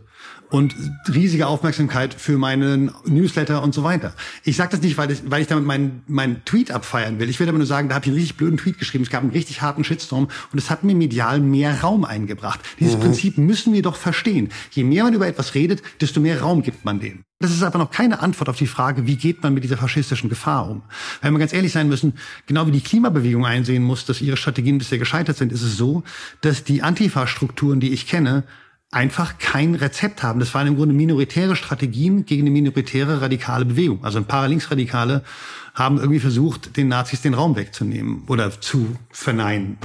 und 0.53 0.75
riesige 1.13 1.47
Aufmerksamkeit 1.47 2.13
für 2.13 2.37
meinen 2.37 2.93
Newsletter 3.07 3.63
und 3.63 3.75
so 3.75 3.85
weiter. 3.85 4.13
Ich 4.45 4.57
sage 4.57 4.73
das 4.73 4.83
nicht, 4.83 4.99
weil 4.99 5.11
ich, 5.11 5.23
weil 5.25 5.41
ich 5.41 5.49
damit 5.49 5.65
meinen 5.65 6.03
meinen 6.07 6.45
Tweet 6.45 6.71
abfeiern 6.71 7.19
will. 7.19 7.31
Ich 7.31 7.41
will 7.41 7.49
aber 7.49 7.57
nur 7.57 7.67
sagen, 7.67 7.89
da 7.89 7.95
habe 7.95 8.05
ich 8.05 8.11
einen 8.11 8.19
richtig 8.19 8.37
blöden 8.37 8.59
Tweet 8.59 8.79
geschrieben. 8.79 9.03
Es 9.03 9.11
gab 9.11 9.23
einen 9.23 9.33
richtig 9.33 9.63
harten 9.63 9.83
Shitstorm 9.83 10.29
und 10.53 10.59
es 10.59 10.69
hat 10.69 10.85
mir 10.85 10.95
medial 10.95 11.41
mehr 11.41 11.81
Raum 11.81 12.05
eingebracht. 12.05 12.61
Dieses 12.79 12.97
mhm. 12.97 13.01
Prinzip 13.01 13.39
müssen 13.39 13.73
wir 13.73 13.81
doch 13.81 13.97
verstehen. 13.97 14.51
Je 14.73 14.85
mehr 14.85 15.05
man 15.05 15.15
über 15.15 15.27
etwas 15.27 15.55
redet, 15.55 15.83
desto 16.03 16.21
mehr 16.21 16.43
Raum 16.43 16.63
gibt 16.63 16.85
man 16.85 17.01
dem. 17.01 17.25
Das 17.41 17.51
ist 17.51 17.63
aber 17.63 17.79
noch 17.79 17.91
keine 17.91 18.21
Antwort 18.21 18.51
auf 18.51 18.59
die 18.59 18.67
Frage, 18.67 19.07
wie 19.07 19.17
geht 19.17 19.43
man 19.43 19.55
mit 19.55 19.65
dieser 19.65 19.79
faschistischen 19.79 20.29
Gefahr 20.29 20.69
um. 20.69 20.83
Weil 21.23 21.31
wir 21.31 21.39
ganz 21.39 21.55
ehrlich 21.55 21.73
sein 21.73 21.89
müssen, 21.89 22.13
genau 22.47 22.67
wie 22.67 22.73
die 22.73 22.83
Klimabewegung 22.83 23.47
einsehen 23.47 23.83
muss, 23.83 24.05
dass 24.05 24.21
ihre 24.21 24.37
Strategien 24.37 24.77
bisher 24.77 24.99
gescheitert 24.99 25.39
sind, 25.39 25.51
ist 25.51 25.63
es 25.63 25.79
so, 25.79 26.05
dass 26.43 26.63
die 26.63 26.83
Antifa-Strukturen, 26.83 27.81
die 27.81 27.93
ich 27.93 28.07
kenne, 28.07 28.45
einfach 28.93 29.39
kein 29.39 29.75
Rezept 29.75 30.23
haben. 30.23 30.39
Das 30.39 30.55
waren 30.55 30.67
im 30.69 30.77
Grunde 30.77 30.95
minoritäre 30.95 31.57
Strategien 31.57 32.27
gegen 32.27 32.43
eine 32.43 32.51
minoritäre 32.51 33.21
radikale 33.21 33.65
Bewegung. 33.65 34.05
Also 34.05 34.19
ein 34.19 34.27
paar 34.27 34.47
Linksradikale 34.47 35.25
haben 35.75 35.97
irgendwie 35.97 36.21
versucht, 36.21 36.77
den 36.77 36.89
Nazis 36.89 37.23
den 37.23 37.35
Raum 37.35 37.57
wegzunehmen 37.57 38.25
oder 38.29 38.61
zu 38.61 38.95
verneinen. 39.11 39.79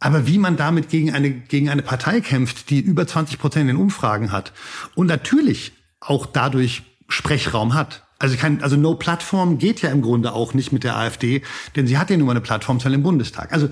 Aber 0.00 0.26
wie 0.26 0.38
man 0.38 0.56
damit 0.56 0.88
gegen 0.88 1.12
eine, 1.12 1.30
gegen 1.30 1.68
eine 1.68 1.82
Partei 1.82 2.20
kämpft, 2.20 2.70
die 2.70 2.80
über 2.80 3.06
20 3.06 3.38
Prozent 3.38 3.68
in 3.68 3.76
Umfragen 3.76 4.32
hat 4.32 4.52
und 4.94 5.06
natürlich 5.06 5.72
auch 6.00 6.24
dadurch 6.24 6.84
Sprechraum 7.08 7.74
hat. 7.74 8.04
Also 8.18 8.36
kein, 8.36 8.62
also 8.62 8.76
No 8.76 8.94
Plattform 8.94 9.58
geht 9.58 9.82
ja 9.82 9.90
im 9.90 10.02
Grunde 10.02 10.32
auch 10.32 10.54
nicht 10.54 10.72
mit 10.72 10.82
der 10.82 10.96
AfD, 10.96 11.42
denn 11.76 11.86
sie 11.86 11.98
hat 11.98 12.10
ja 12.10 12.16
nur 12.16 12.30
eine 12.30 12.40
Plattformzahl 12.40 12.94
im 12.94 13.02
Bundestag. 13.02 13.52
Also 13.52 13.68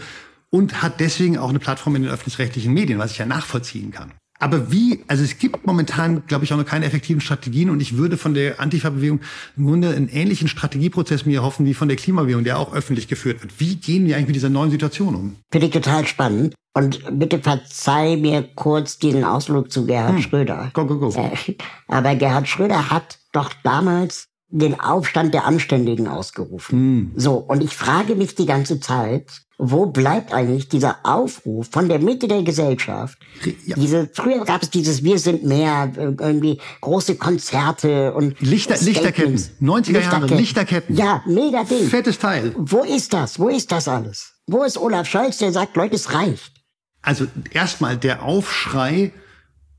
und 0.51 0.83
hat 0.83 1.01
deswegen 1.01 1.39
auch 1.39 1.49
eine 1.49 1.59
Plattform 1.59 1.97
in 1.97 2.03
den 2.03 2.11
öffentlich-rechtlichen 2.11 2.73
Medien, 2.73 2.99
was 2.99 3.13
ich 3.13 3.19
ja 3.19 3.27
nachvollziehen 3.27 3.91
kann. 3.91 4.13
Aber 4.39 4.71
wie, 4.71 5.03
also 5.09 5.25
es 5.25 5.39
gibt 5.39 5.67
momentan, 5.67 6.23
glaube 6.27 6.45
ich, 6.45 6.53
auch 6.53 6.59
noch 6.59 6.67
keine 6.67 6.85
effektiven 6.85 7.21
Strategien 7.21 7.71
und 7.71 7.81
ich 7.81 7.97
würde 7.97 8.17
von 8.17 8.35
der 8.35 8.61
Antifa-Bewegung 8.61 9.21
im 9.57 9.67
Grunde 9.67 9.95
einen 9.95 10.09
ähnlichen 10.09 10.49
Strategieprozess 10.49 11.27
mir 11.27 11.43
hoffen 11.43 11.67
wie 11.67 11.75
von 11.75 11.89
der 11.89 11.97
Klimabewegung, 11.97 12.45
der 12.45 12.59
auch 12.59 12.75
öffentlich 12.75 13.09
geführt 13.09 13.43
wird. 13.43 13.59
Wie 13.61 13.77
gehen 13.77 14.07
wir 14.07 14.17
eigentlich 14.17 14.29
mit 14.29 14.37
dieser 14.37 14.51
neuen 14.51 14.71
Situation 14.71 15.15
um? 15.15 15.37
Finde 15.51 15.67
ich 15.67 15.73
total 15.73 16.07
spannend. 16.07 16.55
Und 16.75 17.01
bitte 17.19 17.39
verzeih 17.39 18.17
mir 18.17 18.43
kurz 18.55 18.99
diesen 18.99 19.25
Ausflug 19.25 19.73
zu 19.73 19.87
Gerhard 19.87 20.17
hm. 20.17 20.23
Schröder. 20.23 20.71
Go, 20.75 20.85
go, 20.85 20.99
go. 20.99 21.09
Äh, 21.17 21.55
aber 21.89 22.15
Gerhard 22.17 22.49
Schröder 22.49 22.91
hat 22.91 23.19
doch 23.33 23.51
damals 23.63 24.27
den 24.49 24.79
Aufstand 24.79 25.33
der 25.33 25.47
Anständigen 25.47 26.07
ausgerufen. 26.07 26.79
Hm. 26.79 27.13
So, 27.17 27.37
und 27.37 27.65
ich 27.65 27.75
frage 27.75 28.15
mich 28.15 28.35
die 28.35 28.45
ganze 28.45 28.79
Zeit, 28.79 29.46
wo 29.59 29.87
bleibt 29.87 30.33
eigentlich 30.35 30.69
dieser 30.69 30.99
Aufruf 31.03 31.69
von 31.71 31.89
der 31.89 31.99
Mitte 31.99 32.29
der 32.29 32.43
Gesellschaft? 32.43 33.19
Ja. 33.65 33.77
Diese, 33.77 34.11
früher 34.13 34.45
gab 34.45 34.63
es 34.63 34.71
dieses 34.71 35.03
Wir 35.03 35.19
sind 35.19 35.45
mehr, 35.45 35.93
irgendwie 35.97 36.61
große 36.83 37.17
Konzerte 37.17 38.13
und 38.13 38.39
Lichter, 38.41 38.77
Lichterketten. 38.79 39.39
90er 39.63 40.01
Jahre, 40.01 40.27
Lichterketten. 40.27 40.97
Ja, 40.97 41.23
mega 41.27 41.65
Ding. 41.65 41.89
Fettes 41.89 42.19
Teil. 42.19 42.55
Wo 42.57 42.83
ist 42.83 43.13
das? 43.13 43.39
Wo 43.39 43.49
ist 43.49 43.73
das 43.73 43.89
alles? 43.89 44.35
Wo 44.47 44.63
ist 44.63 44.77
Olaf 44.77 45.09
Scholz, 45.09 45.39
der 45.39 45.53
sagt, 45.53 45.77
Leute, 45.77 45.97
es 45.97 46.13
reicht? 46.13 46.53
Also 47.01 47.27
erstmal, 47.51 47.97
der 47.97 48.25
Aufschrei 48.25 49.13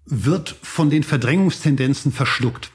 wird 0.06 0.56
von 0.62 0.90
den 0.90 1.04
Verdrängungstendenzen 1.04 2.12
verschluckt. 2.12 2.72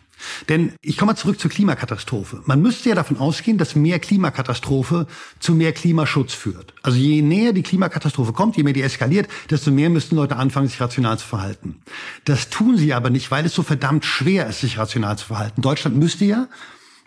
Denn 0.48 0.72
ich 0.82 0.96
komme 0.96 1.12
mal 1.12 1.16
zurück 1.16 1.40
zur 1.40 1.50
Klimakatastrophe. 1.50 2.42
Man 2.46 2.62
müsste 2.62 2.88
ja 2.88 2.94
davon 2.94 3.18
ausgehen, 3.18 3.58
dass 3.58 3.74
mehr 3.74 3.98
Klimakatastrophe 3.98 5.06
zu 5.40 5.54
mehr 5.54 5.72
Klimaschutz 5.72 6.32
führt. 6.32 6.74
Also 6.82 6.98
je 6.98 7.22
näher 7.22 7.52
die 7.52 7.62
Klimakatastrophe 7.62 8.32
kommt, 8.32 8.56
je 8.56 8.62
mehr 8.62 8.72
die 8.72 8.82
eskaliert, 8.82 9.28
desto 9.50 9.70
mehr 9.70 9.90
müssten 9.90 10.16
Leute 10.16 10.36
anfangen, 10.36 10.68
sich 10.68 10.80
rational 10.80 11.18
zu 11.18 11.26
verhalten. 11.26 11.82
Das 12.24 12.50
tun 12.50 12.76
sie 12.76 12.94
aber 12.94 13.10
nicht, 13.10 13.30
weil 13.30 13.44
es 13.44 13.54
so 13.54 13.62
verdammt 13.62 14.04
schwer 14.04 14.46
ist, 14.46 14.60
sich 14.60 14.78
rational 14.78 15.18
zu 15.18 15.26
verhalten. 15.26 15.62
Deutschland 15.62 15.96
müsste 15.96 16.24
ja 16.24 16.48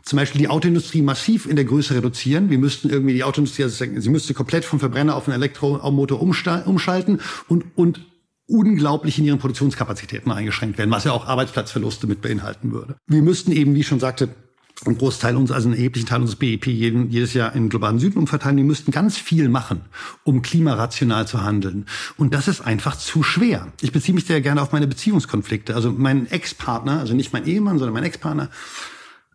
zum 0.05 0.18
Beispiel 0.18 0.39
die 0.39 0.49
Autoindustrie 0.49 1.01
massiv 1.01 1.47
in 1.47 1.55
der 1.55 1.66
Größe 1.66 1.95
reduzieren. 1.95 2.51
Wir 2.51 2.59
müssten 2.59 2.89
irgendwie 2.89 3.16
die 3.16 3.24
Autoindustrie, 3.24 3.63
also 3.63 3.84
sie 3.86 4.09
müsste 4.09 4.36
komplett 4.36 4.63
vom 4.63 4.80
Verbrenner 4.80 5.16
auf 5.16 5.28
einen 5.28 5.36
Elektromotor 5.36 6.22
umschalten 6.22 7.22
und, 7.47 7.66
und 7.76 8.01
unglaublich 8.47 9.17
in 9.17 9.25
ihren 9.25 9.39
Produktionskapazitäten 9.39 10.31
eingeschränkt 10.31 10.77
werden, 10.77 10.91
was 10.91 11.03
ja 11.03 11.11
auch 11.11 11.25
Arbeitsplatzverluste 11.25 12.07
mit 12.07 12.21
beinhalten 12.21 12.71
würde. 12.71 12.95
Wir 13.07 13.21
müssten 13.21 13.51
eben, 13.51 13.75
wie 13.75 13.79
ich 13.79 13.87
schon 13.87 13.99
sagte, 13.99 14.29
einen 14.85 14.97
Großteil 14.97 15.35
uns, 15.37 15.51
also 15.51 15.69
einen 15.69 15.77
erheblichen 15.77 16.07
Teil 16.07 16.21
unseres 16.21 16.37
BIP 16.37 16.67
jeden, 16.67 17.09
jedes 17.09 17.33
Jahr 17.33 17.53
in 17.55 17.63
den 17.63 17.69
globalen 17.69 17.99
Süden 17.99 18.19
umverteilen. 18.19 18.57
Wir 18.57 18.65
müssten 18.65 18.91
ganz 18.91 19.17
viel 19.17 19.47
machen, 19.47 19.81
um 20.23 20.41
klimarational 20.41 21.27
zu 21.27 21.43
handeln. 21.43 21.85
Und 22.17 22.33
das 22.33 22.47
ist 22.47 22.61
einfach 22.61 22.97
zu 22.97 23.23
schwer. 23.23 23.71
Ich 23.81 23.91
beziehe 23.91 24.13
mich 24.13 24.25
sehr 24.25 24.41
gerne 24.41 24.61
auf 24.61 24.73
meine 24.73 24.87
Beziehungskonflikte. 24.87 25.75
Also 25.75 25.91
mein 25.91 26.29
Ex-Partner, 26.29 26.99
also 26.99 27.13
nicht 27.13 27.31
mein 27.31 27.45
Ehemann, 27.45 27.77
sondern 27.77 27.93
mein 27.93 28.03
Ex-Partner. 28.03 28.49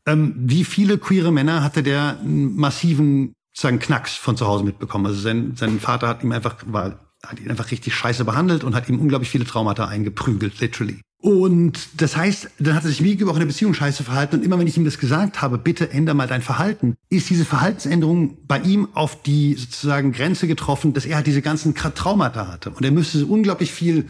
Ähm, 0.06 0.34
wie 0.36 0.64
viele 0.64 0.98
queere 0.98 1.32
Männer 1.32 1.62
hatte 1.62 1.82
der 1.82 2.18
einen 2.20 2.56
massiven, 2.56 3.34
sagen, 3.54 3.78
Knacks 3.78 4.14
von 4.14 4.36
zu 4.36 4.46
Hause 4.46 4.64
mitbekommen? 4.64 5.06
Also 5.06 5.20
sein, 5.20 5.54
sein 5.56 5.80
Vater 5.80 6.08
hat 6.08 6.22
ihm 6.22 6.32
einfach, 6.32 6.56
war 6.66 7.09
hat 7.26 7.40
ihn 7.40 7.50
einfach 7.50 7.70
richtig 7.70 7.94
scheiße 7.94 8.24
behandelt 8.24 8.64
und 8.64 8.74
hat 8.74 8.88
ihm 8.88 8.98
unglaublich 8.98 9.30
viele 9.30 9.44
Traumata 9.44 9.86
eingeprügelt, 9.86 10.60
literally. 10.60 11.00
Und 11.22 12.00
das 12.00 12.16
heißt, 12.16 12.50
dann 12.58 12.74
hat 12.74 12.84
er 12.84 12.88
sich 12.88 13.02
mir 13.02 13.08
gegenüber 13.08 13.32
auch 13.32 13.36
in 13.36 13.40
der 13.40 13.46
Beziehung 13.46 13.74
scheiße 13.74 14.04
verhalten. 14.04 14.36
Und 14.36 14.44
immer 14.44 14.58
wenn 14.58 14.66
ich 14.66 14.78
ihm 14.78 14.86
das 14.86 14.98
gesagt 14.98 15.42
habe, 15.42 15.58
bitte 15.58 15.90
änder 15.90 16.14
mal 16.14 16.26
dein 16.26 16.40
Verhalten, 16.40 16.96
ist 17.10 17.28
diese 17.28 17.44
Verhaltensänderung 17.44 18.38
bei 18.46 18.58
ihm 18.60 18.88
auf 18.94 19.22
die 19.22 19.54
sozusagen 19.54 20.12
Grenze 20.12 20.46
getroffen, 20.46 20.94
dass 20.94 21.04
er 21.04 21.16
halt 21.16 21.26
diese 21.26 21.42
ganzen 21.42 21.74
Traumata 21.74 22.48
hatte. 22.48 22.70
Und 22.70 22.84
er 22.84 22.90
müsste 22.90 23.26
unglaublich 23.26 23.70
viel 23.70 24.06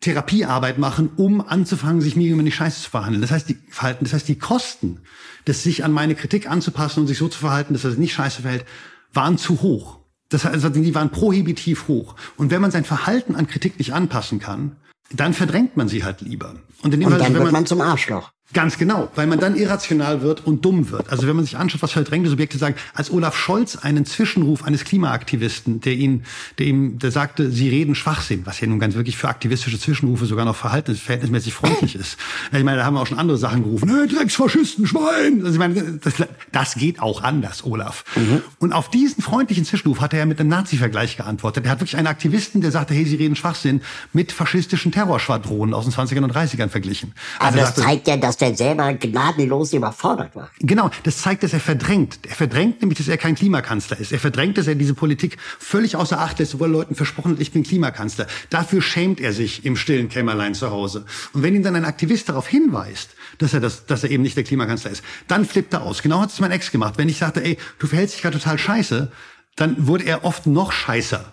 Therapiearbeit 0.00 0.78
machen, 0.78 1.10
um 1.16 1.46
anzufangen, 1.46 2.00
sich 2.00 2.16
mir 2.16 2.22
gegenüber 2.22 2.42
nicht 2.42 2.56
scheiße 2.56 2.84
zu 2.84 2.90
verhandeln. 2.90 3.20
Das 3.20 3.32
heißt, 3.32 3.50
die 3.50 3.58
Verhalten, 3.68 4.04
das 4.04 4.14
heißt, 4.14 4.28
die 4.28 4.38
Kosten, 4.38 5.00
das 5.44 5.62
sich 5.62 5.84
an 5.84 5.92
meine 5.92 6.14
Kritik 6.14 6.50
anzupassen 6.50 7.00
und 7.00 7.06
sich 7.06 7.18
so 7.18 7.28
zu 7.28 7.38
verhalten, 7.38 7.74
dass 7.74 7.84
er 7.84 7.90
sich 7.90 7.98
nicht 7.98 8.14
scheiße 8.14 8.40
verhält, 8.40 8.64
waren 9.12 9.36
zu 9.36 9.60
hoch. 9.60 9.99
Das 10.30 10.46
also 10.46 10.68
die 10.68 10.94
waren 10.94 11.10
prohibitiv 11.10 11.88
hoch. 11.88 12.14
Und 12.36 12.50
wenn 12.50 12.62
man 12.62 12.70
sein 12.70 12.84
Verhalten 12.84 13.34
an 13.34 13.46
Kritik 13.46 13.78
nicht 13.78 13.92
anpassen 13.92 14.38
kann, 14.38 14.76
dann 15.12 15.34
verdrängt 15.34 15.76
man 15.76 15.88
sie 15.88 16.04
halt 16.04 16.20
lieber. 16.20 16.54
Und, 16.82 16.94
in 16.94 17.00
dem 17.00 17.06
und 17.06 17.12
Fall, 17.12 17.20
dann 17.20 17.34
wird 17.34 17.44
man, 17.44 17.52
man 17.52 17.66
zum 17.66 17.80
Arschloch. 17.80 18.32
Ganz 18.52 18.78
genau, 18.78 19.08
weil 19.14 19.28
man 19.28 19.38
dann 19.38 19.54
irrational 19.54 20.22
wird 20.22 20.44
und 20.44 20.64
dumm 20.64 20.90
wird. 20.90 21.08
Also 21.10 21.28
wenn 21.28 21.36
man 21.36 21.44
sich 21.44 21.56
anschaut, 21.56 21.82
was 21.82 21.92
verdrängte 21.92 22.28
Subjekte 22.30 22.58
sagen, 22.58 22.74
als 22.94 23.12
Olaf 23.12 23.36
Scholz 23.36 23.76
einen 23.76 24.04
Zwischenruf 24.06 24.64
eines 24.64 24.82
Klimaaktivisten, 24.82 25.80
der 25.80 25.92
ihn, 25.92 26.24
der 26.58 26.66
ihm, 26.66 26.98
der 26.98 27.12
sagte, 27.12 27.52
sie 27.52 27.68
reden 27.68 27.94
Schwachsinn, 27.94 28.46
was 28.46 28.60
ja 28.60 28.66
nun 28.66 28.80
ganz 28.80 28.96
wirklich 28.96 29.16
für 29.16 29.28
aktivistische 29.28 29.78
Zwischenrufe 29.78 30.26
sogar 30.26 30.44
noch 30.44 30.56
verhältnismäßig 30.56 31.54
freundlich 31.54 31.94
ist. 31.94 32.16
Ich 32.52 32.64
meine, 32.64 32.78
da 32.78 32.84
haben 32.84 32.94
wir 32.94 33.00
auch 33.00 33.06
schon 33.06 33.18
andere 33.18 33.38
Sachen 33.38 33.62
gerufen, 33.62 33.88
hey, 33.88 34.08
Drecksfaschisten, 34.08 34.86
Schwein. 34.86 35.40
Also 35.40 35.52
ich 35.52 35.58
meine, 35.58 35.98
das, 36.02 36.14
das 36.52 36.74
geht 36.74 37.00
auch 37.00 37.22
anders, 37.22 37.64
Olaf. 37.64 38.04
Mhm. 38.16 38.42
Und 38.58 38.72
auf 38.72 38.90
diesen 38.90 39.22
freundlichen 39.22 39.64
Zwischenruf 39.64 40.00
hat 40.00 40.12
er 40.12 40.20
ja 40.20 40.26
mit 40.26 40.40
einem 40.40 40.50
Nazi-Vergleich 40.50 41.16
geantwortet. 41.16 41.64
Er 41.64 41.70
hat 41.70 41.80
wirklich 41.80 41.96
einen 41.96 42.06
Aktivisten, 42.08 42.60
der 42.60 42.70
sagte, 42.70 42.92
hey, 42.92 43.06
sie 43.06 43.16
reden 43.16 43.36
Schwachsinn, 43.36 43.82
mit 44.12 44.32
faschistischen 44.32 44.92
Terrorschwadronen 44.92 45.74
aus 45.74 45.84
den 45.84 45.94
20ern 45.94 46.24
und 46.24 46.34
30ern 46.34 46.68
verglichen. 46.68 47.14
Also 47.38 47.52
Aber 47.52 47.56
das 47.58 47.76
sagte, 47.76 47.82
zeigt 47.82 48.08
ja, 48.08 48.16
dass 48.16 48.39
der 48.40 48.54
selber 48.54 48.92
gnadenlos 48.94 49.72
überfordert 49.72 50.34
war. 50.34 50.50
Genau, 50.60 50.90
das 51.04 51.18
zeigt, 51.18 51.42
dass 51.42 51.52
er 51.52 51.60
verdrängt. 51.60 52.18
Er 52.28 52.34
verdrängt 52.34 52.80
nämlich, 52.80 52.98
dass 52.98 53.08
er 53.08 53.16
kein 53.16 53.34
Klimakanzler 53.34 53.98
ist. 53.98 54.12
Er 54.12 54.18
verdrängt, 54.18 54.58
dass 54.58 54.66
er 54.66 54.74
diese 54.74 54.94
Politik 54.94 55.36
völlig 55.58 55.96
außer 55.96 56.20
Acht 56.20 56.38
lässt, 56.38 56.54
obwohl 56.54 56.70
Leuten 56.70 56.94
versprochen 56.94 57.32
hat, 57.32 57.40
ich 57.40 57.52
bin 57.52 57.62
Klimakanzler. 57.62 58.26
Dafür 58.48 58.82
schämt 58.82 59.20
er 59.20 59.32
sich 59.32 59.64
im 59.64 59.76
stillen 59.76 60.08
Kämmerlein 60.08 60.54
zu 60.54 60.70
Hause. 60.70 61.04
Und 61.32 61.42
wenn 61.42 61.54
ihn 61.54 61.62
dann 61.62 61.76
ein 61.76 61.84
Aktivist 61.84 62.28
darauf 62.28 62.48
hinweist, 62.48 63.10
dass 63.38 63.54
er, 63.54 63.60
das, 63.60 63.86
dass 63.86 64.04
er 64.04 64.10
eben 64.10 64.22
nicht 64.22 64.36
der 64.36 64.44
Klimakanzler 64.44 64.90
ist, 64.90 65.02
dann 65.28 65.44
flippt 65.44 65.72
er 65.72 65.82
aus. 65.82 66.02
Genau 66.02 66.20
hat 66.20 66.30
es 66.30 66.40
mein 66.40 66.50
Ex 66.50 66.70
gemacht. 66.70 66.94
Wenn 66.96 67.08
ich 67.08 67.18
sagte, 67.18 67.44
ey, 67.44 67.58
du 67.78 67.86
verhältst 67.86 68.16
dich 68.16 68.22
gerade 68.22 68.38
total 68.38 68.58
scheiße, 68.58 69.10
dann 69.56 69.86
wurde 69.86 70.04
er 70.04 70.24
oft 70.24 70.46
noch 70.46 70.72
scheißer. 70.72 71.32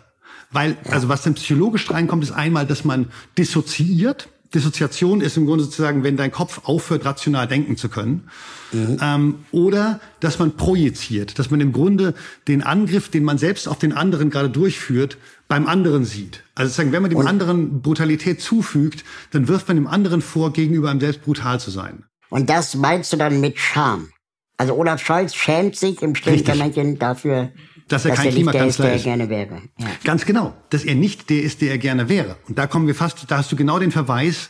Weil, 0.51 0.77
also 0.89 1.09
was 1.09 1.23
dann 1.23 1.33
psychologisch 1.33 1.89
reinkommt, 1.91 2.23
ist 2.23 2.31
einmal, 2.31 2.65
dass 2.65 2.85
man 2.85 3.11
dissoziiert, 3.37 4.29
Dissoziation 4.53 5.21
ist 5.21 5.37
im 5.37 5.45
Grunde 5.45 5.65
sozusagen, 5.65 6.03
wenn 6.03 6.17
dein 6.17 6.31
Kopf 6.31 6.61
aufhört, 6.63 7.05
rational 7.05 7.47
denken 7.47 7.77
zu 7.77 7.89
können. 7.89 8.29
Mhm. 8.71 8.97
Ähm, 9.01 9.35
oder 9.51 9.99
dass 10.19 10.39
man 10.39 10.55
projiziert, 10.55 11.39
dass 11.39 11.51
man 11.51 11.61
im 11.61 11.71
Grunde 11.71 12.13
den 12.47 12.63
Angriff, 12.63 13.09
den 13.09 13.23
man 13.23 13.37
selbst 13.37 13.67
auf 13.67 13.79
den 13.79 13.93
anderen 13.93 14.29
gerade 14.29 14.49
durchführt, 14.49 15.17
beim 15.47 15.67
anderen 15.67 16.05
sieht. 16.05 16.43
Also 16.55 16.69
sozusagen, 16.69 16.91
wenn 16.91 17.01
man 17.01 17.11
dem 17.11 17.19
Und 17.19 17.27
anderen 17.27 17.81
Brutalität 17.81 18.41
zufügt, 18.41 19.03
dann 19.31 19.47
wirft 19.47 19.67
man 19.67 19.77
dem 19.77 19.87
anderen 19.87 20.21
vor, 20.21 20.53
gegenüber 20.53 20.89
einem 20.89 20.99
selbst 20.99 21.23
brutal 21.23 21.59
zu 21.59 21.71
sein. 21.71 22.03
Und 22.29 22.49
das 22.49 22.75
meinst 22.75 23.13
du 23.13 23.17
dann 23.17 23.39
mit 23.39 23.57
Scham? 23.57 24.09
Also 24.57 24.75
Olaf 24.75 25.01
Scholz 25.01 25.35
schämt 25.35 25.75
sich 25.75 26.01
im 26.01 26.15
stillen 26.15 26.43
Kämmerchen 26.43 26.97
dafür, 26.99 27.51
dass 27.87 28.05
er 28.05 28.11
dass 28.11 28.19
kein 28.19 28.27
er 28.27 28.33
Klimakanzler 28.33 28.93
ist. 28.93 29.05
Der 29.05 29.13
er 29.13 29.17
gerne 29.17 29.29
wäre. 29.29 29.61
Ja. 29.77 29.87
Ganz 30.03 30.25
genau, 30.25 30.55
dass 30.69 30.83
er 30.83 30.95
nicht 30.95 31.29
der 31.29 31.41
ist, 31.41 31.61
der 31.61 31.71
er 31.71 31.77
gerne 31.77 32.09
wäre. 32.09 32.37
Und 32.47 32.57
da 32.57 32.67
kommen 32.67 32.87
wir 32.87 32.95
fast, 32.95 33.29
da 33.29 33.37
hast 33.37 33.51
du 33.51 33.55
genau 33.55 33.79
den 33.79 33.91
Verweis 33.91 34.49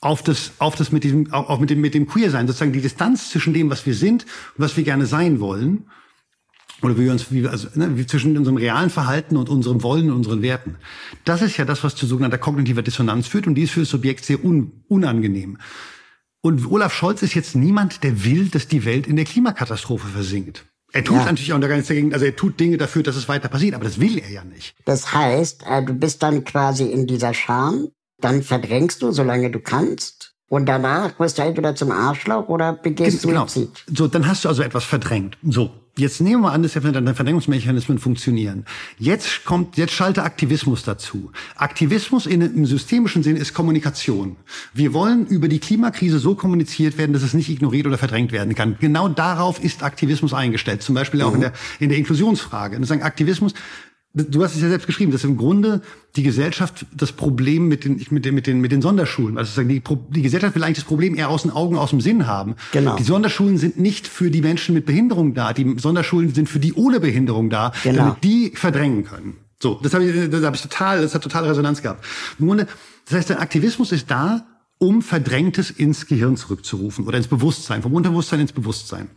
auf 0.00 0.22
das, 0.22 0.52
auf 0.58 0.74
das 0.74 0.90
mit 0.90 1.04
diesem, 1.04 1.32
auch 1.32 1.60
mit 1.60 1.70
dem, 1.70 1.80
mit 1.80 1.94
dem 1.94 2.06
Queer-Sein, 2.06 2.46
sozusagen 2.46 2.72
die 2.72 2.80
Distanz 2.80 3.30
zwischen 3.30 3.54
dem, 3.54 3.70
was 3.70 3.86
wir 3.86 3.94
sind 3.94 4.24
und 4.24 4.64
was 4.64 4.76
wir 4.76 4.84
gerne 4.84 5.06
sein 5.06 5.40
wollen. 5.40 5.86
Oder 6.82 6.98
wie 6.98 7.04
wir 7.04 7.12
uns, 7.12 7.30
wie, 7.30 7.46
also, 7.46 7.68
ne, 7.74 7.96
wie 7.96 8.06
zwischen 8.06 8.36
unserem 8.36 8.56
realen 8.56 8.90
Verhalten 8.90 9.36
und 9.36 9.48
unserem 9.48 9.84
Wollen 9.84 10.10
und 10.10 10.16
unseren 10.16 10.42
Werten. 10.42 10.76
Das 11.24 11.40
ist 11.40 11.56
ja 11.56 11.64
das, 11.64 11.84
was 11.84 11.94
zu 11.94 12.06
sogenannter 12.06 12.38
kognitiver 12.38 12.82
Dissonanz 12.82 13.28
führt 13.28 13.46
und 13.46 13.54
die 13.54 13.62
ist 13.62 13.70
für 13.70 13.80
das 13.80 13.90
Subjekt 13.90 14.24
sehr 14.24 14.44
un, 14.44 14.82
unangenehm. 14.88 15.58
Und 16.40 16.68
Olaf 16.68 16.92
Scholz 16.92 17.22
ist 17.22 17.34
jetzt 17.34 17.54
niemand, 17.54 18.02
der 18.02 18.24
will, 18.24 18.48
dass 18.48 18.66
die 18.66 18.84
Welt 18.84 19.06
in 19.06 19.14
der 19.14 19.24
Klimakatastrophe 19.24 20.08
versinkt. 20.08 20.64
Er 20.92 21.04
tut 21.04 21.16
ja. 21.16 21.24
natürlich 21.24 21.52
auch 21.52 21.60
gar 21.60 21.68
nichts 21.68 21.88
dagegen, 21.88 22.12
also 22.12 22.26
er 22.26 22.36
tut 22.36 22.60
Dinge 22.60 22.76
dafür, 22.76 23.02
dass 23.02 23.16
es 23.16 23.28
weiter 23.28 23.48
passiert, 23.48 23.74
aber 23.74 23.84
das 23.84 23.98
will 23.98 24.18
er 24.18 24.30
ja 24.30 24.44
nicht. 24.44 24.74
Das 24.84 25.12
heißt, 25.12 25.64
äh, 25.66 25.82
du 25.82 25.94
bist 25.94 26.22
dann 26.22 26.44
quasi 26.44 26.84
in 26.84 27.06
dieser 27.06 27.32
Scham, 27.32 27.88
dann 28.20 28.42
verdrängst 28.42 29.02
du, 29.02 29.10
solange 29.10 29.50
du 29.50 29.60
kannst. 29.60 30.34
Und 30.48 30.66
danach 30.66 31.18
wirst 31.18 31.38
du 31.38 31.42
entweder 31.42 31.74
zum 31.74 31.90
Arschloch 31.90 32.48
oder 32.48 32.74
begehst 32.74 33.22
genau. 33.22 33.46
Suizid. 33.46 33.84
So, 33.86 34.06
dann 34.06 34.26
hast 34.26 34.44
du 34.44 34.50
also 34.50 34.62
etwas 34.62 34.84
verdrängt. 34.84 35.38
So, 35.42 35.70
jetzt 35.96 36.20
nehmen 36.20 36.42
wir 36.42 36.52
an, 36.52 36.62
dass 36.62 36.72
deine 36.72 37.14
Verdrängungsmechanismen 37.14 37.98
funktionieren. 37.98 38.64
Jetzt 38.98 39.44
kommt, 39.44 39.76
jetzt 39.76 39.92
schalte 39.92 40.22
Aktivismus 40.22 40.84
dazu. 40.84 41.30
Aktivismus 41.56 42.26
in, 42.26 42.40
im 42.40 42.66
systemischen 42.66 43.22
Sinn 43.22 43.36
ist 43.36 43.54
Kommunikation. 43.54 44.36
Wir 44.72 44.94
wollen 44.94 45.26
über 45.26 45.48
die 45.48 45.58
Klimakrise 45.58 46.18
so 46.18 46.34
kommuniziert 46.34 46.98
werden, 46.98 47.12
dass 47.12 47.22
es 47.22 47.34
nicht 47.34 47.50
ignoriert 47.50 47.86
oder 47.86 47.98
verdrängt 47.98 48.32
werden 48.32 48.54
kann. 48.54 48.76
Genau 48.80 49.08
darauf 49.08 49.62
ist 49.62 49.82
Aktivismus 49.82 50.32
eingestellt. 50.32 50.82
Zum 50.82 50.94
Beispiel 50.94 51.22
auch 51.22 51.30
mhm. 51.30 51.36
in 51.36 51.40
der, 51.40 51.52
in 51.80 51.88
der 51.90 51.98
Inklusionsfrage. 51.98 52.76
Und 52.76 52.84
sagen 52.84 53.02
Aktivismus 53.02 53.54
Du 54.14 54.44
hast 54.44 54.54
es 54.54 54.60
ja 54.60 54.68
selbst 54.68 54.86
geschrieben, 54.86 55.10
dass 55.10 55.24
im 55.24 55.38
Grunde 55.38 55.80
die 56.16 56.22
Gesellschaft 56.22 56.84
das 56.94 57.12
Problem 57.12 57.68
mit 57.68 57.84
den, 57.86 58.04
mit 58.10 58.26
den, 58.26 58.34
mit 58.34 58.46
den, 58.46 58.60
mit 58.60 58.70
den 58.70 58.82
Sonderschulen, 58.82 59.38
also 59.38 59.62
die, 59.62 59.82
die 60.10 60.22
Gesellschaft 60.22 60.54
will 60.54 60.62
eigentlich 60.64 60.78
das 60.78 60.84
Problem 60.84 61.14
eher 61.14 61.30
aus 61.30 61.42
den 61.42 61.50
Augen, 61.50 61.78
aus 61.78 61.90
dem 61.90 62.02
Sinn 62.02 62.26
haben. 62.26 62.56
Genau. 62.72 62.96
Die 62.96 63.04
Sonderschulen 63.04 63.56
sind 63.56 63.78
nicht 63.78 64.06
für 64.06 64.30
die 64.30 64.42
Menschen 64.42 64.74
mit 64.74 64.84
Behinderung 64.84 65.32
da. 65.32 65.54
Die 65.54 65.78
Sonderschulen 65.78 66.34
sind 66.34 66.50
für 66.50 66.58
die 66.58 66.74
ohne 66.74 67.00
Behinderung 67.00 67.48
da, 67.48 67.72
genau. 67.82 67.96
damit 67.98 68.24
die 68.24 68.52
verdrängen 68.54 69.04
können. 69.04 69.38
So, 69.62 69.80
das 69.82 69.94
habe 69.94 70.04
ich, 70.04 70.30
das 70.30 70.44
habe 70.44 70.56
ich 70.56 70.62
total, 70.62 71.00
das 71.00 71.14
hat 71.14 71.22
total 71.22 71.46
Resonanz 71.46 71.80
gehabt. 71.80 72.04
Im 72.38 72.48
Grunde, 72.48 72.66
das 73.06 73.16
heißt, 73.16 73.30
der 73.30 73.40
Aktivismus 73.40 73.92
ist 73.92 74.10
da, 74.10 74.44
um 74.76 75.00
Verdrängtes 75.00 75.70
ins 75.70 76.06
Gehirn 76.06 76.36
zurückzurufen 76.36 77.06
oder 77.06 77.16
ins 77.16 77.28
Bewusstsein, 77.28 77.80
vom 77.82 77.94
Unterbewusstsein 77.94 78.40
ins 78.40 78.52
Bewusstsein. 78.52 79.08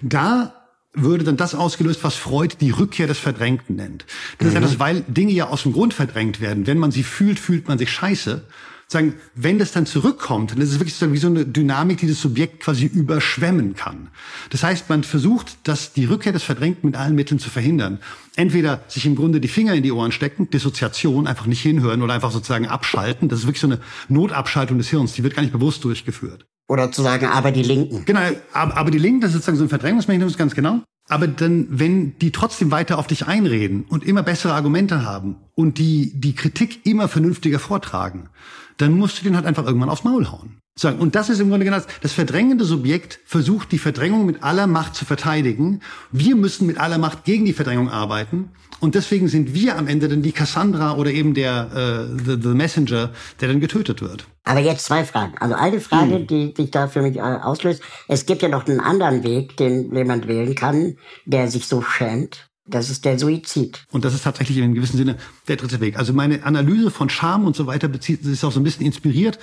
Da 0.00 0.59
würde 0.92 1.24
dann 1.24 1.36
das 1.36 1.54
ausgelöst, 1.54 2.02
was 2.02 2.16
Freud 2.16 2.56
die 2.60 2.70
Rückkehr 2.70 3.06
des 3.06 3.18
Verdrängten 3.18 3.76
nennt. 3.76 4.04
Das 4.38 4.46
mhm. 4.46 4.48
ist 4.48 4.54
ja 4.54 4.60
das, 4.60 4.78
weil 4.78 5.00
Dinge 5.06 5.32
ja 5.32 5.48
aus 5.48 5.62
dem 5.62 5.72
Grund 5.72 5.94
verdrängt 5.94 6.40
werden. 6.40 6.66
Wenn 6.66 6.78
man 6.78 6.90
sie 6.90 7.04
fühlt, 7.04 7.38
fühlt 7.38 7.68
man 7.68 7.78
sich 7.78 7.90
scheiße. 7.90 8.44
sagen, 8.88 9.14
wenn 9.36 9.60
das 9.60 9.70
dann 9.70 9.86
zurückkommt, 9.86 10.50
dann 10.50 10.60
ist 10.60 10.72
es 10.72 10.80
wirklich 10.80 10.96
so 10.96 11.12
wie 11.12 11.18
so 11.18 11.28
eine 11.28 11.46
Dynamik, 11.46 11.98
die 11.98 12.08
das 12.08 12.20
Subjekt 12.20 12.60
quasi 12.60 12.86
überschwemmen 12.86 13.76
kann. 13.76 14.08
Das 14.50 14.64
heißt, 14.64 14.88
man 14.88 15.04
versucht, 15.04 15.58
dass 15.68 15.92
die 15.92 16.06
Rückkehr 16.06 16.32
des 16.32 16.42
Verdrängten 16.42 16.90
mit 16.90 16.98
allen 16.98 17.14
Mitteln 17.14 17.38
zu 17.38 17.50
verhindern. 17.50 18.00
Entweder 18.34 18.82
sich 18.88 19.06
im 19.06 19.14
Grunde 19.14 19.40
die 19.40 19.48
Finger 19.48 19.74
in 19.74 19.84
die 19.84 19.92
Ohren 19.92 20.10
stecken, 20.10 20.50
Dissoziation, 20.50 21.28
einfach 21.28 21.46
nicht 21.46 21.62
hinhören 21.62 22.02
oder 22.02 22.14
einfach 22.14 22.32
sozusagen 22.32 22.66
abschalten. 22.66 23.28
Das 23.28 23.40
ist 23.40 23.46
wirklich 23.46 23.60
so 23.60 23.68
eine 23.68 23.78
Notabschaltung 24.08 24.78
des 24.78 24.88
Hirns, 24.88 25.12
die 25.12 25.22
wird 25.22 25.34
gar 25.36 25.42
nicht 25.42 25.52
bewusst 25.52 25.84
durchgeführt. 25.84 26.46
Oder 26.70 26.92
zu 26.92 27.02
sagen, 27.02 27.26
aber 27.26 27.50
die 27.50 27.64
Linken. 27.64 28.04
Genau, 28.04 28.20
aber, 28.52 28.92
die 28.92 28.98
Linken, 28.98 29.20
das 29.20 29.30
ist 29.30 29.38
sozusagen 29.38 29.58
so 29.58 29.64
ein 29.64 29.68
Verdrängungsmechanismus, 29.68 30.38
ganz 30.38 30.54
genau. 30.54 30.82
Aber 31.08 31.26
dann, 31.26 31.66
wenn 31.68 32.16
die 32.20 32.30
trotzdem 32.30 32.70
weiter 32.70 32.96
auf 32.96 33.08
dich 33.08 33.26
einreden 33.26 33.82
und 33.88 34.04
immer 34.04 34.22
bessere 34.22 34.52
Argumente 34.52 35.04
haben 35.04 35.34
und 35.56 35.78
die, 35.78 36.12
die 36.14 36.32
Kritik 36.36 36.86
immer 36.86 37.08
vernünftiger 37.08 37.58
vortragen, 37.58 38.28
dann 38.76 38.92
musst 38.92 39.18
du 39.18 39.24
den 39.24 39.34
halt 39.34 39.46
einfach 39.46 39.66
irgendwann 39.66 39.88
aufs 39.88 40.04
Maul 40.04 40.30
hauen. 40.30 40.58
Und 40.84 41.16
das 41.16 41.28
ist 41.28 41.40
im 41.40 41.50
Grunde 41.50 41.64
genau 41.64 41.80
das 42.02 42.12
verdrängende 42.12 42.64
Subjekt 42.64 43.18
versucht, 43.26 43.72
die 43.72 43.78
Verdrängung 43.78 44.24
mit 44.24 44.44
aller 44.44 44.68
Macht 44.68 44.94
zu 44.94 45.04
verteidigen. 45.04 45.80
Wir 46.12 46.36
müssen 46.36 46.68
mit 46.68 46.78
aller 46.78 46.98
Macht 46.98 47.24
gegen 47.24 47.46
die 47.46 47.52
Verdrängung 47.52 47.90
arbeiten. 47.90 48.50
Und 48.80 48.94
deswegen 48.94 49.28
sind 49.28 49.54
wir 49.54 49.76
am 49.76 49.86
Ende 49.86 50.08
dann 50.08 50.22
die 50.22 50.32
Cassandra 50.32 50.96
oder 50.96 51.10
eben 51.10 51.34
der 51.34 52.08
äh, 52.10 52.18
the, 52.24 52.38
the 52.42 52.48
Messenger, 52.48 53.10
der 53.40 53.48
dann 53.48 53.60
getötet 53.60 54.00
wird. 54.00 54.26
Aber 54.44 54.60
jetzt 54.60 54.86
zwei 54.86 55.04
Fragen. 55.04 55.34
Also 55.38 55.54
eine 55.54 55.80
Frage, 55.80 56.16
hm. 56.16 56.26
die 56.26 56.54
sich 56.56 56.70
da 56.70 56.88
für 56.88 57.02
mich 57.02 57.16
äh, 57.16 57.20
auslöst. 57.20 57.82
Es 58.08 58.26
gibt 58.26 58.42
ja 58.42 58.48
noch 58.48 58.66
einen 58.66 58.80
anderen 58.80 59.22
Weg, 59.22 59.56
den 59.58 59.94
jemand 59.94 60.26
wählen 60.26 60.54
kann, 60.54 60.96
der 61.26 61.48
sich 61.48 61.66
so 61.66 61.82
schämt. 61.82 62.48
Das 62.66 62.88
ist 62.88 63.04
der 63.04 63.18
Suizid. 63.18 63.84
Und 63.90 64.04
das 64.04 64.14
ist 64.14 64.24
tatsächlich 64.24 64.58
in 64.58 64.64
einem 64.64 64.74
gewissen 64.74 64.96
Sinne 64.96 65.16
der 65.48 65.56
dritte 65.56 65.80
Weg. 65.80 65.98
Also 65.98 66.12
meine 66.12 66.44
Analyse 66.44 66.90
von 66.90 67.10
Scham 67.10 67.46
und 67.46 67.56
so 67.56 67.66
weiter 67.66 67.88
bezieht, 67.88 68.24
ist 68.24 68.44
auch 68.44 68.52
so 68.52 68.60
ein 68.60 68.64
bisschen 68.64 68.86
inspiriert 68.86 69.38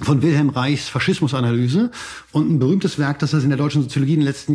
von 0.00 0.22
Wilhelm 0.22 0.50
Reichs 0.50 0.88
Faschismusanalyse 0.88 1.90
und 2.32 2.50
ein 2.50 2.58
berühmtes 2.58 2.98
Werk, 2.98 3.18
das 3.18 3.32
es 3.32 3.44
in 3.44 3.50
der 3.50 3.58
deutschen 3.58 3.82
Soziologie 3.82 4.14
in 4.14 4.20
den 4.20 4.26
letzten 4.26 4.54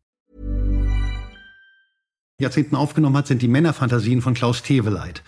Jahrzehnten 2.41 2.75
aufgenommen 2.75 3.17
hat, 3.17 3.27
sind 3.27 3.41
die 3.41 3.47
Männerfantasien 3.47 4.21
von 4.21 4.33
Klaus 4.33 4.63
Teweleit, 4.63 5.23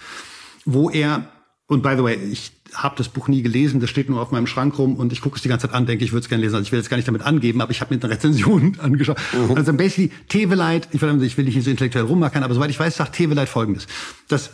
wo 0.65 0.89
er, 0.89 1.27
und 1.67 1.83
by 1.83 1.95
the 1.97 2.03
way, 2.03 2.15
ich 2.15 2.51
habe 2.73 2.95
das 2.97 3.09
Buch 3.09 3.27
nie 3.27 3.41
gelesen, 3.41 3.79
das 3.79 3.89
steht 3.89 4.09
nur 4.09 4.21
auf 4.21 4.31
meinem 4.31 4.47
Schrank 4.47 4.77
rum 4.77 4.95
und 4.95 5.13
ich 5.13 5.21
gucke 5.21 5.35
es 5.35 5.41
die 5.41 5.49
ganze 5.49 5.67
Zeit 5.67 5.75
an, 5.75 5.85
denke, 5.85 6.03
ich 6.03 6.11
würde 6.11 6.23
es 6.23 6.29
gerne 6.29 6.43
lesen. 6.43 6.55
Also 6.55 6.65
ich 6.65 6.71
will 6.71 6.79
jetzt 6.79 6.89
gar 6.89 6.97
nicht 6.97 7.07
damit 7.07 7.21
angeben, 7.21 7.61
aber 7.61 7.71
ich 7.71 7.81
habe 7.81 7.93
mir 7.93 8.01
eine 8.01 8.11
Rezension 8.11 8.77
angeschaut. 8.79 9.17
Mhm. 9.31 9.55
Also 9.55 9.73
basically, 9.73 10.11
Teveleit, 10.27 10.89
ich 10.91 11.01
will, 11.01 11.21
ich 11.23 11.37
will 11.37 11.45
nicht 11.45 11.63
so 11.63 11.69
intellektuell 11.69 12.05
rummachen, 12.05 12.43
aber 12.43 12.53
soweit 12.53 12.69
ich 12.69 12.79
weiß, 12.79 12.97
sagt 12.97 13.15
Teveleit 13.15 13.49
folgendes. 13.49 13.87
Das 14.27 14.51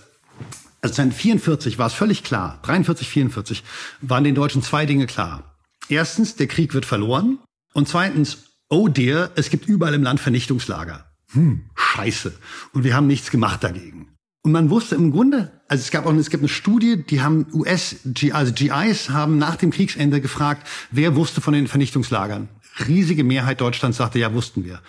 also 0.81 1.01
1944 1.01 1.77
war 1.77 1.87
es 1.87 1.93
völlig 1.93 2.23
klar, 2.23 2.59
43, 2.63 3.09
44, 3.09 3.63
waren 4.01 4.23
den 4.23 4.35
Deutschen 4.35 4.63
zwei 4.63 4.85
Dinge 4.85 5.07
klar. 5.07 5.57
Erstens, 5.89 6.35
der 6.35 6.47
Krieg 6.47 6.73
wird 6.73 6.85
verloren. 6.85 7.39
Und 7.73 7.89
zweitens, 7.89 8.45
oh 8.69 8.87
dear, 8.87 9.31
es 9.35 9.49
gibt 9.49 9.67
überall 9.67 9.93
im 9.93 10.03
Land 10.03 10.21
Vernichtungslager. 10.21 11.08
Hm, 11.31 11.69
scheiße. 11.75 12.33
Und 12.73 12.83
wir 12.83 12.95
haben 12.95 13.07
nichts 13.07 13.31
gemacht 13.31 13.63
dagegen. 13.63 14.07
Und 14.41 14.53
man 14.53 14.69
wusste 14.69 14.95
im 14.95 15.11
Grunde, 15.11 15.51
also 15.67 15.81
es 15.81 15.91
gab 15.91 16.05
auch 16.05 16.13
es 16.13 16.29
gibt 16.29 16.41
eine 16.41 16.49
Studie, 16.49 17.03
die 17.03 17.21
haben 17.21 17.45
US, 17.53 17.97
also 18.31 18.53
GIs 18.53 19.09
haben 19.09 19.37
nach 19.37 19.57
dem 19.57 19.71
Kriegsende 19.71 20.21
gefragt, 20.21 20.65
wer 20.91 21.15
wusste 21.15 21.41
von 21.41 21.53
den 21.53 21.67
Vernichtungslagern. 21.67 22.47
Riesige 22.87 23.23
Mehrheit 23.23 23.59
Deutschlands 23.59 23.97
sagte, 23.97 24.19
ja, 24.19 24.33
wussten 24.33 24.63
wir. 24.63 24.81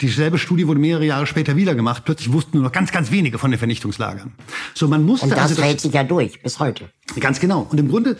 Dieselbe 0.00 0.38
Studie 0.38 0.66
wurde 0.66 0.80
mehrere 0.80 1.04
Jahre 1.04 1.26
später 1.26 1.54
wieder 1.54 1.74
gemacht. 1.74 2.04
Plötzlich 2.04 2.32
wussten 2.32 2.56
nur 2.56 2.64
noch 2.64 2.72
ganz, 2.72 2.90
ganz 2.90 3.10
wenige 3.10 3.38
von 3.38 3.50
den 3.50 3.58
Vernichtungslagern. 3.58 4.32
So, 4.74 4.88
man 4.88 5.04
musste 5.04 5.26
Und 5.26 5.30
das 5.32 5.50
also 5.50 5.62
hält 5.62 5.80
sich 5.80 5.92
ja 5.92 6.02
durch 6.02 6.42
bis 6.42 6.58
heute. 6.58 6.90
Ganz 7.20 7.38
genau. 7.38 7.68
Und 7.70 7.78
im 7.78 7.88
Grunde 7.88 8.18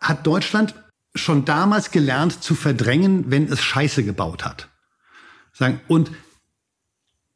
hat 0.00 0.26
Deutschland 0.26 0.74
schon 1.14 1.44
damals 1.44 1.90
gelernt 1.90 2.42
zu 2.42 2.54
verdrängen, 2.54 3.24
wenn 3.30 3.48
es 3.48 3.60
Scheiße 3.60 4.04
gebaut 4.04 4.44
hat. 4.44 4.68
Sagen 5.52 5.80
und 5.88 6.10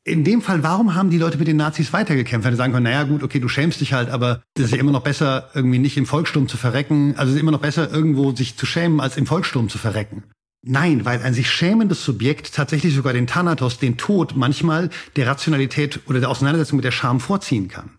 in 0.07 0.22
dem 0.22 0.40
Fall, 0.40 0.62
warum 0.62 0.94
haben 0.94 1.11
die 1.11 1.18
Leute 1.18 1.36
mit 1.36 1.48
den 1.48 1.57
Nazis 1.57 1.92
weitergekämpft? 1.92 2.46
Wenn 2.46 2.54
sie 2.54 2.59
sagen 2.59 2.72
können, 2.72 2.84
naja 2.84 3.02
gut, 3.02 3.24
okay, 3.24 3.40
du 3.40 3.48
schämst 3.48 3.80
dich 3.80 3.92
halt, 3.92 4.09
aber 4.09 4.42
es 4.57 4.66
ist 4.66 4.70
ja 4.70 4.78
immer 4.78 4.92
noch 4.92 5.02
besser, 5.02 5.50
irgendwie 5.52 5.80
nicht 5.80 5.96
im 5.96 6.07
Volkssturm 6.07 6.46
zu 6.46 6.57
verrecken. 6.57 7.14
Also 7.16 7.30
es 7.30 7.36
ist 7.36 7.42
immer 7.42 7.50
noch 7.50 7.61
besser, 7.61 7.92
irgendwo 7.92 8.30
sich 8.30 8.57
zu 8.57 8.66
schämen, 8.66 9.00
als 9.00 9.16
im 9.16 9.26
Volkssturm 9.26 9.68
zu 9.68 9.78
verrecken. 9.78 10.22
Nein, 10.62 11.04
weil 11.04 11.22
ein 11.22 11.34
sich 11.34 11.50
schämendes 11.50 12.04
Subjekt 12.04 12.54
tatsächlich 12.54 12.94
sogar 12.94 13.14
den 13.14 13.26
Thanatos, 13.26 13.78
den 13.78 13.96
Tod, 13.96 14.36
manchmal 14.36 14.90
der 15.16 15.26
Rationalität 15.26 16.00
oder 16.07 16.20
der 16.20 16.30
Auseinandersetzung 16.30 16.76
mit 16.76 16.84
der 16.84 16.92
Scham 16.92 17.18
vorziehen 17.18 17.66
kann. 17.66 17.90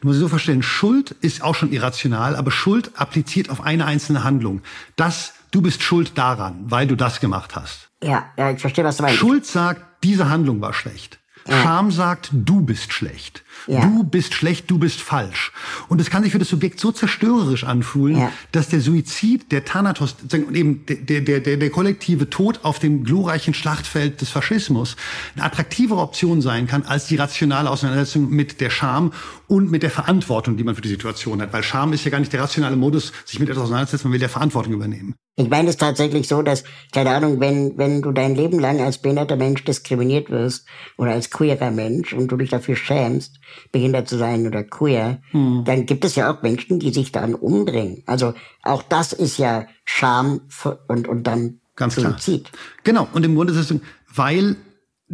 Du 0.00 0.08
musst 0.08 0.18
dir 0.18 0.22
so 0.22 0.28
verstehen, 0.28 0.64
Schuld 0.64 1.12
ist 1.20 1.42
auch 1.42 1.54
schon 1.54 1.72
irrational, 1.72 2.34
aber 2.34 2.50
Schuld 2.50 2.90
appliziert 2.96 3.50
auf 3.50 3.60
eine 3.60 3.86
einzelne 3.86 4.24
Handlung. 4.24 4.62
Das, 4.96 5.34
du 5.52 5.62
bist 5.62 5.82
schuld 5.82 6.18
daran, 6.18 6.64
weil 6.64 6.88
du 6.88 6.96
das 6.96 7.20
gemacht 7.20 7.54
hast. 7.54 7.88
Ja, 8.02 8.26
ja, 8.36 8.50
ich 8.50 8.60
verstehe, 8.60 8.84
was 8.84 8.96
du 8.96 9.04
meinst. 9.04 9.18
Schuld 9.18 9.46
sagt, 9.46 9.82
diese 10.02 10.28
Handlung 10.28 10.60
war 10.60 10.74
schlecht. 10.74 11.21
Scham 11.48 11.90
sagt, 11.90 12.30
du 12.32 12.60
bist 12.60 12.92
schlecht. 12.92 13.44
Ja. 13.66 13.80
Du 13.80 14.04
bist 14.04 14.34
schlecht, 14.34 14.70
du 14.70 14.78
bist 14.78 15.00
falsch. 15.00 15.52
Und 15.88 16.00
es 16.00 16.10
kann 16.10 16.22
sich 16.22 16.32
für 16.32 16.38
das 16.38 16.48
Subjekt 16.48 16.80
so 16.80 16.92
zerstörerisch 16.92 17.64
anfühlen, 17.64 18.18
ja. 18.18 18.32
dass 18.52 18.68
der 18.68 18.80
Suizid, 18.80 19.52
der 19.52 19.64
Thanatos, 19.64 20.16
und 20.32 20.56
eben 20.56 20.84
der, 20.86 21.20
der, 21.20 21.40
der, 21.40 21.56
der 21.56 21.70
kollektive 21.70 22.30
Tod 22.30 22.60
auf 22.62 22.78
dem 22.78 23.04
glorreichen 23.04 23.54
Schlachtfeld 23.54 24.20
des 24.20 24.30
Faschismus 24.30 24.96
eine 25.34 25.44
attraktivere 25.44 26.00
Option 26.00 26.40
sein 26.40 26.66
kann 26.66 26.84
als 26.84 27.06
die 27.06 27.16
rationale 27.16 27.70
Auseinandersetzung 27.70 28.30
mit 28.30 28.60
der 28.60 28.70
Scham 28.70 29.12
und 29.48 29.70
mit 29.70 29.82
der 29.82 29.90
Verantwortung, 29.90 30.56
die 30.56 30.64
man 30.64 30.74
für 30.74 30.82
die 30.82 30.88
Situation 30.88 31.40
hat. 31.42 31.52
Weil 31.52 31.62
Scham 31.62 31.92
ist 31.92 32.04
ja 32.04 32.10
gar 32.10 32.20
nicht 32.20 32.32
der 32.32 32.42
rationale 32.42 32.76
Modus, 32.76 33.12
sich 33.24 33.38
mit 33.38 33.48
etwas 33.48 33.64
auseinanderzusetzen, 33.64 34.08
man 34.08 34.14
will 34.14 34.22
ja 34.22 34.28
Verantwortung 34.28 34.72
übernehmen. 34.72 35.14
Ich 35.34 35.48
meine 35.48 35.70
es 35.70 35.78
tatsächlich 35.78 36.28
so, 36.28 36.42
dass, 36.42 36.62
keine 36.92 37.10
Ahnung, 37.10 37.40
wenn, 37.40 37.78
wenn 37.78 38.02
du 38.02 38.12
dein 38.12 38.34
Leben 38.34 38.58
lang 38.58 38.80
als 38.80 38.98
behinderter 38.98 39.36
Mensch 39.36 39.64
diskriminiert 39.64 40.28
wirst 40.28 40.66
oder 40.98 41.12
als 41.12 41.30
queerer 41.30 41.70
Mensch 41.70 42.12
und 42.12 42.28
du 42.28 42.36
dich 42.36 42.50
dafür 42.50 42.76
schämst, 42.76 43.40
behindert 43.72 44.08
zu 44.08 44.18
sein 44.18 44.46
oder 44.46 44.62
queer, 44.62 45.22
hm. 45.30 45.62
dann 45.64 45.86
gibt 45.86 46.04
es 46.04 46.16
ja 46.16 46.30
auch 46.30 46.42
Menschen, 46.42 46.80
die 46.80 46.92
sich 46.92 47.12
dann 47.12 47.34
umbringen. 47.34 48.02
Also 48.04 48.34
auch 48.62 48.82
das 48.82 49.14
ist 49.14 49.38
ja 49.38 49.66
Scham 49.86 50.42
und, 50.88 51.08
und 51.08 51.26
dann 51.26 51.60
Ganz 51.76 51.94
Suizid. 51.94 52.52
Klar. 52.52 52.62
Genau. 52.84 53.08
Und 53.14 53.24
im 53.24 53.34
Grunde 53.34 53.54
ist 53.54 53.70
es, 53.70 53.80
weil 54.14 54.56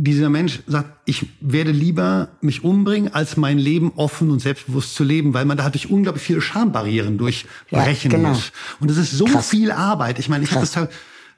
dieser 0.00 0.30
Mensch 0.30 0.60
sagt, 0.66 0.90
ich 1.06 1.26
werde 1.40 1.72
lieber 1.72 2.28
mich 2.40 2.62
umbringen, 2.62 3.12
als 3.12 3.36
mein 3.36 3.58
Leben 3.58 3.92
offen 3.96 4.30
und 4.30 4.40
selbstbewusst 4.40 4.94
zu 4.94 5.02
leben, 5.02 5.34
weil 5.34 5.44
man 5.44 5.56
da 5.56 5.68
durch 5.70 5.90
unglaublich 5.90 6.22
viele 6.22 6.40
Schambarrieren 6.40 7.18
durchbrechen 7.18 8.12
ja, 8.12 8.16
genau. 8.16 8.28
muss. 8.30 8.52
Und 8.78 8.90
das 8.90 8.96
ist 8.96 9.10
so 9.10 9.24
Krass. 9.24 9.48
viel 9.48 9.72
Arbeit. 9.72 10.20
Ich 10.20 10.28
meine, 10.28 10.44
ich 10.44 10.52
habe 10.52 10.60
das 10.60 10.88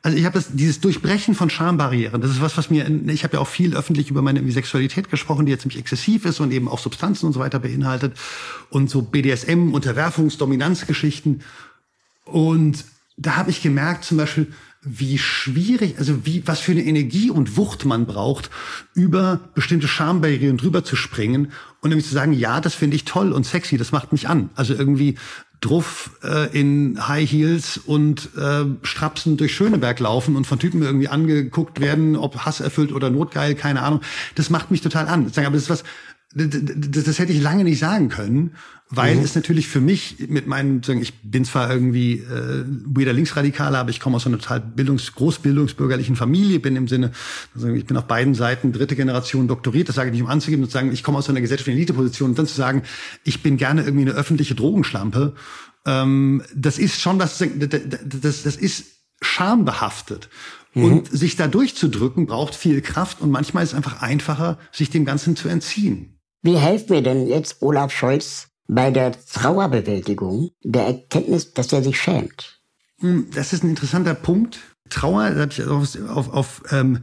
also 0.03 0.17
ich 0.17 0.25
habe 0.25 0.35
das 0.35 0.53
dieses 0.53 0.81
Durchbrechen 0.81 1.35
von 1.35 1.51
Schambarrieren. 1.51 2.23
Das 2.23 2.31
ist 2.31 2.41
was, 2.41 2.57
was 2.57 2.71
mir 2.71 2.91
ich 3.09 3.25
habe 3.25 3.37
ja 3.37 3.41
auch 3.41 3.49
viel 3.49 3.77
öffentlich 3.77 4.11
über 4.11 4.23
meine 4.23 4.51
Sexualität 4.51 5.11
gesprochen, 5.11 5.45
die 5.47 5.53
jetzt 5.53 5.63
ziemlich 5.63 5.79
exzessiv 5.79 6.25
ist 6.25 6.41
und 6.41 6.53
eben 6.53 6.69
auch 6.69 6.79
Substanzen 6.79 7.27
und 7.27 7.33
so 7.33 7.41
weiter 7.41 7.59
beinhaltet 7.59 8.15
und 8.71 8.89
so 8.89 9.03
BDSM 9.03 9.73
Unterwerfungs 9.75 10.39
Dominanzgeschichten 10.39 11.43
und 12.25 12.85
da 13.19 13.37
habe 13.37 13.51
ich 13.51 13.61
gemerkt 13.61 14.05
zum 14.05 14.17
Beispiel 14.17 14.47
wie 14.83 15.19
schwierig, 15.19 15.99
also 15.99 16.25
wie, 16.25 16.43
was 16.47 16.61
für 16.61 16.73
eine 16.73 16.85
Energie 16.85 17.31
und 17.31 17.57
Wucht 17.57 17.85
man 17.85 18.07
braucht, 18.07 18.51
über 18.95 19.41
bestimmte 19.55 19.89
Schambarrieren 19.89 20.57
drüber 20.57 20.85
zu 20.85 20.97
springen 20.97 21.53
und 21.81 21.91
nämlich 21.91 22.07
zu 22.07 22.15
sagen, 22.15 22.33
ja, 22.33 22.61
das 22.61 22.75
finde 22.75 22.97
ich 22.97 23.05
toll 23.05 23.33
und 23.33 23.45
sexy, 23.45 23.77
das 23.77 23.93
macht 23.93 24.13
mich 24.13 24.29
an. 24.29 24.49
Also 24.55 24.75
irgendwie 24.75 25.17
druff 25.61 26.19
äh, 26.23 26.59
in 26.59 27.07
High 27.07 27.31
Heels 27.31 27.77
und 27.77 28.31
äh, 28.37 28.65
Strapsen 28.83 29.37
durch 29.37 29.55
Schöneberg 29.55 30.01
laufen 30.01 30.37
und 30.37 30.47
von 30.47 30.59
Typen 30.59 30.83
irgendwie 30.83 31.09
angeguckt 31.09 31.81
werden, 31.81 32.17
ob 32.17 32.39
Hass 32.47 32.61
erfüllt 32.61 32.93
oder 32.93 33.11
notgeil, 33.11 33.55
keine 33.55 33.83
Ahnung. 33.83 34.01
Das 34.35 34.49
macht 34.49 34.71
mich 34.71 34.81
total 34.81 35.09
an. 35.09 35.31
Aber 35.37 35.51
das 35.51 35.65
ist 35.65 35.71
was, 35.71 35.85
das, 36.35 37.05
das 37.05 37.19
hätte 37.19 37.33
ich 37.33 37.43
lange 37.43 37.65
nicht 37.65 37.79
sagen 37.79 38.09
können, 38.09 38.55
weil 38.91 39.17
mhm. 39.17 39.23
es 39.23 39.37
natürlich 39.37 39.69
für 39.69 39.81
mich 39.81 40.17
mit 40.29 40.49
meinen, 40.49 40.83
ich 41.01 41.15
bin 41.23 41.45
zwar 41.45 41.71
irgendwie 41.71 42.15
äh, 42.15 42.65
wieder 42.67 43.13
Linksradikaler, 43.13 43.79
aber 43.79 43.91
ich 43.91 44.01
komme 44.01 44.17
aus 44.17 44.27
einer 44.27 44.39
total 44.39 44.61
bildungs-, 44.61 45.15
großbildungsbürgerlichen 45.15 46.17
Familie, 46.17 46.59
bin 46.59 46.75
im 46.75 46.89
Sinne, 46.89 47.13
also 47.55 47.69
ich 47.69 47.87
bin 47.87 47.97
auf 47.97 48.07
beiden 48.07 48.35
Seiten 48.35 48.73
dritte 48.73 48.97
Generation 48.97 49.47
doktoriert, 49.47 49.89
das 49.89 49.97
sage 49.97 50.09
ich 50.09 50.15
nicht 50.15 50.23
um 50.23 50.29
anzugeben, 50.29 50.65
und 50.65 50.71
zu 50.71 50.75
sagen, 50.75 50.93
ich 50.93 51.05
komme 51.05 51.19
aus 51.19 51.31
einer 51.31 51.41
gesellschaftlichen 51.41 51.79
Eliteposition 51.79 52.31
und 52.31 52.39
dann 52.39 52.47
zu 52.47 52.57
sagen, 52.57 52.83
ich 53.23 53.43
bin 53.43 53.57
gerne 53.57 53.85
irgendwie 53.85 54.11
eine 54.11 54.19
öffentliche 54.19 54.57
Drogenschlampe, 54.57 55.35
ähm, 55.87 56.43
das 56.55 56.79
ist 56.79 57.01
schon 57.01 57.21
was, 57.21 57.39
das, 57.39 58.43
das 58.43 58.57
ist 58.57 58.87
schambehaftet. 59.23 60.29
Mhm. 60.75 60.85
Und 60.85 61.11
sich 61.11 61.37
da 61.37 61.47
durchzudrücken 61.49 62.27
braucht 62.27 62.55
viel 62.55 62.81
Kraft 62.81 63.21
und 63.21 63.31
manchmal 63.31 63.65
ist 63.65 63.71
es 63.71 63.77
einfach 63.77 64.03
einfacher, 64.03 64.59
sich 64.73 64.91
dem 64.91 65.05
Ganzen 65.05 65.37
zu 65.37 65.49
entziehen. 65.49 66.19
Wie 66.43 66.57
helfen 66.57 66.91
wir 66.91 67.03
denn 67.03 67.27
jetzt 67.27 67.61
Olaf 67.61 67.93
Scholz 67.93 68.50
bei 68.71 68.91
der 68.91 69.13
Trauerbewältigung, 69.13 70.51
der 70.63 70.87
Erkenntnis, 70.87 71.53
dass 71.53 71.73
er 71.73 71.83
sich 71.83 72.01
schämt? 72.01 72.61
Hm, 73.01 73.29
das 73.35 73.53
ist 73.53 73.65
ein 73.65 73.71
interessanter 73.71 74.15
Punkt. 74.15 74.61
Trauer, 74.89 75.31
da 75.31 75.41
habe 75.41 75.53
ich 75.53 75.65
auf, 75.65 75.97
auf, 76.09 76.33
auf 76.33 76.63
ähm, 76.71 77.01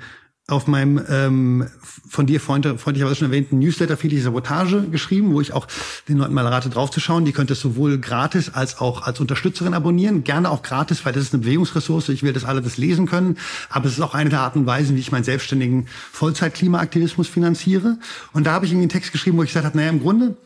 auf 0.49 0.65
meinem 0.65 1.03
ähm, 1.09 1.67
von 1.81 2.25
dir 2.25 2.39
freundlicherweise 2.39 3.15
schon 3.15 3.27
erwähnten 3.27 3.59
Newsletter 3.59 3.97
viele 3.97 4.17
Sabotage 4.21 4.83
geschrieben, 4.89 5.33
wo 5.33 5.41
ich 5.41 5.51
auch 5.51 5.67
den 6.07 6.19
Leuten 6.19 6.33
mal 6.33 6.47
rate, 6.47 6.69
draufzuschauen. 6.69 7.25
Die 7.25 7.33
könnt 7.33 7.49
ihr 7.49 7.55
sowohl 7.55 7.97
gratis 7.97 8.53
als 8.53 8.79
auch 8.79 9.01
als 9.01 9.19
Unterstützerin 9.19 9.73
abonnieren. 9.73 10.23
Gerne 10.23 10.49
auch 10.49 10.61
gratis, 10.61 11.03
weil 11.03 11.11
das 11.11 11.23
ist 11.23 11.33
eine 11.33 11.43
Bewegungsressource. 11.43 12.07
Ich 12.09 12.23
will, 12.23 12.31
dass 12.31 12.45
alle 12.45 12.61
das 12.61 12.77
lesen 12.77 13.07
können. 13.07 13.37
Aber 13.69 13.87
es 13.87 13.93
ist 13.93 14.01
auch 14.01 14.13
eine 14.13 14.29
der 14.29 14.39
Arten 14.39 14.59
und 14.59 14.65
Weisen, 14.67 14.95
wie 14.95 15.01
ich 15.01 15.11
meinen 15.11 15.25
selbstständigen 15.25 15.87
Vollzeit-Klimaaktivismus 16.13 17.27
finanziere. 17.27 17.97
Und 18.31 18.47
da 18.47 18.53
habe 18.53 18.65
ich 18.65 18.71
irgendwie 18.71 18.83
einen 18.83 18.89
Text 18.89 19.11
geschrieben, 19.11 19.37
wo 19.37 19.43
ich 19.43 19.49
gesagt 19.49 19.65
habe, 19.65 19.75
naja, 19.75 19.89
im 19.89 19.99
Grunde 19.99 20.37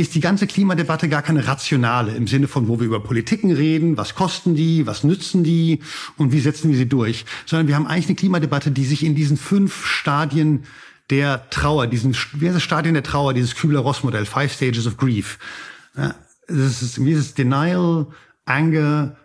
ist 0.00 0.14
die 0.14 0.20
ganze 0.20 0.46
Klimadebatte 0.46 1.08
gar 1.08 1.22
keine 1.22 1.46
rationale 1.46 2.14
im 2.14 2.26
Sinne 2.26 2.48
von, 2.48 2.68
wo 2.68 2.80
wir 2.80 2.86
über 2.86 3.00
Politiken 3.00 3.52
reden, 3.52 3.96
was 3.96 4.14
kosten 4.14 4.54
die, 4.54 4.86
was 4.86 5.04
nützen 5.04 5.44
die 5.44 5.80
und 6.16 6.32
wie 6.32 6.40
setzen 6.40 6.70
wir 6.70 6.76
sie 6.76 6.88
durch, 6.88 7.24
sondern 7.46 7.68
wir 7.68 7.76
haben 7.76 7.86
eigentlich 7.86 8.06
eine 8.06 8.16
Klimadebatte, 8.16 8.70
die 8.70 8.84
sich 8.84 9.04
in 9.04 9.14
diesen 9.14 9.36
fünf 9.36 9.86
Stadien 9.86 10.64
der 11.10 11.50
Trauer, 11.50 11.86
diesen, 11.86 12.14
wie 12.34 12.46
heißt 12.46 12.56
das 12.56 12.62
Stadien 12.62 12.94
der 12.94 13.02
Trauer, 13.02 13.34
dieses 13.34 13.54
Kübler-Ross-Modell, 13.56 14.26
Five 14.26 14.52
Stages 14.52 14.86
of 14.86 14.96
Grief. 14.96 15.38
Ja, 15.96 16.14
das 16.46 16.82
ist, 16.82 17.04
wie 17.04 17.12
ist 17.12 17.18
es, 17.18 17.34
Denial, 17.34 18.06
Anger, 18.44 19.16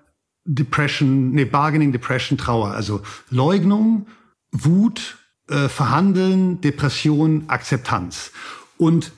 Depression, 0.45 1.31
nee, 1.31 1.45
Bargaining, 1.45 1.91
Depression, 1.91 2.37
Trauer. 2.37 2.71
Also 2.71 3.01
Leugnung, 3.29 4.07
Wut, 4.51 5.17
äh, 5.49 5.69
Verhandeln, 5.69 6.61
Depression, 6.61 7.45
Akzeptanz. 7.47 8.31
Und 8.77 9.11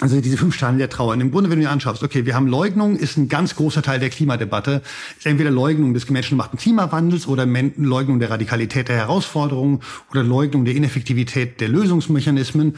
also 0.00 0.20
diese 0.20 0.36
fünf 0.36 0.54
Stadien 0.54 0.78
der 0.78 0.90
Trauer. 0.90 1.14
Und 1.14 1.20
im 1.20 1.30
Grunde, 1.30 1.50
wenn 1.50 1.58
du 1.58 1.64
dir 1.64 1.70
anschaust, 1.70 2.02
okay, 2.02 2.26
wir 2.26 2.34
haben 2.34 2.46
Leugnung, 2.46 2.96
ist 2.96 3.16
ein 3.16 3.28
ganz 3.28 3.56
großer 3.56 3.82
Teil 3.82 3.98
der 3.98 4.10
Klimadebatte. 4.10 4.82
Ist 5.16 5.26
entweder 5.26 5.50
Leugnung 5.50 5.94
des 5.94 6.10
menschengemachten 6.10 6.58
Klimawandels 6.58 7.26
oder 7.26 7.46
Leugnung 7.46 8.20
der 8.20 8.30
Radikalität 8.30 8.88
der 8.88 8.96
Herausforderungen 8.96 9.80
oder 10.10 10.22
Leugnung 10.22 10.64
der 10.64 10.74
Ineffektivität 10.74 11.60
der 11.60 11.68
Lösungsmechanismen. 11.68 12.76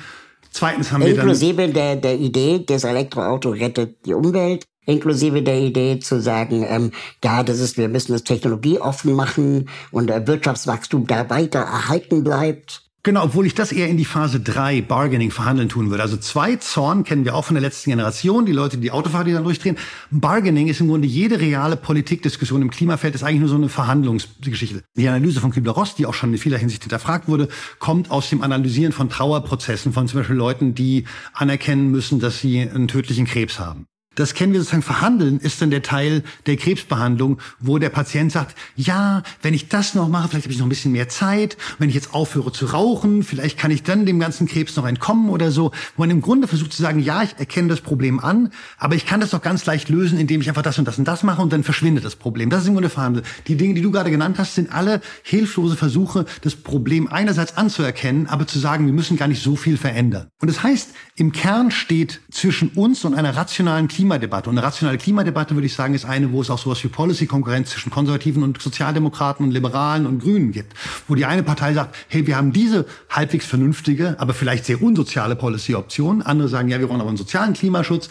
Zweitens 0.50 0.92
haben 0.92 1.02
Inklusive 1.02 1.58
wir 1.58 1.66
dann... 1.66 1.74
der, 1.74 1.96
der 1.96 2.18
Idee, 2.18 2.64
das 2.64 2.84
Elektroauto 2.84 3.50
rettet 3.50 4.06
die 4.06 4.14
Umwelt 4.14 4.64
inklusive 4.88 5.42
der 5.42 5.60
Idee 5.60 5.98
zu 5.98 6.20
sagen, 6.20 6.64
ähm, 6.66 6.92
ja, 7.22 7.42
das 7.42 7.60
ist, 7.60 7.76
wir 7.76 7.88
müssen 7.88 8.12
das 8.12 8.24
technologieoffen 8.24 9.12
machen 9.12 9.68
und 9.90 10.08
der 10.08 10.26
Wirtschaftswachstum 10.26 11.06
da 11.06 11.28
weiter 11.28 11.60
erhalten 11.60 12.24
bleibt. 12.24 12.87
Genau, 13.04 13.24
obwohl 13.24 13.46
ich 13.46 13.54
das 13.54 13.70
eher 13.70 13.88
in 13.88 13.96
die 13.96 14.04
Phase 14.04 14.40
3 14.40 14.82
Bargaining, 14.82 15.30
Verhandeln 15.30 15.68
tun 15.68 15.88
würde. 15.88 16.02
Also 16.02 16.16
zwei 16.16 16.56
Zorn 16.56 17.04
kennen 17.04 17.24
wir 17.24 17.36
auch 17.36 17.44
von 17.44 17.54
der 17.54 17.62
letzten 17.62 17.90
Generation, 17.90 18.44
die 18.44 18.52
Leute, 18.52 18.76
die 18.76 18.90
Autofahrer, 18.90 19.24
die 19.24 19.32
dann 19.32 19.44
durchdrehen. 19.44 19.78
Bargaining 20.10 20.66
ist 20.66 20.80
im 20.80 20.88
Grunde 20.88 21.06
jede 21.06 21.38
reale 21.40 21.76
Politikdiskussion 21.76 22.60
im 22.60 22.70
Klimafeld, 22.70 23.14
ist 23.14 23.22
eigentlich 23.22 23.40
nur 23.40 23.48
so 23.48 23.54
eine 23.54 23.68
Verhandlungsgeschichte. 23.68 24.82
Die 24.96 25.08
Analyse 25.08 25.40
von 25.40 25.52
Kübler-Ross, 25.52 25.94
die 25.94 26.06
auch 26.06 26.14
schon 26.14 26.32
in 26.32 26.38
vieler 26.38 26.58
Hinsicht 26.58 26.82
hinterfragt 26.82 27.28
wurde, 27.28 27.48
kommt 27.78 28.10
aus 28.10 28.30
dem 28.30 28.42
Analysieren 28.42 28.92
von 28.92 29.08
Trauerprozessen, 29.08 29.92
von 29.92 30.08
zum 30.08 30.18
Beispiel 30.18 30.36
Leuten, 30.36 30.74
die 30.74 31.04
anerkennen 31.32 31.92
müssen, 31.92 32.18
dass 32.18 32.40
sie 32.40 32.60
einen 32.60 32.88
tödlichen 32.88 33.26
Krebs 33.26 33.60
haben. 33.60 33.86
Das 34.18 34.34
kennen 34.34 34.52
wir 34.52 34.58
sozusagen. 34.58 34.82
Verhandeln 34.82 35.38
ist 35.38 35.62
dann 35.62 35.70
der 35.70 35.82
Teil 35.82 36.24
der 36.46 36.56
Krebsbehandlung, 36.56 37.38
wo 37.60 37.78
der 37.78 37.88
Patient 37.88 38.32
sagt, 38.32 38.56
ja, 38.74 39.22
wenn 39.42 39.54
ich 39.54 39.68
das 39.68 39.94
noch 39.94 40.08
mache, 40.08 40.28
vielleicht 40.28 40.46
habe 40.46 40.52
ich 40.52 40.58
noch 40.58 40.66
ein 40.66 40.70
bisschen 40.70 40.90
mehr 40.90 41.08
Zeit. 41.08 41.56
Wenn 41.78 41.88
ich 41.88 41.94
jetzt 41.94 42.14
aufhöre 42.14 42.50
zu 42.50 42.66
rauchen, 42.66 43.22
vielleicht 43.22 43.58
kann 43.58 43.70
ich 43.70 43.84
dann 43.84 44.06
dem 44.06 44.18
ganzen 44.18 44.48
Krebs 44.48 44.74
noch 44.74 44.86
entkommen 44.86 45.30
oder 45.30 45.52
so. 45.52 45.70
Wo 45.96 46.02
man 46.02 46.10
im 46.10 46.20
Grunde 46.20 46.48
versucht 46.48 46.72
zu 46.72 46.82
sagen, 46.82 46.98
ja, 46.98 47.22
ich 47.22 47.38
erkenne 47.38 47.68
das 47.68 47.80
Problem 47.80 48.18
an, 48.18 48.50
aber 48.76 48.96
ich 48.96 49.06
kann 49.06 49.20
das 49.20 49.30
doch 49.30 49.40
ganz 49.40 49.64
leicht 49.66 49.88
lösen, 49.88 50.18
indem 50.18 50.40
ich 50.40 50.48
einfach 50.48 50.62
das 50.62 50.80
und 50.80 50.88
das 50.88 50.98
und 50.98 51.06
das 51.06 51.22
mache 51.22 51.40
und 51.40 51.52
dann 51.52 51.62
verschwindet 51.62 52.04
das 52.04 52.16
Problem. 52.16 52.50
Das 52.50 52.62
ist 52.62 52.68
im 52.68 52.74
Grunde 52.74 52.88
Verhandeln. 52.88 53.24
Die 53.46 53.56
Dinge, 53.56 53.74
die 53.74 53.82
du 53.82 53.92
gerade 53.92 54.10
genannt 54.10 54.38
hast, 54.38 54.56
sind 54.56 54.72
alle 54.72 55.00
hilflose 55.22 55.76
Versuche, 55.76 56.24
das 56.42 56.56
Problem 56.56 57.06
einerseits 57.06 57.56
anzuerkennen, 57.56 58.26
aber 58.26 58.48
zu 58.48 58.58
sagen, 58.58 58.86
wir 58.86 58.92
müssen 58.92 59.16
gar 59.16 59.28
nicht 59.28 59.44
so 59.44 59.54
viel 59.54 59.76
verändern. 59.76 60.26
Und 60.40 60.48
das 60.48 60.64
heißt, 60.64 60.90
im 61.14 61.30
Kern 61.30 61.70
steht 61.70 62.20
zwischen 62.32 62.70
uns 62.70 63.04
und 63.04 63.14
einer 63.14 63.36
rationalen 63.36 63.86
Klima 63.86 64.07
Klimadebatte. 64.08 64.48
Und 64.48 64.56
eine 64.56 64.66
rationale 64.66 64.96
Klimadebatte, 64.96 65.54
würde 65.54 65.66
ich 65.66 65.74
sagen, 65.74 65.92
ist 65.92 66.06
eine, 66.06 66.32
wo 66.32 66.40
es 66.40 66.48
auch 66.48 66.58
sowas 66.58 66.82
wie 66.82 66.88
Policy-Konkurrenz 66.88 67.70
zwischen 67.70 67.90
Konservativen 67.90 68.42
und 68.42 68.60
Sozialdemokraten 68.60 69.44
und 69.44 69.52
Liberalen 69.52 70.06
und 70.06 70.20
Grünen 70.20 70.50
gibt. 70.50 70.72
Wo 71.08 71.14
die 71.14 71.26
eine 71.26 71.42
Partei 71.42 71.74
sagt, 71.74 71.94
hey, 72.08 72.26
wir 72.26 72.38
haben 72.38 72.54
diese 72.54 72.86
halbwegs 73.10 73.44
vernünftige, 73.44 74.16
aber 74.18 74.32
vielleicht 74.32 74.64
sehr 74.64 74.82
unsoziale 74.82 75.36
Policy-Option. 75.36 76.22
Andere 76.22 76.48
sagen, 76.48 76.70
ja, 76.70 76.80
wir 76.80 76.88
wollen 76.88 77.00
aber 77.00 77.10
einen 77.10 77.18
sozialen 77.18 77.52
Klimaschutz. 77.52 78.08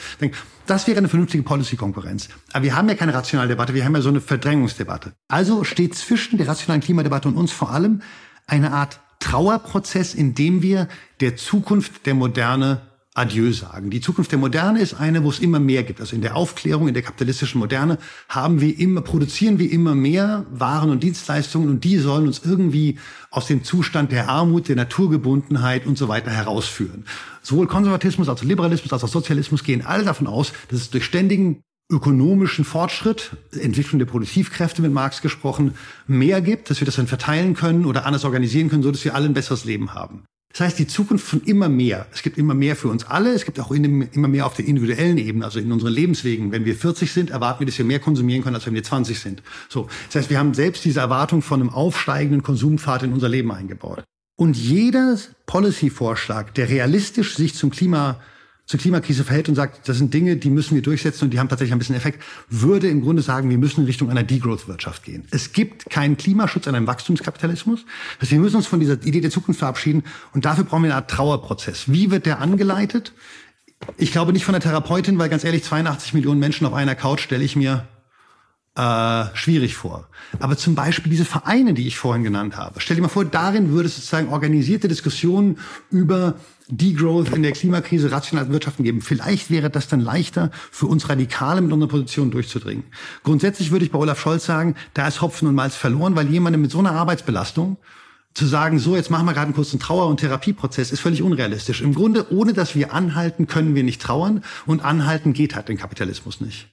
Das 0.68 0.86
wäre 0.86 1.00
eine 1.00 1.10
vernünftige 1.10 1.44
Policy-Konkurrenz. 1.44 2.30
Aber 2.54 2.64
wir 2.64 2.76
haben 2.76 2.88
ja 2.90 2.96
keine 2.96 3.16
rationale 3.16 3.50
Debatte, 3.50 3.74
wir 3.74 3.84
haben 3.84 3.96
ja 3.96 4.02
so 4.02 4.10
eine 4.10 4.22
Verdrängungsdebatte. 4.22 5.14
Also 5.28 5.64
steht 5.64 5.96
zwischen 5.96 6.38
der 6.38 6.48
rationalen 6.48 6.82
Klimadebatte 6.82 7.28
und 7.28 7.38
uns 7.38 7.52
vor 7.52 7.72
allem 7.72 8.02
eine 8.46 8.72
Art 8.72 9.00
Trauerprozess, 9.20 10.14
in 10.14 10.36
dem 10.36 10.62
wir 10.62 10.88
der 11.22 11.38
Zukunft 11.38 12.06
der 12.06 12.14
Moderne 12.14 12.82
Adieu 13.18 13.52
sagen. 13.52 13.90
Die 13.90 14.00
Zukunft 14.00 14.32
der 14.32 14.40
Moderne 14.40 14.80
ist 14.80 14.94
eine, 14.94 15.24
wo 15.24 15.30
es 15.30 15.40
immer 15.40 15.60
mehr 15.60 15.84
gibt. 15.84 16.00
Also 16.00 16.16
in 16.16 16.22
der 16.22 16.36
Aufklärung, 16.36 16.88
in 16.88 16.94
der 16.94 17.02
kapitalistischen 17.02 17.60
Moderne 17.60 17.98
haben 18.30 18.62
wir 18.62 18.78
immer, 18.78 19.02
produzieren 19.02 19.58
wir 19.58 19.72
immer 19.72 19.96
mehr 19.96 20.46
Waren 20.52 20.92
und 20.92 21.02
Dienstleistungen 21.02 21.68
und 21.68 21.84
die 21.84 21.98
sollen 21.98 22.28
uns 22.28 22.42
irgendwie 22.46 23.00
aus 23.32 23.48
dem 23.48 23.64
Zustand 23.64 24.12
der 24.12 24.30
Armut, 24.30 24.68
der 24.68 24.76
Naturgebundenheit 24.76 25.88
und 25.88 25.98
so 25.98 26.08
weiter 26.08 26.30
herausführen. 26.30 27.06
Sowohl 27.42 27.66
Konservatismus 27.66 28.30
als 28.30 28.42
auch 28.42 28.46
Liberalismus 28.46 28.94
als 28.94 29.04
auch 29.04 29.10
Sozialismus 29.10 29.64
gehen 29.64 29.84
alle 29.84 30.04
davon 30.04 30.28
aus, 30.28 30.54
dass 30.70 30.82
es 30.82 30.90
durch 30.92 31.06
ständigen 31.06 31.62
ökonomischen 31.90 32.66
Fortschritt, 32.66 33.32
Entwicklung 33.52 33.98
der 33.98 34.06
Produktivkräfte 34.06 34.82
mit 34.82 34.92
Marx 34.92 35.22
gesprochen, 35.22 35.74
mehr 36.06 36.42
gibt, 36.42 36.70
dass 36.70 36.82
wir 36.82 36.86
das 36.86 36.98
dann 36.98 37.08
verteilen 37.08 37.56
können 37.56 37.86
oder 37.86 38.06
anders 38.06 38.26
organisieren 38.26 38.70
können, 38.70 38.84
so 38.84 38.92
dass 38.92 39.06
wir 39.06 39.16
alle 39.16 39.26
ein 39.26 39.34
besseres 39.34 39.66
Leben 39.66 39.94
haben. 39.94 40.26
Das 40.52 40.62
heißt, 40.62 40.80
die 40.80 40.88
Zukunft 40.88 41.26
von 41.26 41.42
immer 41.44 41.70
mehr. 41.70 42.08
Es 42.12 42.24
gibt 42.24 42.38
immer 42.38 42.54
mehr 42.54 42.76
für 42.76 42.88
uns 42.88 43.06
alle. 43.06 43.34
Es 43.34 43.46
gibt 43.46 43.60
auch 43.60 43.70
immer 43.72 44.28
mehr 44.28 44.46
auf 44.46 44.56
der 44.56 44.66
individuellen 44.66 45.18
Ebene, 45.18 45.46
also 45.46 45.60
in 45.60 45.72
unseren 45.72 45.94
Lebenswegen. 45.94 46.52
Wenn 46.52 46.66
wir 46.66 46.76
40 46.76 47.12
sind, 47.12 47.30
erwarten 47.30 47.60
wir, 47.60 47.68
dass 47.68 47.78
wir 47.78 47.86
mehr 47.86 48.00
konsumieren 48.00 48.44
können, 48.44 48.56
als 48.56 48.66
wenn 48.66 48.74
wir 48.74 48.84
20 48.84 49.20
sind. 49.20 49.44
So. 49.70 49.88
Das 50.08 50.16
heißt, 50.16 50.30
wir 50.30 50.40
haben 50.40 50.54
selbst 50.54 50.86
diese 50.86 51.00
Erwartung 51.00 51.42
von 51.42 51.62
einem 51.62 51.70
aufsteigenden 51.70 52.44
Konsumpfad 52.44 53.04
in 53.04 53.14
unser 53.14 53.30
Leben 53.30 53.52
eingebaut. 53.52 54.04
Und 54.36 54.56
jeder 54.56 55.18
Policy-Vorschlag, 55.48 56.52
der 56.52 56.70
realistisch 56.70 57.36
sich 57.36 57.54
zum 57.56 57.70
Klima 57.70 58.20
zur 58.68 58.80
Klimakrise 58.80 59.24
verhält 59.24 59.48
und 59.48 59.56
sagt, 59.56 59.88
das 59.88 59.98
sind 59.98 60.14
Dinge, 60.14 60.36
die 60.36 60.50
müssen 60.50 60.76
wir 60.76 60.82
durchsetzen 60.82 61.24
und 61.26 61.32
die 61.32 61.40
haben 61.40 61.48
tatsächlich 61.48 61.72
ein 61.72 61.80
bisschen 61.80 61.96
Effekt, 61.96 62.22
würde 62.50 62.90
im 62.90 63.02
Grunde 63.02 63.22
sagen, 63.22 63.50
wir 63.50 63.58
müssen 63.58 63.82
in 63.82 63.86
Richtung 63.88 64.10
einer 64.10 64.24
Degrowth-Wirtschaft 64.24 65.04
gehen. 65.04 65.26
Es 65.32 65.54
gibt 65.54 65.90
keinen 65.90 66.18
Klimaschutz 66.18 66.68
an 66.68 66.76
einem 66.76 66.86
Wachstumskapitalismus. 66.86 67.86
Das 68.20 68.30
wir 68.30 68.40
müssen 68.40 68.58
uns 68.58 68.68
von 68.68 68.82
dieser 68.82 69.02
Idee 69.06 69.22
der 69.22 69.32
Zukunft 69.32 69.60
verabschieden 69.60 70.04
und 70.34 70.44
dafür 70.44 70.66
brauchen 70.66 70.84
wir 70.84 70.90
eine 70.90 70.96
Art 70.96 71.10
Trauerprozess. 71.10 71.86
Wie 71.88 72.12
wird 72.12 72.26
der 72.26 72.42
angeleitet? 72.42 73.14
Ich 73.96 74.12
glaube 74.12 74.34
nicht 74.34 74.44
von 74.44 74.54
der 74.54 74.62
Therapeutin, 74.62 75.18
weil 75.18 75.30
ganz 75.30 75.46
ehrlich, 75.46 75.64
82 75.64 76.14
Millionen 76.14 76.40
Menschen 76.40 76.68
auf 76.68 76.74
einer 76.74 76.96
Couch 76.96 77.22
stelle 77.22 77.46
ich 77.46 77.56
mir 77.56 77.88
äh, 78.78 79.36
schwierig 79.36 79.76
vor. 79.76 80.08
Aber 80.40 80.56
zum 80.56 80.76
Beispiel 80.76 81.10
diese 81.10 81.26
Vereine, 81.26 81.74
die 81.74 81.88
ich 81.88 81.98
vorhin 81.98 82.24
genannt 82.24 82.58
habe. 82.58 82.80
Stell 82.80 82.96
dir 82.96 83.02
mal 83.02 83.08
vor, 83.08 83.26
darin 83.26 83.72
würde 83.72 83.88
es 83.88 83.96
sozusagen 83.96 84.30
organisierte 84.30 84.88
Diskussionen 84.88 85.58
über 85.90 86.36
Degrowth 86.70 87.34
in 87.34 87.42
der 87.42 87.54
Klimakrise 87.54 88.12
rational 88.12 88.50
wirtschaften 88.50 88.84
geben. 88.84 89.02
Vielleicht 89.02 89.50
wäre 89.50 89.72
das 89.72 89.88
dann 89.88 90.02
leichter 90.02 90.52
für 90.70 90.86
uns 90.86 91.10
Radikale 91.10 91.62
mit 91.62 91.72
unserer 91.72 91.90
Position 91.90 92.30
durchzudringen. 92.30 92.84
Grundsätzlich 93.24 93.72
würde 93.72 93.86
ich 93.86 93.92
bei 93.92 93.98
Olaf 93.98 94.20
Scholz 94.20 94.46
sagen, 94.46 94.76
da 94.94 95.08
ist 95.08 95.22
Hopfen 95.22 95.48
und 95.48 95.56
Malz 95.56 95.76
verloren, 95.76 96.16
weil 96.16 96.30
jemandem 96.30 96.62
mit 96.62 96.72
so 96.72 96.80
einer 96.80 96.92
Arbeitsbelastung 96.92 97.78
zu 98.36 98.46
sagen, 98.46 98.78
so, 98.78 98.96
jetzt 98.96 99.10
machen 99.10 99.26
wir 99.26 99.34
gerade 99.34 99.48
einen 99.48 99.56
kurzen 99.56 99.80
Trauer- 99.80 100.08
und 100.08 100.20
Therapieprozess, 100.20 100.92
ist 100.92 101.00
völlig 101.00 101.24
unrealistisch. 101.24 101.82
Im 101.82 101.96
Grunde, 101.96 102.32
ohne 102.32 102.54
dass 102.54 102.76
wir 102.76 102.94
anhalten, 102.94 103.48
können 103.48 103.74
wir 103.74 103.84
nicht 103.84 104.02
trauern 104.02 104.44
und 104.68 104.86
anhalten 104.86 105.34
geht 105.34 105.56
halt 105.56 105.70
den 105.70 105.78
Kapitalismus 105.78 106.42
nicht. 106.42 106.68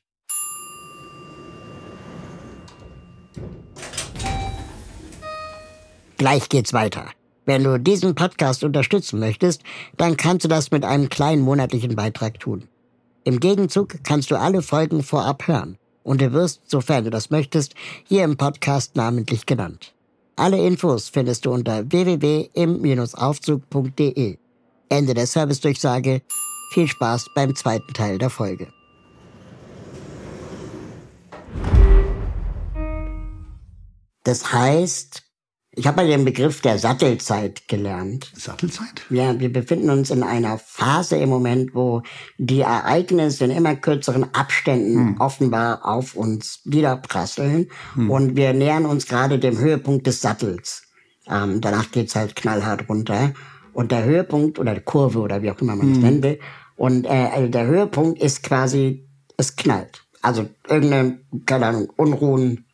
Gleich 6.16 6.48
geht's 6.48 6.72
weiter. 6.72 7.10
Wenn 7.44 7.64
du 7.64 7.78
diesen 7.78 8.14
Podcast 8.14 8.64
unterstützen 8.64 9.18
möchtest, 9.18 9.62
dann 9.96 10.16
kannst 10.16 10.44
du 10.44 10.48
das 10.48 10.70
mit 10.70 10.84
einem 10.84 11.08
kleinen 11.08 11.42
monatlichen 11.42 11.96
Beitrag 11.96 12.38
tun. 12.40 12.68
Im 13.24 13.40
Gegenzug 13.40 13.96
kannst 14.04 14.30
du 14.30 14.38
alle 14.38 14.62
Folgen 14.62 15.02
vorab 15.02 15.48
hören 15.48 15.76
und 16.04 16.20
du 16.20 16.32
wirst, 16.32 16.70
sofern 16.70 17.02
du 17.04 17.10
das 17.10 17.30
möchtest, 17.30 17.74
hier 18.06 18.22
im 18.24 18.36
Podcast 18.36 18.94
namentlich 18.96 19.46
genannt. 19.46 19.94
Alle 20.36 20.64
Infos 20.64 21.08
findest 21.08 21.46
du 21.46 21.52
unter 21.52 21.90
www.im-aufzug.de. 21.90 24.38
Ende 24.88 25.14
der 25.14 25.26
Servicedurchsage. 25.26 26.22
Viel 26.72 26.86
Spaß 26.88 27.26
beim 27.34 27.56
zweiten 27.56 27.92
Teil 27.92 28.18
der 28.18 28.30
Folge. 28.30 28.68
Das 34.24 34.52
heißt, 34.52 35.23
ich 35.76 35.86
habe 35.86 35.96
mal 35.96 36.06
den 36.06 36.24
Begriff 36.24 36.60
der 36.60 36.78
Sattelzeit 36.78 37.66
gelernt. 37.68 38.32
Sattelzeit? 38.34 39.02
Ja, 39.10 39.38
wir 39.38 39.52
befinden 39.52 39.90
uns 39.90 40.10
in 40.10 40.22
einer 40.22 40.58
Phase 40.58 41.16
im 41.16 41.28
Moment, 41.28 41.74
wo 41.74 42.02
die 42.38 42.60
Ereignisse 42.60 43.44
in 43.44 43.50
immer 43.50 43.74
kürzeren 43.74 44.34
Abständen 44.34 44.96
hm. 44.96 45.20
offenbar 45.20 45.84
auf 45.84 46.14
uns 46.14 46.60
niederprasseln. 46.64 47.68
Hm. 47.94 48.10
Und 48.10 48.36
wir 48.36 48.52
nähern 48.52 48.86
uns 48.86 49.06
gerade 49.06 49.38
dem 49.38 49.58
Höhepunkt 49.58 50.06
des 50.06 50.20
Sattels. 50.20 50.82
Ähm, 51.28 51.60
danach 51.60 51.90
geht's 51.90 52.14
halt 52.14 52.36
knallhart 52.36 52.88
runter. 52.88 53.32
Und 53.72 53.90
der 53.90 54.04
Höhepunkt 54.04 54.58
oder 54.58 54.78
Kurve 54.80 55.18
oder 55.18 55.42
wie 55.42 55.50
auch 55.50 55.60
immer 55.60 55.74
man 55.74 55.86
hm. 55.86 55.94
das 55.94 56.02
nennen 56.02 56.22
will. 56.22 56.38
Und 56.76 57.06
äh, 57.06 57.30
also 57.32 57.48
der 57.48 57.66
Höhepunkt 57.66 58.22
ist 58.22 58.42
quasi, 58.42 59.08
es 59.36 59.56
knallt. 59.56 60.04
Also 60.22 60.48
irgendeine, 60.68 61.20
keine 61.46 61.66
Ahnung, 61.66 61.92
Unruhen, 61.96 62.64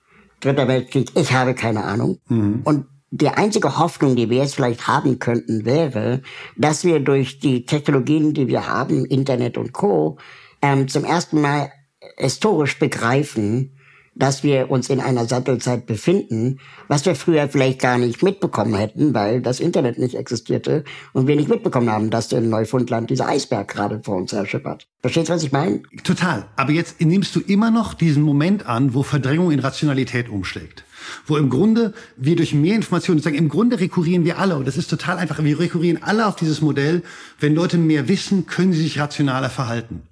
Dritter 0.41 0.69
Weltkrieg, 0.69 1.11
ich 1.15 1.33
habe 1.33 1.55
keine 1.55 1.85
Ahnung. 1.85 2.19
Mhm. 2.29 2.63
Und 2.65 2.87
die 3.11 3.29
einzige 3.29 3.79
Hoffnung, 3.79 4.17
die 4.17 4.31
wir 4.31 4.39
jetzt 4.39 4.55
vielleicht 4.55 4.87
haben 4.87 5.19
könnten, 5.19 5.65
wäre, 5.65 6.23
dass 6.57 6.85
wir 6.85 7.01
durch 7.01 7.41
die 7.41 7.67
Technologien, 7.67 8.35
die 8.35 8.47
wir 8.47 8.69
haben, 8.69 9.05
Internet 9.05 9.59
und 9.59 9.73
Co., 9.73 10.19
ähm, 10.63 10.89
zum 10.89 11.05
ersten 11.05 11.41
Mal 11.41 11.73
historisch 12.17 12.79
begreifen, 12.79 13.77
dass 14.15 14.43
wir 14.43 14.71
uns 14.71 14.91
in 14.91 15.01
einer 15.01 15.25
Sattelzeit 15.27 15.87
befinden, 15.87 16.59
was 16.89 17.07
wir 17.07 17.15
früher 17.15 17.49
vielleicht 17.49 17.81
gar 17.81 17.97
nicht 17.97 18.23
mitbekommen 18.23 18.75
hätten, 18.75 19.15
weil 19.15 19.41
das 19.41 19.61
Internet 19.61 19.99
nicht 19.99 20.15
existierte 20.15 20.85
und 21.13 21.27
wir 21.27 21.37
nicht 21.37 21.49
mitbekommen 21.49 21.91
haben, 21.91 22.11
dass 22.11 22.31
in 22.33 22.51
Neufundland 22.51 23.11
dieser 23.11 23.29
Eisberg 23.29 23.69
gerade 23.69 24.01
vor 24.03 24.17
uns 24.17 24.33
herschippert. 24.33 24.87
Verstehst 25.01 25.29
du, 25.29 25.33
was 25.33 25.43
ich 25.43 25.53
meine? 25.53 25.83
Total. 26.05 26.47
Aber 26.57 26.73
jetzt 26.73 27.01
nimmst 27.01 27.35
du 27.35 27.41
immer 27.41 27.71
noch 27.71 27.95
diesen 27.95 28.23
Moment 28.23 28.67
an, 28.67 28.95
wo 28.95 29.03
Verdrängung 29.03 29.53
in 29.53 29.61
Rationalität 29.61 30.29
umschlägt. 30.29 30.85
Wo 31.27 31.37
im 31.37 31.51
Grunde 31.51 31.95
wir 32.17 32.37
durch 32.37 32.55
mehr 32.55 32.77
Informationen 32.77 33.21
sagen, 33.21 33.37
im 33.37 33.49
Grunde 33.49 33.81
rekurrieren 33.81 34.25
wir 34.25 34.39
alle, 34.39 34.57
und 34.57 34.67
das 34.67 34.77
ist 34.77 34.89
total 34.89 35.19
einfach, 35.19 35.43
wir 35.43 35.59
rekurrieren 35.59 36.03
alle 36.03 36.27
auf 36.27 36.37
dieses 36.37 36.61
Modell, 36.61 37.03
wenn 37.39 37.55
Leute 37.55 37.79
mehr 37.79 38.09
wissen, 38.09 38.47
können 38.47 38.73
sie 38.73 38.83
sich 38.83 38.99
rationaler 38.99 39.51
verhalten. 39.51 40.03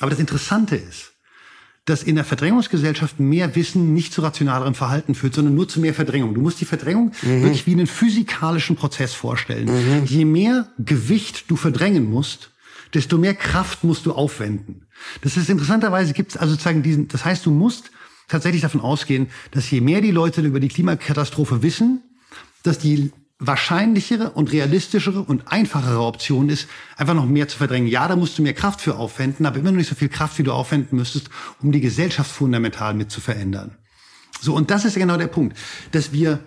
Aber 0.00 0.10
das 0.10 0.20
Interessante 0.20 0.76
ist, 0.76 1.12
dass 1.88 2.02
in 2.02 2.16
der 2.16 2.24
Verdrängungsgesellschaft 2.24 3.18
mehr 3.18 3.54
Wissen 3.56 3.94
nicht 3.94 4.12
zu 4.12 4.20
rationalerem 4.20 4.74
Verhalten 4.74 5.14
führt, 5.14 5.34
sondern 5.34 5.54
nur 5.54 5.68
zu 5.68 5.80
mehr 5.80 5.94
Verdrängung. 5.94 6.34
Du 6.34 6.40
musst 6.42 6.60
die 6.60 6.66
Verdrängung 6.66 7.12
mhm. 7.22 7.42
wirklich 7.42 7.66
wie 7.66 7.72
einen 7.72 7.86
physikalischen 7.86 8.76
Prozess 8.76 9.14
vorstellen. 9.14 9.66
Mhm. 9.66 10.04
Je 10.04 10.24
mehr 10.26 10.68
Gewicht 10.78 11.50
du 11.50 11.56
verdrängen 11.56 12.10
musst, 12.10 12.50
desto 12.92 13.16
mehr 13.16 13.34
Kraft 13.34 13.84
musst 13.84 14.06
du 14.06 14.12
aufwenden. 14.12 14.86
Das 15.22 15.36
ist 15.36 15.48
interessanterweise 15.48 16.12
gibt 16.12 16.32
es 16.32 16.36
also 16.36 16.52
sozusagen 16.52 16.82
diesen, 16.82 17.08
das 17.08 17.24
heißt, 17.24 17.46
du 17.46 17.50
musst 17.50 17.90
tatsächlich 18.28 18.62
davon 18.62 18.80
ausgehen, 18.80 19.28
dass 19.50 19.70
je 19.70 19.80
mehr 19.80 20.00
die 20.00 20.10
Leute 20.10 20.42
über 20.42 20.60
die 20.60 20.68
Klimakatastrophe 20.68 21.62
wissen, 21.62 22.02
dass 22.62 22.78
die 22.78 23.12
wahrscheinlichere 23.40 24.30
und 24.30 24.52
realistischere 24.52 25.22
und 25.22 25.52
einfachere 25.52 26.00
Option 26.00 26.48
ist, 26.48 26.68
einfach 26.96 27.14
noch 27.14 27.26
mehr 27.26 27.46
zu 27.46 27.56
verdrängen. 27.56 27.88
Ja, 27.88 28.08
da 28.08 28.16
musst 28.16 28.36
du 28.36 28.42
mehr 28.42 28.54
Kraft 28.54 28.80
für 28.80 28.96
aufwenden, 28.96 29.46
aber 29.46 29.58
immer 29.58 29.70
noch 29.70 29.78
nicht 29.78 29.88
so 29.88 29.94
viel 29.94 30.08
Kraft, 30.08 30.38
wie 30.38 30.42
du 30.42 30.52
aufwenden 30.52 30.98
müsstest, 30.98 31.30
um 31.62 31.70
die 31.70 31.80
Gesellschaft 31.80 32.30
fundamental 32.30 32.94
mit 32.94 33.10
zu 33.10 33.20
verändern. 33.20 33.76
So, 34.40 34.54
und 34.54 34.70
das 34.70 34.84
ist 34.84 34.96
genau 34.96 35.16
der 35.16 35.28
Punkt, 35.28 35.56
dass 35.92 36.12
wir, 36.12 36.40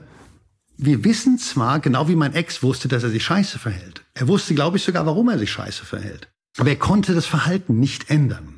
wir 0.78 1.04
wissen 1.06 1.38
zwar, 1.38 1.80
genau 1.80 2.10
wie 2.10 2.16
mein 2.16 2.34
Ex 2.34 2.62
wusste, 2.62 2.90
dass 2.90 3.04
er 3.04 3.10
sich 3.10 3.24
scheiße 3.24 3.58
verhält. 3.58 4.04
Er 4.14 4.28
wusste, 4.28 4.54
glaube 4.54 4.78
ich, 4.78 4.84
sogar, 4.84 5.06
warum 5.06 5.30
er 5.30 5.40
sich 5.40 5.52
scheiße 5.52 5.86
verhält. 5.86 6.30
Aber 6.58 6.70
er 6.70 6.76
konnte 6.76 7.14
das 7.14 7.26
Verhalten 7.26 7.80
nicht 7.80 8.10
ändern. 8.10 8.51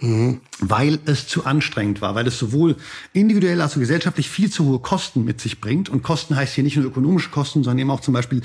Mhm. 0.00 0.40
Weil 0.60 1.00
es 1.06 1.26
zu 1.26 1.44
anstrengend 1.44 2.00
war, 2.00 2.14
weil 2.14 2.26
es 2.26 2.38
sowohl 2.38 2.76
individuell 3.12 3.60
als 3.60 3.74
auch 3.74 3.80
gesellschaftlich 3.80 4.28
viel 4.28 4.50
zu 4.50 4.64
hohe 4.64 4.78
Kosten 4.78 5.24
mit 5.24 5.40
sich 5.40 5.60
bringt. 5.60 5.88
Und 5.88 6.02
Kosten 6.02 6.36
heißt 6.36 6.54
hier 6.54 6.64
nicht 6.64 6.76
nur 6.76 6.86
ökonomische 6.86 7.30
Kosten, 7.30 7.64
sondern 7.64 7.80
eben 7.80 7.90
auch 7.90 8.00
zum 8.00 8.14
Beispiel 8.14 8.42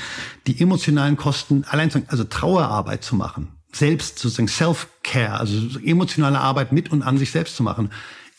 die 0.47 0.59
emotionalen 0.59 1.17
Kosten, 1.17 1.63
allein 1.67 1.91
also 2.07 2.23
Trauerarbeit 2.23 3.03
zu 3.03 3.15
machen, 3.15 3.49
selbst 3.71 4.19
sozusagen 4.19 4.47
Self-Care, 4.47 5.33
also 5.33 5.79
emotionale 5.79 6.39
Arbeit 6.39 6.71
mit 6.71 6.91
und 6.91 7.03
an 7.03 7.17
sich 7.17 7.31
selbst 7.31 7.55
zu 7.55 7.63
machen, 7.63 7.91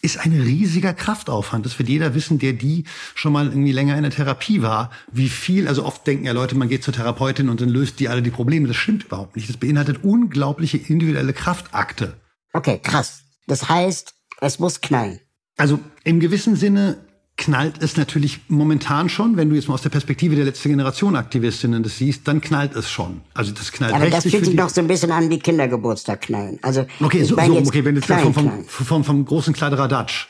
ist 0.03 0.19
ein 0.19 0.33
riesiger 0.33 0.93
Kraftaufwand. 0.93 1.65
Das 1.65 1.79
wird 1.79 1.89
jeder 1.89 2.15
wissen, 2.15 2.39
der 2.39 2.53
die 2.53 2.85
schon 3.15 3.33
mal 3.33 3.47
irgendwie 3.47 3.73
länger 3.73 3.97
in 3.97 4.03
der 4.03 4.13
Therapie 4.13 4.61
war, 4.61 4.91
wie 5.11 5.31
viel, 5.31 5.67
also 5.67 5.85
oft 5.85 6.07
denken 6.07 6.27
ja 6.27 6.33
Leute, 6.33 6.57
man 6.57 6.69
geht 6.69 6.85
zur 6.85 6.93
Therapeutin 6.93 7.49
und 7.49 7.63
dann 7.63 7.71
löst 7.71 8.01
die 8.01 8.09
alle 8.09 8.21
die 8.21 8.31
Probleme. 8.31 8.69
Das 8.69 8.77
stimmt 8.77 9.05
überhaupt 9.05 9.35
nicht. 9.35 9.49
Das 9.49 9.57
beinhaltet 9.57 10.05
unglaubliche 10.05 10.77
individuelle 10.77 11.33
Kraftakte. 11.33 12.17
Okay, 12.55 12.81
krass. 12.83 13.21
Das 13.47 13.69
heißt, 13.69 14.15
es 14.41 14.59
muss 14.59 14.81
knallen. 14.81 15.21
Also 15.57 15.79
im 16.05 16.21
gewissen 16.21 16.57
Sinne 16.57 16.97
knallt 17.37 17.83
es 17.83 17.97
natürlich 17.97 18.41
momentan 18.49 19.09
schon, 19.09 19.37
wenn 19.37 19.51
du 19.51 19.57
jetzt 19.57 19.69
mal 19.69 19.75
aus 19.75 19.83
der 19.83 19.91
Perspektive 19.91 20.37
der 20.37 20.45
letzten 20.45 20.69
Generation 20.69 21.17
Aktivistinnen 21.17 21.83
das 21.83 21.99
siehst, 21.99 22.27
dann 22.29 22.41
knallt 22.41 22.77
es 22.77 22.89
schon. 22.89 23.23
Also 23.35 23.53
das 23.53 23.73
knallt 23.73 23.93
Aber 23.93 24.09
das 24.09 24.23
fühlt 24.23 24.45
sich 24.45 24.57
doch 24.57 24.69
so 24.69 24.81
ein 24.81 24.87
bisschen 24.87 25.11
an 25.11 25.29
wie 25.31 25.41
Kindergeburtstag 25.41 26.23
knallen. 26.23 26.59
Also 26.63 26.87
okay, 27.01 27.25
so, 27.25 27.37
so 27.37 27.59
okay, 27.59 27.85
wenn 27.85 27.97
du 27.97 28.01
vom, 28.01 28.33
vom, 28.33 28.65
vom, 28.67 29.05
vom 29.05 29.25
großen 29.25 29.53
Kladderadatsch, 29.53 30.29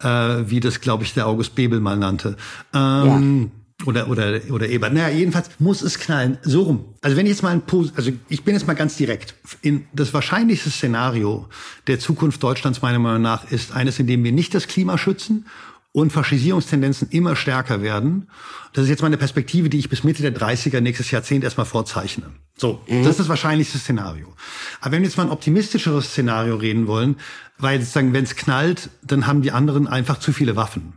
äh, 0.00 0.06
wie 0.06 0.60
das 0.60 0.80
glaube 0.80 1.02
ich 1.02 1.12
der 1.12 1.26
August 1.26 1.56
Bebel 1.56 1.80
mal 1.80 1.96
nannte. 1.96 2.36
Ähm, 2.72 3.50
ja 3.52 3.63
oder, 3.86 4.08
oder, 4.08 4.40
oder 4.50 4.68
Ebert. 4.68 4.94
Naja, 4.94 5.08
jedenfalls 5.08 5.50
muss 5.58 5.82
es 5.82 5.98
knallen. 5.98 6.38
So 6.42 6.62
rum. 6.62 6.94
Also 7.02 7.16
wenn 7.16 7.26
ich 7.26 7.32
jetzt 7.32 7.42
mal 7.42 7.50
ein, 7.50 7.62
also 7.96 8.12
ich 8.28 8.44
bin 8.44 8.54
jetzt 8.54 8.66
mal 8.66 8.74
ganz 8.74 8.96
direkt. 8.96 9.34
In 9.62 9.86
das 9.92 10.14
wahrscheinlichste 10.14 10.70
Szenario 10.70 11.48
der 11.86 11.98
Zukunft 11.98 12.42
Deutschlands 12.42 12.82
meiner 12.82 12.98
Meinung 12.98 13.22
nach 13.22 13.50
ist 13.50 13.72
eines, 13.72 13.98
in 13.98 14.06
dem 14.06 14.24
wir 14.24 14.32
nicht 14.32 14.54
das 14.54 14.68
Klima 14.68 14.96
schützen 14.96 15.46
und 15.92 16.12
Faschisierungstendenzen 16.12 17.08
immer 17.10 17.36
stärker 17.36 17.82
werden. 17.82 18.28
Das 18.72 18.84
ist 18.84 18.90
jetzt 18.90 19.02
meine 19.02 19.16
Perspektive, 19.16 19.68
die 19.68 19.78
ich 19.78 19.88
bis 19.88 20.02
Mitte 20.02 20.22
der 20.22 20.34
30er 20.34 20.80
nächstes 20.80 21.10
Jahrzehnt 21.10 21.44
erstmal 21.44 21.66
vorzeichne. 21.66 22.30
So, 22.56 22.80
mhm. 22.88 23.02
das 23.02 23.12
ist 23.12 23.20
das 23.20 23.28
wahrscheinlichste 23.28 23.78
Szenario. 23.78 24.34
Aber 24.80 24.92
wenn 24.92 25.02
wir 25.02 25.08
jetzt 25.08 25.16
mal 25.16 25.24
ein 25.24 25.30
optimistischeres 25.30 26.06
Szenario 26.06 26.56
reden 26.56 26.86
wollen, 26.86 27.16
weil 27.58 27.78
sozusagen, 27.80 28.12
wenn 28.12 28.24
es 28.24 28.34
knallt, 28.34 28.90
dann 29.02 29.26
haben 29.26 29.42
die 29.42 29.52
anderen 29.52 29.86
einfach 29.86 30.18
zu 30.18 30.32
viele 30.32 30.56
Waffen. 30.56 30.94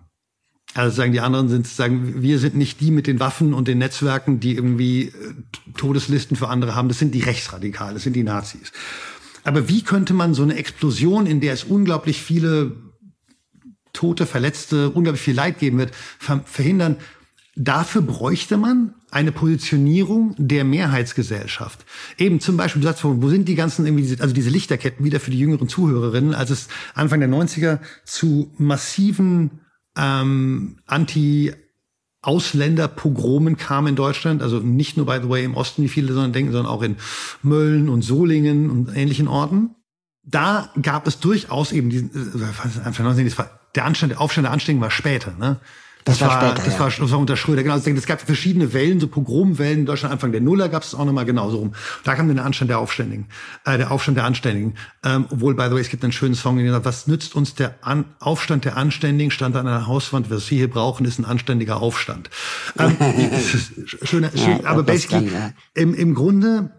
Also 0.78 0.96
sagen 0.96 1.12
die 1.12 1.22
anderen 1.22 1.50
sind 1.50 1.68
sagen, 1.68 2.22
wir 2.22 2.38
sind 2.38 2.56
nicht 2.56 2.80
die 2.82 2.92
mit 2.92 3.08
den 3.08 3.20
Waffen 3.20 3.56
und 3.56 3.68
den 3.68 3.80
Netzwerken, 3.80 4.40
die 4.40 4.54
irgendwie 4.54 5.06
äh, 5.06 5.12
Todeslisten 5.76 6.38
für 6.38 6.50
andere 6.50 6.76
haben. 6.76 6.88
Das 6.88 7.00
sind 7.00 7.16
die 7.16 7.22
Rechtsradikale, 7.22 7.96
das 7.96 8.04
sind 8.04 8.16
die 8.16 8.24
Nazis. 8.24 8.72
Aber 9.44 9.70
wie 9.70 9.82
könnte 9.82 10.14
man 10.14 10.36
so 10.36 10.44
eine 10.44 10.56
Explosion, 10.56 11.26
in 11.26 11.42
der 11.42 11.54
es 11.54 11.64
unglaublich 11.64 12.22
viele 12.22 12.76
Tote, 13.94 14.28
Verletzte, 14.28 14.92
unglaublich 14.92 15.22
viel 15.22 15.36
Leid 15.36 15.58
geben 15.58 15.80
wird, 15.80 15.94
verhindern? 16.46 16.98
Dafür 17.56 18.04
bräuchte 18.04 18.56
man 18.56 18.94
eine 19.10 19.32
Positionierung 19.32 20.36
der 20.38 20.64
Mehrheitsgesellschaft. 20.64 21.86
Eben 22.20 22.40
zum 22.40 22.56
Beispiel, 22.56 22.84
du 22.84 22.88
sagst, 22.88 23.04
wo 23.04 23.30
sind 23.30 23.48
die 23.48 23.56
ganzen, 23.56 23.88
also 24.20 24.34
diese 24.34 24.52
Lichterketten 24.52 25.04
wieder 25.04 25.20
für 25.20 25.32
die 25.32 25.40
jüngeren 25.40 25.70
Zuhörerinnen, 25.70 26.36
als 26.36 26.52
es 26.52 26.68
Anfang 26.94 27.20
der 27.20 27.30
90er 27.30 27.80
zu 28.06 28.54
massiven 28.60 29.62
ähm, 29.98 30.78
Anti- 30.86 31.54
Ausländerpogromen 32.24 33.56
kam 33.56 33.88
in 33.88 33.96
Deutschland, 33.96 34.42
also 34.42 34.60
nicht 34.60 34.98
nur 34.98 35.06
by 35.06 35.20
the 35.22 35.30
way 35.30 35.46
im 35.46 35.56
Osten, 35.56 35.84
wie 35.84 35.88
viele 35.88 36.12
sondern 36.12 36.34
denken, 36.34 36.52
sondern 36.52 36.72
auch 36.72 36.82
in 36.82 36.98
Mölln 37.42 37.88
und 37.88 38.02
Solingen 38.02 38.70
und 38.70 38.94
ähnlichen 38.94 39.30
Orten. 39.30 39.76
Da 40.24 40.70
gab 40.82 41.08
es 41.08 41.20
durchaus 41.20 41.72
eben 41.72 41.90
diesen, 41.90 42.10
äh, 42.10 43.44
der 43.76 43.86
Anstand, 43.86 44.12
der 44.12 44.20
Aufstand 44.20 44.46
der 44.46 44.52
Anständigen 44.52 44.82
war 44.82 44.92
später, 44.92 45.36
ne? 45.38 45.60
Das, 46.08 46.20
das 46.20 46.30
war, 46.30 46.42
später, 46.42 46.64
das, 46.64 46.74
ja. 46.74 46.80
war, 46.80 46.90
das 46.90 47.12
war 47.12 47.20
unter 47.20 47.36
Schröder. 47.36 47.64
Genau, 47.64 47.76
es 47.76 48.06
gab 48.06 48.22
verschiedene 48.22 48.72
Wellen, 48.74 49.00
so 49.00 49.08
Pogromwellen 49.08 49.80
in 49.80 49.86
Deutschland. 49.86 50.14
Anfang 50.14 50.32
der 50.32 50.40
Nuller 50.40 50.70
gab 50.70 50.84
es 50.84 50.96
auch 50.96 51.04
nochmal 51.04 51.26
genauso 51.26 51.58
rum. 51.58 51.74
Da 52.06 52.16
kam 52.16 52.28
dann 52.28 52.38
der 52.38 52.46
Anstand 52.46 52.70
der 52.70 52.80
Aufständigen, 52.80 53.28
äh, 53.66 53.78
der 53.78 53.92
Aufstand 53.92 54.18
der 54.18 54.24
Anständigen. 54.24 54.76
Ähm, 55.04 55.26
obwohl, 55.30 55.54
by 55.54 55.66
the 55.66 55.72
way, 55.72 55.82
es 55.82 55.90
gibt 55.90 56.04
einen 56.04 56.14
schönen 56.14 56.36
Song, 56.36 56.60
in 56.60 56.66
dem 56.66 56.72
sagt, 56.72 56.86
was 56.86 57.08
nützt 57.08 57.36
uns 57.36 57.56
der 57.56 57.76
An 57.82 58.06
Aufstand 58.20 58.64
der 58.64 58.78
Anständigen? 58.78 59.32
Stand 59.32 59.56
an 59.58 59.68
einer 59.68 59.86
Hauswand, 59.86 60.32
was 60.32 60.50
wir 60.50 60.58
hier 60.58 60.70
brauchen, 60.70 61.06
ist 61.06 61.20
ein 61.20 61.26
anständiger 61.26 61.82
Aufstand. 61.82 62.30
Ähm, 62.80 62.96
schöner, 64.04 64.32
schön, 64.34 64.62
ja, 64.64 64.66
aber 64.66 64.84
basically, 64.84 65.28
kann, 65.28 65.34
ja. 65.34 65.52
im, 65.74 65.94
im 65.94 66.16
Grunde 66.16 66.72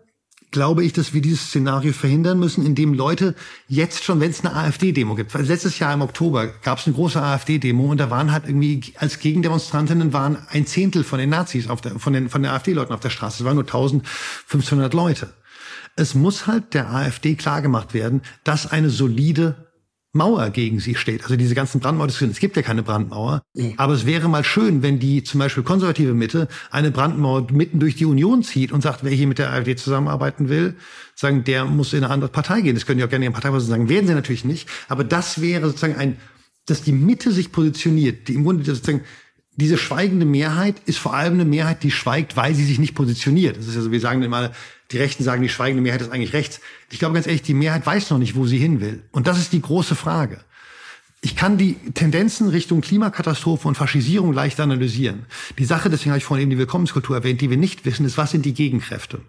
glaube 0.50 0.84
ich, 0.84 0.92
dass 0.92 1.12
wir 1.12 1.20
dieses 1.20 1.48
Szenario 1.48 1.92
verhindern 1.92 2.38
müssen, 2.38 2.64
indem 2.64 2.94
Leute 2.94 3.34
jetzt 3.68 4.04
schon, 4.04 4.20
wenn 4.20 4.30
es 4.30 4.44
eine 4.44 4.54
AfD-Demo 4.54 5.14
gibt, 5.14 5.34
weil 5.34 5.44
letztes 5.44 5.78
Jahr 5.78 5.92
im 5.92 6.02
Oktober 6.02 6.46
gab 6.46 6.78
es 6.78 6.86
eine 6.86 6.94
große 6.94 7.20
AfD-Demo 7.20 7.90
und 7.90 7.98
da 7.98 8.10
waren 8.10 8.32
halt 8.32 8.44
irgendwie 8.46 8.94
als 8.96 9.18
Gegendemonstrantinnen 9.18 10.12
waren 10.12 10.38
ein 10.48 10.66
Zehntel 10.66 11.04
von 11.04 11.18
den 11.18 11.30
Nazis 11.30 11.68
auf 11.68 11.80
der, 11.80 11.98
von 11.98 12.12
den, 12.12 12.28
von 12.28 12.42
den 12.42 12.50
AfD-Leuten 12.50 12.92
auf 12.92 13.00
der 13.00 13.10
Straße. 13.10 13.42
Es 13.42 13.44
waren 13.44 13.56
nur 13.56 13.64
1500 13.64 14.94
Leute. 14.94 15.32
Es 15.96 16.14
muss 16.14 16.46
halt 16.46 16.74
der 16.74 16.90
AfD 16.90 17.34
klargemacht 17.34 17.92
werden, 17.92 18.22
dass 18.44 18.70
eine 18.70 18.88
solide 18.88 19.67
Mauer 20.18 20.50
gegen 20.50 20.80
sie 20.80 20.94
steht. 20.94 21.22
Also 21.22 21.36
diese 21.36 21.54
ganzen 21.54 21.80
Brandmauerdiskussionen. 21.80 22.32
Es 22.32 22.40
gibt 22.40 22.56
ja 22.56 22.62
keine 22.62 22.82
Brandmauer. 22.82 23.42
Nee. 23.54 23.72
Aber 23.78 23.94
es 23.94 24.04
wäre 24.04 24.28
mal 24.28 24.44
schön, 24.44 24.82
wenn 24.82 24.98
die 24.98 25.22
zum 25.24 25.40
Beispiel 25.40 25.62
konservative 25.62 26.12
Mitte 26.12 26.48
eine 26.70 26.90
Brandmauer 26.90 27.46
mitten 27.50 27.78
durch 27.78 27.96
die 27.96 28.04
Union 28.04 28.42
zieht 28.42 28.70
und 28.70 28.82
sagt, 28.82 29.04
wer 29.04 29.12
hier 29.12 29.26
mit 29.26 29.38
der 29.38 29.50
AfD 29.50 29.76
zusammenarbeiten 29.76 30.50
will, 30.50 30.76
sagen, 31.14 31.44
der 31.44 31.64
muss 31.64 31.94
in 31.94 32.04
eine 32.04 32.12
andere 32.12 32.30
Partei 32.30 32.60
gehen. 32.60 32.74
Das 32.74 32.84
können 32.84 32.98
die 32.98 33.04
auch 33.04 33.08
gerne 33.08 33.24
in 33.24 33.32
Parteivorsitz 33.32 33.70
sagen. 33.70 33.88
Werden 33.88 34.06
sie 34.06 34.14
natürlich 34.14 34.44
nicht. 34.44 34.68
Aber 34.88 35.04
das 35.04 35.40
wäre 35.40 35.66
sozusagen 35.66 35.96
ein, 35.96 36.18
dass 36.66 36.82
die 36.82 36.92
Mitte 36.92 37.32
sich 37.32 37.50
positioniert. 37.50 38.28
Die 38.28 38.34
im 38.34 38.44
Grunde 38.44 38.64
sozusagen 38.64 39.00
diese 39.60 39.76
schweigende 39.76 40.24
Mehrheit 40.24 40.76
ist 40.86 40.98
vor 40.98 41.14
allem 41.14 41.34
eine 41.34 41.44
Mehrheit, 41.44 41.82
die 41.82 41.90
schweigt, 41.90 42.36
weil 42.36 42.54
sie 42.54 42.64
sich 42.64 42.78
nicht 42.78 42.94
positioniert. 42.94 43.56
Das 43.56 43.66
ist 43.66 43.74
ja 43.74 43.80
so, 43.80 43.90
wir 43.90 44.00
sagen 44.00 44.22
immer, 44.22 44.52
die 44.92 44.98
Rechten 44.98 45.24
sagen, 45.24 45.42
die 45.42 45.48
schweigende 45.48 45.82
Mehrheit 45.82 46.00
ist 46.00 46.12
eigentlich 46.12 46.32
rechts. 46.32 46.60
Ich 46.90 47.00
glaube 47.00 47.14
ganz 47.14 47.26
ehrlich, 47.26 47.42
die 47.42 47.54
Mehrheit 47.54 47.84
weiß 47.84 48.10
noch 48.10 48.18
nicht, 48.18 48.36
wo 48.36 48.46
sie 48.46 48.58
hin 48.58 48.80
will. 48.80 49.02
Und 49.10 49.26
das 49.26 49.38
ist 49.38 49.52
die 49.52 49.60
große 49.60 49.96
Frage. 49.96 50.38
Ich 51.20 51.34
kann 51.34 51.58
die 51.58 51.74
Tendenzen 51.94 52.48
Richtung 52.48 52.80
Klimakatastrophe 52.80 53.66
und 53.66 53.74
Faschisierung 53.74 54.32
leicht 54.32 54.60
analysieren. 54.60 55.26
Die 55.58 55.64
Sache, 55.64 55.90
deswegen 55.90 56.12
habe 56.12 56.18
ich 56.18 56.24
vorhin 56.24 56.44
eben 56.44 56.50
die 56.50 56.58
Willkommenskultur 56.58 57.16
erwähnt, 57.16 57.40
die 57.40 57.50
wir 57.50 57.56
nicht 57.56 57.84
wissen, 57.84 58.06
ist, 58.06 58.16
was 58.16 58.30
sind 58.30 58.44
die 58.44 58.54
Gegenkräfte? 58.54 59.22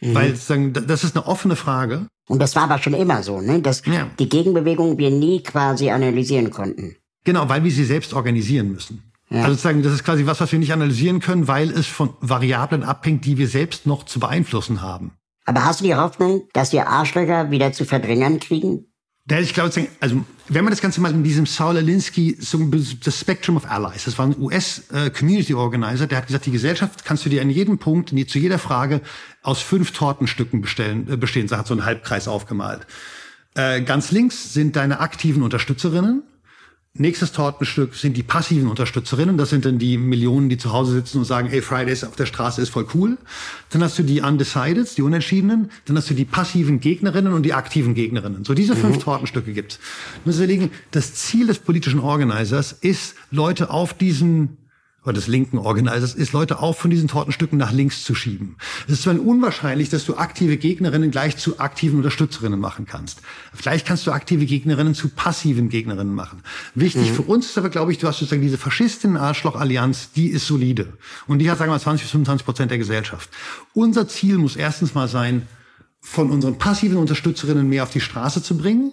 Mhm. 0.00 0.14
Weil 0.14 0.32
das 0.32 1.04
ist 1.04 1.16
eine 1.16 1.26
offene 1.26 1.54
Frage. 1.54 2.08
Und 2.28 2.40
das 2.40 2.56
war 2.56 2.64
aber 2.64 2.78
schon 2.78 2.94
immer 2.94 3.22
so, 3.22 3.40
ne? 3.40 3.62
dass 3.62 3.86
ja. 3.86 4.10
die 4.18 4.28
Gegenbewegung 4.28 4.98
wir 4.98 5.10
nie 5.10 5.44
quasi 5.44 5.90
analysieren 5.90 6.50
konnten. 6.50 6.96
Genau, 7.22 7.48
weil 7.48 7.62
wir 7.62 7.70
sie 7.70 7.84
selbst 7.84 8.12
organisieren 8.14 8.72
müssen. 8.72 9.04
Ja. 9.28 9.38
Also 9.38 9.52
sozusagen, 9.52 9.82
das 9.82 9.92
ist 9.92 10.04
quasi 10.04 10.26
was, 10.26 10.40
was 10.40 10.52
wir 10.52 10.58
nicht 10.58 10.72
analysieren 10.72 11.20
können, 11.20 11.48
weil 11.48 11.70
es 11.70 11.86
von 11.86 12.10
Variablen 12.20 12.84
abhängt, 12.84 13.24
die 13.24 13.38
wir 13.38 13.48
selbst 13.48 13.86
noch 13.86 14.04
zu 14.04 14.20
beeinflussen 14.20 14.82
haben. 14.82 15.12
Aber 15.44 15.64
hast 15.64 15.80
du 15.80 15.84
die 15.84 15.94
Hoffnung, 15.94 16.48
dass 16.52 16.72
wir 16.72 16.88
Arschlöcher 16.88 17.50
wieder 17.50 17.72
zu 17.72 17.84
verdrängern 17.84 18.40
kriegen? 18.40 18.86
Ja, 19.28 19.40
ich 19.40 19.54
glaube, 19.54 19.88
also 19.98 20.24
wenn 20.48 20.64
man 20.64 20.70
das 20.70 20.80
Ganze 20.80 21.00
mal 21.00 21.10
in 21.10 21.24
diesem 21.24 21.46
Saul 21.46 21.76
Alinsky, 21.76 22.36
so 22.38 22.58
das 23.04 23.18
Spectrum 23.18 23.56
of 23.56 23.68
Allies, 23.68 24.04
das 24.04 24.16
war 24.18 24.26
ein 24.26 24.36
US-Community 24.38 25.52
Organizer, 25.54 26.06
der 26.06 26.18
hat 26.18 26.28
gesagt, 26.28 26.46
die 26.46 26.52
Gesellschaft 26.52 27.04
kannst 27.04 27.24
du 27.24 27.28
dir 27.28 27.42
an 27.42 27.50
jedem 27.50 27.78
Punkt, 27.78 28.10
zu 28.10 28.38
jeder 28.38 28.60
Frage 28.60 29.00
aus 29.42 29.60
fünf 29.60 29.90
Tortenstücken 29.90 30.60
bestellen, 30.60 31.08
äh, 31.10 31.16
bestehen. 31.16 31.48
So 31.48 31.56
hat 31.56 31.66
so 31.66 31.74
einen 31.74 31.84
Halbkreis 31.84 32.28
aufgemalt. 32.28 32.86
Äh, 33.54 33.82
ganz 33.82 34.12
links 34.12 34.52
sind 34.52 34.76
deine 34.76 35.00
aktiven 35.00 35.42
Unterstützerinnen. 35.42 36.22
Nächstes 36.98 37.32
Tortenstück 37.32 37.94
sind 37.94 38.16
die 38.16 38.22
passiven 38.22 38.68
Unterstützerinnen. 38.68 39.36
Das 39.36 39.50
sind 39.50 39.64
dann 39.64 39.78
die 39.78 39.98
Millionen, 39.98 40.48
die 40.48 40.58
zu 40.58 40.72
Hause 40.72 40.92
sitzen 40.92 41.18
und 41.18 41.24
sagen, 41.24 41.48
hey, 41.48 41.62
Fridays 41.62 42.04
auf 42.04 42.16
der 42.16 42.26
Straße 42.26 42.60
ist 42.62 42.70
voll 42.70 42.86
cool. 42.94 43.18
Dann 43.70 43.82
hast 43.82 43.98
du 43.98 44.02
die 44.02 44.20
Undecideds, 44.20 44.94
die 44.94 45.02
Unentschiedenen. 45.02 45.70
Dann 45.84 45.96
hast 45.96 46.10
du 46.10 46.14
die 46.14 46.24
passiven 46.24 46.80
Gegnerinnen 46.80 47.32
und 47.32 47.44
die 47.44 47.54
aktiven 47.54 47.94
Gegnerinnen. 47.94 48.44
So 48.44 48.54
diese 48.54 48.76
fünf 48.76 48.96
mhm. 48.96 49.00
Tortenstücke 49.00 49.52
gibt's. 49.52 49.78
Musst 50.24 50.38
überlegen, 50.38 50.70
das 50.90 51.14
Ziel 51.14 51.46
des 51.46 51.58
politischen 51.58 52.00
Organisers 52.00 52.72
ist, 52.72 53.14
Leute 53.30 53.70
auf 53.70 53.94
diesen 53.94 54.56
des 55.12 55.26
linken 55.26 55.58
Organisers 55.58 56.14
ist, 56.14 56.32
Leute 56.32 56.60
auch 56.60 56.76
von 56.76 56.90
diesen 56.90 57.08
Tortenstücken 57.08 57.58
nach 57.58 57.72
links 57.72 58.04
zu 58.04 58.14
schieben. 58.14 58.56
Es 58.86 58.94
ist 58.94 59.02
zwar 59.02 59.18
unwahrscheinlich, 59.20 59.88
dass 59.88 60.04
du 60.04 60.16
aktive 60.16 60.56
Gegnerinnen 60.56 61.10
gleich 61.10 61.36
zu 61.36 61.58
aktiven 61.58 61.98
Unterstützerinnen 61.98 62.58
machen 62.58 62.86
kannst. 62.86 63.20
Vielleicht 63.54 63.86
kannst 63.86 64.06
du 64.06 64.12
aktive 64.12 64.46
Gegnerinnen 64.46 64.94
zu 64.94 65.08
passiven 65.08 65.68
Gegnerinnen 65.68 66.14
machen. 66.14 66.42
Wichtig 66.74 67.10
mhm. 67.10 67.14
für 67.14 67.22
uns 67.22 67.46
ist 67.46 67.58
aber, 67.58 67.68
glaube 67.68 67.92
ich, 67.92 67.98
du 67.98 68.06
hast 68.06 68.18
sozusagen 68.18 68.42
diese 68.42 68.58
Faschistinnen-Arschloch-Allianz, 68.58 70.12
die 70.12 70.28
ist 70.28 70.46
solide. 70.46 70.94
Und 71.26 71.38
die 71.38 71.50
hat, 71.50 71.58
sagen 71.58 71.70
wir 71.70 71.74
mal, 71.74 71.80
20 71.80 72.04
bis 72.04 72.10
25 72.10 72.44
Prozent 72.44 72.70
der 72.70 72.78
Gesellschaft. 72.78 73.30
Unser 73.74 74.08
Ziel 74.08 74.38
muss 74.38 74.56
erstens 74.56 74.94
mal 74.94 75.08
sein, 75.08 75.46
von 76.00 76.30
unseren 76.30 76.56
passiven 76.56 76.98
Unterstützerinnen 76.98 77.68
mehr 77.68 77.82
auf 77.82 77.90
die 77.90 78.00
Straße 78.00 78.42
zu 78.42 78.56
bringen 78.56 78.92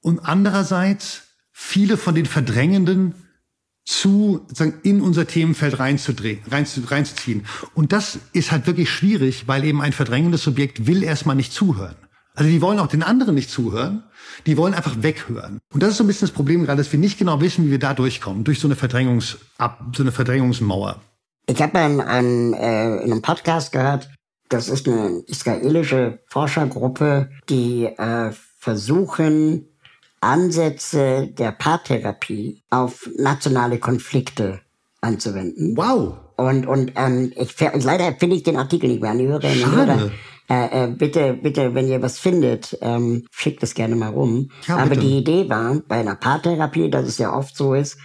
und 0.00 0.18
andererseits 0.18 1.22
viele 1.52 1.96
von 1.96 2.14
den 2.14 2.26
verdrängenden 2.26 3.14
zu 3.90 4.44
sozusagen 4.46 4.74
in 4.84 5.00
unser 5.00 5.26
Themenfeld 5.26 5.80
reinzudrehen, 5.80 6.40
reinzuziehen. 6.48 7.44
Und 7.74 7.92
das 7.92 8.20
ist 8.32 8.52
halt 8.52 8.66
wirklich 8.68 8.88
schwierig, 8.88 9.48
weil 9.48 9.64
eben 9.64 9.82
ein 9.82 9.92
verdrängendes 9.92 10.44
Subjekt 10.44 10.86
will 10.86 11.02
erstmal 11.02 11.34
nicht 11.34 11.52
zuhören. 11.52 11.96
Also 12.34 12.48
die 12.48 12.62
wollen 12.62 12.78
auch 12.78 12.86
den 12.86 13.02
anderen 13.02 13.34
nicht 13.34 13.50
zuhören, 13.50 14.04
die 14.46 14.56
wollen 14.56 14.74
einfach 14.74 15.02
weghören. 15.02 15.58
Und 15.74 15.82
das 15.82 15.90
ist 15.90 15.96
so 15.96 16.04
ein 16.04 16.06
bisschen 16.06 16.28
das 16.28 16.34
Problem 16.34 16.64
gerade, 16.64 16.80
dass 16.80 16.92
wir 16.92 17.00
nicht 17.00 17.18
genau 17.18 17.40
wissen, 17.40 17.66
wie 17.66 17.72
wir 17.72 17.80
da 17.80 17.92
durchkommen, 17.92 18.44
durch 18.44 18.60
so 18.60 18.68
eine 18.68 18.76
Verdrängungs 18.76 19.38
so 19.96 20.02
eine 20.02 20.12
Verdrängungsmauer. 20.12 21.00
Ich 21.46 21.60
habe 21.60 21.78
in, 21.80 21.98
in, 21.98 22.54
äh, 22.54 22.96
in 22.98 23.10
einem 23.10 23.22
Podcast 23.22 23.72
gehört, 23.72 24.08
das 24.48 24.68
ist 24.68 24.86
eine 24.86 25.22
israelische 25.26 26.20
Forschergruppe, 26.28 27.30
die 27.48 27.86
äh, 27.86 28.30
versuchen, 28.58 29.66
Ansätze 30.20 31.28
der 31.28 31.52
Paartherapie 31.52 32.62
auf 32.70 33.08
nationale 33.16 33.78
Konflikte 33.78 34.60
anzuwenden. 35.00 35.76
Wow. 35.76 36.18
Und, 36.36 36.66
und 36.66 36.92
ähm, 36.96 37.32
ich, 37.36 37.54
leider 37.58 38.14
finde 38.18 38.36
ich 38.36 38.42
den 38.42 38.56
Artikel 38.56 38.88
nicht 38.88 39.02
mehr 39.02 39.10
an 39.10 39.18
die 39.18 39.28
Hörerinnen 39.28 39.64
und 39.64 39.76
Hörer. 39.76 40.10
Äh, 40.48 40.84
äh, 40.84 40.88
bitte, 40.88 41.34
bitte, 41.34 41.74
wenn 41.74 41.86
ihr 41.86 42.02
was 42.02 42.18
findet, 42.18 42.76
ähm, 42.80 43.24
schickt 43.30 43.62
es 43.62 43.74
gerne 43.74 43.94
mal 43.94 44.08
rum. 44.08 44.50
Ja, 44.66 44.78
Aber 44.78 44.96
die 44.96 45.18
Idee 45.18 45.48
war, 45.48 45.80
bei 45.86 46.00
einer 46.00 46.16
Paartherapie, 46.16 46.90
dass 46.90 47.06
es 47.06 47.18
ja 47.18 47.32
oft 47.32 47.56
so 47.56 47.74
ist, 47.74 47.98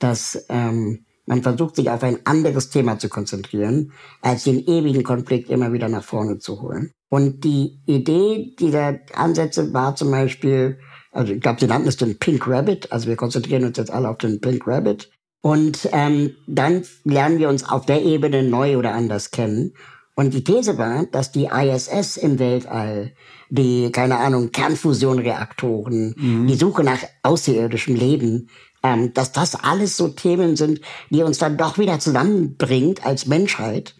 dass 0.00 0.46
ähm, 0.48 1.04
man 1.26 1.42
versucht, 1.42 1.76
sich 1.76 1.90
auf 1.90 2.02
ein 2.02 2.18
anderes 2.26 2.70
Thema 2.70 2.98
zu 2.98 3.08
konzentrieren, 3.08 3.92
als 4.20 4.44
den 4.44 4.58
ewigen 4.66 5.04
Konflikt 5.04 5.48
immer 5.48 5.72
wieder 5.72 5.88
nach 5.88 6.02
vorne 6.02 6.38
zu 6.38 6.60
holen. 6.60 6.90
Und 7.08 7.44
die 7.44 7.80
Idee 7.86 8.56
dieser 8.58 8.98
Ansätze 9.14 9.72
war 9.72 9.94
zum 9.94 10.10
Beispiel, 10.10 10.78
also 11.12 11.32
ich 11.34 11.40
glaube, 11.40 11.60
sie 11.60 11.66
nannten 11.66 11.88
es 11.88 11.98
den 11.98 12.18
Pink 12.18 12.48
Rabbit. 12.48 12.90
Also 12.90 13.08
wir 13.08 13.16
konzentrieren 13.16 13.64
uns 13.64 13.76
jetzt 13.76 13.90
alle 13.90 14.08
auf 14.08 14.18
den 14.18 14.40
Pink 14.40 14.66
Rabbit. 14.66 15.10
Und 15.42 15.88
ähm, 15.92 16.34
dann 16.46 16.82
lernen 17.04 17.38
wir 17.38 17.48
uns 17.48 17.64
auf 17.68 17.84
der 17.84 18.02
Ebene 18.02 18.42
neu 18.42 18.78
oder 18.78 18.94
anders 18.94 19.30
kennen. 19.30 19.74
Und 20.14 20.34
die 20.34 20.44
These 20.44 20.78
war, 20.78 21.06
dass 21.06 21.32
die 21.32 21.46
ISS 21.46 22.16
im 22.16 22.38
Weltall, 22.38 23.12
die, 23.50 23.90
keine 23.92 24.18
Ahnung, 24.18 24.52
Kernfusionreaktoren, 24.52 26.14
mhm. 26.16 26.46
die 26.46 26.54
Suche 26.54 26.84
nach 26.84 27.00
außerirdischem 27.22 27.94
Leben, 27.94 28.48
ähm, 28.82 29.14
dass 29.14 29.32
das 29.32 29.54
alles 29.54 29.96
so 29.96 30.08
Themen 30.08 30.56
sind, 30.56 30.80
die 31.10 31.22
uns 31.22 31.38
dann 31.38 31.56
doch 31.56 31.78
wieder 31.78 31.98
zusammenbringt 31.98 33.04
als 33.06 33.26
Menschheit, 33.26 33.96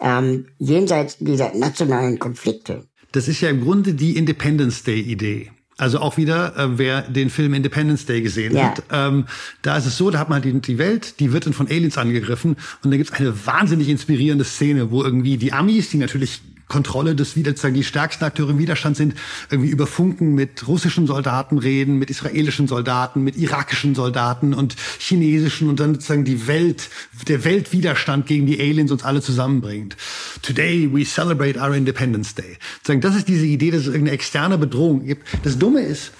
ähm, 0.00 0.46
jenseits 0.58 1.18
dieser 1.18 1.54
nationalen 1.54 2.18
Konflikte. 2.18 2.86
Das 3.12 3.28
ist 3.28 3.40
ja 3.40 3.50
im 3.50 3.62
Grunde 3.62 3.94
die 3.94 4.16
Independence 4.16 4.82
Day 4.82 5.00
Idee. 5.00 5.50
Also 5.78 6.00
auch 6.00 6.16
wieder, 6.16 6.56
äh, 6.56 6.78
wer 6.78 7.02
den 7.02 7.28
Film 7.28 7.52
Independence 7.52 8.06
Day 8.06 8.22
gesehen 8.22 8.56
ja. 8.56 8.70
hat, 8.70 8.82
ähm, 8.90 9.26
da 9.60 9.76
ist 9.76 9.84
es 9.84 9.98
so, 9.98 10.10
da 10.10 10.18
hat 10.18 10.30
man 10.30 10.40
die, 10.40 10.58
die 10.60 10.78
Welt, 10.78 11.20
die 11.20 11.32
wird 11.32 11.44
dann 11.44 11.52
von 11.52 11.66
Aliens 11.66 11.98
angegriffen 11.98 12.56
und 12.82 12.90
da 12.90 12.96
gibt 12.96 13.10
es 13.10 13.16
eine 13.16 13.46
wahnsinnig 13.46 13.90
inspirierende 13.90 14.44
Szene, 14.44 14.90
wo 14.90 15.02
irgendwie 15.02 15.36
die 15.36 15.52
Amis, 15.52 15.90
die 15.90 15.98
natürlich 15.98 16.40
Kontrolle 16.68 17.14
des 17.14 17.34
sozusagen 17.34 17.74
die 17.74 17.84
stärksten 17.84 18.24
Akteure 18.24 18.50
im 18.50 18.58
Widerstand 18.58 18.96
sind, 18.96 19.14
irgendwie 19.50 19.70
über 19.70 19.86
Funken 19.86 20.34
mit 20.34 20.66
russischen 20.66 21.06
Soldaten 21.06 21.58
reden, 21.58 21.98
mit 21.98 22.10
israelischen 22.10 22.66
Soldaten, 22.66 23.22
mit 23.22 23.36
irakischen 23.36 23.94
Soldaten 23.94 24.52
und 24.52 24.74
chinesischen 24.98 25.68
und 25.68 25.78
dann 25.78 25.94
sozusagen 25.94 26.24
die 26.24 26.48
Welt, 26.48 26.88
der 27.28 27.44
Weltwiderstand 27.44 28.26
gegen 28.26 28.46
die 28.46 28.60
Aliens 28.60 28.90
uns 28.90 29.04
alle 29.04 29.22
zusammenbringt. 29.22 29.96
Today 30.42 30.92
we 30.92 31.04
celebrate 31.04 31.58
our 31.58 31.74
Independence 31.74 32.34
Day. 32.34 32.56
Sozusagen, 32.78 33.00
das 33.00 33.16
ist 33.16 33.28
diese 33.28 33.46
Idee, 33.46 33.70
dass 33.70 33.82
es 33.82 33.86
irgendeine 33.86 34.12
externe 34.12 34.58
Bedrohung 34.58 35.06
gibt. 35.06 35.26
Das 35.44 35.58
Dumme 35.58 35.82
ist, 35.82 36.12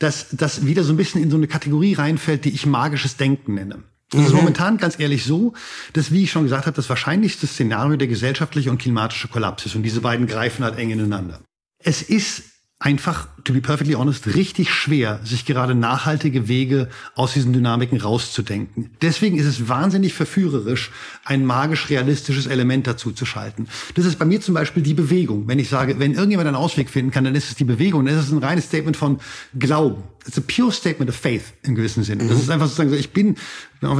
dass 0.00 0.26
das 0.32 0.66
wieder 0.66 0.84
so 0.84 0.92
ein 0.92 0.96
bisschen 0.96 1.22
in 1.22 1.30
so 1.30 1.36
eine 1.36 1.46
Kategorie 1.46 1.94
reinfällt, 1.94 2.44
die 2.44 2.50
ich 2.50 2.66
magisches 2.66 3.16
Denken 3.16 3.54
nenne. 3.54 3.84
Es 4.14 4.26
ist 4.26 4.32
mhm. 4.32 4.36
momentan 4.36 4.78
ganz 4.78 4.98
ehrlich 4.98 5.24
so, 5.24 5.52
dass, 5.92 6.10
wie 6.12 6.24
ich 6.24 6.30
schon 6.30 6.44
gesagt 6.44 6.66
habe, 6.66 6.76
das 6.76 6.88
wahrscheinlichste 6.88 7.46
Szenario 7.46 7.96
der 7.96 8.08
gesellschaftliche 8.08 8.70
und 8.70 8.78
klimatische 8.78 9.28
Kollaps 9.28 9.66
ist. 9.66 9.74
Und 9.74 9.82
diese 9.82 10.00
beiden 10.00 10.26
greifen 10.26 10.64
halt 10.64 10.78
eng 10.78 10.90
ineinander. 10.90 11.40
Es 11.78 12.02
ist 12.02 12.53
einfach, 12.84 13.28
to 13.44 13.54
be 13.54 13.62
perfectly 13.62 13.94
honest, 13.94 14.34
richtig 14.34 14.68
schwer, 14.68 15.18
sich 15.24 15.46
gerade 15.46 15.74
nachhaltige 15.74 16.48
Wege 16.48 16.90
aus 17.14 17.32
diesen 17.32 17.54
Dynamiken 17.54 17.98
rauszudenken. 17.98 18.90
Deswegen 19.00 19.38
ist 19.38 19.46
es 19.46 19.70
wahnsinnig 19.70 20.12
verführerisch, 20.12 20.90
ein 21.24 21.46
magisch-realistisches 21.46 22.46
Element 22.46 22.86
dazu 22.86 23.12
zu 23.12 23.24
schalten. 23.24 23.68
Das 23.94 24.04
ist 24.04 24.18
bei 24.18 24.26
mir 24.26 24.42
zum 24.42 24.52
Beispiel 24.52 24.82
die 24.82 24.92
Bewegung. 24.92 25.48
Wenn 25.48 25.58
ich 25.58 25.70
sage, 25.70 25.98
wenn 25.98 26.12
irgendjemand 26.12 26.46
einen 26.46 26.58
Ausweg 26.58 26.90
finden 26.90 27.10
kann, 27.10 27.24
dann 27.24 27.34
ist 27.34 27.48
es 27.48 27.54
die 27.54 27.64
Bewegung. 27.64 28.04
Dann 28.04 28.18
ist 28.18 28.26
es 28.26 28.32
ein 28.32 28.38
reines 28.38 28.66
Statement 28.66 28.98
von 28.98 29.18
Glauben. 29.58 30.02
It's 30.26 30.36
a 30.36 30.42
pure 30.42 30.70
statement 30.70 31.08
of 31.08 31.16
faith 31.16 31.54
im 31.62 31.74
gewissen 31.74 32.04
Sinne. 32.04 32.24
Das 32.24 32.36
mhm. 32.36 32.42
ist 32.42 32.50
einfach 32.50 32.66
sozusagen 32.66 32.90
so, 32.90 32.96
ich 32.96 33.14
bin, 33.14 33.36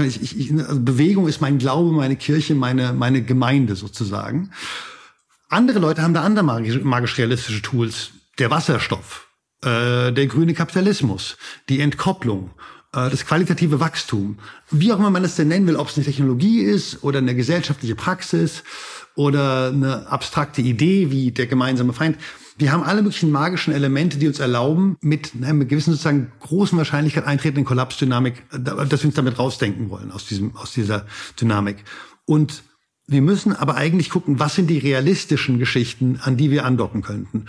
ich, 0.06 0.38
ich, 0.38 0.52
also 0.52 0.80
Bewegung 0.80 1.26
ist 1.26 1.40
mein 1.40 1.56
Glaube, 1.56 1.90
meine 1.90 2.16
Kirche, 2.16 2.54
meine, 2.54 2.92
meine 2.92 3.22
Gemeinde 3.22 3.76
sozusagen. 3.76 4.50
Andere 5.48 5.78
Leute 5.78 6.02
haben 6.02 6.12
da 6.12 6.22
andere 6.22 6.44
magisch-realistische 6.44 7.62
Tools. 7.62 8.10
Der 8.38 8.50
Wasserstoff, 8.50 9.28
äh, 9.62 10.12
der 10.12 10.26
grüne 10.26 10.54
Kapitalismus, 10.54 11.36
die 11.68 11.80
Entkopplung, 11.80 12.50
äh, 12.94 13.10
das 13.10 13.26
qualitative 13.26 13.80
Wachstum. 13.80 14.38
Wie 14.70 14.92
auch 14.92 14.98
immer 14.98 15.10
man 15.10 15.24
es 15.24 15.36
denn 15.36 15.48
nennen 15.48 15.66
will, 15.66 15.76
ob 15.76 15.88
es 15.88 15.96
eine 15.96 16.04
Technologie 16.04 16.60
ist 16.60 17.02
oder 17.02 17.18
eine 17.18 17.34
gesellschaftliche 17.34 17.94
Praxis 17.94 18.64
oder 19.16 19.68
eine 19.68 20.08
abstrakte 20.08 20.62
Idee 20.62 21.10
wie 21.10 21.30
der 21.30 21.46
gemeinsame 21.46 21.92
Feind. 21.92 22.18
Wir 22.56 22.70
haben 22.70 22.84
alle 22.84 23.02
möglichen 23.02 23.32
magischen 23.32 23.74
Elemente, 23.74 24.18
die 24.18 24.28
uns 24.28 24.38
erlauben, 24.38 24.96
mit 25.00 25.32
einer 25.40 25.64
gewissen 25.64 25.92
sozusagen 25.92 26.30
großen 26.40 26.78
Wahrscheinlichkeit 26.78 27.24
eintretenden 27.24 27.64
Kollapsdynamik, 27.64 28.44
dass 28.50 29.02
wir 29.02 29.06
uns 29.06 29.14
damit 29.14 29.38
rausdenken 29.38 29.90
wollen 29.90 30.12
aus 30.12 30.26
diesem, 30.26 30.54
aus 30.56 30.72
dieser 30.72 31.06
Dynamik. 31.40 31.84
Und 32.26 32.62
wir 33.06 33.22
müssen 33.22 33.54
aber 33.54 33.74
eigentlich 33.74 34.08
gucken, 34.08 34.38
was 34.38 34.54
sind 34.54 34.68
die 34.68 34.78
realistischen 34.78 35.58
Geschichten, 35.58 36.20
an 36.22 36.36
die 36.36 36.50
wir 36.50 36.64
andocken 36.64 37.02
könnten. 37.02 37.46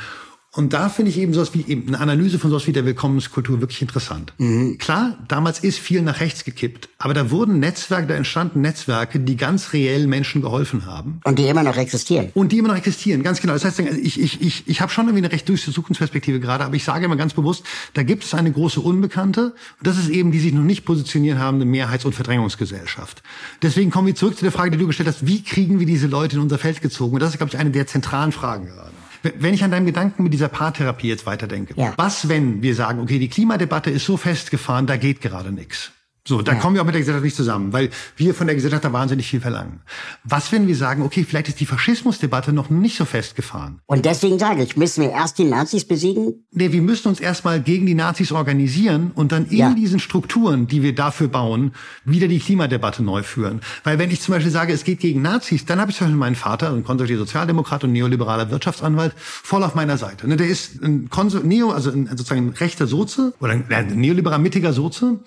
Und 0.55 0.71
da 0.71 0.87
finde 0.87 1.11
ich 1.11 1.17
eben 1.17 1.33
sowas 1.33 1.53
wie 1.53 1.65
eben 1.67 1.89
eine 1.89 1.99
Analyse 1.99 2.39
von 2.39 2.49
sowas 2.49 2.65
wie 2.65 2.71
der 2.71 2.85
Willkommenskultur 2.85 3.59
wirklich 3.59 3.81
interessant. 3.81 4.31
Mhm. 4.37 4.77
Klar, 4.77 5.17
damals 5.27 5.59
ist 5.59 5.79
viel 5.79 6.01
nach 6.01 6.21
rechts 6.21 6.45
gekippt, 6.45 6.87
aber 6.97 7.13
da 7.13 7.29
wurden 7.29 7.59
Netzwerke, 7.59 8.07
da 8.07 8.13
entstanden 8.15 8.61
Netzwerke, 8.61 9.19
die 9.19 9.35
ganz 9.35 9.73
reell 9.73 10.07
Menschen 10.07 10.41
geholfen 10.41 10.85
haben. 10.85 11.19
Und 11.25 11.39
die 11.39 11.47
immer 11.47 11.63
noch 11.63 11.75
existieren. 11.75 12.29
Und 12.33 12.53
die 12.53 12.59
immer 12.59 12.69
noch 12.69 12.77
existieren, 12.77 13.21
ganz 13.21 13.41
genau. 13.41 13.51
Das 13.51 13.65
heißt, 13.65 13.79
ich, 13.79 14.17
ich, 14.17 14.41
ich, 14.41 14.63
ich 14.65 14.79
habe 14.79 14.91
schon 14.93 15.07
irgendwie 15.07 15.25
eine 15.25 15.33
recht 15.33 15.47
düstere 15.49 15.73
Zukunftsperspektive 15.73 16.39
gerade, 16.39 16.63
aber 16.63 16.75
ich 16.75 16.85
sage 16.85 17.03
immer 17.03 17.17
ganz 17.17 17.33
bewusst, 17.33 17.65
da 17.93 18.03
gibt 18.03 18.23
es 18.23 18.33
eine 18.33 18.49
große 18.49 18.79
Unbekannte. 18.79 19.53
Und 19.79 19.87
das 19.87 19.97
ist 19.97 20.07
eben 20.07 20.31
die 20.31 20.39
sich 20.39 20.53
noch 20.53 20.63
nicht 20.63 20.85
positioniert 20.85 21.37
habende 21.37 21.65
Mehrheits- 21.65 22.05
und 22.05 22.15
Verdrängungsgesellschaft. 22.15 23.23
Deswegen 23.61 23.91
kommen 23.91 24.07
wir 24.07 24.15
zurück 24.15 24.37
zu 24.37 24.45
der 24.45 24.53
Frage, 24.53 24.71
die 24.71 24.77
du 24.77 24.87
gestellt 24.87 25.09
hast, 25.09 25.27
wie 25.27 25.43
kriegen 25.43 25.79
wir 25.81 25.85
diese 25.85 26.07
Leute 26.07 26.37
in 26.37 26.41
unser 26.41 26.57
Feld 26.57 26.81
gezogen? 26.81 27.15
Und 27.15 27.19
das 27.19 27.31
ist, 27.31 27.37
glaube 27.39 27.51
ich, 27.53 27.57
eine 27.59 27.71
der 27.71 27.87
zentralen 27.87 28.31
Fragen 28.31 28.67
gerade. 28.67 28.94
Wenn 29.37 29.53
ich 29.53 29.63
an 29.63 29.71
deinem 29.71 29.85
Gedanken 29.85 30.23
mit 30.23 30.33
dieser 30.33 30.47
Paartherapie 30.47 31.07
jetzt 31.07 31.25
weiterdenke, 31.25 31.73
ja. 31.75 31.93
was, 31.97 32.29
wenn 32.29 32.61
wir 32.61 32.75
sagen, 32.75 32.99
okay, 32.99 33.19
die 33.19 33.29
Klimadebatte 33.29 33.89
ist 33.89 34.05
so 34.05 34.17
festgefahren, 34.17 34.87
da 34.87 34.97
geht 34.97 35.21
gerade 35.21 35.51
nichts. 35.51 35.91
So, 36.27 36.41
da 36.41 36.53
ja. 36.53 36.59
kommen 36.59 36.73
wir 36.73 36.81
auch 36.81 36.85
mit 36.85 36.95
der 36.95 37.01
Gesellschaft 37.01 37.23
nicht 37.23 37.35
zusammen, 37.35 37.71
weil 37.71 37.91
wir 38.17 38.33
von 38.33 38.47
der 38.47 38.55
Gesellschaft 38.55 38.83
da 38.83 38.91
wahnsinnig 38.91 39.27
viel 39.27 39.41
verlangen. 39.41 39.81
Was, 40.23 40.51
wenn 40.51 40.67
wir 40.67 40.75
sagen, 40.75 41.03
okay, 41.03 41.23
vielleicht 41.23 41.49
ist 41.49 41.59
die 41.59 41.67
Faschismusdebatte 41.67 42.51
noch 42.51 42.71
nicht 42.71 42.97
so 42.97 43.05
festgefahren? 43.05 43.79
Und 43.85 44.05
deswegen 44.05 44.39
sage 44.39 44.63
ich, 44.63 44.75
müssen 44.75 45.03
wir 45.03 45.11
erst 45.11 45.37
die 45.37 45.43
Nazis 45.43 45.85
besiegen? 45.85 46.45
Nee, 46.51 46.71
wir 46.71 46.81
müssen 46.81 47.09
uns 47.09 47.19
erstmal 47.19 47.61
gegen 47.61 47.85
die 47.85 47.93
Nazis 47.93 48.31
organisieren 48.31 49.11
und 49.13 49.31
dann 49.31 49.45
in 49.45 49.57
ja. 49.57 49.73
diesen 49.75 49.99
Strukturen, 49.99 50.65
die 50.65 50.81
wir 50.81 50.95
dafür 50.95 51.27
bauen, 51.27 51.73
wieder 52.05 52.27
die 52.27 52.39
Klimadebatte 52.39 53.03
neu 53.03 53.21
führen. 53.21 53.61
Weil 53.83 53.99
wenn 53.99 54.09
ich 54.09 54.21
zum 54.21 54.33
Beispiel 54.33 54.51
sage, 54.51 54.73
es 54.73 54.83
geht 54.83 55.01
gegen 55.01 55.21
Nazis, 55.21 55.65
dann 55.65 55.79
habe 55.79 55.91
ich 55.91 55.97
zum 55.97 56.07
Beispiel 56.07 56.17
meinen 56.17 56.35
Vater, 56.35 56.73
ein 56.73 56.83
konservativer 56.83 57.19
Sozialdemokrat 57.19 57.83
und 57.83 57.91
neoliberaler 57.91 58.49
Wirtschaftsanwalt, 58.49 59.13
voll 59.15 59.63
auf 59.63 59.75
meiner 59.75 59.99
Seite. 59.99 60.27
Ne, 60.27 60.37
der 60.37 60.47
ist 60.47 60.81
ein 60.81 61.07
Konso 61.11 61.37
Neo, 61.41 61.69
also 61.69 61.91
ein, 61.91 62.07
sozusagen 62.07 62.47
ein 62.47 62.53
rechter 62.53 62.87
Soze 62.87 63.35
oder 63.39 63.53
ein, 63.53 63.65
ein 63.69 63.99
neoliberal 63.99 64.39
mittiger 64.39 64.73
Soze 64.73 65.19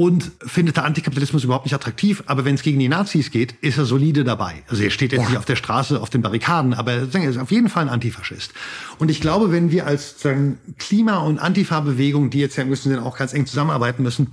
und 0.00 0.32
findet 0.46 0.78
der 0.78 0.86
Antikapitalismus 0.86 1.44
überhaupt 1.44 1.66
nicht 1.66 1.74
attraktiv. 1.74 2.22
Aber 2.24 2.46
wenn 2.46 2.54
es 2.54 2.62
gegen 2.62 2.78
die 2.78 2.88
Nazis 2.88 3.30
geht, 3.30 3.52
ist 3.60 3.76
er 3.76 3.84
solide 3.84 4.24
dabei. 4.24 4.62
Also 4.66 4.82
er 4.82 4.88
steht 4.88 5.12
jetzt 5.12 5.24
ja. 5.24 5.28
nicht 5.28 5.36
auf 5.36 5.44
der 5.44 5.56
Straße, 5.56 6.00
auf 6.00 6.08
den 6.08 6.22
Barrikaden, 6.22 6.72
aber 6.72 6.92
er 6.92 7.28
ist 7.28 7.36
auf 7.36 7.50
jeden 7.50 7.68
Fall 7.68 7.82
ein 7.82 7.90
Antifaschist. 7.90 8.54
Und 8.98 9.10
ich 9.10 9.20
glaube, 9.20 9.52
wenn 9.52 9.70
wir 9.70 9.86
als 9.86 10.18
sagen, 10.18 10.56
Klima- 10.78 11.18
und 11.18 11.38
Antifa-Bewegung, 11.38 12.30
die 12.30 12.38
jetzt 12.38 12.56
ja 12.56 12.64
müssen 12.64 12.98
auch 12.98 13.18
ganz 13.18 13.34
eng 13.34 13.44
zusammenarbeiten 13.44 14.02
müssen, 14.02 14.28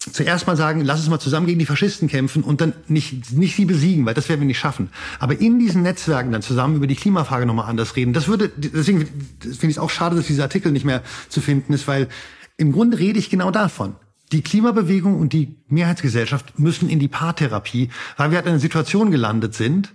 zuerst 0.00 0.48
mal 0.48 0.56
sagen, 0.56 0.80
lass 0.80 0.98
uns 0.98 1.08
mal 1.08 1.20
zusammen 1.20 1.46
gegen 1.46 1.60
die 1.60 1.66
Faschisten 1.66 2.08
kämpfen 2.08 2.42
und 2.42 2.60
dann 2.60 2.72
nicht, 2.88 3.30
nicht 3.30 3.54
sie 3.54 3.66
besiegen, 3.66 4.04
weil 4.04 4.14
das 4.14 4.28
werden 4.28 4.40
wir 4.40 4.48
nicht 4.48 4.58
schaffen. 4.58 4.90
Aber 5.20 5.40
in 5.40 5.60
diesen 5.60 5.82
Netzwerken 5.82 6.32
dann 6.32 6.42
zusammen 6.42 6.74
über 6.74 6.88
die 6.88 6.96
Klimafrage 6.96 7.46
nochmal 7.46 7.70
anders 7.70 7.94
reden, 7.94 8.14
das 8.14 8.26
würde, 8.26 8.50
deswegen 8.56 9.06
finde 9.06 9.66
ich 9.66 9.76
es 9.76 9.78
auch 9.78 9.90
schade, 9.90 10.16
dass 10.16 10.26
dieser 10.26 10.42
Artikel 10.42 10.72
nicht 10.72 10.84
mehr 10.84 11.04
zu 11.28 11.40
finden 11.40 11.72
ist, 11.72 11.86
weil 11.86 12.08
im 12.56 12.72
Grunde 12.72 12.98
rede 12.98 13.20
ich 13.20 13.30
genau 13.30 13.52
davon. 13.52 13.94
Die 14.32 14.42
Klimabewegung 14.42 15.18
und 15.18 15.32
die 15.32 15.56
Mehrheitsgesellschaft 15.68 16.58
müssen 16.58 16.90
in 16.90 16.98
die 16.98 17.08
Paartherapie, 17.08 17.90
weil 18.16 18.30
wir 18.30 18.36
halt 18.36 18.46
in 18.46 18.52
einer 18.52 18.60
Situation 18.60 19.10
gelandet 19.10 19.54
sind, 19.54 19.94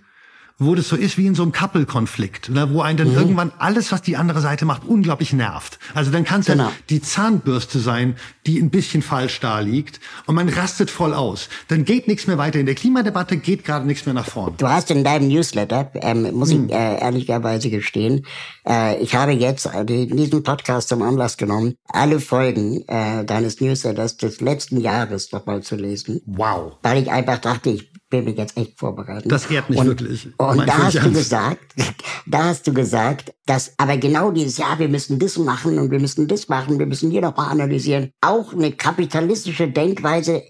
wo 0.60 0.76
das 0.76 0.88
so 0.88 0.96
ist 0.96 1.18
wie 1.18 1.26
in 1.26 1.36
so 1.36 1.44
einem 1.44 1.52
Couple-Konflikt, 1.52 2.50
ne, 2.50 2.72
wo 2.72 2.82
einen 2.82 2.98
dann 2.98 3.10
mhm. 3.10 3.18
irgendwann 3.18 3.52
alles, 3.58 3.92
was 3.92 4.02
die 4.02 4.18
andere 4.18 4.42
Seite 4.42 4.66
macht, 4.66 4.86
unglaublich 4.86 5.34
nervt. 5.34 5.80
Also 5.94 6.12
dann 6.12 6.24
kann 6.24 6.42
es 6.42 6.48
genau. 6.48 6.66
ja 6.66 6.72
die 6.90 7.02
Zahnbürste 7.02 7.80
sein, 7.80 8.16
die 8.46 8.60
ein 8.60 8.70
bisschen 8.70 9.02
falsch 9.02 9.40
da 9.40 9.60
liegt 9.60 10.00
und 10.26 10.36
man 10.36 10.50
rastet 10.50 10.90
voll 10.90 11.14
aus. 11.14 11.50
Dann 11.68 11.86
geht 11.86 12.08
nichts 12.08 12.28
mehr 12.28 12.38
weiter. 12.38 12.60
In 12.60 12.66
der 12.66 12.76
Klimadebatte 12.76 13.38
geht 13.38 13.66
gerade 13.66 13.86
nichts 13.86 14.06
mehr 14.06 14.14
nach 14.14 14.26
vorn. 14.26 14.54
Du 14.58 14.68
hast 14.68 14.92
in 14.92 15.04
deinem 15.04 15.28
Newsletter, 15.28 15.92
ähm, 15.96 16.34
muss 16.34 16.54
mhm. 16.54 16.66
ich 16.66 16.74
äh, 16.74 17.00
ehrlicherweise 17.00 17.70
gestehen, 17.70 18.26
äh, 18.68 19.02
ich 19.02 19.16
habe 19.16 19.32
jetzt 19.32 19.66
äh, 19.66 19.86
diesen 19.86 20.44
Podcast 20.44 20.90
zum 20.90 21.02
Anlass 21.02 21.38
genommen, 21.38 21.76
alle 21.88 22.20
Folgen 22.20 22.84
äh, 22.88 23.26
deines 23.26 23.60
Newsletters 23.60 24.18
des 24.18 24.42
letzten 24.42 24.80
Jahres 24.80 25.32
nochmal 25.32 25.62
zu 25.62 25.76
lesen. 25.76 26.22
Wow. 26.26 26.78
Weil 26.82 27.02
ich 27.02 27.12
einfach 27.12 27.40
dachte, 27.40 27.72
ich 27.72 27.93
bin 28.14 28.26
mich 28.26 28.38
jetzt 28.38 28.56
echt 28.56 28.78
vorbereitet. 28.78 29.32
Das 29.32 29.50
ehrt 29.50 29.72
mich 29.72 29.80
und, 29.80 29.88
wirklich. 29.88 30.28
Und 30.38 30.68
da 30.68 30.84
hast 30.84 31.04
du 31.04 31.12
gesagt, 31.12 31.74
da 32.28 32.44
hast 32.44 32.68
du 32.68 32.74
gesagt, 32.74 33.34
dass 33.48 33.74
aber 33.78 33.98
genau 33.98 34.30
dieses 34.30 34.58
Jahr, 34.58 34.78
wir 34.78 34.88
müssen 34.88 35.18
das 35.18 35.36
machen 35.38 35.80
und 35.80 35.90
wir 35.90 36.00
müssen 36.00 36.28
das 36.28 36.48
machen, 36.48 36.78
wir 36.78 36.86
müssen 36.86 37.10
hier 37.10 37.22
noch 37.22 37.36
mal 37.36 37.48
analysieren, 37.48 38.12
auch 38.22 38.54
eine 38.54 38.72
kapitalistische 38.72 39.68
Denkweise 39.68 40.44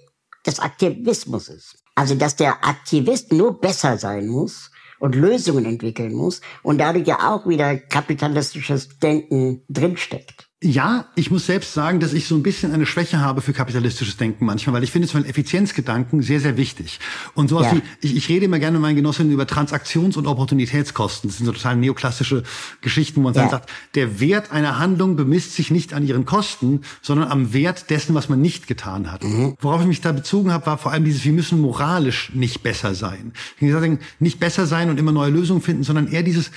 des 0.45 0.60
Aktivismus 0.60 1.48
ist. 1.48 1.77
Also, 1.95 2.15
dass 2.15 2.35
der 2.35 2.65
Aktivist 2.65 3.31
nur 3.31 3.61
besser 3.61 3.98
sein 3.98 4.27
muss 4.27 4.69
und 4.99 5.15
Lösungen 5.15 5.64
entwickeln 5.64 6.14
muss 6.14 6.41
und 6.64 6.80
dadurch 6.80 7.07
ja 7.07 7.34
auch 7.34 7.48
wieder 7.48 7.77
kapitalistisches 7.77 8.99
Denken 8.99 9.64
drinsteckt. 9.69 10.49
Ja, 10.65 11.07
ich 11.15 11.30
muss 11.30 11.45
selbst 11.45 11.73
sagen, 11.73 11.99
dass 11.99 12.14
ich 12.14 12.26
so 12.26 12.35
ein 12.35 12.44
bisschen 12.44 12.72
eine 12.72 12.85
Schwäche 12.85 13.19
habe 13.19 13.41
für 13.41 13.52
kapitalistisches 13.52 14.15
Denken 14.15 14.45
manchmal, 14.45 14.76
weil 14.76 14.84
ich 14.84 14.91
finde 14.91 15.10
zum 15.10 15.19
Beispiel 15.19 15.31
Effizienzgedanken 15.31 16.22
sehr, 16.22 16.40
sehr 16.40 16.56
wichtig. 16.56 17.02
Und 17.34 17.49
sowas 17.49 17.68
ja. 17.68 17.77
wie, 17.77 17.81
ich, 17.99 18.15
ich 18.15 18.30
rede 18.30 18.45
immer 18.45 18.60
gerne 18.60 18.77
mit 18.77 18.84
meinen 18.84 18.95
Genossinnen 18.95 19.34
über 19.34 19.44
Transaktions- 19.44 20.18
und 20.18 20.26
Opportunitätskosten. 20.26 21.30
Das 21.30 21.38
sind 21.38 21.48
so 21.48 21.52
total 21.52 21.76
neoklassische 21.76 22.44
Geschichten, 22.80 23.18
wo 23.18 23.26
man 23.26 23.34
ja. 23.34 23.41
dann 23.41 23.52
sagt, 23.52 23.69
der 23.95 24.22
Wert 24.22 24.53
einer 24.53 24.80
Handlung 24.80 25.18
bemisst 25.18 25.53
sich 25.53 25.69
nicht 25.69 25.94
an 25.94 26.07
ihren 26.07 26.23
Kosten, 26.23 26.81
sondern 27.02 27.27
am 27.27 27.52
Wert 27.52 27.90
dessen, 27.90 28.15
was 28.15 28.30
man 28.30 28.40
nicht 28.40 28.65
getan 28.65 29.11
hat. 29.11 29.26
Mhm. 29.26 29.57
Worauf 29.60 29.81
ich 29.81 29.88
mich 29.88 29.99
da 29.99 30.14
bezogen 30.14 30.53
habe, 30.53 30.65
war 30.65 30.77
vor 30.77 30.94
allem 30.94 31.03
dieses, 31.03 31.26
wir 31.26 31.34
müssen 31.34 31.60
moralisch 31.60 32.31
nicht 32.34 32.64
besser 32.64 32.95
sein. 32.95 33.34
Ich 33.60 33.69
sagen, 33.69 33.99
nicht 34.19 34.40
besser 34.40 34.65
sein 34.65 34.90
und 34.90 34.98
immer 34.98 35.11
neue 35.11 35.31
Lösungen 35.31 35.61
finden, 35.61 35.84
sondern 35.84 36.07
eher 36.07 36.23
dieses, 36.23 36.52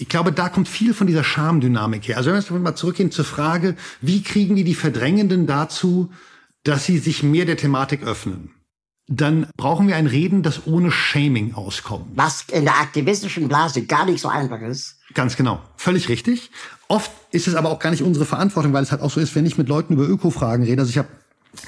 ich 0.00 0.08
glaube, 0.08 0.32
da 0.32 0.48
kommt 0.48 0.66
viel 0.66 0.94
von 0.94 1.06
dieser 1.06 1.22
Schamdynamik 1.22 2.08
her. 2.08 2.16
Also 2.16 2.32
wenn 2.32 2.42
wir 2.42 2.58
mal 2.58 2.74
zurückgehen 2.74 3.10
zur 3.10 3.26
Frage, 3.26 3.76
wie 4.00 4.22
kriegen 4.22 4.56
die 4.56 4.64
die 4.64 4.74
Verdrängenden 4.74 5.46
dazu, 5.46 6.10
dass 6.64 6.86
sie 6.86 6.96
sich 6.96 7.22
mehr 7.22 7.44
der 7.44 7.58
Thematik 7.58 8.02
öffnen? 8.02 8.50
Dann 9.08 9.48
brauchen 9.58 9.88
wir 9.88 9.96
ein 9.96 10.06
Reden, 10.06 10.42
das 10.42 10.66
ohne 10.66 10.90
Shaming 10.90 11.52
auskommt. 11.52 12.06
Was 12.14 12.46
in 12.50 12.64
der 12.64 12.80
aktivistischen 12.80 13.46
Blase 13.48 13.84
gar 13.84 14.06
nicht 14.06 14.22
so 14.22 14.28
einfach 14.28 14.62
ist. 14.62 14.96
Ganz 15.12 15.36
genau. 15.36 15.60
Völlig 15.76 16.08
richtig. 16.08 16.50
Oft 16.88 17.10
ist 17.30 17.46
es 17.46 17.54
aber 17.54 17.68
auch 17.68 17.78
gar 17.78 17.90
nicht 17.90 18.02
unsere 18.02 18.24
Verantwortung, 18.24 18.72
weil 18.72 18.82
es 18.82 18.92
halt 18.92 19.02
auch 19.02 19.10
so 19.10 19.20
ist, 19.20 19.34
wenn 19.34 19.44
ich 19.44 19.58
mit 19.58 19.68
Leuten 19.68 19.94
über 19.94 20.08
Öko-Fragen 20.08 20.64
rede. 20.64 20.80
Also 20.80 20.90
ich 20.90 20.98
habe 20.98 21.08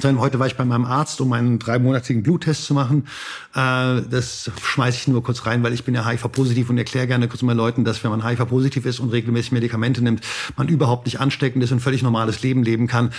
Heute 0.05 0.39
war 0.39 0.47
ich 0.47 0.57
bei 0.57 0.65
meinem 0.65 0.85
Arzt, 0.85 1.21
um 1.21 1.33
einen 1.33 1.59
dreimonatigen 1.59 2.23
Bluttest 2.23 2.65
zu 2.65 2.75
machen. 2.75 3.07
Äh, 3.55 4.03
das 4.09 4.51
schmeiße 4.63 4.99
ich 4.99 5.09
nur 5.09 5.23
kurz 5.23 5.45
rein, 5.45 5.63
weil 5.63 5.73
ich 5.73 5.85
bin 5.85 5.95
ja 5.95 6.07
HIV-positiv 6.07 6.71
und 6.71 6.79
erkläre 6.79 7.07
gerne 7.07 7.29
kurz 7.29 7.43
mal 7.43 7.55
Leuten, 7.55 7.85
dass 7.85 8.03
wenn 8.05 8.11
man 8.11 8.25
HIV-positiv 8.27 8.87
ist 8.87 9.01
und 9.01 9.11
regelmäßig 9.11 9.53
Medikamente 9.53 10.03
nimmt, 10.03 10.23
man 10.57 10.69
überhaupt 10.69 11.07
nicht 11.07 11.21
ansteckend 11.21 11.63
ist 11.65 11.73
und 11.73 11.81
völlig 11.81 12.03
normales 12.03 12.43
Leben 12.43 12.63
leben 12.63 12.87
kann. 12.87 13.13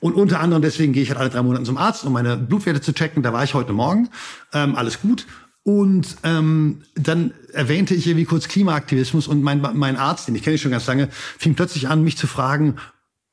Und 0.00 0.14
unter 0.14 0.40
anderem 0.40 0.62
deswegen 0.62 0.92
gehe 0.92 1.02
ich 1.02 1.10
halt 1.10 1.20
alle 1.20 1.30
drei 1.30 1.42
Monate 1.42 1.64
zum 1.64 1.76
Arzt, 1.76 2.04
um 2.04 2.12
meine 2.12 2.36
Blutwerte 2.36 2.80
zu 2.80 2.92
checken. 2.92 3.22
Da 3.22 3.32
war 3.32 3.44
ich 3.44 3.54
heute 3.54 3.72
Morgen. 3.72 4.08
Ähm, 4.52 4.74
alles 4.74 5.00
gut. 5.00 5.26
Und 5.62 6.16
ähm, 6.22 6.82
dann 6.94 7.32
erwähnte 7.52 7.94
ich 7.94 8.06
irgendwie 8.06 8.24
kurz 8.24 8.48
Klimaaktivismus 8.48 9.28
und 9.28 9.42
mein, 9.42 9.60
mein 9.74 9.96
Arzt, 9.96 10.26
den 10.26 10.34
ich 10.34 10.42
kenne 10.42 10.56
schon 10.56 10.70
ganz 10.70 10.86
lange, 10.86 11.08
fing 11.38 11.54
plötzlich 11.54 11.88
an, 11.88 12.02
mich 12.02 12.16
zu 12.16 12.26
fragen, 12.26 12.76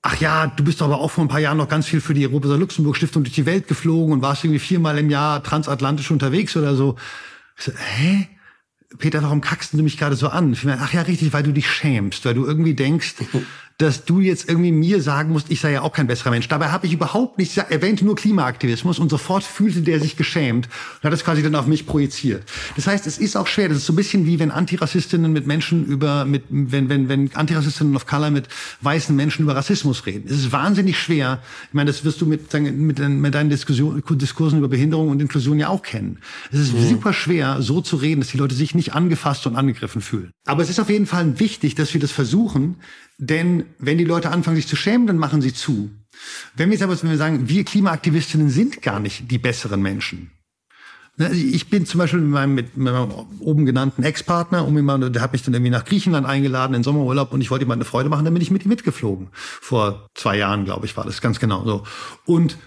ach 0.08 0.22
ja, 0.22 0.48
du 0.48 0.64
bist 0.64 0.82
aber 0.82 1.02
auch 1.02 1.12
vor 1.12 1.26
ein 1.26 1.28
paar 1.28 1.42
Jahren 1.42 1.58
noch 1.58 1.68
ganz 1.68 1.86
viel 1.86 2.00
für 2.00 2.14
die 2.14 2.24
Rosa-Luxemburg-Stiftung 2.24 3.26
durch 3.26 3.36
die 3.36 3.46
Welt 3.46 3.68
geflogen 3.68 4.14
und 4.14 4.22
warst 4.22 4.46
irgendwie 4.46 4.60
viermal 4.60 4.98
im 4.98 5.10
Jahr 5.10 5.44
transatlantisch 5.44 6.12
unterwegs 6.12 6.56
oder 6.56 6.76
so. 6.76 6.96
Ich 7.58 7.66
so, 7.66 7.74
hä? 7.74 8.30
Peter, 9.00 9.22
warum 9.22 9.42
kackst 9.42 9.74
du 9.74 9.84
mich 9.84 9.98
gerade 9.98 10.16
so 10.16 10.30
an? 10.30 10.56
Ach 10.80 10.94
ja, 10.94 11.02
richtig, 11.02 11.34
weil 11.34 11.44
du 11.44 11.52
dich 11.52 11.70
schämst, 11.70 12.24
weil 12.24 12.36
du 12.36 12.46
irgendwie 12.46 12.74
denkst, 12.74 13.16
dass 13.78 14.06
du 14.06 14.22
jetzt 14.22 14.50
irgendwie 14.50 14.72
mir 14.72 15.02
sagen 15.04 15.32
musst, 15.32 15.52
ich 15.52 15.60
sei 15.60 15.74
ja 15.74 15.82
auch 15.82 15.94
kein 15.94 16.08
besserer 16.08 16.32
Mensch. 16.32 16.48
Dabei 16.48 16.70
habe 16.70 16.88
ich 16.88 16.94
überhaupt 16.94 17.38
nicht 17.38 17.56
erwähnt, 17.58 18.02
nur 18.02 18.16
Klimaaktivismus 18.16 18.98
und 18.98 19.10
sofort 19.10 19.44
fühlte 19.44 19.82
der 19.82 20.00
sich 20.00 20.18
geschämt 20.18 20.68
und 20.96 21.04
hat 21.04 21.14
es 21.14 21.24
quasi 21.24 21.44
dann 21.44 21.54
auf 21.54 21.68
mich 21.68 21.86
projiziert. 21.86 22.44
Das 22.76 22.88
heißt, 22.88 23.06
es 23.06 23.20
ist 23.20 23.38
auch 23.38 23.46
schwer. 23.46 23.70
Das 23.70 23.78
ist 23.78 23.86
so 23.86 23.94
ein 23.94 23.96
bisschen 23.96 24.26
wie 24.26 24.40
wenn 24.40 24.50
Antirassistinnen 24.50 25.32
mit 25.32 25.46
Menschen 25.46 25.86
über, 25.86 26.26
mit, 26.26 26.46
wenn, 26.50 26.90
wenn, 26.90 27.08
wenn 27.08 27.36
Antirassistinnen 27.36 27.96
of 27.96 28.08
Color 28.08 28.32
mit 28.32 28.48
weißen 28.82 29.16
Menschen 29.16 29.44
über 29.44 29.56
Rassismus 29.56 30.08
reden. 30.08 30.28
Es 30.28 30.40
ist 30.40 30.52
wahnsinnig 30.52 30.98
schwer. 30.98 31.40
Ich 31.68 31.74
meine, 31.76 31.92
das 31.92 32.04
wirst 32.04 32.20
du 32.20 32.26
mit, 32.26 32.52
mit, 32.54 32.98
mit 33.00 33.36
deinen 33.36 33.50
Diskussion, 33.52 34.02
Diskursen 34.10 34.58
über 34.58 34.70
Behinderung 34.70 35.10
und 35.10 35.22
Inklusion 35.22 35.60
ja 35.60 35.70
auch 35.70 35.84
kennen. 35.84 36.18
Es 36.52 36.60
ist 36.60 36.74
mhm. 36.74 36.90
super 36.90 37.14
schwer, 37.14 37.62
so 37.62 37.82
zu 37.82 37.98
reden, 37.98 38.22
dass 38.22 38.32
die 38.32 38.38
Leute 38.38 38.56
sich 38.56 38.74
nicht 38.74 38.94
angefasst 38.94 39.46
und 39.46 39.56
angegriffen 39.56 40.02
fühlen. 40.02 40.32
Aber 40.48 40.64
es 40.64 40.70
ist 40.72 40.80
auf 40.80 40.90
jeden 40.90 41.06
Fall 41.06 41.40
wichtig, 41.40 41.76
dass 41.76 41.94
wir 41.94 42.02
das 42.02 42.12
versuchen, 42.12 42.78
denn 43.18 43.66
wenn 43.80 43.98
die 43.98 44.04
Leute 44.04 44.30
anfangen, 44.30 44.56
sich 44.56 44.68
zu 44.68 44.76
schämen, 44.76 45.08
dann 45.08 45.18
machen 45.18 45.42
sie 45.42 45.54
zu. 45.54 45.90
Wenn 46.56 46.70
wir 46.70 46.76
jetzt 46.76 46.84
aber 46.84 47.02
wenn 47.02 47.10
wir 47.10 47.18
sagen, 47.18 47.50
wir 47.50 47.64
Klimaaktivistinnen 47.64 48.50
sind 48.50 48.82
gar 48.82 49.00
nicht 49.00 49.30
die 49.30 49.38
besseren 49.38 49.82
Menschen. 49.82 50.32
Ne, 51.20 51.32
ich 51.32 51.72
bin 51.72 51.88
zum 51.88 51.98
Beispiel 51.98 52.20
mit 52.20 52.30
meinem, 52.30 52.54
mit 52.54 52.78
meinem 52.78 53.12
oben 53.40 53.66
genannten 53.66 54.04
Ex-Partner, 54.04 54.68
um 54.68 54.76
der 55.12 55.22
hat 55.22 55.34
mich 55.34 55.42
dann 55.42 55.56
irgendwie 55.56 55.72
nach 55.72 55.84
Griechenland 55.84 56.28
eingeladen 56.28 56.76
in 56.76 56.84
Sommerurlaub 56.84 57.34
und 57.34 57.42
ich 57.42 57.50
wollte 57.50 57.66
ihm 57.66 57.72
eine 57.72 57.86
Freude 57.86 58.08
machen, 58.08 58.24
dann 58.24 58.36
bin 58.36 58.44
ich 58.44 58.52
mit 58.52 58.66
ihm 58.66 58.70
mitgeflogen. 58.70 59.30
Vor 59.34 60.08
zwei 60.14 60.38
Jahren, 60.38 60.66
glaube 60.66 60.86
ich, 60.86 60.96
war 60.96 61.06
das 61.06 61.20
ganz 61.20 61.40
genau 61.40 61.66
so. 61.66 61.84
Und 62.26 62.58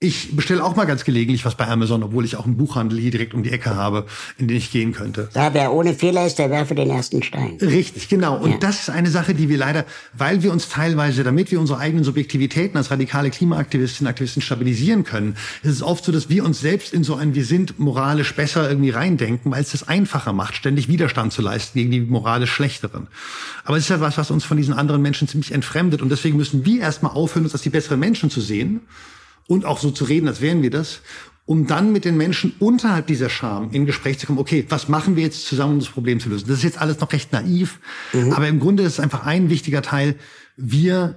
ich 0.00 0.36
bestelle 0.36 0.62
auch 0.62 0.76
mal 0.76 0.84
ganz 0.84 1.02
gelegentlich 1.02 1.44
was 1.44 1.56
bei 1.56 1.66
Amazon, 1.66 2.04
obwohl 2.04 2.24
ich 2.24 2.36
auch 2.36 2.44
einen 2.44 2.56
Buchhandel 2.56 3.00
hier 3.00 3.10
direkt 3.10 3.34
um 3.34 3.42
die 3.42 3.50
Ecke 3.50 3.74
habe, 3.74 4.06
in 4.38 4.46
den 4.46 4.56
ich 4.56 4.70
gehen 4.70 4.92
könnte. 4.92 5.28
Da 5.32 5.54
wer 5.54 5.72
ohne 5.72 5.92
Fehler 5.92 6.24
ist, 6.24 6.38
der 6.38 6.50
werfe 6.50 6.76
den 6.76 6.88
ersten 6.88 7.24
Stein. 7.24 7.58
Richtig, 7.60 8.08
genau. 8.08 8.36
Und 8.36 8.52
ja. 8.52 8.56
das 8.58 8.82
ist 8.82 8.90
eine 8.90 9.10
Sache, 9.10 9.34
die 9.34 9.48
wir 9.48 9.58
leider, 9.58 9.84
weil 10.12 10.44
wir 10.44 10.52
uns 10.52 10.68
teilweise, 10.68 11.24
damit 11.24 11.50
wir 11.50 11.58
unsere 11.58 11.80
eigenen 11.80 12.04
Subjektivitäten 12.04 12.76
als 12.76 12.92
radikale 12.92 13.30
Klimaaktivistinnen 13.30 14.06
und 14.06 14.10
Aktivisten 14.10 14.40
stabilisieren 14.40 15.02
können, 15.02 15.36
ist 15.64 15.72
es 15.72 15.82
oft 15.82 16.04
so, 16.04 16.12
dass 16.12 16.28
wir 16.28 16.44
uns 16.44 16.60
selbst 16.60 16.94
in 16.94 17.02
so 17.02 17.16
ein 17.16 17.34
Wir 17.34 17.44
sind 17.44 17.80
moralisch 17.80 18.36
besser 18.36 18.68
irgendwie 18.68 18.90
reindenken, 18.90 19.50
weil 19.50 19.62
es 19.62 19.72
das 19.72 19.88
einfacher 19.88 20.32
macht, 20.32 20.54
ständig 20.54 20.86
Widerstand 20.86 21.32
zu 21.32 21.42
leisten 21.42 21.76
gegen 21.76 21.90
die 21.90 22.00
moralisch 22.02 22.52
Schlechteren. 22.52 23.08
Aber 23.64 23.76
es 23.76 23.84
ist 23.84 23.90
ja 23.90 24.00
was, 24.00 24.16
was 24.16 24.30
uns 24.30 24.44
von 24.44 24.58
diesen 24.58 24.74
anderen 24.74 25.02
Menschen 25.02 25.26
ziemlich 25.26 25.50
entfremdet. 25.50 26.02
Und 26.02 26.10
deswegen 26.10 26.36
müssen 26.36 26.64
wir 26.64 26.82
erstmal 26.82 27.12
aufhören, 27.12 27.42
uns 27.42 27.52
als 27.52 27.62
die 27.62 27.70
besseren 27.70 27.98
Menschen 27.98 28.30
zu 28.30 28.40
sehen 28.40 28.82
und 29.48 29.64
auch 29.64 29.80
so 29.80 29.90
zu 29.90 30.04
reden, 30.04 30.28
als 30.28 30.40
wären 30.40 30.62
wir 30.62 30.70
das, 30.70 31.00
um 31.44 31.66
dann 31.66 31.92
mit 31.92 32.04
den 32.04 32.16
Menschen 32.16 32.54
unterhalb 32.60 33.06
dieser 33.06 33.30
Scham 33.30 33.70
in 33.72 33.86
Gespräch 33.86 34.18
zu 34.18 34.26
kommen, 34.26 34.38
okay, 34.38 34.66
was 34.68 34.88
machen 34.88 35.16
wir 35.16 35.24
jetzt 35.24 35.46
zusammen, 35.46 35.74
um 35.74 35.78
das 35.80 35.88
Problem 35.88 36.20
zu 36.20 36.28
lösen? 36.28 36.46
Das 36.46 36.58
ist 36.58 36.62
jetzt 36.62 36.80
alles 36.80 37.00
noch 37.00 37.10
recht 37.10 37.32
naiv, 37.32 37.80
mhm. 38.12 38.32
aber 38.34 38.46
im 38.46 38.60
Grunde 38.60 38.84
ist 38.84 38.92
es 38.92 39.00
einfach 39.00 39.24
ein 39.24 39.50
wichtiger 39.50 39.82
Teil. 39.82 40.14
Wir 40.56 41.16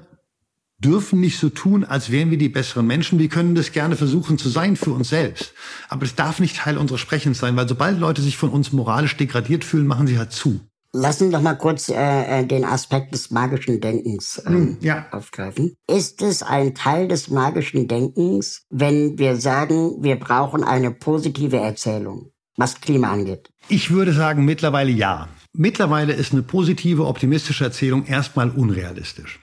dürfen 0.80 1.20
nicht 1.20 1.38
so 1.38 1.50
tun, 1.50 1.84
als 1.84 2.10
wären 2.10 2.32
wir 2.32 2.38
die 2.38 2.50
besseren 2.50 2.88
Menschen. 2.88 3.20
Wir 3.20 3.30
können 3.30 3.56
das 3.56 3.72
gerne 3.72 3.96
versuchen 3.96 4.38
zu 4.38 4.50
sein 4.50 4.78
für 4.78 4.92
uns 4.92 5.10
selbst. 5.10 5.54
Aber 5.90 6.02
das 6.02 6.16
darf 6.16 6.40
nicht 6.40 6.56
Teil 6.56 6.78
unseres 6.78 7.02
Sprechens 7.02 7.38
sein, 7.38 7.56
weil 7.56 7.68
sobald 7.68 8.00
Leute 8.00 8.22
sich 8.22 8.38
von 8.38 8.50
uns 8.50 8.72
moralisch 8.72 9.16
degradiert 9.18 9.64
fühlen, 9.64 9.86
machen 9.86 10.08
sie 10.08 10.18
halt 10.18 10.32
zu. 10.32 10.62
Lassen 10.94 11.28
Sie 11.28 11.32
doch 11.32 11.42
mal 11.42 11.56
kurz 11.56 11.88
äh, 11.88 11.96
äh, 12.42 12.46
den 12.46 12.66
Aspekt 12.66 13.14
des 13.14 13.32
magischen 13.32 13.80
Denkens 13.80 14.42
ähm, 14.46 14.78
ja. 14.82 15.06
aufgreifen. 15.12 15.76
Ist 15.90 16.22
es 16.22 16.44
ein 16.44 16.76
Teil 16.76 17.08
des 17.08 17.30
magischen 17.30 17.88
Denkens, 17.88 18.66
wenn 18.70 19.18
wir 19.18 19.38
sagen, 19.38 20.04
wir 20.04 20.18
brauchen 20.18 20.66
eine 20.66 20.92
positive 20.92 21.58
Erzählung, 21.58 22.32
was 22.58 22.82
Klima 22.82 23.10
angeht? 23.10 23.50
Ich 23.70 23.92
würde 23.92 24.12
sagen, 24.12 24.44
mittlerweile 24.44 24.92
ja. 24.92 25.30
Mittlerweile 25.54 26.14
ist 26.14 26.34
eine 26.34 26.44
positive, 26.44 27.06
optimistische 27.06 27.64
Erzählung 27.64 28.06
erstmal 28.06 28.50
unrealistisch. 28.50 29.40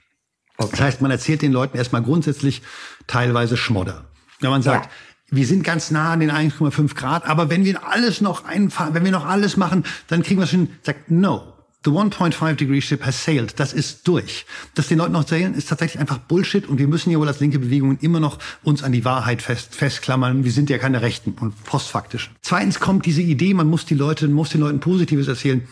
Okay. 0.58 0.70
Das 0.72 0.80
heißt, 0.80 1.00
man 1.00 1.10
erzählt 1.10 1.40
den 1.40 1.52
Leuten 1.52 1.78
erstmal 1.78 2.02
grundsätzlich 2.02 2.60
teilweise 3.06 3.56
Schmodder. 3.56 4.04
Wenn 4.40 4.50
man 4.50 4.62
sagt, 4.62 4.86
ja 4.86 4.90
wir 5.30 5.46
sind 5.46 5.62
ganz 5.62 5.90
nah 5.90 6.12
an 6.12 6.20
den 6.20 6.30
1,5 6.30 6.94
Grad, 6.94 7.26
aber 7.26 7.50
wenn 7.50 7.64
wir 7.64 7.86
alles 7.86 8.20
noch 8.20 8.44
einfahren, 8.44 8.94
wenn 8.94 9.04
wir 9.04 9.12
noch 9.12 9.26
alles 9.26 9.56
machen, 9.56 9.84
dann 10.06 10.22
kriegen 10.22 10.40
wir 10.40 10.46
schon, 10.46 10.68
sagt, 10.82 11.10
no. 11.10 11.54
The 11.84 11.90
1.5 11.90 12.56
degree 12.56 12.80
ship 12.80 13.06
has 13.06 13.24
sailed. 13.24 13.60
Das 13.60 13.72
ist 13.72 14.08
durch. 14.08 14.46
Das 14.74 14.88
den 14.88 14.98
Leuten 14.98 15.12
noch 15.12 15.20
erzählen, 15.20 15.54
ist 15.54 15.68
tatsächlich 15.68 16.00
einfach 16.00 16.18
Bullshit 16.18 16.66
und 16.68 16.78
wir 16.78 16.88
müssen 16.88 17.10
ja 17.10 17.18
wohl 17.20 17.28
als 17.28 17.38
linke 17.38 17.60
Bewegungen 17.60 17.98
immer 18.00 18.18
noch 18.18 18.38
uns 18.64 18.82
an 18.82 18.90
die 18.90 19.04
Wahrheit 19.04 19.42
fest, 19.42 19.76
festklammern. 19.76 20.42
Wir 20.42 20.50
sind 20.50 20.70
ja 20.70 20.78
keine 20.78 21.02
Rechten 21.02 21.36
und 21.38 21.64
postfaktisch. 21.64 22.30
Zweitens 22.42 22.80
kommt 22.80 23.06
diese 23.06 23.22
Idee, 23.22 23.54
man 23.54 23.68
muss 23.68 23.86
die 23.86 23.94
Leute, 23.94 24.26
muss 24.26 24.50
den 24.50 24.60
Leuten 24.60 24.80
Positives 24.80 25.28
erzählen 25.28 25.68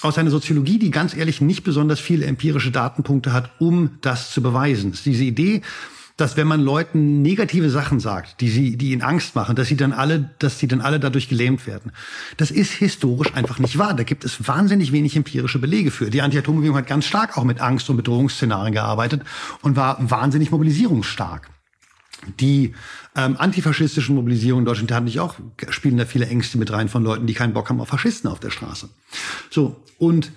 aus 0.00 0.18
einer 0.18 0.30
Soziologie, 0.30 0.78
die 0.78 0.90
ganz 0.90 1.14
ehrlich 1.14 1.40
nicht 1.40 1.64
besonders 1.64 2.00
viele 2.00 2.26
empirische 2.26 2.70
Datenpunkte 2.70 3.32
hat, 3.32 3.50
um 3.58 3.98
das 4.00 4.30
zu 4.30 4.42
beweisen. 4.42 4.96
Diese 5.04 5.24
Idee, 5.24 5.62
dass 6.16 6.36
wenn 6.36 6.46
man 6.46 6.60
Leuten 6.60 7.20
negative 7.20 7.68
Sachen 7.68 8.00
sagt, 8.00 8.40
die 8.40 8.48
sie, 8.48 8.76
die 8.76 8.92
ihnen 8.92 9.02
Angst 9.02 9.34
machen, 9.34 9.54
dass 9.54 9.68
sie 9.68 9.76
dann 9.76 9.92
alle, 9.92 10.30
dass 10.38 10.58
sie 10.58 10.66
dann 10.66 10.80
alle 10.80 10.98
dadurch 10.98 11.28
gelähmt 11.28 11.66
werden. 11.66 11.92
Das 12.38 12.50
ist 12.50 12.72
historisch 12.72 13.34
einfach 13.34 13.58
nicht 13.58 13.76
wahr. 13.76 13.94
Da 13.94 14.02
gibt 14.02 14.24
es 14.24 14.48
wahnsinnig 14.48 14.92
wenig 14.92 15.14
empirische 15.14 15.58
Belege 15.58 15.90
für. 15.90 16.08
Die 16.08 16.22
Anti-Atom-Bewegung 16.22 16.76
hat 16.76 16.86
ganz 16.86 17.04
stark 17.04 17.36
auch 17.36 17.44
mit 17.44 17.60
Angst- 17.60 17.90
und 17.90 17.96
Bedrohungsszenarien 17.98 18.72
gearbeitet 18.72 19.22
und 19.60 19.76
war 19.76 19.98
wahnsinnig 20.10 20.50
mobilisierungsstark. 20.50 21.50
Die 22.40 22.74
ähm, 23.14 23.36
antifaschistischen 23.36 24.14
Mobilisierungen 24.14 24.62
in 24.62 24.66
Deutschland 24.66 24.90
hatten 24.92 25.04
nicht 25.04 25.20
auch, 25.20 25.34
spielen 25.68 25.98
da 25.98 26.06
viele 26.06 26.26
Ängste 26.26 26.56
mit 26.56 26.72
rein 26.72 26.88
von 26.88 27.04
Leuten, 27.04 27.26
die 27.26 27.34
keinen 27.34 27.52
Bock 27.52 27.68
haben 27.68 27.80
auf 27.80 27.88
Faschisten 27.88 28.30
auf 28.30 28.40
der 28.40 28.50
Straße. 28.50 28.88
So, 29.50 29.82
und 29.98 30.32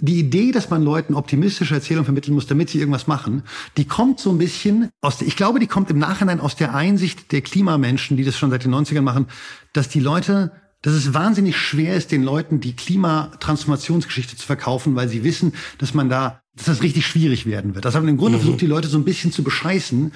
die 0.00 0.18
Idee, 0.18 0.52
dass 0.52 0.68
man 0.68 0.82
Leuten 0.82 1.14
optimistische 1.14 1.74
Erzählungen 1.74 2.04
vermitteln 2.04 2.34
muss, 2.34 2.46
damit 2.46 2.68
sie 2.68 2.78
irgendwas 2.78 3.06
machen, 3.06 3.42
die 3.76 3.86
kommt 3.86 4.20
so 4.20 4.30
ein 4.30 4.38
bisschen 4.38 4.90
aus, 5.00 5.18
der, 5.18 5.28
ich 5.28 5.36
glaube, 5.36 5.58
die 5.58 5.66
kommt 5.66 5.90
im 5.90 5.98
Nachhinein 5.98 6.40
aus 6.40 6.54
der 6.54 6.74
Einsicht 6.74 7.32
der 7.32 7.40
Klimamenschen, 7.40 8.16
die 8.16 8.24
das 8.24 8.36
schon 8.36 8.50
seit 8.50 8.64
den 8.64 8.74
90ern 8.74 9.00
machen, 9.00 9.26
dass 9.72 9.88
die 9.88 10.00
Leute, 10.00 10.52
dass 10.82 10.92
es 10.92 11.14
wahnsinnig 11.14 11.56
schwer 11.56 11.96
ist, 11.96 12.12
den 12.12 12.22
Leuten 12.22 12.60
die 12.60 12.76
Klimatransformationsgeschichte 12.76 14.36
zu 14.36 14.44
verkaufen, 14.44 14.96
weil 14.96 15.08
sie 15.08 15.24
wissen, 15.24 15.54
dass 15.78 15.94
man 15.94 16.10
da, 16.10 16.40
dass 16.54 16.66
das 16.66 16.82
richtig 16.82 17.06
schwierig 17.06 17.46
werden 17.46 17.74
wird. 17.74 17.86
Das 17.86 17.94
haben 17.94 18.06
im 18.06 18.18
Grunde 18.18 18.36
mhm. 18.36 18.42
versucht, 18.42 18.60
die 18.60 18.66
Leute 18.66 18.88
so 18.88 18.98
ein 18.98 19.04
bisschen 19.04 19.32
zu 19.32 19.42
bescheißen. 19.42 20.12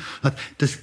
Das 0.59 0.79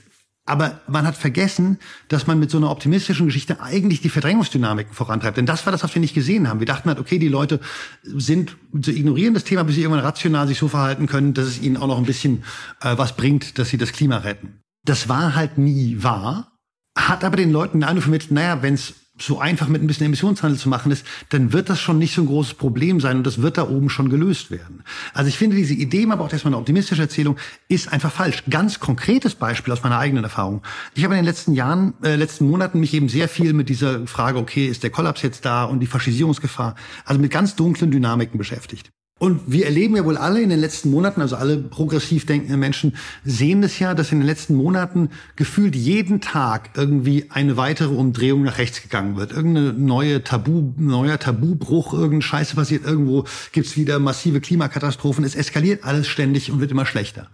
aber 0.48 0.80
man 0.88 1.06
hat 1.06 1.18
vergessen, 1.18 1.78
dass 2.08 2.26
man 2.26 2.40
mit 2.40 2.50
so 2.50 2.58
einer 2.58 2.72
optimistischen 2.72 3.28
Geschichte 3.28 3.62
eigentlich 3.62 4.02
die 4.02 4.10
Verdrängungsdynamiken 4.10 4.94
vorantreibt. 4.94 5.38
Denn 5.38 5.46
das 5.46 5.66
war 5.66 5.72
das, 5.72 5.84
was 5.84 5.94
wir 5.94 6.00
nicht 6.00 6.16
gesehen 6.16 6.48
haben. 6.48 6.60
Wir 6.60 6.66
dachten 6.66 6.88
halt, 6.88 7.00
okay, 7.00 7.20
die 7.20 7.28
Leute 7.28 7.60
sind, 8.02 8.56
sie 8.82 8.98
ignorieren 8.98 9.34
das 9.34 9.44
Thema, 9.44 9.64
bis 9.64 9.76
sie 9.76 9.82
irgendwann 9.82 10.06
rational 10.06 10.48
sich 10.48 10.58
so 10.58 10.70
verhalten 10.70 11.06
können, 11.06 11.34
dass 11.34 11.48
es 11.48 11.62
ihnen 11.62 11.76
auch 11.76 11.88
noch 11.88 11.98
ein 11.98 12.06
bisschen 12.06 12.44
äh, 12.82 12.98
was 12.98 13.16
bringt, 13.16 13.60
dass 13.60 13.70
sie 13.70 13.78
das 13.78 13.92
Klima 13.92 14.18
retten. 14.20 14.62
Das 14.86 15.10
war 15.10 15.36
halt 15.36 15.58
nie 15.58 16.02
wahr, 16.02 16.58
hat 16.98 17.26
aber 17.26 17.36
den 17.36 17.52
Leuten 17.52 17.84
eine 17.84 18.00
vermittelt, 18.00 18.32
naja, 18.32 18.62
wenn 18.62 18.76
es 18.76 18.94
so 19.20 19.40
einfach 19.40 19.68
mit 19.68 19.82
ein 19.82 19.88
bisschen 19.88 20.06
Emissionshandel 20.06 20.60
zu 20.60 20.70
machen 20.70 20.92
ist, 20.92 21.06
dann 21.30 21.54
wird 21.54 21.70
das 21.70 21.80
schon 21.80 21.98
nicht 21.98 22.14
so 22.14 22.22
ein 22.22 22.28
großes 22.28 22.54
Problem 22.54 23.00
sein 23.00 23.18
und 23.18 23.28
das 23.28 23.42
wird 23.42 23.58
da 23.58 23.68
oben 23.68 23.90
schon 23.90 24.10
gelöst 24.10 24.52
werden. 24.52 24.84
Also 25.14 25.30
ich 25.30 25.38
finde 25.38 25.56
diese 25.56 25.74
Idee, 25.74 26.08
aber 26.10 26.24
auch 26.24 26.32
erstmal 26.32 26.54
eine 26.54 26.60
optimistische 26.60 27.02
Erzählung, 27.02 27.38
ist 27.68 27.92
einfach 27.92 28.12
falsch. 28.12 28.44
Ganz 28.50 28.80
konkretes 28.80 29.36
Beispiel 29.36 29.74
aus 29.74 29.84
meiner 29.84 29.98
eigenen 29.98 30.24
Erfahrung. 30.24 30.62
Ich 30.94 31.04
habe 31.04 31.16
in 31.16 31.20
den 31.20 31.26
letzten 31.26 31.54
Jahren, 31.54 31.94
äh, 32.04 32.16
letzten 32.16 32.48
Monaten 32.50 32.80
mich 32.80 32.94
eben 32.94 33.10
sehr 33.10 33.28
viel 33.28 33.54
mit 33.54 33.70
dieser 33.70 34.06
Frage, 34.08 34.38
okay, 34.38 34.68
ist 34.68 34.84
der 34.84 34.90
Kollaps 34.90 35.22
jetzt 35.22 35.46
da 35.46 35.64
und 35.64 35.80
die 35.80 35.88
Faschisierungsgefahr, 35.88 36.76
also 37.06 37.20
mit 37.20 37.32
ganz 37.32 37.56
dunklen 37.56 37.92
Dynamiken 37.92 38.38
beschäftigt. 38.38 38.92
Und 39.20 39.42
wir 39.48 39.66
erleben 39.66 39.96
ja 39.96 40.06
wohl 40.06 40.16
alle 40.16 40.42
in 40.42 40.50
den 40.50 40.60
letzten 40.60 40.92
Monaten, 40.92 41.22
also 41.22 41.36
alle 41.38 41.58
progressiv 41.58 42.28
denkenden 42.28 42.60
Menschen 42.60 42.96
sehen 43.26 43.64
das 43.64 43.80
ja, 43.80 43.96
dass 43.96 44.12
in 44.12 44.20
den 44.20 44.28
letzten 44.28 44.54
Monaten 44.56 45.10
gefühlt 45.36 45.76
jeden 45.76 46.22
Tag 46.22 46.70
irgendwie 46.76 47.26
eine 47.30 47.58
weitere 47.58 47.96
Umdrehung 47.96 48.44
nach 48.44 48.60
rechts 48.60 48.84
gegangen 48.84 49.18
wird. 49.18 49.32
Irgendeine 49.32 49.74
neue 49.74 50.24
Tabu, 50.24 50.72
neuer 50.78 51.18
Tabubruch, 51.18 51.94
irgendeine 51.94 52.22
Scheiße 52.22 52.56
passiert, 52.56 52.86
irgendwo 52.86 53.26
gibt's 53.54 53.76
wieder 53.76 53.98
massive 53.98 54.40
Klimakatastrophen. 54.40 55.24
Es 55.24 55.34
eskaliert 55.34 55.84
alles 55.84 56.08
ständig 56.08 56.52
und 56.52 56.60
wird 56.60 56.70
immer 56.70 56.86
schlechter. 56.86 57.28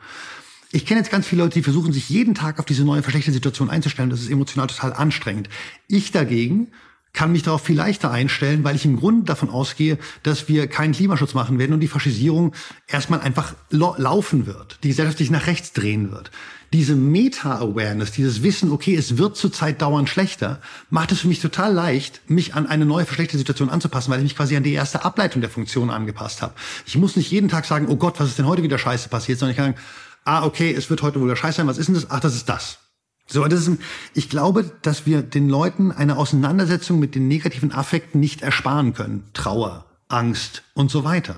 Ich 0.72 0.86
kenne 0.86 1.02
jetzt 1.02 1.12
ganz 1.12 1.28
viele 1.28 1.44
Leute, 1.44 1.56
die 1.56 1.64
versuchen, 1.64 1.92
sich 1.92 2.10
jeden 2.10 2.34
Tag 2.34 2.60
auf 2.60 2.66
diese 2.66 2.86
neue 2.86 3.04
verschlechterte 3.04 3.34
Situation 3.34 3.70
einzustellen. 3.70 4.10
Das 4.10 4.22
ist 4.22 4.32
emotional 4.32 4.68
total 4.68 4.94
anstrengend. 4.94 5.50
Ich 5.88 6.14
dagegen 6.14 6.70
kann 7.14 7.32
mich 7.32 7.44
darauf 7.44 7.64
viel 7.64 7.78
leichter 7.78 8.12
einstellen, 8.12 8.64
weil 8.64 8.76
ich 8.76 8.86
im 8.86 9.00
Grunde 9.00 9.26
davon 9.26 9.50
ausgehe, 9.50 10.00
dass 10.24 10.50
wir 10.50 10.68
keinen 10.68 10.94
Klimaschutz 10.94 11.36
machen 11.36 11.60
werden 11.60 11.74
und 11.74 11.80
die 11.80 11.88
Faschisierung 11.88 12.54
erstmal 12.88 13.22
einfach 13.22 13.54
laufen 13.70 14.48
wird, 14.48 14.80
die 14.84 14.90
Gesellschaft 14.90 15.20
sich 15.20 15.30
nach 15.30 15.46
rechts 15.46 15.74
drehen 15.74 16.12
wird. 16.12 16.32
Diese 16.74 16.96
Meta-Awareness, 16.96 18.14
dieses 18.14 18.42
Wissen, 18.42 18.72
okay, 18.72 18.96
es 18.96 19.20
wird 19.20 19.38
zurzeit 19.38 19.80
dauernd 19.84 20.10
schlechter, 20.10 20.60
macht 20.90 21.12
es 21.12 21.20
für 21.20 21.28
mich 21.28 21.40
total 21.40 21.72
leicht, 21.72 22.22
mich 22.28 22.56
an 22.56 22.66
eine 22.66 22.88
neue 22.88 23.06
verschlechterte 23.06 23.38
Situation 23.38 23.70
anzupassen, 23.70 24.10
weil 24.10 24.18
ich 24.18 24.24
mich 24.24 24.36
quasi 24.36 24.58
an 24.58 24.64
die 24.64 24.74
erste 24.74 25.06
Ableitung 25.06 25.42
der 25.42 25.52
Funktion 25.52 25.92
angepasst 25.92 26.42
habe. 26.42 26.56
Ich 26.88 26.98
muss 26.98 27.16
nicht 27.16 27.30
jeden 27.30 27.48
Tag 27.48 27.66
sagen, 27.66 27.86
oh 27.90 27.96
Gott, 27.96 28.20
was 28.20 28.30
ist 28.30 28.40
denn 28.40 28.48
heute 28.48 28.64
wieder 28.64 28.80
scheiße 28.80 29.10
passiert, 29.10 29.38
sondern 29.38 29.52
ich 29.52 29.58
kann 29.58 29.66
sagen, 29.68 29.80
ah, 30.26 30.46
okay, 30.46 30.74
es 30.74 30.90
wird 30.90 31.04
heute 31.04 31.20
wohl 31.20 31.28
wieder 31.28 31.36
scheiße 31.36 31.58
sein, 31.58 31.68
was 31.68 31.78
ist 31.78 31.88
denn 31.88 31.96
das? 31.96 32.10
Ach, 32.10 32.20
das 32.20 32.34
ist 32.34 32.50
das. 32.50 32.80
So, 33.26 33.46
das 33.46 33.68
ist, 33.68 33.80
ich 34.14 34.30
glaube, 34.30 34.72
dass 34.82 35.06
wir 35.06 35.22
den 35.22 35.50
Leuten 35.50 35.92
eine 35.92 36.18
Auseinandersetzung 36.18 37.00
mit 37.00 37.16
den 37.16 37.28
negativen 37.28 37.72
Affekten 37.72 38.20
nicht 38.20 38.42
ersparen 38.42 38.94
können. 38.94 39.24
Trauer, 39.34 39.86
Angst 40.08 40.64
und 40.74 40.92
so 40.92 41.04
weiter. 41.04 41.36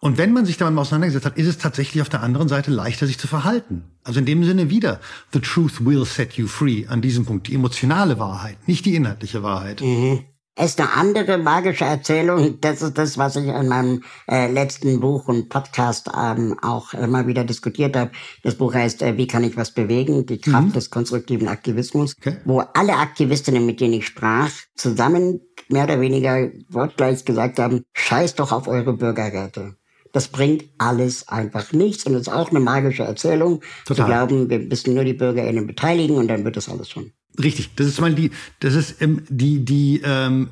Und 0.00 0.16
wenn 0.16 0.32
man 0.32 0.46
sich 0.46 0.56
damit 0.56 0.78
auseinandergesetzt 0.78 1.26
hat, 1.26 1.36
ist 1.36 1.48
es 1.48 1.58
tatsächlich 1.58 2.02
auf 2.02 2.08
der 2.08 2.22
anderen 2.22 2.48
Seite 2.48 2.70
leichter, 2.70 3.06
sich 3.06 3.18
zu 3.18 3.26
verhalten. 3.26 3.82
Also 4.04 4.20
in 4.20 4.26
dem 4.26 4.44
Sinne 4.44 4.70
wieder, 4.70 5.00
the 5.32 5.40
truth 5.40 5.84
will 5.84 6.04
set 6.04 6.34
you 6.34 6.46
free 6.46 6.86
an 6.86 7.02
diesem 7.02 7.24
Punkt, 7.24 7.48
die 7.48 7.54
emotionale 7.54 8.18
Wahrheit, 8.20 8.68
nicht 8.68 8.86
die 8.86 8.94
inhaltliche 8.94 9.42
Wahrheit. 9.42 9.80
Mhm. 9.80 10.24
Es 10.60 10.70
ist 10.70 10.80
eine 10.80 10.92
andere 10.92 11.38
magische 11.38 11.84
Erzählung. 11.84 12.60
Das 12.60 12.82
ist 12.82 12.98
das, 12.98 13.16
was 13.16 13.36
ich 13.36 13.46
in 13.46 13.68
meinem 13.68 14.02
äh, 14.28 14.50
letzten 14.50 14.98
Buch 14.98 15.28
und 15.28 15.50
Podcast 15.50 16.10
ähm, 16.20 16.58
auch 16.60 16.94
immer 16.94 17.28
wieder 17.28 17.44
diskutiert 17.44 17.94
habe. 17.94 18.10
Das 18.42 18.56
Buch 18.56 18.74
heißt 18.74 19.02
äh, 19.02 19.16
Wie 19.16 19.28
kann 19.28 19.44
ich 19.44 19.56
was 19.56 19.72
bewegen? 19.72 20.26
Die 20.26 20.40
Kraft 20.40 20.66
mhm. 20.66 20.72
des 20.72 20.90
konstruktiven 20.90 21.46
Aktivismus, 21.46 22.16
okay. 22.18 22.38
wo 22.44 22.58
alle 22.74 22.96
Aktivistinnen, 22.96 23.66
mit 23.66 23.80
denen 23.80 23.94
ich 23.94 24.06
sprach, 24.06 24.50
zusammen 24.74 25.42
mehr 25.68 25.84
oder 25.84 26.00
weniger 26.00 26.50
wortgleich 26.68 27.24
gesagt 27.24 27.60
haben, 27.60 27.84
scheiß 27.92 28.34
doch 28.34 28.50
auf 28.50 28.66
eure 28.66 28.94
Bürgerräte. 28.94 29.76
Das 30.12 30.26
bringt 30.26 30.64
alles 30.78 31.28
einfach 31.28 31.72
nichts 31.72 32.04
und 32.04 32.14
es 32.14 32.22
ist 32.22 32.32
auch 32.32 32.50
eine 32.50 32.58
magische 32.58 33.04
Erzählung. 33.04 33.60
Total. 33.84 33.96
Zu 33.96 34.04
glauben, 34.10 34.50
wir 34.50 34.58
müssen 34.58 34.94
nur 34.94 35.04
die 35.04 35.14
BürgerInnen 35.14 35.68
beteiligen 35.68 36.16
und 36.16 36.26
dann 36.26 36.44
wird 36.44 36.56
das 36.56 36.68
alles 36.68 36.90
schon. 36.90 37.12
Richtig, 37.42 37.70
das 37.76 37.86
ist 37.86 38.00
mal 38.00 38.14
die, 38.14 38.30
das 38.60 38.74
ist 38.74 39.00
ähm, 39.00 39.22
die, 39.28 39.64
die, 39.64 40.00
ähm, 40.04 40.50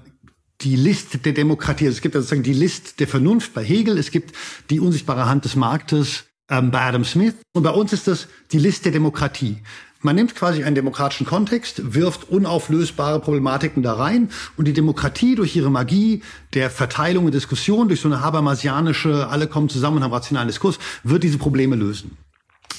die 0.60 0.76
List 0.76 1.24
der 1.24 1.32
Demokratie. 1.32 1.86
Also 1.86 1.96
es 1.96 2.02
gibt 2.02 2.14
sozusagen 2.14 2.42
die 2.42 2.52
List 2.52 3.00
der 3.00 3.08
Vernunft 3.08 3.54
bei 3.54 3.64
Hegel, 3.64 3.98
es 3.98 4.10
gibt 4.10 4.34
die 4.70 4.80
unsichtbare 4.80 5.26
Hand 5.26 5.44
des 5.44 5.56
Marktes 5.56 6.24
ähm, 6.48 6.70
bei 6.70 6.80
Adam 6.80 7.04
Smith 7.04 7.34
und 7.54 7.62
bei 7.62 7.70
uns 7.70 7.92
ist 7.92 8.06
das 8.06 8.28
die 8.52 8.58
List 8.58 8.84
der 8.84 8.92
Demokratie. 8.92 9.58
Man 10.02 10.14
nimmt 10.14 10.36
quasi 10.36 10.62
einen 10.62 10.76
demokratischen 10.76 11.26
Kontext, 11.26 11.94
wirft 11.94 12.28
unauflösbare 12.30 13.18
Problematiken 13.18 13.82
da 13.82 13.94
rein 13.94 14.30
und 14.56 14.68
die 14.68 14.72
Demokratie 14.72 15.34
durch 15.34 15.56
ihre 15.56 15.70
Magie 15.70 16.22
der 16.54 16.70
Verteilung 16.70 17.24
und 17.24 17.34
Diskussion, 17.34 17.88
durch 17.88 18.02
so 18.02 18.08
eine 18.08 18.20
habermasianische, 18.20 19.26
alle 19.28 19.48
kommen 19.48 19.68
zusammen 19.68 19.96
und 19.96 20.04
haben 20.04 20.12
rationalen 20.12 20.48
Diskurs, 20.48 20.78
wird 21.02 21.24
diese 21.24 21.38
Probleme 21.38 21.74
lösen. 21.74 22.16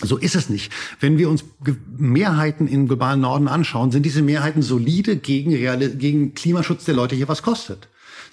So 0.04 0.18
ist 0.18 0.36
es 0.36 0.50
nicht. 0.50 0.72
Wenn 1.00 1.18
wir 1.18 1.30
uns 1.30 1.44
Mehrheiten 1.98 2.68
im 2.68 2.88
globalen 2.88 3.22
Norden 3.22 3.48
anschauen, 3.48 3.92
sind 3.92 4.06
diese 4.06 4.22
Mehrheiten 4.22 4.62
solide 4.62 5.18
gegen, 5.18 5.54
reale, 5.54 5.90
gegen 5.96 6.36
Klimaschutz, 6.36 6.86
der 6.86 6.94
Leute 6.96 7.16
hier 7.16 7.28
was 7.28 7.42
kostet. 7.42 7.88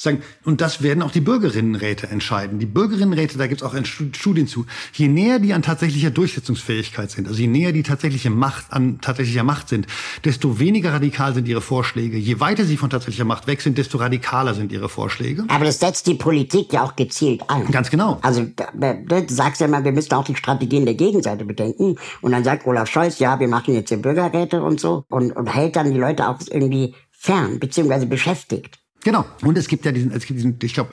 Sagen, 0.05 0.23
und 0.45 0.61
das 0.61 0.83
werden 0.83 1.03
auch 1.03 1.11
die 1.11 1.21
Bürgerinnenräte 1.21 2.09
entscheiden. 2.09 2.59
Die 2.59 2.67
Bürgerinnenräte, 2.67 3.39
da 3.39 3.47
gibt 3.47 3.63
es 3.63 3.67
auch 3.67 3.75
Studien 3.85 4.47
zu. 4.47 4.67
Je 4.93 5.09
näher 5.09 5.39
die 5.39 5.53
an 5.53 5.63
tatsächlicher 5.63 6.11
Durchsetzungsfähigkeit 6.11 7.11
sind, 7.11 7.27
also 7.27 7.41
je 7.41 7.49
näher 7.49 7.73
die 7.73 7.83
tatsächliche 7.83 8.31
Macht 8.31 8.73
an 8.73 9.01
tatsächlicher 9.01 9.43
Macht 9.43 9.69
sind, 9.69 9.87
desto 10.25 10.59
weniger 10.59 10.93
radikal 10.93 11.35
sind 11.35 11.49
ihre 11.49 11.61
Vorschläge. 11.61 12.17
Je 12.17 12.39
weiter 12.41 12.65
sie 12.65 12.77
von 12.77 12.91
tatsächlicher 12.91 13.25
Macht 13.25 13.47
weg 13.47 13.61
sind, 13.61 13.79
desto 13.79 13.99
radikaler 13.99 14.55
sind 14.55 14.71
ihre 14.73 14.89
Vorschläge. 14.89 15.45
Aber 15.49 15.65
das 15.65 15.81
setzt 15.81 16.07
die 16.07 16.15
Politik 16.15 16.73
ja 16.73 16.83
auch 16.83 16.95
gezielt 16.97 17.49
an. 17.49 17.71
Ganz 17.71 17.91
genau. 17.91 18.19
Also 18.23 18.45
du 18.45 19.25
sagst 19.29 19.61
ja 19.61 19.67
immer, 19.67 19.85
wir 19.85 19.93
müssen 19.93 20.13
auch 20.15 20.25
die 20.25 20.37
Strategien 20.37 20.85
der 20.85 20.95
Gegenseite 20.95 21.45
bedenken. 21.45 21.97
Und 22.21 22.33
dann 22.33 22.45
sagt 22.45 22.67
Olaf 22.67 22.89
Scholz, 22.89 23.19
ja, 23.19 23.41
wir 23.41 23.49
machen 23.49 23.75
jetzt 23.75 23.89
hier 23.89 23.99
Bürgerräte 23.99 24.63
und 24.63 24.81
so 24.81 25.05
und, 25.09 25.33
und 25.33 25.47
hält 25.47 25.77
dann 25.77 25.93
die 25.93 25.99
Leute 25.99 26.29
auch 26.29 26.39
irgendwie 26.51 26.95
fern, 27.11 27.59
beziehungsweise 27.59 28.07
beschäftigt. 28.07 28.84
Genau. 29.05 29.25
Und 29.43 29.57
es 29.57 29.69
gibt 29.69 29.85
ja 29.85 29.93
diesen, 29.93 30.11
es 30.11 30.27
gibt 30.27 30.39
diesen, 30.39 30.59
ich 30.63 30.75
glaube, 30.75 30.93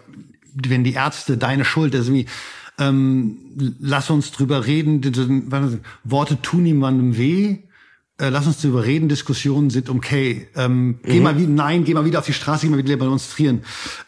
wenn 0.54 0.84
die 0.84 0.94
Ärzte 0.94 1.38
deine 1.38 1.66
Schuld 1.66 1.96
ist, 1.96 2.12
wie, 2.12 2.28
ähm, 2.78 3.38
lass 3.80 4.10
uns 4.10 4.32
drüber 4.32 4.66
reden, 4.66 5.02
Worte 6.04 6.42
tun 6.42 6.64
niemandem 6.64 7.18
weh, 7.18 7.58
äh, 8.20 8.30
lass 8.30 8.46
uns 8.46 8.62
drüber 8.62 8.86
reden, 8.86 9.10
Diskussionen 9.10 9.70
sind 9.70 9.90
okay. 9.90 10.48
Ähm, 10.56 10.88
mhm. 10.88 11.00
Geh 11.04 11.20
mal 11.22 11.38
wieder, 11.38 11.50
nein, 11.50 11.84
geh 11.86 11.94
mal 11.94 12.06
wieder 12.06 12.20
auf 12.20 12.26
die 12.26 12.34
Straße, 12.34 12.68
geh 12.68 12.72
mal 12.72 12.78
wieder 12.78 12.98
demonstrieren. 12.98 13.64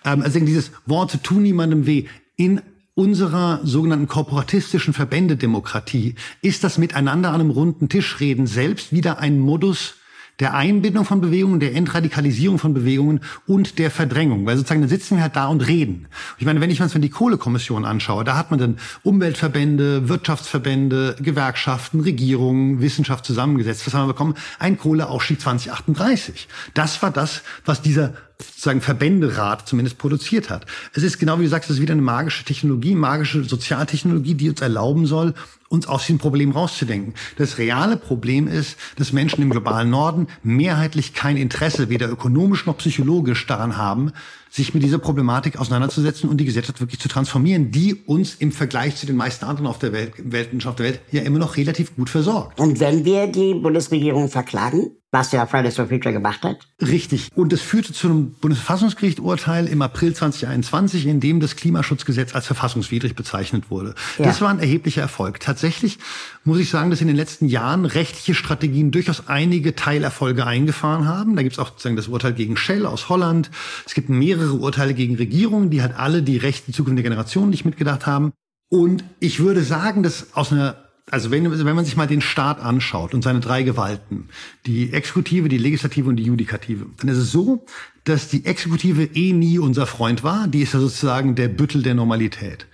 Ähm, 0.05 0.21
also 0.21 0.39
dieses 0.39 0.71
Worte 0.85 1.21
tun 1.21 1.41
niemandem 1.41 1.85
weh 1.85 2.05
in 2.35 2.61
unserer 2.95 3.61
sogenannten 3.63 4.07
korporatistischen 4.07 4.93
Verbändedemokratie 4.93 6.15
ist 6.41 6.63
das 6.63 6.77
Miteinander 6.77 7.29
an 7.29 7.41
einem 7.41 7.49
runden 7.49 7.89
Tisch 7.89 8.19
reden 8.19 8.45
selbst 8.45 8.91
wieder 8.91 9.17
ein 9.17 9.39
Modus 9.39 9.95
der 10.39 10.53
Einbindung 10.55 11.05
von 11.05 11.21
Bewegungen, 11.21 11.59
der 11.59 11.75
Entradikalisierung 11.75 12.57
von 12.57 12.73
Bewegungen 12.73 13.21
und 13.45 13.77
der 13.77 13.91
Verdrängung. 13.91 14.45
Weil 14.45 14.57
sozusagen 14.57 14.81
dann 14.81 14.89
sitzen 14.89 15.17
wir 15.17 15.23
halt 15.23 15.35
da 15.35 15.47
und 15.47 15.67
reden. 15.67 16.07
Ich 16.37 16.45
meine, 16.45 16.59
wenn 16.59 16.71
ich 16.71 16.79
mir 16.79 16.87
die 16.87 17.09
Kohlekommission 17.09 17.85
anschaue, 17.85 18.23
da 18.23 18.35
hat 18.35 18.49
man 18.49 18.59
dann 18.59 18.77
Umweltverbände, 19.03 20.09
Wirtschaftsverbände, 20.09 21.17
Gewerkschaften, 21.19 21.99
Regierungen, 22.01 22.81
Wissenschaft 22.81 23.25
zusammengesetzt. 23.25 23.85
Was 23.85 23.93
haben 23.93 24.03
wir 24.03 24.13
bekommen? 24.13 24.35
Ein 24.59 24.77
Kohleausstieg 24.77 25.39
2038. 25.39 26.47
Das 26.73 27.01
war 27.01 27.11
das, 27.11 27.43
was 27.65 27.81
dieser 27.81 28.13
sozusagen 28.45 28.81
Verbänderat 28.81 29.67
zumindest 29.67 29.97
produziert 29.97 30.49
hat. 30.49 30.65
Es 30.93 31.03
ist 31.03 31.19
genau 31.19 31.39
wie 31.39 31.43
du 31.43 31.49
sagst, 31.49 31.69
es 31.69 31.77
ist 31.77 31.81
wieder 31.81 31.93
eine 31.93 32.01
magische 32.01 32.43
Technologie, 32.43 32.95
magische 32.95 33.43
Sozialtechnologie, 33.43 34.35
die 34.35 34.49
uns 34.49 34.61
erlauben 34.61 35.05
soll, 35.05 35.33
uns 35.69 35.87
aus 35.87 36.05
diesem 36.05 36.19
Problem 36.19 36.51
rauszudenken. 36.51 37.15
Das 37.37 37.57
reale 37.57 37.97
Problem 37.97 38.47
ist, 38.47 38.77
dass 38.97 39.11
Menschen 39.11 39.41
im 39.41 39.49
globalen 39.49 39.89
Norden 39.89 40.27
mehrheitlich 40.43 41.13
kein 41.13 41.35
Interesse, 41.35 41.89
weder 41.89 42.09
ökonomisch 42.09 42.67
noch 42.67 42.77
psychologisch 42.77 43.45
daran 43.47 43.75
haben, 43.75 44.11
sich 44.51 44.75
mit 44.75 44.83
dieser 44.83 44.99
Problematik 44.99 45.57
auseinanderzusetzen 45.57 46.29
und 46.29 46.37
die 46.37 46.45
Gesellschaft 46.45 46.79
wirklich 46.79 46.99
zu 46.99 47.09
transformieren, 47.09 47.71
die 47.71 47.95
uns 47.95 48.35
im 48.35 48.51
Vergleich 48.51 48.95
zu 48.97 49.07
den 49.07 49.15
meisten 49.15 49.45
anderen 49.45 49.65
auf 49.65 49.79
der 49.79 49.93
Welt, 49.93 50.13
Welt, 50.31 50.49
auf 50.67 50.75
der 50.75 50.85
Welt 50.85 50.99
ja 51.11 51.23
immer 51.23 51.39
noch 51.39 51.57
relativ 51.57 51.95
gut 51.95 52.11
versorgt. 52.11 52.59
Und 52.59 52.79
wenn 52.79 53.03
wir 53.03 53.25
die 53.25 53.55
Bundesregierung 53.55 54.29
verklagen, 54.29 54.91
was 55.13 55.31
ja 55.31 55.45
Fridays 55.45 55.75
for 55.75 55.85
Future 55.85 56.11
gemacht 56.11 56.41
hat. 56.41 56.57
Richtig. 56.81 57.29
Und 57.35 57.53
es 57.53 57.61
führte 57.61 57.93
zu 57.93 58.07
einem 58.07 58.31
Bundesverfassungsgericht-Urteil 58.33 59.67
im 59.67 59.83
April 59.83 60.15
2021, 60.15 61.05
in 61.05 61.19
dem 61.19 61.39
das 61.39 61.55
Klimaschutzgesetz 61.55 62.33
als 62.33 62.47
verfassungswidrig 62.47 63.15
bezeichnet 63.15 63.69
wurde. 63.69 63.93
Ja. 64.17 64.25
Das 64.25 64.41
war 64.41 64.49
ein 64.49 64.57
erheblicher 64.59 65.01
Erfolg. 65.01 65.39
Tatsächlich 65.39 65.99
muss 66.43 66.59
ich 66.59 66.71
sagen, 66.71 66.89
dass 66.89 66.99
in 66.99 67.07
den 67.07 67.15
letzten 67.15 67.47
Jahren 67.47 67.85
rechtliche 67.85 68.33
Strategien 68.33 68.89
durchaus 68.89 69.27
einige 69.27 69.75
Teilerfolge 69.75 70.47
eingefahren 70.47 71.07
haben. 71.07 71.35
Da 71.35 71.43
gibt 71.43 71.53
es 71.53 71.59
auch 71.59 71.69
sozusagen 71.69 71.95
das 71.95 72.07
Urteil 72.07 72.33
gegen 72.33 72.57
Shell 72.57 72.87
aus 72.87 73.07
Holland. 73.07 73.51
Es 73.85 73.93
gibt 73.93 74.09
mehrere 74.09 74.53
Urteile 74.53 74.95
gegen 74.95 75.15
Regierungen, 75.15 75.69
die 75.69 75.83
halt 75.83 75.95
alle 75.95 76.23
die 76.23 76.37
Rechte 76.37 76.71
zukünftiger 76.71 77.09
Generationen 77.09 77.51
nicht 77.51 77.65
mitgedacht 77.65 78.07
haben. 78.07 78.33
Und 78.69 79.03
ich 79.19 79.39
würde 79.39 79.61
sagen, 79.61 80.01
dass 80.01 80.33
aus 80.33 80.51
einer 80.51 80.82
also 81.13 81.29
wenn, 81.29 81.63
wenn 81.63 81.75
man 81.75 81.85
sich 81.85 81.95
mal 81.95 82.07
den 82.07 82.21
Staat 82.21 82.59
anschaut 82.59 83.13
und 83.13 83.23
seine 83.23 83.39
drei 83.39 83.61
Gewalten, 83.61 84.29
die 84.65 84.91
Exekutive, 84.91 85.47
die 85.47 85.59
Legislative 85.59 86.09
und 86.09 86.15
die 86.15 86.23
Judikative, 86.23 86.87
dann 86.97 87.07
ist 87.07 87.19
es 87.19 87.31
so, 87.31 87.65
dass 88.03 88.29
die 88.29 88.45
Exekutive 88.45 89.03
eh 89.13 89.31
nie 89.31 89.59
unser 89.59 89.85
Freund 89.85 90.23
war. 90.23 90.47
Die 90.47 90.63
ist 90.63 90.73
ja 90.73 90.79
sozusagen 90.79 91.35
der 91.35 91.49
Büttel 91.49 91.83
der 91.83 91.93
Normalität. 91.93 92.65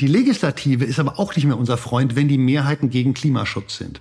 Die 0.00 0.08
Legislative 0.08 0.84
ist 0.84 0.98
aber 0.98 1.20
auch 1.20 1.36
nicht 1.36 1.44
mehr 1.44 1.56
unser 1.56 1.76
Freund, 1.76 2.16
wenn 2.16 2.26
die 2.26 2.36
Mehrheiten 2.36 2.90
gegen 2.90 3.14
Klimaschutz 3.14 3.78
sind. 3.78 4.00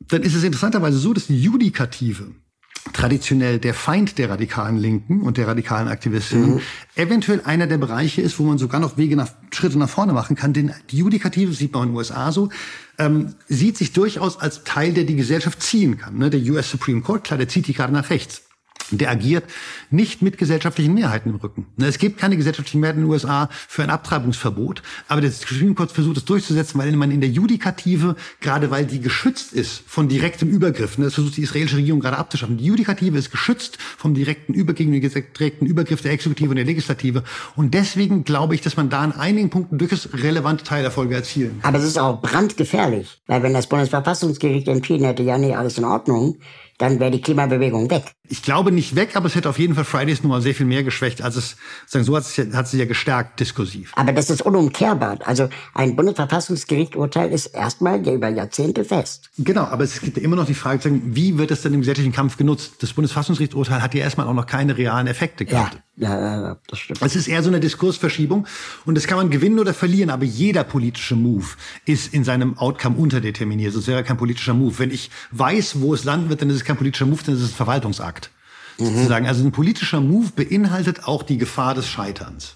Dann 0.00 0.22
ist 0.22 0.34
es 0.34 0.44
interessanterweise 0.44 0.98
so, 0.98 1.14
dass 1.14 1.28
die 1.28 1.40
Judikative 1.40 2.32
traditionell 2.92 3.58
der 3.58 3.74
Feind 3.74 4.18
der 4.18 4.30
radikalen 4.30 4.76
Linken 4.76 5.22
und 5.22 5.36
der 5.36 5.48
radikalen 5.48 5.88
Aktivistinnen 5.88 6.56
mhm. 6.56 6.60
eventuell 6.94 7.40
einer 7.44 7.66
der 7.66 7.78
Bereiche 7.78 8.20
ist, 8.20 8.38
wo 8.38 8.44
man 8.44 8.58
sogar 8.58 8.80
noch 8.80 8.96
Wege 8.96 9.16
nach 9.16 9.30
Schritte 9.50 9.78
nach 9.78 9.88
vorne 9.88 10.12
machen 10.12 10.36
kann. 10.36 10.52
Denn 10.52 10.72
die 10.90 10.98
Judikative 10.98 11.52
sieht 11.52 11.72
man 11.72 11.84
in 11.84 11.88
den 11.90 11.96
USA 11.96 12.32
so, 12.32 12.50
ähm, 12.98 13.34
sieht 13.46 13.76
sich 13.76 13.92
durchaus 13.92 14.38
als 14.38 14.64
Teil, 14.64 14.92
der 14.92 15.04
die 15.04 15.16
Gesellschaft 15.16 15.62
ziehen 15.62 15.98
kann. 15.98 16.18
Ne? 16.18 16.30
Der 16.30 16.40
US 16.52 16.70
Supreme 16.70 17.00
Court, 17.00 17.24
klar, 17.24 17.38
der 17.38 17.48
zieht 17.48 17.66
die 17.66 17.72
gerade 17.72 17.92
nach 17.92 18.10
rechts 18.10 18.42
der 18.90 19.10
agiert 19.10 19.44
nicht 19.90 20.22
mit 20.22 20.38
gesellschaftlichen 20.38 20.94
Mehrheiten 20.94 21.30
im 21.30 21.36
Rücken. 21.36 21.66
Ne, 21.76 21.86
es 21.86 21.98
gibt 21.98 22.18
keine 22.18 22.36
gesellschaftlichen 22.36 22.80
Mehrheiten 22.80 23.00
in 23.00 23.06
den 23.06 23.12
USA 23.12 23.48
für 23.68 23.82
ein 23.82 23.90
Abtreibungsverbot, 23.90 24.82
aber 25.08 25.20
der 25.20 25.30
Supreme 25.30 25.74
Court 25.74 25.92
versucht 25.92 26.16
es 26.16 26.24
durchzusetzen, 26.24 26.78
weil 26.80 26.92
man 26.92 27.10
in 27.10 27.20
der 27.20 27.30
Judikative, 27.30 28.16
gerade 28.40 28.70
weil 28.70 28.86
die 28.86 29.00
geschützt 29.00 29.52
ist 29.52 29.82
von 29.86 30.08
direktem 30.08 30.48
Übergriff, 30.48 30.98
ne, 30.98 31.06
das 31.06 31.14
versucht 31.14 31.36
die 31.36 31.42
israelische 31.42 31.76
Regierung 31.76 32.00
gerade 32.00 32.16
abzuschaffen, 32.16 32.56
die 32.56 32.64
Judikative 32.64 33.18
ist 33.18 33.30
geschützt 33.30 33.78
vom 33.96 34.14
direkten 34.14 34.54
Übergriff, 34.54 35.12
direkten 35.12 35.66
Übergriff 35.66 36.02
der 36.02 36.12
Exekutive 36.12 36.50
und 36.50 36.56
der 36.56 36.64
Legislative 36.64 37.24
und 37.56 37.74
deswegen 37.74 38.24
glaube 38.24 38.54
ich, 38.54 38.60
dass 38.60 38.76
man 38.76 38.90
da 38.90 39.00
an 39.00 39.12
einigen 39.12 39.50
Punkten 39.50 39.78
durchaus 39.78 40.08
relevante 40.12 40.64
Teilerfolge 40.64 41.14
erzielen 41.14 41.60
kann. 41.60 41.74
Aber 41.74 41.82
es 41.82 41.88
ist 41.88 41.98
auch 41.98 42.20
brandgefährlich, 42.20 43.18
weil 43.26 43.42
wenn 43.42 43.52
das 43.52 43.66
Bundesverfassungsgericht 43.66 44.68
entschieden 44.68 45.04
hätte, 45.04 45.22
ja 45.22 45.38
nee, 45.38 45.54
alles 45.54 45.78
in 45.78 45.84
Ordnung, 45.84 46.38
dann 46.78 47.00
wäre 47.00 47.10
die 47.10 47.20
Klimabewegung 47.20 47.90
weg. 47.90 48.04
Ich 48.28 48.42
glaube 48.42 48.72
nicht 48.72 48.94
weg, 48.94 49.16
aber 49.16 49.26
es 49.26 49.34
hätte 49.34 49.48
auf 49.48 49.58
jeden 49.58 49.74
Fall 49.74 49.84
Fridays 49.84 50.22
nun 50.22 50.30
mal 50.30 50.40
sehr 50.40 50.54
viel 50.54 50.66
mehr 50.66 50.84
geschwächt, 50.84 51.22
als 51.22 51.36
es, 51.36 51.56
sagen, 51.86 52.04
so 52.04 52.16
hat 52.16 52.24
es, 52.24 52.38
hat 52.54 52.68
sie 52.68 52.78
ja 52.78 52.84
gestärkt, 52.84 53.40
diskursiv. 53.40 53.92
Aber 53.96 54.12
das 54.12 54.30
ist 54.30 54.42
unumkehrbar. 54.42 55.18
Also 55.24 55.48
ein 55.74 55.96
Bundesverfassungsgericht-Urteil 55.96 57.32
ist 57.32 57.46
erstmal 57.46 58.06
über 58.06 58.28
Jahrzehnte 58.28 58.84
fest. 58.84 59.30
Genau, 59.38 59.62
aber 59.62 59.84
es 59.84 60.00
gibt 60.00 60.16
ja 60.16 60.22
immer 60.22 60.36
noch 60.36 60.46
die 60.46 60.54
Frage, 60.54 61.00
wie 61.04 61.36
wird 61.36 61.50
es 61.50 61.62
denn 61.62 61.74
im 61.74 61.80
gesellschaftlichen 61.80 62.14
Kampf 62.14 62.36
genutzt? 62.36 62.74
Das 62.80 62.92
Bundesverfassungsgericht-Urteil 62.92 63.82
hat 63.82 63.94
ja 63.94 64.02
erstmal 64.02 64.26
auch 64.26 64.34
noch 64.34 64.46
keine 64.46 64.76
realen 64.76 65.08
Effekte 65.08 65.44
gehabt. 65.44 65.74
Ja. 65.74 65.80
Ja, 66.00 66.40
ja, 66.40 66.56
das 66.68 66.78
stimmt. 66.78 67.02
Es 67.02 67.16
ist 67.16 67.26
eher 67.26 67.42
so 67.42 67.48
eine 67.48 67.58
Diskursverschiebung 67.58 68.46
und 68.84 68.94
das 68.94 69.08
kann 69.08 69.18
man 69.18 69.30
gewinnen 69.30 69.58
oder 69.58 69.74
verlieren, 69.74 70.10
aber 70.10 70.24
jeder 70.24 70.62
politische 70.62 71.16
Move 71.16 71.46
ist 71.86 72.14
in 72.14 72.22
seinem 72.22 72.56
Outcome 72.56 72.96
unterdeterminiert. 72.96 73.74
Das 73.74 73.88
wäre 73.88 74.04
kein 74.04 74.16
politischer 74.16 74.54
Move. 74.54 74.78
Wenn 74.78 74.92
ich 74.92 75.10
weiß, 75.32 75.80
wo 75.80 75.94
es 75.94 76.04
landen 76.04 76.28
wird, 76.28 76.40
dann 76.40 76.50
ist 76.50 76.56
es 76.56 76.64
kein 76.64 76.76
politischer 76.76 77.06
Move, 77.06 77.20
dann 77.26 77.34
ist 77.34 77.42
es 77.42 77.50
ein 77.50 77.56
Verwaltungsakt. 77.56 78.30
Mhm. 78.78 78.86
Sozusagen. 78.86 79.26
Also 79.26 79.44
ein 79.44 79.50
politischer 79.50 80.00
Move 80.00 80.30
beinhaltet 80.36 81.04
auch 81.04 81.24
die 81.24 81.36
Gefahr 81.36 81.74
des 81.74 81.88
Scheiterns. 81.88 82.54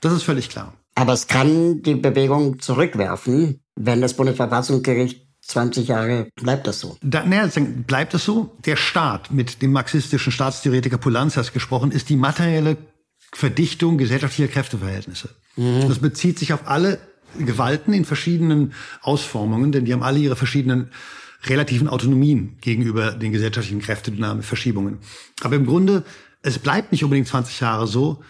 Das 0.00 0.12
ist 0.12 0.24
völlig 0.24 0.50
klar. 0.50 0.74
Aber 0.94 1.14
es 1.14 1.26
kann 1.26 1.80
die 1.82 1.94
Bewegung 1.94 2.60
zurückwerfen, 2.60 3.60
wenn 3.74 4.02
das 4.02 4.14
Bundesverfassungsgericht 4.14 5.21
20 5.42 5.88
Jahre 5.88 6.28
bleibt 6.36 6.66
das 6.66 6.80
so. 6.80 6.96
Da, 7.02 7.24
naja, 7.24 7.48
bleibt 7.86 8.14
das 8.14 8.24
so? 8.24 8.56
Der 8.64 8.76
Staat, 8.76 9.32
mit 9.32 9.60
dem 9.60 9.72
marxistischen 9.72 10.32
Staatstheoretiker 10.32 10.98
Polanzas 10.98 11.52
gesprochen, 11.52 11.90
ist 11.90 12.08
die 12.08 12.16
materielle 12.16 12.76
Verdichtung 13.32 13.98
gesellschaftlicher 13.98 14.52
Kräfteverhältnisse. 14.52 15.30
Mhm. 15.56 15.88
Das 15.88 15.98
bezieht 15.98 16.38
sich 16.38 16.52
auf 16.52 16.68
alle 16.68 16.98
Gewalten 17.38 17.92
in 17.92 18.04
verschiedenen 18.04 18.74
Ausformungen, 19.00 19.72
denn 19.72 19.84
die 19.84 19.92
haben 19.92 20.02
alle 20.02 20.18
ihre 20.18 20.36
verschiedenen 20.36 20.90
relativen 21.44 21.88
Autonomien 21.88 22.56
gegenüber 22.60 23.12
den 23.12 23.32
gesellschaftlichen 23.32 23.80
Kräftedynamik-Verschiebungen. 23.80 24.98
Aber 25.42 25.56
im 25.56 25.66
Grunde, 25.66 26.04
es 26.42 26.58
bleibt 26.58 26.92
nicht 26.92 27.02
unbedingt 27.02 27.26
20 27.26 27.60
Jahre 27.60 27.86
so, 27.86 28.22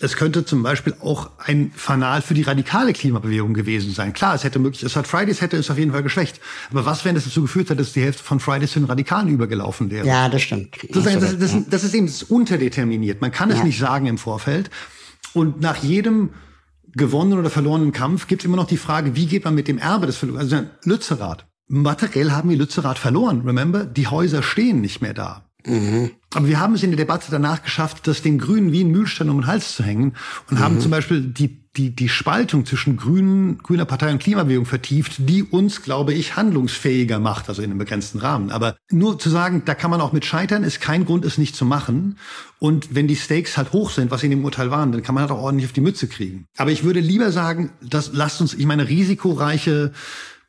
es 0.00 0.16
könnte 0.16 0.44
zum 0.44 0.62
Beispiel 0.62 0.94
auch 1.00 1.30
ein 1.38 1.70
Fanal 1.74 2.20
für 2.20 2.34
die 2.34 2.42
radikale 2.42 2.92
Klimabewegung 2.92 3.54
gewesen 3.54 3.92
sein. 3.92 4.12
Klar, 4.12 4.34
es 4.34 4.42
hätte 4.42 4.58
möglich, 4.58 4.82
es 4.82 4.96
hat 4.96 5.06
Fridays 5.06 5.40
hätte 5.40 5.56
es 5.56 5.70
auf 5.70 5.78
jeden 5.78 5.92
Fall 5.92 6.02
geschwächt. 6.02 6.40
Aber 6.70 6.84
was, 6.84 7.04
wenn 7.04 7.14
es 7.14 7.24
dazu 7.24 7.42
geführt 7.42 7.70
hat, 7.70 7.78
dass 7.78 7.92
die 7.92 8.02
Hälfte 8.02 8.22
von 8.22 8.40
Fridays 8.40 8.72
zu 8.72 8.80
den 8.80 8.86
Radikalen 8.86 9.28
übergelaufen 9.28 9.90
wäre? 9.90 10.06
Ja, 10.06 10.28
das 10.28 10.42
stimmt. 10.42 10.76
Das, 10.90 11.04
das, 11.04 11.20
das, 11.20 11.38
das, 11.38 11.56
das 11.68 11.84
ist 11.84 11.94
eben 11.94 12.10
unterdeterminiert. 12.28 13.20
Man 13.20 13.30
kann 13.30 13.50
es 13.50 13.58
ja. 13.58 13.64
nicht 13.64 13.78
sagen 13.78 14.06
im 14.06 14.18
Vorfeld. 14.18 14.68
Und 15.32 15.60
nach 15.60 15.76
jedem 15.76 16.30
gewonnenen 16.92 17.38
oder 17.38 17.50
verlorenen 17.50 17.92
Kampf 17.92 18.26
gibt 18.26 18.42
es 18.42 18.46
immer 18.46 18.56
noch 18.56 18.66
die 18.66 18.76
Frage, 18.76 19.14
wie 19.14 19.26
geht 19.26 19.44
man 19.44 19.54
mit 19.54 19.68
dem 19.68 19.78
Erbe 19.78 20.06
des 20.06 20.16
Verlorenen? 20.16 20.52
Also 20.52 20.66
Lützerath. 20.84 21.46
Materiell 21.68 22.32
haben 22.32 22.50
wir 22.50 22.56
Lützerath 22.56 22.98
verloren. 22.98 23.42
Remember? 23.46 23.84
Die 23.84 24.08
Häuser 24.08 24.42
stehen 24.42 24.80
nicht 24.80 25.02
mehr 25.02 25.14
da. 25.14 25.48
Mhm. 25.66 26.10
Aber 26.34 26.48
wir 26.48 26.60
haben 26.60 26.74
es 26.74 26.82
in 26.82 26.90
der 26.90 26.98
Debatte 26.98 27.28
danach 27.30 27.62
geschafft, 27.62 28.06
das 28.06 28.22
den 28.22 28.38
Grünen 28.38 28.72
wie 28.72 28.82
ein 28.82 28.90
Mühlstein 28.90 29.30
um 29.30 29.40
den 29.40 29.46
Hals 29.46 29.76
zu 29.76 29.84
hängen 29.84 30.14
und 30.50 30.58
mhm. 30.58 30.62
haben 30.62 30.80
zum 30.80 30.90
Beispiel 30.90 31.20
die, 31.20 31.60
die, 31.76 31.94
die 31.94 32.08
Spaltung 32.08 32.66
zwischen 32.66 32.96
Grünen, 32.96 33.58
Grüner 33.58 33.84
Partei 33.84 34.10
und 34.10 34.18
Klimabewegung 34.18 34.66
vertieft, 34.66 35.14
die 35.18 35.42
uns, 35.44 35.82
glaube 35.82 36.12
ich, 36.12 36.36
handlungsfähiger 36.36 37.20
macht, 37.20 37.48
also 37.48 37.62
in 37.62 37.70
einem 37.70 37.78
begrenzten 37.78 38.18
Rahmen. 38.18 38.50
Aber 38.50 38.76
nur 38.90 39.18
zu 39.18 39.30
sagen, 39.30 39.62
da 39.64 39.74
kann 39.74 39.90
man 39.90 40.00
auch 40.00 40.12
mit 40.12 40.24
scheitern, 40.24 40.64
ist 40.64 40.80
kein 40.80 41.04
Grund, 41.04 41.24
es 41.24 41.38
nicht 41.38 41.54
zu 41.54 41.64
machen. 41.64 42.18
Und 42.58 42.94
wenn 42.94 43.06
die 43.06 43.16
Stakes 43.16 43.56
halt 43.56 43.72
hoch 43.72 43.90
sind, 43.90 44.10
was 44.10 44.20
sie 44.20 44.26
in 44.26 44.32
dem 44.32 44.44
Urteil 44.44 44.70
waren, 44.70 44.92
dann 44.92 45.02
kann 45.02 45.14
man 45.14 45.22
halt 45.22 45.30
auch 45.30 45.42
ordentlich 45.42 45.68
auf 45.68 45.72
die 45.72 45.80
Mütze 45.80 46.08
kriegen. 46.08 46.46
Aber 46.56 46.72
ich 46.72 46.84
würde 46.84 47.00
lieber 47.00 47.30
sagen, 47.30 47.70
das 47.80 48.10
lasst 48.12 48.40
uns, 48.40 48.54
ich 48.54 48.66
meine, 48.66 48.88
risikoreiche 48.88 49.92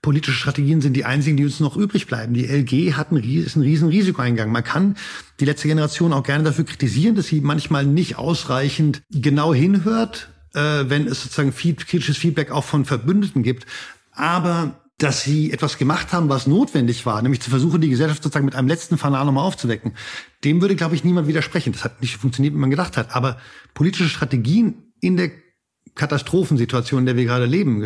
politische 0.06 0.38
Strategien 0.38 0.82
sind 0.82 0.94
die 0.94 1.04
einzigen, 1.04 1.36
die 1.36 1.46
uns 1.46 1.60
noch 1.60 1.76
übrig 1.76 2.06
bleiben. 2.06 2.36
Die 2.36 2.46
LG 2.46 2.94
hat 2.94 3.12
ein, 3.12 3.18
ist 3.18 3.56
ein 3.56 3.64
riesen 3.64 3.90
Risikoeingang. 3.90 4.52
Man 4.52 4.64
kann 4.64 4.98
die 5.40 5.46
letzte 5.46 5.68
Generation 5.68 6.14
auch 6.14 6.22
gerne 6.22 6.44
dafür 6.44 6.64
kritisieren, 6.64 7.16
dass 7.16 7.26
sie 7.26 7.42
manchmal 7.42 7.88
nicht 7.88 8.16
ausreichend 8.16 9.02
genau 9.10 9.52
hinhört, 9.52 10.30
äh, 10.54 10.60
wenn 10.60 11.08
es 11.08 11.24
sozusagen 11.24 11.52
feed, 11.52 11.88
kritisches 11.88 12.18
Feedback 12.18 12.52
auch 12.52 12.64
von 12.64 12.86
Verbündeten 12.86 13.42
gibt. 13.42 13.66
Aber 14.12 14.80
dass 15.00 15.24
sie 15.24 15.52
etwas 15.52 15.80
gemacht 15.80 16.14
haben, 16.14 16.30
was 16.30 16.46
notwendig 16.46 17.08
war, 17.08 17.20
nämlich 17.24 17.42
zu 17.42 17.50
versuchen, 17.50 17.82
die 17.82 17.90
Gesellschaft 17.90 18.22
sozusagen 18.22 18.46
mit 18.46 18.54
einem 18.54 18.68
letzten 18.68 19.00
Fanal 19.00 19.26
nochmal 19.26 19.48
aufzuwecken, 19.48 19.94
dem 20.44 20.62
würde, 20.62 20.76
glaube 20.76 20.94
ich, 20.94 21.04
niemand 21.04 21.28
widersprechen. 21.28 21.74
Das 21.74 21.84
hat 21.84 22.00
nicht 22.02 22.18
funktioniert, 22.18 22.54
wie 22.54 22.60
man 22.60 22.70
gedacht 22.70 22.96
hat. 22.96 23.16
Aber 23.16 23.38
politische 23.74 24.08
Strategien 24.08 24.94
in 25.02 25.18
der 25.18 25.32
Katastrophensituation, 25.96 27.00
in 27.00 27.06
der 27.06 27.18
wir 27.18 27.26
gerade 27.26 27.46
leben, 27.46 27.86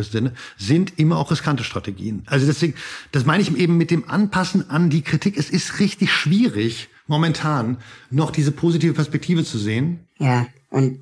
sind 0.58 0.98
immer 0.98 1.16
auch 1.18 1.30
riskante 1.30 1.64
Strategien. 1.64 2.24
Also 2.26 2.46
deswegen, 2.46 2.74
das 3.12 3.24
meine 3.24 3.42
ich 3.42 3.56
eben 3.56 3.76
mit 3.76 3.90
dem 3.90 4.08
Anpassen 4.08 4.68
an 4.68 4.90
die 4.90 5.02
Kritik. 5.02 5.36
Es 5.36 5.50
ist 5.50 5.78
richtig 5.78 6.12
schwierig, 6.12 6.88
momentan 7.06 7.78
noch 8.10 8.30
diese 8.30 8.52
positive 8.52 8.92
Perspektive 8.94 9.44
zu 9.44 9.58
sehen. 9.58 10.00
Ja, 10.18 10.46
und 10.70 11.00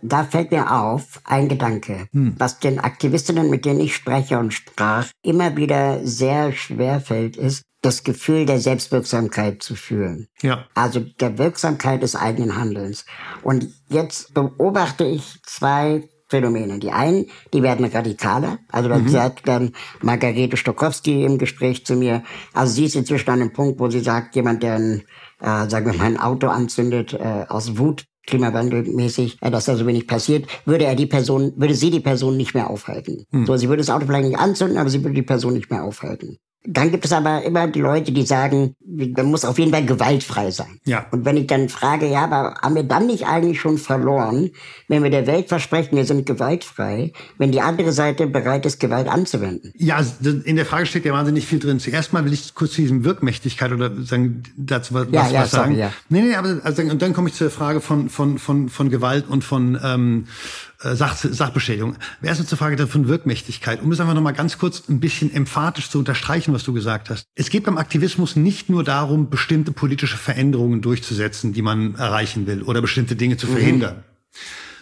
da 0.00 0.24
fällt 0.24 0.50
mir 0.50 0.72
auf 0.72 1.20
ein 1.24 1.48
Gedanke, 1.48 2.06
hm. 2.12 2.34
was 2.38 2.60
den 2.60 2.78
Aktivistinnen, 2.78 3.50
mit 3.50 3.64
denen 3.64 3.80
ich 3.80 3.94
spreche 3.94 4.38
und 4.38 4.54
sprach, 4.54 5.08
immer 5.22 5.56
wieder 5.56 6.06
sehr 6.06 6.52
schwer 6.52 7.00
fällt, 7.00 7.36
ist, 7.36 7.62
das 7.82 8.04
Gefühl 8.04 8.46
der 8.46 8.60
Selbstwirksamkeit 8.60 9.62
zu 9.62 9.74
fühlen. 9.74 10.28
Ja. 10.40 10.66
Also 10.74 11.00
der 11.00 11.36
Wirksamkeit 11.36 12.02
des 12.02 12.14
eigenen 12.14 12.56
Handelns. 12.56 13.04
Und 13.42 13.68
jetzt 13.88 14.32
beobachte 14.34 15.04
ich 15.04 15.40
zwei 15.42 16.08
Phänomene. 16.32 16.78
Die 16.78 16.90
einen, 16.90 17.26
die 17.52 17.62
werden 17.62 17.84
radikaler. 17.84 18.58
Also 18.70 18.88
da 18.88 18.98
mhm. 18.98 19.08
sagt 19.08 19.46
dann 19.46 19.72
Margarete 20.00 20.56
Stokowski 20.56 21.24
im 21.24 21.36
Gespräch 21.36 21.84
zu 21.84 21.94
mir, 21.94 22.22
also 22.54 22.72
sie 22.72 22.86
ist 22.86 22.96
inzwischen 22.96 23.30
an 23.30 23.40
dem 23.40 23.52
Punkt, 23.52 23.78
wo 23.78 23.90
sie 23.90 24.00
sagt, 24.00 24.34
jemand, 24.34 24.62
der 24.62 24.76
ein, 24.76 25.02
äh, 25.40 25.68
sagen 25.68 25.86
wir 25.86 25.94
mal, 25.94 26.06
ein 26.06 26.18
Auto 26.18 26.48
anzündet 26.48 27.12
äh, 27.12 27.44
aus 27.48 27.76
Wut, 27.76 28.06
klimawandelmäßig, 28.26 29.38
äh, 29.42 29.50
dass 29.50 29.66
da 29.66 29.76
so 29.76 29.86
wenig 29.86 30.06
passiert, 30.06 30.46
würde 30.64 30.86
er 30.86 30.94
die 30.94 31.06
Person, 31.06 31.52
würde 31.56 31.74
sie 31.74 31.90
die 31.90 32.00
Person 32.00 32.38
nicht 32.38 32.54
mehr 32.54 32.70
aufhalten. 32.70 33.26
Mhm. 33.30 33.44
So, 33.44 33.56
sie 33.58 33.68
würde 33.68 33.82
das 33.82 33.90
Auto 33.90 34.06
vielleicht 34.06 34.28
nicht 34.28 34.38
anzünden, 34.38 34.78
aber 34.78 34.88
sie 34.88 35.02
würde 35.02 35.14
die 35.14 35.22
Person 35.22 35.52
nicht 35.52 35.70
mehr 35.70 35.84
aufhalten. 35.84 36.38
Dann 36.64 36.92
gibt 36.92 37.04
es 37.04 37.12
aber 37.12 37.42
immer 37.42 37.66
die 37.66 37.80
Leute, 37.80 38.12
die 38.12 38.24
sagen, 38.24 38.76
man 38.86 39.26
muss 39.26 39.44
auf 39.44 39.58
jeden 39.58 39.72
Fall 39.72 39.84
gewaltfrei 39.84 40.52
sein. 40.52 40.78
Ja. 40.84 41.06
Und 41.10 41.24
wenn 41.24 41.36
ich 41.36 41.48
dann 41.48 41.68
frage, 41.68 42.06
ja, 42.06 42.24
aber 42.24 42.54
haben 42.62 42.76
wir 42.76 42.84
dann 42.84 43.06
nicht 43.06 43.26
eigentlich 43.26 43.60
schon 43.60 43.78
verloren, 43.78 44.50
wenn 44.86 45.02
wir 45.02 45.10
der 45.10 45.26
Welt 45.26 45.48
versprechen, 45.48 45.96
wir 45.96 46.04
sind 46.04 46.24
gewaltfrei, 46.24 47.12
wenn 47.36 47.50
die 47.50 47.60
andere 47.60 47.92
Seite 47.92 48.28
bereit 48.28 48.64
ist, 48.64 48.78
Gewalt 48.78 49.08
anzuwenden? 49.08 49.72
Ja, 49.76 50.00
in 50.44 50.54
der 50.54 50.66
Frage 50.66 50.86
steckt 50.86 51.04
ja 51.04 51.12
wahnsinnig 51.12 51.46
viel 51.46 51.58
drin. 51.58 51.80
Zuerst 51.80 52.12
mal 52.12 52.24
will 52.24 52.32
ich 52.32 52.54
kurz 52.54 52.72
zu 52.72 52.82
diesem 52.82 53.04
Wirkmächtigkeit 53.04 53.72
oder 53.72 53.90
sagen, 54.04 54.44
dazu 54.56 54.94
was, 54.94 55.08
ja, 55.10 55.22
was, 55.22 55.32
ja, 55.32 55.40
was 55.40 55.50
sorry, 55.50 55.62
sagen. 55.64 55.78
Ja. 55.78 55.92
Nee, 56.10 56.22
nee, 56.22 56.34
aber 56.36 56.60
also, 56.62 56.82
und 56.82 57.02
dann 57.02 57.12
komme 57.12 57.28
ich 57.28 57.34
zur 57.34 57.50
Frage 57.50 57.80
von, 57.80 58.08
von, 58.08 58.38
von, 58.38 58.68
von 58.68 58.88
Gewalt 58.88 59.28
und 59.28 59.42
von, 59.42 59.80
ähm, 59.82 60.26
äh, 60.26 60.71
Sach 60.82 61.16
Sachbeschädigung. 61.16 61.96
Erstmal 62.22 62.48
zur 62.48 62.58
Frage 62.58 62.86
von 62.86 63.06
Wirkmächtigkeit. 63.06 63.82
Um 63.82 63.92
es 63.92 64.00
einfach 64.00 64.14
nochmal 64.14 64.32
ganz 64.32 64.58
kurz 64.58 64.88
ein 64.88 64.98
bisschen 64.98 65.32
emphatisch 65.32 65.88
zu 65.88 65.98
unterstreichen, 65.98 66.52
was 66.52 66.64
du 66.64 66.72
gesagt 66.72 67.08
hast. 67.08 67.24
Es 67.36 67.50
geht 67.50 67.64
beim 67.64 67.78
Aktivismus 67.78 68.34
nicht 68.34 68.68
nur 68.68 68.82
darum, 68.82 69.30
bestimmte 69.30 69.70
politische 69.70 70.16
Veränderungen 70.16 70.82
durchzusetzen, 70.82 71.52
die 71.52 71.62
man 71.62 71.94
erreichen 71.94 72.46
will 72.46 72.62
oder 72.62 72.80
bestimmte 72.80 73.14
Dinge 73.14 73.36
zu 73.36 73.46
mhm. 73.46 73.52
verhindern. 73.52 73.96
Mhm. 73.96 74.02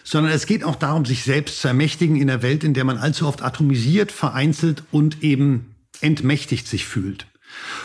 Sondern 0.03 0.33
es 0.33 0.47
geht 0.47 0.63
auch 0.63 0.75
darum, 0.75 1.05
sich 1.05 1.23
selbst 1.23 1.61
zu 1.61 1.67
ermächtigen 1.67 2.15
in 2.15 2.29
einer 2.29 2.41
Welt, 2.41 2.63
in 2.63 2.73
der 2.73 2.83
man 2.83 2.97
allzu 2.97 3.27
oft 3.27 3.43
atomisiert, 3.43 4.11
vereinzelt 4.11 4.83
und 4.91 5.21
eben 5.23 5.75
entmächtigt 6.01 6.67
sich 6.67 6.85
fühlt. 6.85 7.27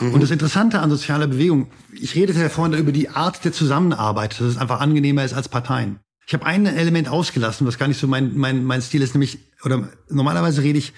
Mhm. 0.00 0.14
Und 0.14 0.22
das 0.22 0.30
Interessante 0.30 0.80
an 0.80 0.88
sozialer 0.88 1.26
Bewegung, 1.26 1.70
ich 1.92 2.14
redete 2.14 2.40
ja 2.40 2.48
vorhin 2.48 2.78
über 2.78 2.92
die 2.92 3.10
Art 3.10 3.44
der 3.44 3.52
Zusammenarbeit, 3.52 4.40
dass 4.40 4.46
es 4.46 4.56
einfach 4.56 4.80
angenehmer 4.80 5.24
ist 5.24 5.34
als 5.34 5.48
Parteien. 5.48 5.98
Ich 6.26 6.34
habe 6.34 6.44
ein 6.44 6.66
Element 6.66 7.08
ausgelassen, 7.08 7.66
was 7.66 7.78
gar 7.78 7.86
nicht 7.86 8.00
so 8.00 8.08
mein, 8.08 8.36
mein, 8.36 8.64
mein 8.64 8.82
Stil 8.82 9.02
ist, 9.02 9.14
nämlich, 9.14 9.38
oder 9.62 9.88
normalerweise 10.08 10.62
rede 10.62 10.78
ich 10.78 10.92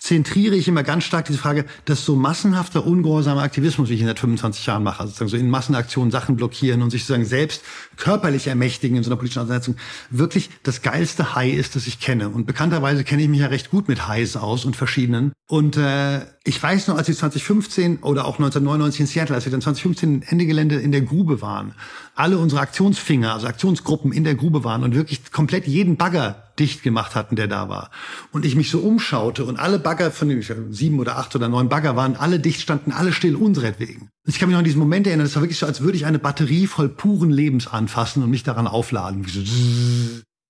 zentriere 0.00 0.56
ich 0.56 0.68
immer 0.68 0.82
ganz 0.82 1.04
stark 1.04 1.24
diese 1.26 1.38
Frage, 1.38 1.64
dass 1.84 2.04
so 2.04 2.16
massenhafter, 2.16 2.86
ungehorsamer 2.86 3.42
Aktivismus, 3.42 3.88
wie 3.88 3.94
ich 3.94 4.00
in 4.00 4.06
seit 4.06 4.18
25 4.18 4.66
Jahren 4.66 4.82
mache, 4.82 5.00
also 5.00 5.10
sozusagen 5.10 5.30
so 5.30 5.36
in 5.36 5.50
Massenaktionen 5.50 6.10
Sachen 6.10 6.36
blockieren 6.36 6.82
und 6.82 6.90
sich 6.90 7.02
sozusagen 7.02 7.24
selbst 7.24 7.62
körperlich 7.96 8.48
ermächtigen 8.48 8.96
in 8.96 9.02
so 9.02 9.10
einer 9.10 9.16
politischen 9.16 9.40
Auseinandersetzung, 9.40 9.76
wirklich 10.10 10.50
das 10.62 10.82
geilste 10.82 11.34
High 11.34 11.54
ist, 11.54 11.76
das 11.76 11.86
ich 11.86 12.00
kenne. 12.00 12.28
Und 12.28 12.46
bekannterweise 12.46 13.04
kenne 13.04 13.22
ich 13.22 13.28
mich 13.28 13.40
ja 13.40 13.46
recht 13.46 13.70
gut 13.70 13.88
mit 13.88 14.08
Highs 14.08 14.36
aus 14.36 14.64
und 14.64 14.76
verschiedenen. 14.76 15.32
Und 15.46 15.76
äh, 15.76 16.20
ich 16.46 16.62
weiß 16.62 16.88
noch, 16.88 16.98
als 16.98 17.08
wir 17.08 17.16
2015 17.16 18.00
oder 18.02 18.26
auch 18.26 18.34
1999 18.34 19.00
in 19.00 19.06
Seattle, 19.06 19.34
als 19.34 19.46
wir 19.46 19.50
dann 19.50 19.62
2015 19.62 20.22
Ende 20.28 20.44
Gelände 20.44 20.76
in 20.76 20.92
der 20.92 21.00
Grube 21.00 21.40
waren, 21.40 21.74
alle 22.14 22.36
unsere 22.36 22.60
Aktionsfinger, 22.60 23.32
also 23.32 23.46
Aktionsgruppen 23.46 24.12
in 24.12 24.24
der 24.24 24.34
Grube 24.34 24.62
waren 24.62 24.84
und 24.84 24.94
wirklich 24.94 25.32
komplett 25.32 25.66
jeden 25.66 25.96
Bagger 25.96 26.52
dicht 26.58 26.82
gemacht 26.82 27.14
hatten, 27.14 27.34
der 27.34 27.48
da 27.48 27.70
war. 27.70 27.90
Und 28.30 28.44
ich 28.44 28.56
mich 28.56 28.70
so 28.70 28.80
umschaute 28.80 29.46
und 29.46 29.58
alle 29.58 29.78
Bagger 29.78 30.10
von 30.10 30.28
den 30.28 30.42
sieben 30.70 31.00
oder 31.00 31.16
acht 31.16 31.34
oder 31.34 31.48
neun 31.48 31.70
Bagger 31.70 31.96
waren 31.96 32.14
alle 32.14 32.38
dicht, 32.38 32.60
standen 32.60 32.92
alle 32.92 33.14
still 33.14 33.36
unseretwegen. 33.36 34.10
Ich 34.26 34.38
kann 34.38 34.48
mich 34.48 34.52
noch 34.54 34.58
an 34.58 34.66
diesen 34.66 34.80
Moment 34.80 35.06
erinnern, 35.06 35.24
es 35.24 35.34
war 35.36 35.42
wirklich 35.42 35.58
so, 35.58 35.64
als 35.64 35.80
würde 35.80 35.96
ich 35.96 36.04
eine 36.04 36.18
Batterie 36.18 36.66
voll 36.66 36.90
puren 36.90 37.30
Lebens 37.30 37.68
anfassen 37.68 38.22
und 38.22 38.28
mich 38.28 38.42
daran 38.42 38.66
aufladen. 38.66 39.24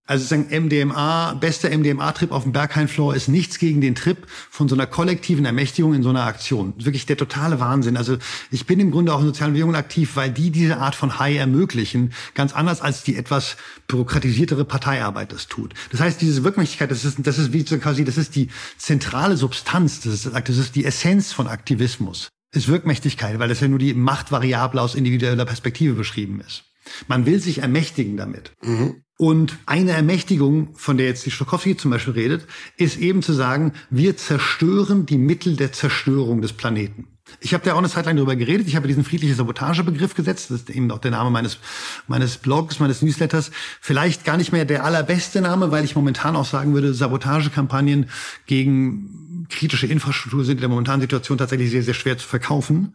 Also 0.07 0.27
sagen 0.27 0.49
MDMA, 0.51 1.33
bester 1.33 1.71
MDMA-Trip 1.71 2.31
auf 2.31 2.43
dem 2.43 2.53
Berghain-Floor 2.53 3.15
ist 3.15 3.29
nichts 3.29 3.59
gegen 3.59 3.81
den 3.81 3.95
Trip 3.95 4.27
von 4.51 4.69
so 4.69 4.75
einer 4.75 4.87
kollektiven 4.87 5.47
Ermächtigung 5.47 5.95
in 5.95 6.03
so 6.03 6.11
einer 6.11 6.27
Aktion. 6.27 6.75
Wirklich 6.77 7.07
der 7.07 7.17
totale 7.17 7.59
Wahnsinn. 7.59 7.97
Also 7.97 8.19
ich 8.51 8.67
bin 8.67 8.81
im 8.81 8.91
Grunde 8.91 9.15
auch 9.15 9.21
in 9.21 9.27
sozialen 9.27 9.55
Bewegungen 9.55 9.77
aktiv, 9.77 10.15
weil 10.17 10.31
die 10.31 10.51
diese 10.51 10.77
Art 10.77 10.95
von 10.95 11.19
High 11.19 11.39
ermöglichen, 11.39 12.13
ganz 12.35 12.53
anders 12.53 12.83
als 12.83 13.03
die 13.03 13.17
etwas 13.17 13.57
bürokratisiertere 13.89 14.67
Parteiarbeit 14.67 15.33
das 15.33 15.47
tut. 15.49 15.73
Das 15.91 16.01
heißt, 16.01 16.21
diese 16.21 16.45
Wirkmächtigkeit, 16.45 16.91
das 16.91 17.07
ist, 17.07 17.17
das 17.21 17.39
ist 17.39 17.55
wie 17.55 17.63
so 17.63 17.79
quasi, 17.79 18.05
das 18.05 18.19
ist 18.19 18.37
die 18.37 18.49
zentrale 18.77 19.39
Substanz, 19.39 20.01
das 20.01 20.13
ist, 20.13 20.31
das 20.35 20.57
ist 20.59 20.77
die 20.77 20.85
Essenz 20.85 21.33
von 21.33 21.49
Aktivismus. 21.49 22.29
Ist 22.53 22.69
Wirkmächtigkeit, 22.69 23.39
weil 23.39 23.49
das 23.49 23.61
ja 23.61 23.69
nur 23.69 23.79
die 23.79 23.95
Machtvariable 23.95 24.83
aus 24.83 24.95
individueller 24.95 25.47
Perspektive 25.47 25.95
beschrieben 25.95 26.43
ist. 26.47 26.65
Man 27.09 27.27
will 27.27 27.41
sich 27.41 27.59
ermächtigen 27.59 28.17
damit. 28.17 28.53
Mhm. 28.63 29.03
Und 29.17 29.59
eine 29.67 29.93
Ermächtigung, 29.93 30.75
von 30.75 30.97
der 30.97 31.07
jetzt 31.07 31.25
die 31.25 31.31
Stokowski 31.31 31.77
zum 31.77 31.93
Beispiel 31.93 32.15
redet, 32.15 32.47
ist 32.77 32.99
eben 32.99 33.23
zu 33.23 33.33
sagen, 33.33 33.73
wir 33.89 34.17
zerstören 34.17 35.07
die 35.07 35.19
Mittel 35.19 35.57
der 35.57 35.73
Zerstörung 35.73 36.43
des 36.43 36.53
Planeten. 36.53 37.07
Ich 37.41 37.55
habe 37.55 37.65
da 37.65 37.75
auch 37.75 37.79
eine 37.79 37.89
Zeit 37.89 38.07
lang 38.07 38.17
darüber 38.17 38.37
geredet. 38.37 38.67
Ich 38.67 38.77
habe 38.77 38.89
diesen 38.89 39.05
friedliche 39.05 39.35
Sabotagebegriff 39.35 40.15
gesetzt. 40.15 40.51
Das 40.51 40.61
ist 40.61 40.71
eben 40.71 40.91
auch 40.91 40.99
der 40.99 41.13
Name 41.13 41.31
meines, 41.31 41.59
meines 42.07 42.37
Blogs, 42.37 42.81
meines 42.81 43.03
Newsletters. 43.03 43.51
Vielleicht 43.81 44.25
gar 44.25 44.37
nicht 44.37 44.53
mehr 44.53 44.65
der 44.65 44.85
allerbeste 44.85 45.41
Name, 45.41 45.71
weil 45.71 45.85
ich 45.85 45.97
momentan 45.97 46.37
auch 46.37 46.45
sagen 46.45 46.75
würde, 46.75 46.93
Sabotagekampagnen 46.93 48.11
gegen 48.47 49.47
kritische 49.49 49.87
Infrastruktur 49.87 50.45
sind 50.45 50.57
in 50.57 50.61
der 50.61 50.69
momentanen 50.69 51.01
Situation 51.01 51.39
tatsächlich 51.39 51.71
sehr, 51.71 51.83
sehr 51.83 51.95
schwer 51.95 52.19
zu 52.19 52.27
verkaufen. 52.27 52.95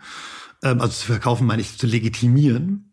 Ähm, 0.64 0.82
also 0.82 0.94
zu 0.94 1.08
verkaufen 1.08 1.48
meine 1.48 1.62
ich 1.62 1.78
zu 1.78 1.88
legitimieren. 1.88 2.89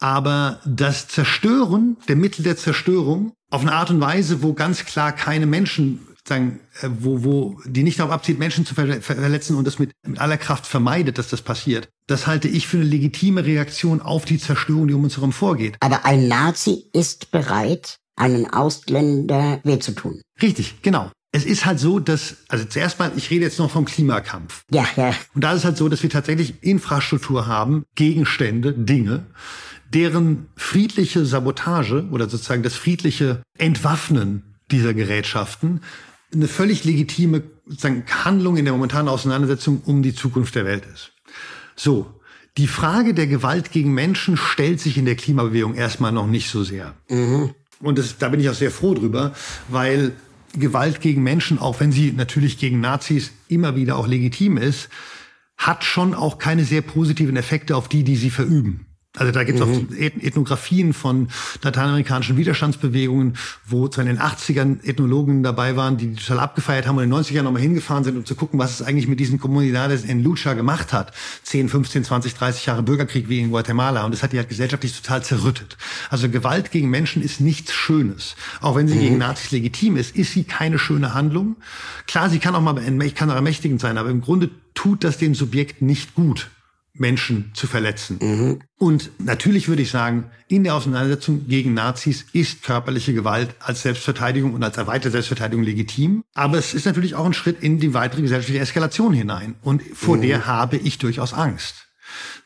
Aber 0.00 0.60
das 0.64 1.08
Zerstören 1.08 1.96
der 2.08 2.16
Mittel 2.16 2.42
der 2.42 2.56
Zerstörung 2.56 3.32
auf 3.50 3.60
eine 3.60 3.72
Art 3.72 3.90
und 3.90 4.00
Weise, 4.00 4.42
wo 4.42 4.54
ganz 4.54 4.84
klar 4.84 5.12
keine 5.12 5.46
Menschen 5.46 6.06
sagen, 6.26 6.60
äh, 6.80 6.88
wo, 7.00 7.24
wo 7.24 7.60
die 7.66 7.82
nicht 7.82 7.98
darauf 7.98 8.12
abzieht, 8.12 8.38
Menschen 8.38 8.64
zu 8.64 8.74
verletzen 8.74 9.56
und 9.56 9.66
das 9.66 9.78
mit, 9.78 9.92
mit 10.06 10.20
aller 10.20 10.38
Kraft 10.38 10.66
vermeidet, 10.66 11.18
dass 11.18 11.28
das 11.28 11.42
passiert. 11.42 11.88
Das 12.06 12.26
halte 12.26 12.48
ich 12.48 12.66
für 12.66 12.78
eine 12.78 12.86
legitime 12.86 13.44
Reaktion 13.44 14.00
auf 14.00 14.24
die 14.24 14.38
Zerstörung, 14.38 14.88
die 14.88 14.94
um 14.94 15.04
uns 15.04 15.16
herum 15.16 15.32
vorgeht. 15.32 15.76
Aber 15.80 16.04
ein 16.04 16.28
Nazi 16.28 16.84
ist 16.92 17.30
bereit, 17.30 17.98
einen 18.16 18.46
Ausländer 18.52 19.60
weh 19.64 19.78
zu 19.78 19.92
tun. 19.92 20.20
Richtig, 20.40 20.82
genau. 20.82 21.10
Es 21.32 21.44
ist 21.44 21.64
halt 21.64 21.78
so, 21.78 22.00
dass, 22.00 22.38
also 22.48 22.64
zuerst 22.64 22.98
mal, 22.98 23.12
ich 23.16 23.30
rede 23.30 23.44
jetzt 23.44 23.58
noch 23.58 23.70
vom 23.70 23.84
Klimakampf. 23.84 24.62
Ja, 24.70 24.84
ja. 24.96 25.14
Und 25.34 25.44
da 25.44 25.52
ist 25.52 25.64
halt 25.64 25.76
so, 25.76 25.88
dass 25.88 26.02
wir 26.02 26.10
tatsächlich 26.10 26.62
Infrastruktur 26.62 27.46
haben, 27.46 27.84
Gegenstände, 27.94 28.72
Dinge, 28.72 29.26
deren 29.92 30.48
friedliche 30.56 31.24
Sabotage 31.24 32.06
oder 32.10 32.28
sozusagen 32.28 32.62
das 32.62 32.74
friedliche 32.74 33.42
Entwaffnen 33.58 34.42
dieser 34.70 34.94
Gerätschaften 34.94 35.80
eine 36.32 36.48
völlig 36.48 36.84
legitime 36.84 37.42
sozusagen, 37.66 38.04
Handlung 38.24 38.56
in 38.56 38.64
der 38.64 38.74
momentanen 38.74 39.08
Auseinandersetzung 39.08 39.82
um 39.84 40.02
die 40.02 40.14
Zukunft 40.14 40.54
der 40.54 40.64
Welt 40.64 40.84
ist. 40.94 41.12
So, 41.74 42.20
die 42.56 42.66
Frage 42.66 43.14
der 43.14 43.26
Gewalt 43.26 43.72
gegen 43.72 43.92
Menschen 43.92 44.36
stellt 44.36 44.80
sich 44.80 44.96
in 44.96 45.06
der 45.06 45.16
Klimabewegung 45.16 45.74
erstmal 45.74 46.12
noch 46.12 46.26
nicht 46.26 46.50
so 46.50 46.62
sehr. 46.62 46.94
Mhm. 47.08 47.54
Und 47.80 47.98
das, 47.98 48.18
da 48.18 48.28
bin 48.28 48.40
ich 48.40 48.48
auch 48.48 48.54
sehr 48.54 48.70
froh 48.70 48.94
drüber, 48.94 49.32
weil 49.68 50.12
Gewalt 50.52 51.00
gegen 51.00 51.22
Menschen, 51.22 51.58
auch 51.58 51.80
wenn 51.80 51.92
sie 51.92 52.12
natürlich 52.12 52.58
gegen 52.58 52.80
Nazis 52.80 53.30
immer 53.48 53.76
wieder 53.76 53.96
auch 53.96 54.06
legitim 54.06 54.56
ist, 54.56 54.88
hat 55.56 55.84
schon 55.84 56.14
auch 56.14 56.38
keine 56.38 56.64
sehr 56.64 56.82
positiven 56.82 57.36
Effekte 57.36 57.76
auf 57.76 57.88
die, 57.88 58.02
die 58.02 58.16
sie 58.16 58.30
verüben. 58.30 58.86
Also 59.16 59.32
da 59.32 59.42
gibt 59.42 59.58
es 59.58 59.66
mhm. 59.66 59.88
auch 59.90 59.96
Ethnografien 59.96 60.92
von 60.92 61.28
lateinamerikanischen 61.62 62.36
Widerstandsbewegungen, 62.36 63.36
wo 63.66 63.88
zu 63.88 64.04
den 64.04 64.20
80ern 64.20 64.84
Ethnologen 64.84 65.42
dabei 65.42 65.74
waren, 65.74 65.96
die 65.96 66.14
total 66.14 66.38
abgefeiert 66.38 66.86
haben 66.86 66.96
und 66.96 67.02
in 67.02 67.10
den 67.10 67.18
90ern 67.18 67.42
nochmal 67.42 67.60
hingefahren 67.60 68.04
sind, 68.04 68.16
um 68.16 68.24
zu 68.24 68.36
gucken, 68.36 68.60
was 68.60 68.78
es 68.78 68.86
eigentlich 68.86 69.08
mit 69.08 69.18
diesen 69.18 69.40
Comunidades 69.40 70.04
in 70.04 70.22
Lucha 70.22 70.54
gemacht 70.54 70.92
hat. 70.92 71.12
10, 71.42 71.68
15, 71.68 72.04
20, 72.04 72.34
30 72.34 72.66
Jahre 72.66 72.84
Bürgerkrieg 72.84 73.28
wie 73.28 73.40
in 73.40 73.50
Guatemala. 73.50 74.04
Und 74.04 74.12
das 74.12 74.22
hat 74.22 74.32
die 74.32 74.38
halt 74.38 74.48
gesellschaftlich 74.48 74.94
total 75.00 75.24
zerrüttet. 75.24 75.76
Also 76.08 76.28
Gewalt 76.28 76.70
gegen 76.70 76.88
Menschen 76.88 77.20
ist 77.20 77.40
nichts 77.40 77.72
Schönes. 77.72 78.36
Auch 78.60 78.76
wenn 78.76 78.86
sie 78.86 78.94
mhm. 78.94 79.00
gegen 79.00 79.18
Nazis 79.18 79.50
legitim 79.50 79.96
ist, 79.96 80.14
ist 80.14 80.32
sie 80.34 80.44
keine 80.44 80.78
schöne 80.78 81.14
Handlung. 81.14 81.56
Klar, 82.06 82.30
sie 82.30 82.38
kann 82.38 82.54
auch 82.54 82.60
mal 82.60 82.80
kann 83.14 83.30
auch 83.30 83.34
ermächtigend 83.34 83.80
sein, 83.80 83.98
aber 83.98 84.08
im 84.08 84.20
Grunde 84.20 84.50
tut 84.74 85.02
das 85.02 85.18
dem 85.18 85.34
Subjekt 85.34 85.82
nicht 85.82 86.14
gut. 86.14 86.48
Menschen 87.00 87.50
zu 87.54 87.66
verletzen. 87.66 88.18
Mhm. 88.20 88.60
Und 88.78 89.10
natürlich 89.18 89.68
würde 89.68 89.82
ich 89.82 89.90
sagen, 89.90 90.30
in 90.48 90.64
der 90.64 90.74
Auseinandersetzung 90.74 91.48
gegen 91.48 91.74
Nazis 91.74 92.26
ist 92.32 92.62
körperliche 92.62 93.14
Gewalt 93.14 93.54
als 93.58 93.82
Selbstverteidigung 93.82 94.54
und 94.54 94.62
als 94.62 94.76
erweiterte 94.76 95.10
Selbstverteidigung 95.10 95.64
legitim. 95.64 96.22
Aber 96.34 96.58
es 96.58 96.74
ist 96.74 96.84
natürlich 96.84 97.14
auch 97.14 97.24
ein 97.24 97.32
Schritt 97.32 97.62
in 97.62 97.80
die 97.80 97.94
weitere 97.94 98.22
gesellschaftliche 98.22 98.60
Eskalation 98.60 99.12
hinein. 99.12 99.56
Und 99.62 99.82
vor 99.94 100.18
mhm. 100.18 100.22
der 100.22 100.46
habe 100.46 100.76
ich 100.76 100.98
durchaus 100.98 101.32
Angst. 101.32 101.89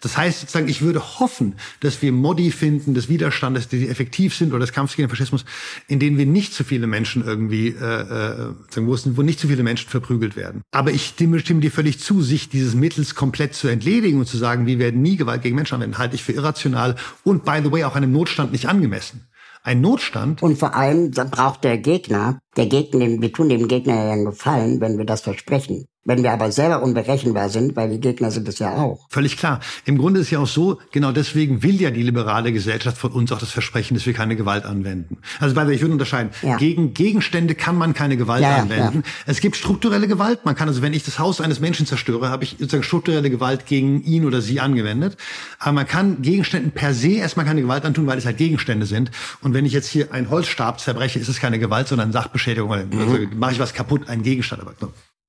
Das 0.00 0.16
heißt 0.16 0.40
sozusagen, 0.40 0.68
ich 0.68 0.82
würde 0.82 1.20
hoffen, 1.20 1.54
dass 1.80 2.02
wir 2.02 2.12
Modi 2.12 2.50
finden 2.50 2.94
des 2.94 3.08
Widerstandes, 3.08 3.68
die 3.68 3.88
effektiv 3.88 4.34
sind 4.34 4.50
oder 4.50 4.60
des 4.60 4.72
Kampfes 4.72 4.96
gegen 4.96 5.08
den 5.08 5.10
Faschismus, 5.10 5.44
in 5.88 5.98
denen 5.98 6.18
wir 6.18 6.26
nicht 6.26 6.54
zu 6.54 6.64
viele 6.64 6.86
Menschen 6.86 7.24
irgendwie, 7.24 7.68
äh, 7.68 7.72
äh, 7.72 8.54
sagen 8.70 8.86
mussten, 8.86 9.16
wo 9.16 9.22
nicht 9.22 9.40
zu 9.40 9.48
viele 9.48 9.62
Menschen 9.62 9.88
verprügelt 9.88 10.36
werden. 10.36 10.62
Aber 10.72 10.90
ich 10.90 11.06
stimme, 11.06 11.40
stimme 11.40 11.60
dir 11.60 11.70
völlig 11.70 12.00
zu, 12.00 12.22
sich 12.22 12.48
dieses 12.48 12.74
Mittels 12.74 13.14
komplett 13.14 13.54
zu 13.54 13.68
entledigen 13.68 14.18
und 14.18 14.26
zu 14.26 14.36
sagen, 14.36 14.66
wir 14.66 14.78
werden 14.78 15.02
nie 15.02 15.16
Gewalt 15.16 15.42
gegen 15.42 15.56
Menschen 15.56 15.76
anwenden, 15.76 15.98
halte 15.98 16.14
ich 16.14 16.22
für 16.22 16.32
irrational 16.32 16.96
und 17.22 17.44
by 17.44 17.60
the 17.62 17.70
way 17.70 17.84
auch 17.84 17.94
einem 17.94 18.12
Notstand 18.12 18.52
nicht 18.52 18.68
angemessen. 18.68 19.26
Ein 19.62 19.80
Notstand. 19.80 20.42
Und 20.42 20.58
vor 20.58 20.74
allem 20.74 21.10
braucht 21.10 21.64
der 21.64 21.78
Gegner, 21.78 22.38
der 22.56 22.66
Gegner, 22.66 23.06
wir 23.20 23.32
tun 23.32 23.48
dem 23.48 23.68
Gegner 23.68 23.94
ja 23.94 24.12
einen 24.12 24.24
Gefallen, 24.26 24.80
wenn 24.80 24.98
wir 24.98 25.04
das 25.04 25.22
versprechen. 25.22 25.86
Wenn 26.06 26.22
wir 26.22 26.32
aber 26.32 26.52
selber 26.52 26.82
unberechenbar 26.82 27.48
sind, 27.48 27.76
weil 27.76 27.88
die 27.88 27.98
Gegner 27.98 28.30
sind 28.30 28.46
es 28.46 28.58
ja 28.58 28.76
auch. 28.76 29.06
Völlig 29.08 29.38
klar. 29.38 29.60
Im 29.86 29.96
Grunde 29.96 30.20
ist 30.20 30.30
ja 30.30 30.38
auch 30.38 30.46
so, 30.46 30.78
genau 30.92 31.12
deswegen 31.12 31.62
will 31.62 31.80
ja 31.80 31.90
die 31.90 32.02
liberale 32.02 32.52
Gesellschaft 32.52 32.98
von 32.98 33.12
uns 33.12 33.32
auch 33.32 33.38
das 33.38 33.50
Versprechen, 33.50 33.94
dass 33.94 34.04
wir 34.04 34.12
keine 34.12 34.36
Gewalt 34.36 34.66
anwenden. 34.66 35.16
Also 35.40 35.54
bei 35.54 35.66
ich 35.70 35.80
würde 35.80 35.92
unterscheiden. 35.92 36.30
Ja. 36.42 36.58
Gegen 36.58 36.92
Gegenstände 36.92 37.54
kann 37.54 37.78
man 37.78 37.94
keine 37.94 38.18
Gewalt 38.18 38.42
ja, 38.42 38.56
anwenden. 38.56 39.02
Ja. 39.02 39.12
Es 39.24 39.40
gibt 39.40 39.56
strukturelle 39.56 40.06
Gewalt. 40.06 40.44
Man 40.44 40.54
kann 40.54 40.68
also, 40.68 40.82
wenn 40.82 40.92
ich 40.92 41.04
das 41.04 41.18
Haus 41.18 41.40
eines 41.40 41.60
Menschen 41.60 41.86
zerstöre, 41.86 42.28
habe 42.28 42.44
ich 42.44 42.50
sozusagen 42.50 42.82
strukturelle 42.82 43.30
Gewalt 43.30 43.64
gegen 43.64 44.02
ihn 44.02 44.26
oder 44.26 44.42
sie 44.42 44.60
angewendet. 44.60 45.16
Aber 45.58 45.72
man 45.72 45.86
kann 45.86 46.20
Gegenständen 46.20 46.72
per 46.72 46.92
se 46.92 47.12
erstmal 47.12 47.46
keine 47.46 47.62
Gewalt 47.62 47.86
antun, 47.86 48.06
weil 48.06 48.18
es 48.18 48.26
halt 48.26 48.36
Gegenstände 48.36 48.84
sind. 48.84 49.10
Und 49.40 49.54
wenn 49.54 49.64
ich 49.64 49.72
jetzt 49.72 49.88
hier 49.88 50.12
einen 50.12 50.28
Holzstab 50.28 50.80
zerbreche, 50.80 51.18
ist 51.18 51.28
es 51.28 51.40
keine 51.40 51.58
Gewalt, 51.58 51.88
sondern 51.88 52.12
Sachbeschädigung. 52.12 52.43
Also 52.48 53.18
mhm. 53.18 53.38
mache 53.38 53.52
ich 53.52 53.58
was 53.58 53.74
kaputt, 53.74 54.08
ein 54.08 54.22
Gegenstand. 54.22 54.62
Aber 54.62 54.74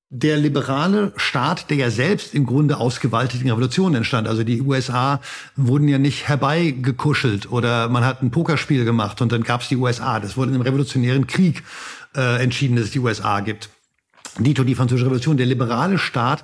der 0.09 0.37
liberale 0.37 1.11
Staat, 1.17 1.69
der 1.69 1.77
ja 1.77 1.89
selbst 1.89 2.33
im 2.33 2.45
Grunde 2.45 2.77
aus 2.77 2.99
gewaltigen 2.99 3.49
Revolutionen 3.49 3.95
entstand. 3.95 4.27
Also 4.27 4.43
die 4.43 4.61
USA 4.61 5.19
wurden 5.55 5.87
ja 5.87 5.97
nicht 5.97 6.27
herbeigekuschelt 6.27 7.51
oder 7.51 7.89
man 7.89 8.05
hat 8.05 8.21
ein 8.21 8.31
Pokerspiel 8.31 8.85
gemacht 8.85 9.21
und 9.21 9.31
dann 9.31 9.43
gab 9.43 9.61
es 9.61 9.67
die 9.67 9.75
USA. 9.75 10.19
Das 10.19 10.37
wurde 10.37 10.49
in 10.49 10.55
einem 10.55 10.63
revolutionären 10.63 11.27
Krieg 11.27 11.63
äh, 12.15 12.41
entschieden, 12.41 12.75
dass 12.75 12.85
es 12.85 12.91
die 12.91 12.99
USA 12.99 13.39
gibt. 13.39 13.69
Dito, 14.37 14.63
die 14.63 14.75
französische 14.75 15.07
Revolution. 15.07 15.37
Der 15.37 15.45
liberale 15.47 15.97
Staat 15.97 16.43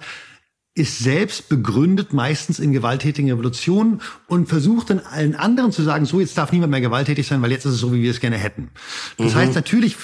ist 0.73 0.99
selbst 0.99 1.49
begründet 1.49 2.13
meistens 2.13 2.59
in 2.59 2.71
gewalttätigen 2.71 3.29
Revolutionen 3.29 4.01
und 4.27 4.47
versucht 4.47 4.89
dann 4.89 4.99
allen 4.99 5.35
anderen 5.35 5.73
zu 5.73 5.81
sagen, 5.83 6.05
so 6.05 6.21
jetzt 6.21 6.37
darf 6.37 6.53
niemand 6.53 6.71
mehr 6.71 6.79
gewalttätig 6.79 7.27
sein, 7.27 7.41
weil 7.41 7.51
jetzt 7.51 7.65
ist 7.65 7.73
es 7.73 7.79
so, 7.79 7.93
wie 7.93 8.01
wir 8.01 8.11
es 8.11 8.21
gerne 8.21 8.37
hätten. 8.37 8.69
Das 9.17 9.33
mhm. 9.33 9.37
heißt, 9.37 9.55
natürlich 9.55 9.97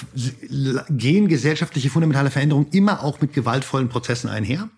gehen 0.90 1.28
gesellschaftliche 1.28 1.88
fundamentale 1.88 2.30
Veränderungen 2.30 2.68
immer 2.72 3.02
auch 3.02 3.20
mit 3.22 3.32
gewaltvollen 3.32 3.88
Prozessen 3.88 4.28
einher. 4.28 4.68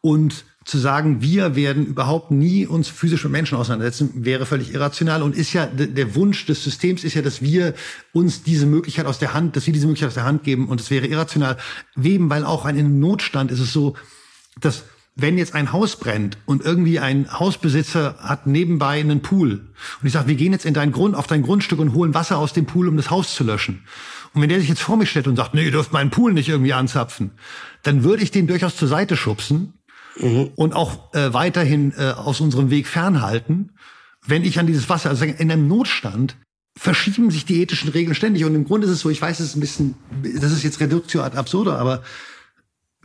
Und 0.00 0.44
zu 0.64 0.78
sagen, 0.78 1.22
wir 1.22 1.54
werden 1.54 1.86
überhaupt 1.86 2.32
nie 2.32 2.66
uns 2.66 2.88
physisch 2.88 3.22
mit 3.22 3.32
Menschen 3.32 3.56
auseinandersetzen, 3.56 4.24
wäre 4.24 4.46
völlig 4.46 4.74
irrational 4.74 5.22
und 5.22 5.36
ist 5.36 5.52
ja 5.52 5.66
der 5.66 6.16
Wunsch 6.16 6.44
des 6.46 6.64
Systems 6.64 7.04
ist 7.04 7.14
ja, 7.14 7.22
dass 7.22 7.40
wir 7.40 7.74
uns 8.12 8.42
diese 8.42 8.66
Möglichkeit 8.66 9.06
aus 9.06 9.20
der 9.20 9.32
Hand, 9.32 9.54
dass 9.54 9.66
wir 9.66 9.72
diese 9.72 9.86
Möglichkeit 9.86 10.08
aus 10.08 10.14
der 10.14 10.24
Hand 10.24 10.42
geben 10.42 10.68
und 10.68 10.80
es 10.80 10.90
wäre 10.90 11.06
irrational. 11.06 11.56
Weben, 11.94 12.30
weil 12.30 12.44
auch 12.44 12.64
ein 12.64 12.98
Notstand 12.98 13.52
ist 13.52 13.60
es 13.60 13.72
so, 13.72 13.94
dass 14.60 14.82
wenn 15.18 15.38
jetzt 15.38 15.54
ein 15.54 15.72
Haus 15.72 15.96
brennt 15.96 16.36
und 16.44 16.62
irgendwie 16.62 17.00
ein 17.00 17.32
Hausbesitzer 17.32 18.16
hat 18.18 18.46
nebenbei 18.46 19.00
einen 19.00 19.22
Pool 19.22 19.68
und 20.00 20.06
ich 20.06 20.12
sage, 20.12 20.28
wir 20.28 20.34
gehen 20.34 20.52
jetzt 20.52 20.66
in 20.66 20.74
dein 20.74 20.92
Grund, 20.92 21.16
auf 21.16 21.26
dein 21.26 21.42
Grundstück 21.42 21.78
und 21.78 21.94
holen 21.94 22.12
Wasser 22.12 22.36
aus 22.36 22.52
dem 22.52 22.66
Pool, 22.66 22.86
um 22.86 22.98
das 22.98 23.10
Haus 23.10 23.34
zu 23.34 23.42
löschen. 23.42 23.84
Und 24.34 24.42
wenn 24.42 24.50
der 24.50 24.60
sich 24.60 24.68
jetzt 24.68 24.82
vor 24.82 24.98
mich 24.98 25.10
stellt 25.10 25.26
und 25.26 25.36
sagt, 25.36 25.54
nee, 25.54 25.64
ihr 25.64 25.70
dürft 25.70 25.92
meinen 25.92 26.10
Pool 26.10 26.34
nicht 26.34 26.50
irgendwie 26.50 26.74
anzapfen, 26.74 27.30
dann 27.82 28.04
würde 28.04 28.22
ich 28.22 28.30
den 28.30 28.46
durchaus 28.46 28.76
zur 28.76 28.88
Seite 28.88 29.16
schubsen 29.16 29.72
mhm. 30.20 30.50
und 30.54 30.74
auch 30.74 31.14
äh, 31.14 31.32
weiterhin 31.32 31.94
äh, 31.96 32.10
aus 32.10 32.42
unserem 32.42 32.68
Weg 32.68 32.86
fernhalten, 32.86 33.72
wenn 34.26 34.44
ich 34.44 34.58
an 34.58 34.66
dieses 34.66 34.90
Wasser, 34.90 35.08
also 35.08 35.24
in 35.24 35.50
einem 35.50 35.66
Notstand, 35.66 36.36
verschieben 36.78 37.30
sich 37.30 37.46
die 37.46 37.62
ethischen 37.62 37.88
Regeln 37.88 38.14
ständig. 38.14 38.44
Und 38.44 38.54
im 38.54 38.64
Grunde 38.66 38.86
ist 38.86 38.92
es 38.92 39.00
so, 39.00 39.08
ich 39.08 39.22
weiß, 39.22 39.40
es 39.40 39.46
ist 39.46 39.56
ein 39.56 39.60
bisschen, 39.60 39.94
das 40.22 40.52
ist 40.52 40.62
jetzt 40.62 40.78
Reduktio 40.80 41.22
ad 41.22 41.38
absurda, 41.38 41.76
aber 41.78 42.02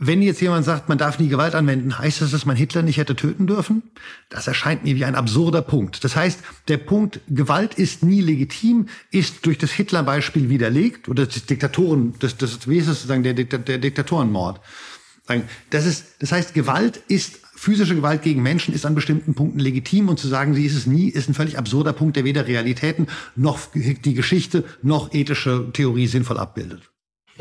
wenn 0.04 0.20
jetzt 0.20 0.40
jemand 0.40 0.64
sagt, 0.64 0.88
man 0.88 0.98
darf 0.98 1.20
nie 1.20 1.28
Gewalt 1.28 1.54
anwenden, 1.54 1.96
heißt 1.96 2.22
das, 2.22 2.32
dass 2.32 2.44
man 2.44 2.56
Hitler 2.56 2.82
nicht 2.82 2.96
hätte 2.96 3.14
töten 3.14 3.46
dürfen? 3.46 3.84
Das 4.30 4.48
erscheint 4.48 4.82
mir 4.82 4.96
wie 4.96 5.04
ein 5.04 5.14
absurder 5.14 5.62
Punkt. 5.62 6.02
Das 6.02 6.16
heißt, 6.16 6.40
der 6.66 6.78
Punkt, 6.78 7.20
Gewalt 7.28 7.74
ist 7.74 8.02
nie 8.02 8.20
legitim, 8.20 8.88
ist 9.12 9.46
durch 9.46 9.58
das 9.58 9.70
Hitler-Beispiel 9.70 10.48
widerlegt 10.48 11.08
oder 11.08 11.26
das 11.26 11.46
Diktatoren, 11.46 12.14
das, 12.18 12.36
das, 12.36 12.68
wie 12.68 12.78
ist 12.78 12.88
das 12.88 12.96
sozusagen, 12.96 13.22
der, 13.22 13.34
der, 13.34 13.78
Diktatorenmord. 13.78 14.60
Das 15.70 15.86
ist, 15.86 16.16
das 16.18 16.32
heißt, 16.32 16.52
Gewalt 16.52 16.96
ist 17.06 17.38
physische 17.54 17.94
Gewalt 17.94 18.22
gegen 18.22 18.42
Menschen 18.42 18.74
ist 18.74 18.84
an 18.84 18.96
bestimmten 18.96 19.34
Punkten 19.34 19.60
legitim 19.60 20.08
und 20.08 20.18
zu 20.18 20.26
sagen, 20.26 20.52
sie 20.52 20.66
ist 20.66 20.74
es 20.74 20.86
nie, 20.86 21.10
ist 21.10 21.28
ein 21.28 21.34
völlig 21.34 21.58
absurder 21.58 21.92
Punkt, 21.92 22.16
der 22.16 22.24
weder 22.24 22.48
Realitäten 22.48 23.06
noch 23.36 23.60
die 23.72 24.14
Geschichte 24.14 24.64
noch 24.82 25.14
ethische 25.14 25.70
Theorie 25.72 26.08
sinnvoll 26.08 26.38
abbildet. 26.38 26.91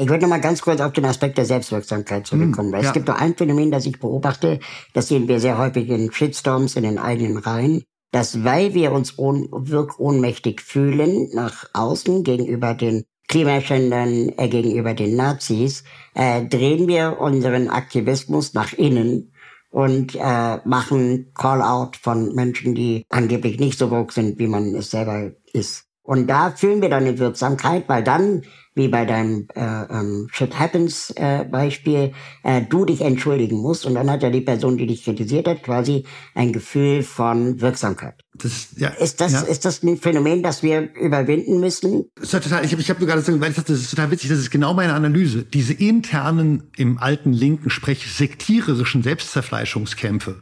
Ich 0.02 0.10
würde 0.10 0.24
noch 0.24 0.30
mal 0.30 0.42
ganz 0.42 0.64
kurz 0.64 0.82
auf 0.82 0.94
den 0.94 1.06
Aspekt 1.06 1.38
der 1.38 1.46
Selbstwirksamkeit 1.46 2.26
zurückkommen. 2.26 2.70
Hm, 2.70 2.74
weil 2.74 2.82
ja. 2.82 2.88
Es 2.90 2.94
gibt 2.94 3.08
noch 3.08 3.20
ein 3.20 3.36
Phänomen, 3.36 3.70
das 3.70 3.86
ich 3.86 4.00
beobachte, 4.00 4.60
das 4.94 5.08
sehen 5.08 5.28
wir 5.28 5.40
sehr 5.40 5.60
häufig 5.60 5.90
in 5.90 6.12
Shitstorms 6.12 6.76
in 6.76 6.84
den 6.84 6.98
eigenen 6.98 7.38
Reihen, 7.38 7.84
dass 8.12 8.44
weil 8.44 8.74
wir 8.74 8.94
uns 8.94 9.18
wirkohnmächtig 9.20 10.62
fühlen 10.62 11.30
nach 11.34 11.66
außen 11.74 12.24
gegenüber 12.24 12.74
den 12.74 13.04
Klimaschändern, 13.28 14.34
äh, 14.38 14.50
gegenüber 14.50 14.96
den 14.96 15.16
Nazis, 15.16 15.84
äh, 16.16 16.46
drehen 16.46 16.88
wir 16.88 17.20
unseren 17.20 17.70
Aktivismus 17.70 18.54
nach 18.56 18.74
innen 18.74 19.32
und 19.70 20.16
äh, 20.16 20.58
machen 20.66 21.32
Call-out 21.36 21.96
von 21.96 22.34
Menschen, 22.34 22.74
die 22.74 23.06
angeblich 23.10 23.60
nicht 23.60 23.78
so 23.78 23.92
woke 23.92 24.12
sind, 24.14 24.40
wie 24.40 24.48
man 24.48 24.76
es 24.76 24.92
selber 24.92 25.32
ist. 25.54 25.86
Und 26.04 26.28
da 26.28 26.52
fühlen 26.52 26.82
wir 26.82 26.90
dann 26.90 27.06
eine 27.06 27.20
Wirksamkeit, 27.20 27.88
weil 27.88 28.04
dann, 28.04 28.44
wie 28.74 28.88
bei 28.88 29.06
deinem 29.06 29.48
äh, 29.54 29.62
ähm, 29.62 30.28
Shit 30.32 30.58
Happens 30.58 31.12
äh, 31.18 31.44
Beispiel, 31.44 32.14
äh, 32.44 32.62
du 32.62 32.86
dich 32.86 33.02
entschuldigen 33.02 33.58
musst 33.58 33.86
und 33.86 33.96
dann 33.96 34.10
hat 34.10 34.24
ja 34.24 34.30
die 34.30 34.42
Person, 34.42 34.78
die 34.78 34.88
dich 34.88 35.04
kritisiert 35.04 35.48
hat, 35.48 35.64
quasi 35.64 36.06
ein 36.36 36.54
Gefühl 36.54 37.04
von 37.04 37.60
Wirksamkeit. 37.60 38.24
Das, 38.34 38.70
ja, 38.78 38.88
ist, 38.90 39.20
das, 39.20 39.34
ja. 39.34 39.42
ist 39.42 39.66
das 39.66 39.84
ein 39.84 39.98
Phänomen, 39.98 40.42
das 40.42 40.64
wir 40.64 40.94
überwinden 40.96 41.60
müssen? 41.60 42.06
Das 42.16 42.34
ist 42.34 42.44
total, 42.44 42.64
ich 42.64 42.72
habe 42.72 42.82
ich 42.82 42.90
hab 42.90 42.98
gerade 42.98 43.20
gesagt, 43.20 43.42
weil 43.42 43.50
ich 43.50 43.58
dachte, 43.58 43.74
das 43.74 43.82
ist 43.82 43.90
total 43.90 44.10
witzig, 44.10 44.30
das 44.30 44.40
ist 44.40 44.52
genau 44.52 44.74
meine 44.74 44.94
Analyse. 44.94 45.44
Diese 45.44 45.74
internen, 45.74 46.64
im 46.78 46.98
alten 46.98 47.34
Linken, 47.34 47.70
sprech 47.70 48.10
sektiererischen 48.10 49.04
Selbstzerfleischungskämpfe, 49.04 50.42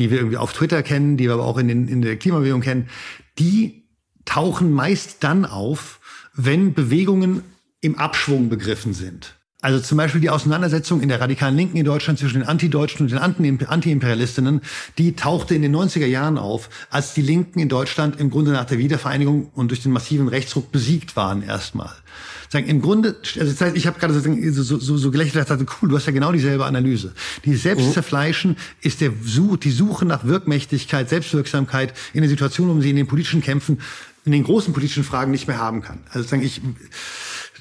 die 0.00 0.10
wir 0.10 0.18
irgendwie 0.18 0.36
auf 0.36 0.52
Twitter 0.52 0.82
kennen, 0.82 1.16
die 1.16 1.24
wir 1.26 1.34
aber 1.34 1.44
auch 1.44 1.58
in, 1.58 1.68
den, 1.68 1.86
in 1.86 2.02
der 2.02 2.16
Klimabewegung 2.16 2.60
kennen, 2.60 2.88
die 3.38 3.84
tauchen 4.24 4.72
meist 4.72 5.22
dann 5.22 5.44
auf, 5.44 6.00
wenn 6.34 6.74
Bewegungen 6.74 7.42
im 7.80 7.98
Abschwung 7.98 8.48
begriffen 8.48 8.94
sind. 8.94 9.34
Also 9.60 9.80
zum 9.80 9.98
Beispiel 9.98 10.20
die 10.20 10.30
Auseinandersetzung 10.30 11.00
in 11.00 11.08
der 11.08 11.20
radikalen 11.20 11.56
Linken 11.56 11.78
in 11.78 11.84
Deutschland 11.84 12.20
zwischen 12.20 12.40
den 12.40 12.48
Antideutschen 12.48 13.06
und 13.06 13.10
den 13.10 13.18
Anti-Imperialistinnen, 13.18 14.60
die 14.98 15.16
tauchte 15.16 15.56
in 15.56 15.62
den 15.62 15.74
90er 15.74 16.06
Jahren 16.06 16.38
auf, 16.38 16.70
als 16.90 17.12
die 17.12 17.22
Linken 17.22 17.58
in 17.58 17.68
Deutschland 17.68 18.20
im 18.20 18.30
Grunde 18.30 18.52
nach 18.52 18.66
der 18.66 18.78
Wiedervereinigung 18.78 19.50
und 19.56 19.72
durch 19.72 19.82
den 19.82 19.90
massiven 19.90 20.28
Rechtsruck 20.28 20.70
besiegt 20.70 21.16
waren 21.16 21.42
erstmal. 21.42 21.90
Sagen, 22.50 22.66
Im 22.68 22.80
Grunde, 22.80 23.16
also 23.38 23.66
ich 23.74 23.86
habe 23.88 23.98
gerade 23.98 24.14
so, 24.14 24.62
so, 24.62 24.96
so 24.96 25.10
gelächelt, 25.10 25.50
dachte, 25.50 25.66
cool, 25.82 25.88
du 25.88 25.96
hast 25.96 26.06
ja 26.06 26.12
genau 26.12 26.30
dieselbe 26.30 26.64
Analyse. 26.64 27.12
Die 27.44 27.56
Selbstzerfleischen 27.56 28.56
ist 28.80 29.00
der, 29.00 29.10
die 29.10 29.70
Suche 29.70 30.06
nach 30.06 30.24
Wirkmächtigkeit, 30.24 31.08
Selbstwirksamkeit 31.08 31.92
in 32.14 32.22
der 32.22 32.30
Situation, 32.30 32.70
um 32.70 32.80
sie 32.80 32.90
in 32.90 32.96
den 32.96 33.08
politischen 33.08 33.42
Kämpfen 33.42 33.80
in 34.24 34.32
den 34.32 34.44
großen 34.44 34.72
politischen 34.72 35.04
Fragen 35.04 35.30
nicht 35.30 35.48
mehr 35.48 35.58
haben 35.58 35.82
kann. 35.82 36.00
Also 36.10 36.28
sagen 36.28 36.42
ich, 36.42 36.60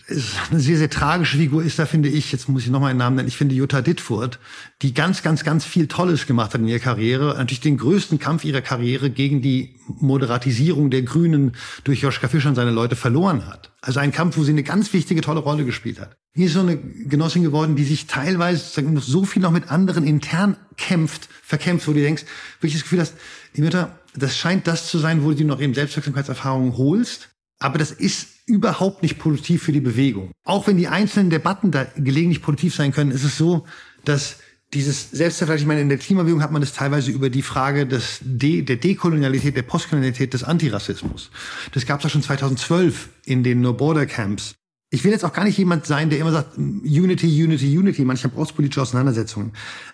ist 0.07 0.37
eine 0.49 0.59
sehr, 0.59 0.77
sehr 0.77 0.89
tragische 0.89 1.37
Figur 1.37 1.63
ist 1.63 1.79
da, 1.79 1.85
finde 1.85 2.07
ich, 2.07 2.31
jetzt 2.31 2.47
muss 2.47 2.63
ich 2.63 2.69
nochmal 2.69 2.91
einen 2.91 2.99
Namen 2.99 3.17
nennen, 3.17 3.27
ich 3.27 3.35
finde 3.35 3.55
Jutta 3.55 3.81
Dittfurt, 3.81 4.39
die 4.81 4.93
ganz, 4.93 5.21
ganz, 5.21 5.43
ganz 5.43 5.65
viel 5.65 5.87
Tolles 5.87 6.27
gemacht 6.27 6.53
hat 6.53 6.61
in 6.61 6.67
ihrer 6.67 6.79
Karriere. 6.79 7.35
Natürlich 7.37 7.59
den 7.59 7.77
größten 7.77 8.17
Kampf 8.17 8.45
ihrer 8.45 8.61
Karriere 8.61 9.09
gegen 9.09 9.41
die 9.41 9.75
Moderatisierung 9.87 10.89
der 10.89 11.01
Grünen 11.01 11.55
durch 11.83 12.01
Joschka 12.01 12.29
Fischer 12.29 12.49
und 12.49 12.55
seine 12.55 12.71
Leute 12.71 12.95
verloren 12.95 13.47
hat. 13.47 13.73
Also 13.81 13.99
ein 13.99 14.13
Kampf, 14.13 14.37
wo 14.37 14.43
sie 14.43 14.51
eine 14.51 14.63
ganz 14.63 14.93
wichtige, 14.93 15.21
tolle 15.21 15.41
Rolle 15.41 15.65
gespielt 15.65 15.99
hat. 15.99 16.15
Hier 16.33 16.45
ist 16.45 16.53
so 16.53 16.61
eine 16.61 16.77
Genossin 16.77 17.43
geworden, 17.43 17.75
die 17.75 17.83
sich 17.83 18.07
teilweise 18.07 18.63
so 18.99 19.25
viel 19.25 19.41
noch 19.41 19.51
mit 19.51 19.71
anderen 19.71 20.05
intern 20.05 20.55
kämpft, 20.77 21.27
verkämpft, 21.43 21.87
wo 21.87 21.93
du 21.93 21.99
denkst, 21.99 22.23
wirklich 22.61 22.73
das 22.73 22.83
Gefühl 22.83 23.01
hast, 23.01 23.15
die 23.55 23.61
Mütter, 23.61 23.99
das 24.15 24.37
scheint 24.37 24.67
das 24.67 24.87
zu 24.87 24.99
sein, 24.99 25.23
wo 25.23 25.31
du 25.33 25.43
noch 25.43 25.59
eben 25.59 25.73
Selbstwirksamkeitserfahrungen 25.73 26.77
holst. 26.77 27.29
Aber 27.59 27.77
das 27.77 27.91
ist 27.91 28.27
überhaupt 28.45 29.01
nicht 29.01 29.17
produktiv 29.19 29.63
für 29.63 29.71
die 29.71 29.81
Bewegung. 29.81 30.31
Auch 30.43 30.67
wenn 30.67 30.77
die 30.77 30.87
einzelnen 30.87 31.29
Debatten 31.29 31.71
da 31.71 31.85
gelegentlich 31.95 32.41
produktiv 32.41 32.75
sein 32.75 32.91
können, 32.91 33.11
ist 33.11 33.23
es 33.23 33.37
so, 33.37 33.65
dass 34.05 34.37
dieses 34.73 35.11
Selbstvergleich, 35.11 35.61
ich 35.61 35.67
meine, 35.67 35.81
in 35.81 35.89
der 35.89 35.97
Klimabewegung 35.97 36.41
hat 36.41 36.51
man 36.51 36.61
das 36.61 36.73
teilweise 36.73 37.11
über 37.11 37.29
die 37.29 37.41
Frage 37.41 37.87
des 37.87 38.19
De 38.21 38.61
der 38.61 38.75
Dekolonialität, 38.75 39.55
der 39.55 39.61
Postkolonialität, 39.61 40.33
des 40.33 40.43
Antirassismus. 40.43 41.31
Das 41.73 41.85
gab 41.85 41.99
es 41.99 42.03
ja 42.03 42.09
schon 42.09 42.23
2012 42.23 43.09
in 43.25 43.43
den 43.43 43.61
No 43.61 43.73
Border 43.73 44.05
Camps 44.05 44.55
ich 44.89 45.03
will 45.03 45.11
jetzt 45.11 45.25
auch 45.25 45.33
gar 45.33 45.43
nicht 45.43 45.57
jemand 45.57 45.85
sein, 45.85 46.09
der 46.09 46.19
immer 46.19 46.31
sagt, 46.31 46.57
Unity, 46.57 47.43
Unity, 47.43 47.77
Unity. 47.77 48.05
Manchmal 48.05 48.31
braucht 48.31 48.51
es 48.51 48.55
politische 48.55 48.81
Auseinandersetzungen. 48.81 49.51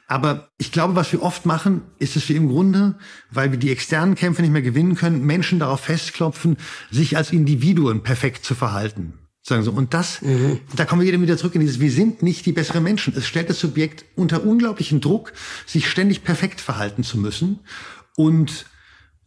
Aber 0.07 0.49
ich 0.59 0.71
glaube, 0.71 0.95
was 0.95 1.11
wir 1.11 1.23
oft 1.23 1.47
machen, 1.47 1.81
ist, 1.97 2.15
dass 2.15 2.29
wir 2.29 2.35
im 2.35 2.47
Grunde, 2.47 2.95
weil 3.31 3.51
wir 3.51 3.57
die 3.57 3.71
externen 3.71 4.13
Kämpfe 4.13 4.43
nicht 4.43 4.51
mehr 4.51 4.61
gewinnen 4.61 4.95
können, 4.95 5.25
Menschen 5.25 5.57
darauf 5.57 5.79
festklopfen, 5.79 6.57
sich 6.91 7.17
als 7.17 7.31
Individuen 7.31 8.03
perfekt 8.03 8.45
zu 8.45 8.53
verhalten. 8.53 9.13
Sagen 9.41 9.63
so. 9.63 9.71
Und 9.71 9.95
das, 9.95 10.21
mhm. 10.21 10.59
da 10.75 10.85
kommen 10.85 11.01
wir 11.01 11.21
wieder 11.21 11.37
zurück 11.37 11.55
in 11.55 11.61
dieses, 11.61 11.79
wir 11.79 11.91
sind 11.91 12.21
nicht 12.21 12.45
die 12.45 12.53
besseren 12.53 12.83
Menschen. 12.83 13.13
Es 13.17 13.25
stellt 13.25 13.49
das 13.49 13.59
Subjekt 13.59 14.05
unter 14.15 14.43
unglaublichen 14.45 15.01
Druck, 15.01 15.33
sich 15.65 15.89
ständig 15.89 16.23
perfekt 16.23 16.61
verhalten 16.61 17.03
zu 17.03 17.17
müssen. 17.17 17.61
Und 18.15 18.67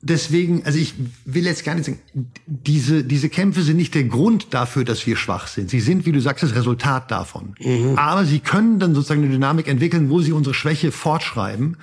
deswegen, 0.00 0.64
also 0.64 0.78
ich 0.78 0.94
will 1.24 1.44
jetzt 1.44 1.64
gar 1.64 1.74
nicht 1.74 1.86
sagen, 1.86 1.98
diese, 2.46 3.04
diese 3.04 3.28
Kämpfe 3.28 3.62
sind 3.62 3.76
nicht 3.76 3.94
der 3.94 4.04
Grund 4.04 4.48
dafür, 4.50 4.84
dass 4.84 5.06
wir 5.06 5.16
schwach 5.16 5.46
sind. 5.46 5.70
Sie 5.70 5.80
sind, 5.80 6.06
wie 6.06 6.12
du 6.12 6.20
sagst, 6.20 6.42
das 6.42 6.54
Resultat 6.54 7.10
davon. 7.10 7.54
Mhm. 7.60 7.98
Aber 7.98 8.24
sie 8.24 8.40
können 8.40 8.78
dann 8.78 8.94
sozusagen 8.94 9.22
eine 9.22 9.32
Dynamik 9.32 9.68
entwickeln, 9.68 10.10
wo 10.10 10.20
sie 10.20 10.32
unsere 10.32 10.54
Schwäche 10.54 10.92
fortschreiben. 10.92 11.76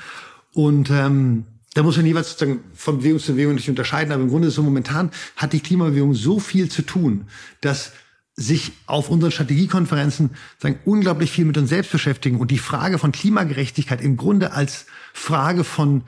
Und 0.54 0.90
ähm, 0.92 1.46
da 1.74 1.84
muss 1.84 1.98
man 1.98 2.06
jeweils 2.06 2.32
sozusagen 2.32 2.60
von 2.74 3.00
Bewegung 3.00 3.20
zu 3.20 3.34
Bewegung 3.34 3.56
nicht 3.56 3.70
unterscheiden. 3.70 4.12
Aber 4.12 4.24
im 4.24 4.30
Grunde 4.30 4.48
ist 4.50 4.56
so 4.56 4.64
momentan 4.64 5.12
hat 5.36 5.54
die 5.54 5.60
Klimabewegung 5.60 6.14
so 6.14 6.40
viel 6.40 6.70
zu 6.70 6.84
tun, 6.84 7.26
dass 7.62 7.94
sich 8.36 8.72
auf 8.88 9.10
unseren 9.10 9.32
Strategiekonferenzen 9.32 10.32
sagen, 10.58 10.80
unglaublich 10.86 11.32
viel 11.32 11.46
mit 11.46 11.58
uns 11.58 11.70
selbst 11.70 11.92
beschäftigen 11.92 12.40
und 12.40 12.50
die 12.50 12.58
Frage 12.58 12.98
von 12.98 13.12
Klimagerechtigkeit 13.12 14.02
im 14.02 14.18
Grunde 14.18 14.54
als 14.54 14.88
Frage 15.14 15.64
von 15.64 16.04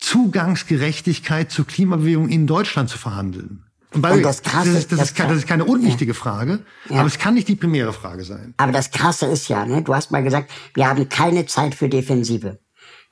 Zugangsgerechtigkeit 0.00 1.50
zur 1.50 1.66
Klimabewegung 1.66 2.28
in 2.28 2.46
Deutschland 2.46 2.88
zu 2.88 2.98
verhandeln. 2.98 3.64
Und 3.92 4.04
und 4.06 4.22
das, 4.22 4.42
Krasse, 4.42 4.72
das, 4.72 4.78
ist, 4.78 4.92
das, 4.92 4.98
das, 4.98 5.08
ist, 5.10 5.18
das 5.18 5.36
ist 5.38 5.48
keine 5.48 5.64
unwichtige 5.64 6.12
ja. 6.12 6.18
Frage, 6.18 6.60
ja. 6.88 6.98
aber 6.98 7.08
es 7.08 7.18
kann 7.18 7.34
nicht 7.34 7.48
die 7.48 7.56
primäre 7.56 7.92
Frage 7.92 8.24
sein. 8.24 8.54
Aber 8.56 8.70
das 8.70 8.92
Krasse 8.92 9.26
ist 9.26 9.48
ja, 9.48 9.66
ne, 9.66 9.82
du 9.82 9.94
hast 9.94 10.12
mal 10.12 10.22
gesagt, 10.22 10.50
wir 10.74 10.88
haben 10.88 11.08
keine 11.08 11.46
Zeit 11.46 11.74
für 11.74 11.88
Defensive. 11.88 12.60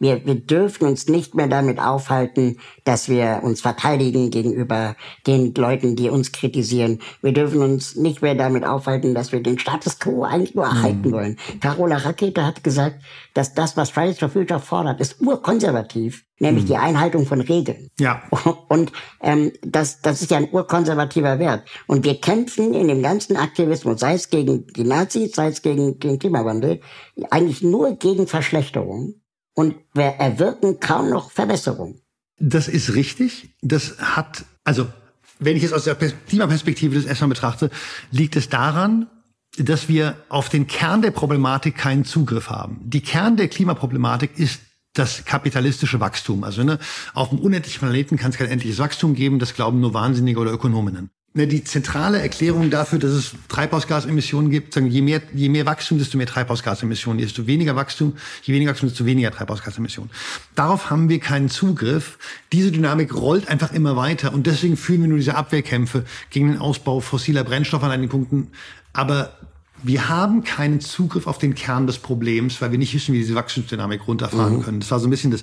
Wir, 0.01 0.25
wir 0.25 0.37
dürfen 0.37 0.87
uns 0.87 1.09
nicht 1.09 1.35
mehr 1.35 1.49
damit 1.49 1.81
aufhalten, 1.81 2.59
dass 2.85 3.09
wir 3.09 3.41
uns 3.43 3.61
verteidigen 3.61 4.31
gegenüber 4.31 4.95
den 5.27 5.53
Leuten, 5.55 5.97
die 5.97 6.09
uns 6.09 6.31
kritisieren. 6.31 7.01
Wir 7.21 7.33
dürfen 7.33 7.63
uns 7.63 7.97
nicht 7.97 8.23
mehr 8.23 8.37
damit 8.37 8.65
aufhalten, 8.65 9.15
dass 9.15 9.33
wir 9.33 9.43
den 9.43 9.59
Status 9.59 9.99
quo 9.99 10.23
eigentlich 10.23 10.55
nur 10.55 10.67
erhalten 10.67 11.09
mhm. 11.09 11.13
wollen. 11.13 11.37
Carola 11.61 11.97
Rakete 11.97 12.47
hat 12.47 12.63
gesagt, 12.63 13.03
dass 13.35 13.55
das, 13.55 13.77
was 13.77 13.91
Fridays 13.91 14.21
for 14.21 14.29
Future 14.29 14.61
fordert, 14.61 15.01
ist 15.01 15.21
urkonservativ, 15.21 16.25
nämlich 16.39 16.65
mhm. 16.65 16.69
die 16.69 16.77
Einhaltung 16.77 17.27
von 17.27 17.41
Regeln. 17.41 17.91
Ja. 17.99 18.23
Und 18.69 18.93
ähm, 19.21 19.51
das, 19.63 20.01
das 20.01 20.23
ist 20.23 20.31
ja 20.31 20.37
ein 20.37 20.49
urkonservativer 20.53 21.41
Wert. 21.41 21.65
Und 21.89 22.05
wir 22.05 22.21
kämpfen 22.21 22.73
in 22.73 22.87
dem 22.87 23.03
ganzen 23.03 23.37
Aktivismus, 23.37 23.99
sei 23.99 24.15
es 24.15 24.31
gegen 24.31 24.69
die 24.69 24.85
Nazis, 24.85 25.33
sei 25.35 25.49
es 25.49 25.63
gegen 25.63 25.99
den 25.99 26.21
Klimawandel, 26.21 26.81
eigentlich 27.31 27.63
nur 27.63 27.97
gegen 27.97 28.29
Verschlechterung 28.29 29.15
und 29.59 29.75
wir 29.93 30.05
erwirken 30.05 30.79
kaum 30.79 31.11
noch 31.11 31.33
Verbesserung. 31.33 32.01
Das 32.39 32.69
ist 32.69 32.95
richtig. 32.95 33.57
Das 33.61 33.99
hat, 33.99 34.45
also 34.63 34.87
wenn 35.41 35.57
ich 35.57 35.65
es 35.65 35.73
aus 35.73 35.83
der 35.83 35.97
Klimaperspektive 35.97 36.95
das 36.95 37.07
erstmal 37.07 37.31
betrachte, 37.31 37.69
liegt 38.13 38.37
es 38.37 38.49
daran, 38.49 39.09
dass 39.57 39.89
wir 39.89 40.15
auf 40.29 40.49
den 40.49 40.69
Kern 40.69 41.03
der 41.03 41.11
Problematik 41.11 41.77
keinen 41.77 42.05
Zugriff 42.05 42.51
haben. 42.51 42.79
Die 42.85 43.01
Kern 43.01 43.37
der 43.37 43.49
Klimaproblematik 43.49 44.39
ist 44.39 44.61
das 44.93 45.25
kapitalistische 45.25 45.99
Wachstum. 45.99 46.45
Also 46.45 46.63
ne, 46.63 46.79
auf 47.13 47.33
einem 47.33 47.41
unendlichen 47.41 47.81
Planeten 47.81 48.17
kann 48.17 48.31
es 48.31 48.39
kein 48.39 48.47
endliches 48.47 48.79
Wachstum 48.79 49.15
geben, 49.15 49.41
das 49.41 49.55
glauben 49.55 49.81
nur 49.81 49.93
Wahnsinnige 49.93 50.39
oder 50.39 50.53
Ökonominnen 50.53 51.11
ne, 51.11 51.18
die 51.47 51.65
zentrale 51.65 52.21
Erklärung 52.21 52.71
dafür, 52.71 52.99
dass 52.99 53.13
es 53.13 53.33
Treibhausgasemissionen 53.49 54.51
gibt, 54.51 54.75
sagen, 54.75 54.89
je 54.89 55.03
mehr, 55.03 55.23
je 55.35 55.49
mehr 55.49 55.67
Wachstum, 55.67 55.99
desto 55.99 56.17
mehr 56.19 56.27
Treibhausgasemissionen, 56.27 57.21
desto 57.21 57.47
weniger 57.47 57.77
Wachstum, 57.77 58.17
je 58.43 58.55
weniger 58.55 58.71
Wachstum, 58.71 58.89
desto 58.89 59.05
weniger 59.05 59.31
Treibhausgasemissionen. 59.31 60.11
Darauf 60.55 60.91
haben 60.91 61.09
wir 61.09 61.21
keinen 61.21 61.49
Zugriff. 61.49 62.19
Diese 62.53 62.73
Dynamik 62.73 63.15
rollt 63.15 63.49
einfach 63.49 63.73
immer 63.73 63.97
weiter 63.97 64.33
und 64.33 64.47
deswegen 64.47 64.77
führen 64.77 65.03
wir 65.03 65.09
nur 65.09 65.19
diese 65.19 65.37
Abwehrkämpfe 65.37 66.05
gegen 66.31 66.49
den 66.49 66.59
Ausbau 66.59 67.01
fossiler 67.01 67.45
Brennstoffe 67.45 67.85
an 67.85 67.91
einigen 67.91 68.11
Punkten. 68.11 68.49
Aber 68.93 69.33
wir 69.83 70.09
haben 70.09 70.43
keinen 70.45 70.81
Zugriff 70.81 71.27
auf 71.27 71.39
den 71.39 71.55
Kern 71.55 71.87
des 71.87 71.99
Problems, 71.99 72.61
weil 72.61 72.73
wir 72.73 72.79
nicht 72.79 72.95
wissen, 72.95 73.15
wie 73.15 73.19
diese 73.19 73.35
Wachstumsdynamik 73.35 74.07
runterfahren 74.07 74.57
mhm. 74.57 74.63
können. 74.63 74.81
Das 74.81 74.91
war 74.91 74.99
so 74.99 75.07
ein 75.07 75.11
bisschen 75.11 75.31
das 75.31 75.43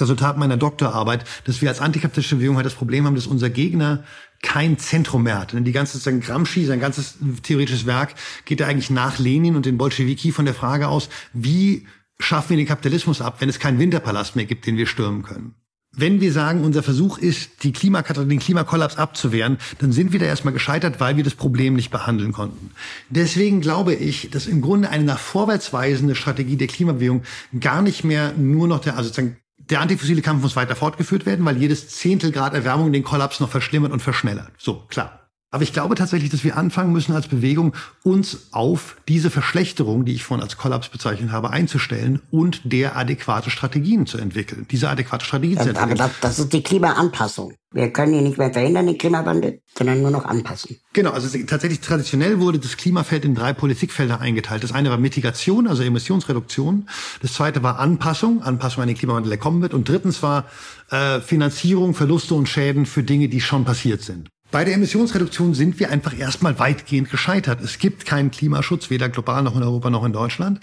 Resultat 0.00 0.38
meiner 0.38 0.56
Doktorarbeit, 0.56 1.24
dass 1.44 1.60
wir 1.60 1.68
als 1.68 1.80
antikapitalistische 1.80 2.36
Bewegung 2.36 2.56
halt 2.56 2.66
das 2.66 2.74
Problem 2.74 3.06
haben, 3.06 3.14
dass 3.14 3.26
unser 3.26 3.50
Gegner 3.50 4.04
kein 4.42 4.78
Zentrum 4.78 5.24
mehr 5.24 5.38
hat. 5.38 5.52
Die 5.52 5.72
ganze 5.72 5.94
sozusagen 5.94 6.20
Gramsci, 6.20 6.64
sein 6.64 6.80
ganzes 6.80 7.18
theoretisches 7.42 7.86
Werk 7.86 8.14
geht 8.44 8.60
ja 8.60 8.66
eigentlich 8.66 8.90
nach 8.90 9.18
Lenin 9.18 9.56
und 9.56 9.66
den 9.66 9.78
Bolschewiki 9.78 10.32
von 10.32 10.44
der 10.44 10.54
Frage 10.54 10.88
aus, 10.88 11.08
wie 11.32 11.86
schaffen 12.20 12.50
wir 12.50 12.56
den 12.56 12.66
Kapitalismus 12.66 13.20
ab, 13.20 13.40
wenn 13.40 13.48
es 13.48 13.58
keinen 13.58 13.78
Winterpalast 13.78 14.36
mehr 14.36 14.44
gibt, 14.44 14.66
den 14.66 14.76
wir 14.76 14.86
stürmen 14.86 15.22
können. 15.22 15.54
Wenn 15.96 16.20
wir 16.20 16.32
sagen, 16.32 16.64
unser 16.64 16.82
Versuch 16.82 17.18
ist, 17.18 17.64
die 17.64 17.72
Klimakatastrophe, 17.72 18.28
den 18.28 18.38
Klimakollaps 18.38 18.96
abzuwehren, 18.96 19.56
dann 19.78 19.90
sind 19.90 20.12
wir 20.12 20.20
da 20.20 20.26
erstmal 20.26 20.52
gescheitert, 20.52 21.00
weil 21.00 21.16
wir 21.16 21.24
das 21.24 21.34
Problem 21.34 21.74
nicht 21.74 21.90
behandeln 21.90 22.32
konnten. 22.32 22.70
Deswegen 23.08 23.60
glaube 23.60 23.94
ich, 23.94 24.30
dass 24.30 24.46
im 24.46 24.60
Grunde 24.60 24.90
eine 24.90 25.04
nach 25.04 25.18
vorwärts 25.18 25.72
weisende 25.72 26.14
Strategie 26.14 26.56
der 26.56 26.68
Klimabewegung 26.68 27.22
gar 27.58 27.82
nicht 27.82 28.04
mehr 28.04 28.34
nur 28.36 28.68
noch 28.68 28.80
der, 28.80 28.96
also 28.96 29.08
sozusagen 29.08 29.38
der 29.70 29.80
antifossile 29.80 30.22
Kampf 30.22 30.42
muss 30.42 30.56
weiter 30.56 30.76
fortgeführt 30.76 31.26
werden, 31.26 31.44
weil 31.44 31.56
jedes 31.56 31.88
Zehntel 31.88 32.32
Grad 32.32 32.54
Erwärmung 32.54 32.92
den 32.92 33.04
Kollaps 33.04 33.40
noch 33.40 33.50
verschlimmert 33.50 33.92
und 33.92 34.00
verschnellert. 34.00 34.52
So, 34.58 34.84
klar. 34.88 35.27
Aber 35.50 35.62
ich 35.62 35.72
glaube 35.72 35.94
tatsächlich, 35.94 36.30
dass 36.30 36.44
wir 36.44 36.58
anfangen 36.58 36.92
müssen 36.92 37.14
als 37.14 37.26
Bewegung, 37.26 37.74
uns 38.02 38.48
auf 38.52 38.96
diese 39.08 39.30
Verschlechterung, 39.30 40.04
die 40.04 40.12
ich 40.12 40.22
vorhin 40.22 40.42
als 40.42 40.58
Kollaps 40.58 40.88
bezeichnet 40.88 41.32
habe, 41.32 41.50
einzustellen 41.50 42.20
und 42.30 42.60
der 42.64 42.96
adäquate 42.96 43.48
Strategien 43.48 44.06
zu 44.06 44.18
entwickeln. 44.18 44.66
Diese 44.70 44.90
adäquate 44.90 45.24
Strategien 45.24 45.56
zu 45.56 45.70
entwickeln. 45.70 45.84
Aber 45.84 45.94
das, 45.94 46.10
das 46.20 46.38
ist 46.38 46.52
die 46.52 46.62
Klimaanpassung. 46.62 47.54
Wir 47.72 47.90
können 47.90 48.14
ihn 48.14 48.24
nicht 48.24 48.38
mehr 48.38 48.52
verhindern, 48.52 48.86
den 48.86 48.98
Klimawandel, 48.98 49.60
sondern 49.76 50.02
nur 50.02 50.10
noch 50.10 50.24
anpassen. 50.26 50.76
Genau, 50.92 51.10
also 51.10 51.28
tatsächlich 51.46 51.80
traditionell 51.80 52.40
wurde 52.40 52.58
das 52.58 52.76
Klimafeld 52.76 53.24
in 53.24 53.34
drei 53.34 53.52
Politikfelder 53.52 54.20
eingeteilt. 54.20 54.64
Das 54.64 54.72
eine 54.72 54.90
war 54.90 54.98
Mitigation, 54.98 55.66
also 55.66 55.82
Emissionsreduktion. 55.82 56.88
Das 57.20 57.34
zweite 57.34 57.62
war 57.62 57.78
Anpassung, 57.78 58.42
Anpassung 58.42 58.82
an 58.82 58.88
den 58.88 58.96
Klimawandel, 58.96 59.30
der 59.30 59.38
kommen 59.38 59.62
wird. 59.62 59.74
Und 59.74 59.88
drittens 59.88 60.22
war 60.22 60.46
äh, 60.90 61.20
Finanzierung, 61.20 61.94
Verluste 61.94 62.34
und 62.34 62.48
Schäden 62.48 62.86
für 62.86 63.02
Dinge, 63.02 63.28
die 63.28 63.40
schon 63.40 63.64
passiert 63.64 64.02
sind. 64.02 64.28
Bei 64.50 64.64
der 64.64 64.74
Emissionsreduktion 64.74 65.52
sind 65.52 65.78
wir 65.78 65.90
einfach 65.90 66.18
erstmal 66.18 66.58
weitgehend 66.58 67.10
gescheitert. 67.10 67.60
Es 67.60 67.78
gibt 67.78 68.06
keinen 68.06 68.30
Klimaschutz, 68.30 68.88
weder 68.88 69.10
global 69.10 69.42
noch 69.42 69.56
in 69.56 69.62
Europa 69.62 69.90
noch 69.90 70.04
in 70.04 70.12
Deutschland. 70.14 70.60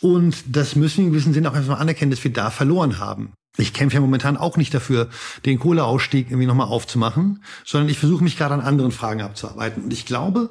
Und 0.00 0.36
das 0.46 0.76
müssen 0.76 0.98
wir 0.98 1.04
in 1.06 1.12
gewissem 1.12 1.32
Sinne 1.32 1.50
auch 1.50 1.56
erstmal 1.56 1.78
anerkennen, 1.78 2.12
dass 2.12 2.22
wir 2.22 2.32
da 2.32 2.50
verloren 2.50 3.00
haben. 3.00 3.32
Ich 3.58 3.72
kämpfe 3.72 3.96
ja 3.96 4.00
momentan 4.00 4.36
auch 4.36 4.56
nicht 4.56 4.72
dafür, 4.72 5.08
den 5.44 5.58
Kohleausstieg 5.58 6.28
irgendwie 6.28 6.46
nochmal 6.46 6.68
aufzumachen, 6.68 7.42
sondern 7.64 7.90
ich 7.90 7.98
versuche 7.98 8.22
mich 8.22 8.38
gerade 8.38 8.54
an 8.54 8.60
anderen 8.60 8.92
Fragen 8.92 9.20
abzuarbeiten. 9.20 9.84
Und 9.84 9.92
ich 9.92 10.06
glaube, 10.06 10.50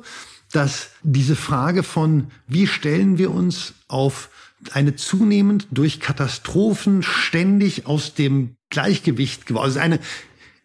dass 0.51 0.89
diese 1.03 1.37
Frage 1.37 1.83
von, 1.83 2.27
wie 2.47 2.67
stellen 2.67 3.17
wir 3.17 3.31
uns 3.31 3.73
auf 3.87 4.29
eine 4.73 4.95
zunehmend 4.95 5.67
durch 5.71 5.99
Katastrophen 5.99 7.01
ständig 7.01 7.87
aus 7.87 8.13
dem 8.13 8.55
Gleichgewicht 8.69 9.45
geworden, 9.45 9.65
also 9.65 9.79
eine 9.79 9.99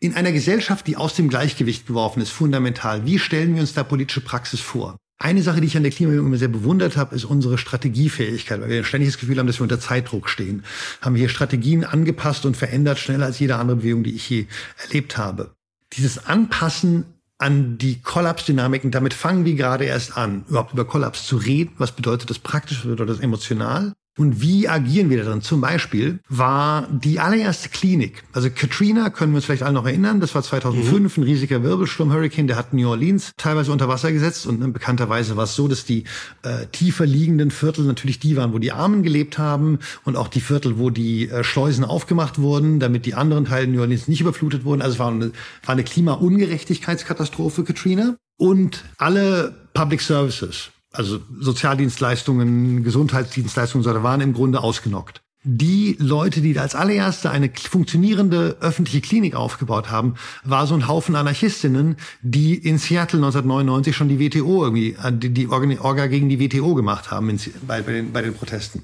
in 0.01 0.15
einer 0.15 0.33
Gesellschaft, 0.33 0.87
die 0.87 0.97
aus 0.97 1.15
dem 1.15 1.29
Gleichgewicht 1.29 1.87
geworfen 1.87 2.21
ist, 2.21 2.31
fundamental. 2.31 3.07
Wie 3.07 3.19
stellen 3.19 3.55
wir 3.55 3.61
uns 3.61 3.75
da 3.75 3.83
politische 3.83 4.21
Praxis 4.21 4.61
vor? 4.61 4.97
Eine 5.19 5.43
Sache, 5.43 5.63
die 5.63 5.67
ich 5.67 5.77
an 5.79 5.83
der 5.83 5.93
Klimabewegung 5.93 6.27
immer 6.27 6.37
sehr 6.37 6.49
bewundert 6.49 6.99
habe, 6.99 7.15
ist 7.15 7.25
unsere 7.25 7.57
Strategiefähigkeit, 7.57 8.61
weil 8.61 8.69
wir 8.69 8.85
ständig 8.85 9.09
das 9.09 9.19
Gefühl 9.19 9.39
haben, 9.39 9.47
dass 9.47 9.59
wir 9.59 9.63
unter 9.63 9.81
Zeitdruck 9.81 10.29
stehen. 10.29 10.63
Haben 11.01 11.15
wir 11.15 11.21
hier 11.21 11.29
Strategien 11.31 11.85
angepasst 11.85 12.45
und 12.45 12.57
verändert, 12.57 12.99
schneller 12.99 13.25
als 13.25 13.39
jede 13.39 13.57
andere 13.57 13.79
Bewegung, 13.79 14.05
die 14.05 14.15
ich 14.15 14.29
je 14.29 14.47
erlebt 14.77 15.17
habe. 15.17 15.55
Dieses 15.95 16.27
Anpassen 16.27 17.05
an 17.39 17.79
die 17.79 18.03
Kollapsdynamiken, 18.03 18.91
damit 18.91 19.15
fangen 19.15 19.47
wir 19.47 19.55
gerade 19.55 19.85
erst 19.85 20.19
an, 20.19 20.45
überhaupt 20.49 20.75
über 20.75 20.85
Kollaps 20.85 21.27
zu 21.27 21.39
reden. 21.39 21.73
Was 21.79 21.93
bedeutet 21.93 22.29
das 22.29 22.39
praktisch, 22.39 22.79
was 22.79 22.91
bedeutet 22.91 23.17
das 23.17 23.23
emotional? 23.23 23.95
Und 24.19 24.41
wie 24.41 24.67
agieren 24.67 25.11
wir 25.11 25.23
darin? 25.23 25.43
Zum 25.43 25.61
Beispiel 25.61 26.21
war 26.29 26.89
die 26.91 27.21
allererste 27.21 27.69
Klinik, 27.69 28.25
also 28.33 28.49
Katrina, 28.51 29.11
können 29.11 29.33
wir 29.33 29.37
uns 29.37 29.45
vielleicht 29.45 29.63
alle 29.63 29.75
noch 29.75 29.85
erinnern, 29.85 30.21
das 30.21 30.35
war 30.35 30.43
2005 30.43 31.17
mhm. 31.17 31.23
ein 31.23 31.27
riesiger 31.27 31.63
Wirbelsturm-Hurricane, 31.63 32.47
der 32.47 32.57
hat 32.57 32.73
New 32.73 32.89
Orleans 32.89 33.33
teilweise 33.37 33.73
unter 33.73 33.89
Wasser 33.89 34.13
gesetzt 34.13 34.47
und 34.47 34.61
ne, 34.61 34.69
bekannterweise 34.69 35.37
war 35.37 35.45
es 35.45 35.55
so, 35.55 35.69
dass 35.69 35.85
die 35.85 36.05
äh, 36.43 36.67
tiefer 36.73 37.05
liegenden 37.05 37.51
Viertel 37.51 37.85
natürlich 37.85 38.19
die 38.19 38.37
waren, 38.37 38.55
wo 38.55 38.59
die 38.59 38.73
Armen 38.73 39.03
gelebt 39.03 39.37
haben 39.37 39.81
und 40.05 40.17
auch 40.17 40.29
die 40.29 40.41
Viertel, 40.41 40.79
wo 40.79 40.89
die 40.89 41.29
äh, 41.29 41.45
Schleusen 41.45 41.85
aufgemacht 41.85 42.39
wurden, 42.39 42.81
damit 42.81 43.05
die 43.05 43.15
anderen 43.15 43.45
Teile 43.45 43.67
New 43.67 43.81
Orleans 43.81 44.09
nicht 44.09 44.23
überflutet 44.23 44.65
wurden. 44.65 44.81
Also 44.81 44.95
es 44.95 44.99
war 44.99 45.11
eine, 45.11 45.33
war 45.65 45.73
eine 45.75 45.85
Klimaungerechtigkeitskatastrophe, 45.85 47.65
Katrina. 47.65 48.17
Und 48.39 48.85
alle 48.99 49.55
Public 49.73 50.01
Services, 50.03 50.71
also 50.97 51.21
Sozialdienstleistungen, 51.39 52.83
Gesundheitsdienstleistungen 52.83 53.85
so, 53.85 54.03
waren 54.03 54.21
im 54.21 54.33
Grunde 54.33 54.63
ausgenockt. 54.63 55.23
Die 55.49 55.97
Leute, 56.01 56.41
die 56.41 56.59
als 56.59 56.75
allererste 56.75 57.31
eine 57.31 57.51
funktionierende 57.55 58.57
öffentliche 58.61 59.01
Klinik 59.01 59.37
aufgebaut 59.37 59.91
haben, 59.91 60.15
war 60.43 60.67
so 60.67 60.75
ein 60.75 60.89
Haufen 60.89 61.15
Anarchistinnen, 61.15 61.97
die 62.21 62.55
in 62.57 62.79
Seattle 62.79 63.19
1999 63.19 63.95
schon 63.95 64.09
die 64.09 64.19
WTO 64.19 64.65
irgendwie, 64.65 64.97
äh, 65.01 65.13
die, 65.13 65.31
die 65.31 65.47
Orga 65.49 66.09
gegen 66.09 66.29
die 66.29 66.41
WTO 66.41 66.75
gemacht 66.75 67.13
haben 67.13 67.31
in, 67.31 67.39
bei, 67.65 67.81
bei, 67.83 67.93
den, 67.93 68.13
bei 68.13 68.23
den 68.23 68.35
Protesten. 68.35 68.83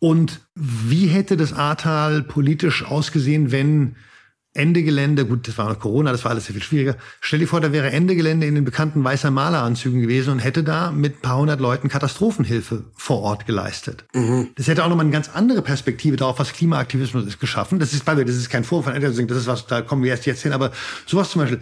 Und 0.00 0.40
wie 0.56 1.06
hätte 1.06 1.36
das 1.36 1.52
Ahrtal 1.52 2.22
politisch 2.22 2.84
ausgesehen, 2.84 3.52
wenn 3.52 3.94
Ende 4.58 4.82
Gelände, 4.82 5.24
gut, 5.24 5.46
das 5.46 5.56
war 5.56 5.68
noch 5.68 5.78
Corona, 5.78 6.12
das 6.12 6.24
war 6.24 6.32
alles 6.32 6.46
sehr 6.46 6.54
viel 6.54 6.62
schwieriger. 6.62 6.96
Stell 7.20 7.38
dir 7.38 7.46
vor, 7.46 7.60
da 7.60 7.72
wäre 7.72 7.90
Ende 7.90 8.16
Gelände 8.16 8.46
in 8.46 8.54
den 8.54 8.64
bekannten 8.64 9.02
weißer 9.04 9.30
Maleranzügen 9.30 10.00
gewesen 10.00 10.32
und 10.32 10.38
hätte 10.40 10.64
da 10.64 10.90
mit 10.90 11.18
ein 11.18 11.20
paar 11.22 11.38
hundert 11.38 11.60
Leuten 11.60 11.88
Katastrophenhilfe 11.88 12.84
vor 12.94 13.20
Ort 13.20 13.46
geleistet. 13.46 14.04
Mhm. 14.14 14.48
Das 14.56 14.66
hätte 14.66 14.84
auch 14.84 14.88
nochmal 14.88 15.06
eine 15.06 15.12
ganz 15.12 15.30
andere 15.32 15.62
Perspektive 15.62 16.16
darauf, 16.16 16.38
was 16.38 16.52
Klimaaktivismus 16.52 17.24
ist, 17.24 17.40
geschaffen. 17.40 17.78
Das 17.78 17.92
ist, 17.92 18.04
bei 18.04 18.14
mir, 18.14 18.24
das 18.24 18.36
ist 18.36 18.50
kein 18.50 18.64
Vorwurf 18.64 18.92
von 18.92 19.00
das 19.00 19.16
ist 19.18 19.46
was, 19.46 19.66
da 19.66 19.80
kommen 19.80 20.02
wir 20.02 20.10
erst 20.10 20.26
jetzt 20.26 20.42
hin, 20.42 20.52
aber 20.52 20.72
sowas 21.06 21.30
zum 21.30 21.42
Beispiel, 21.42 21.60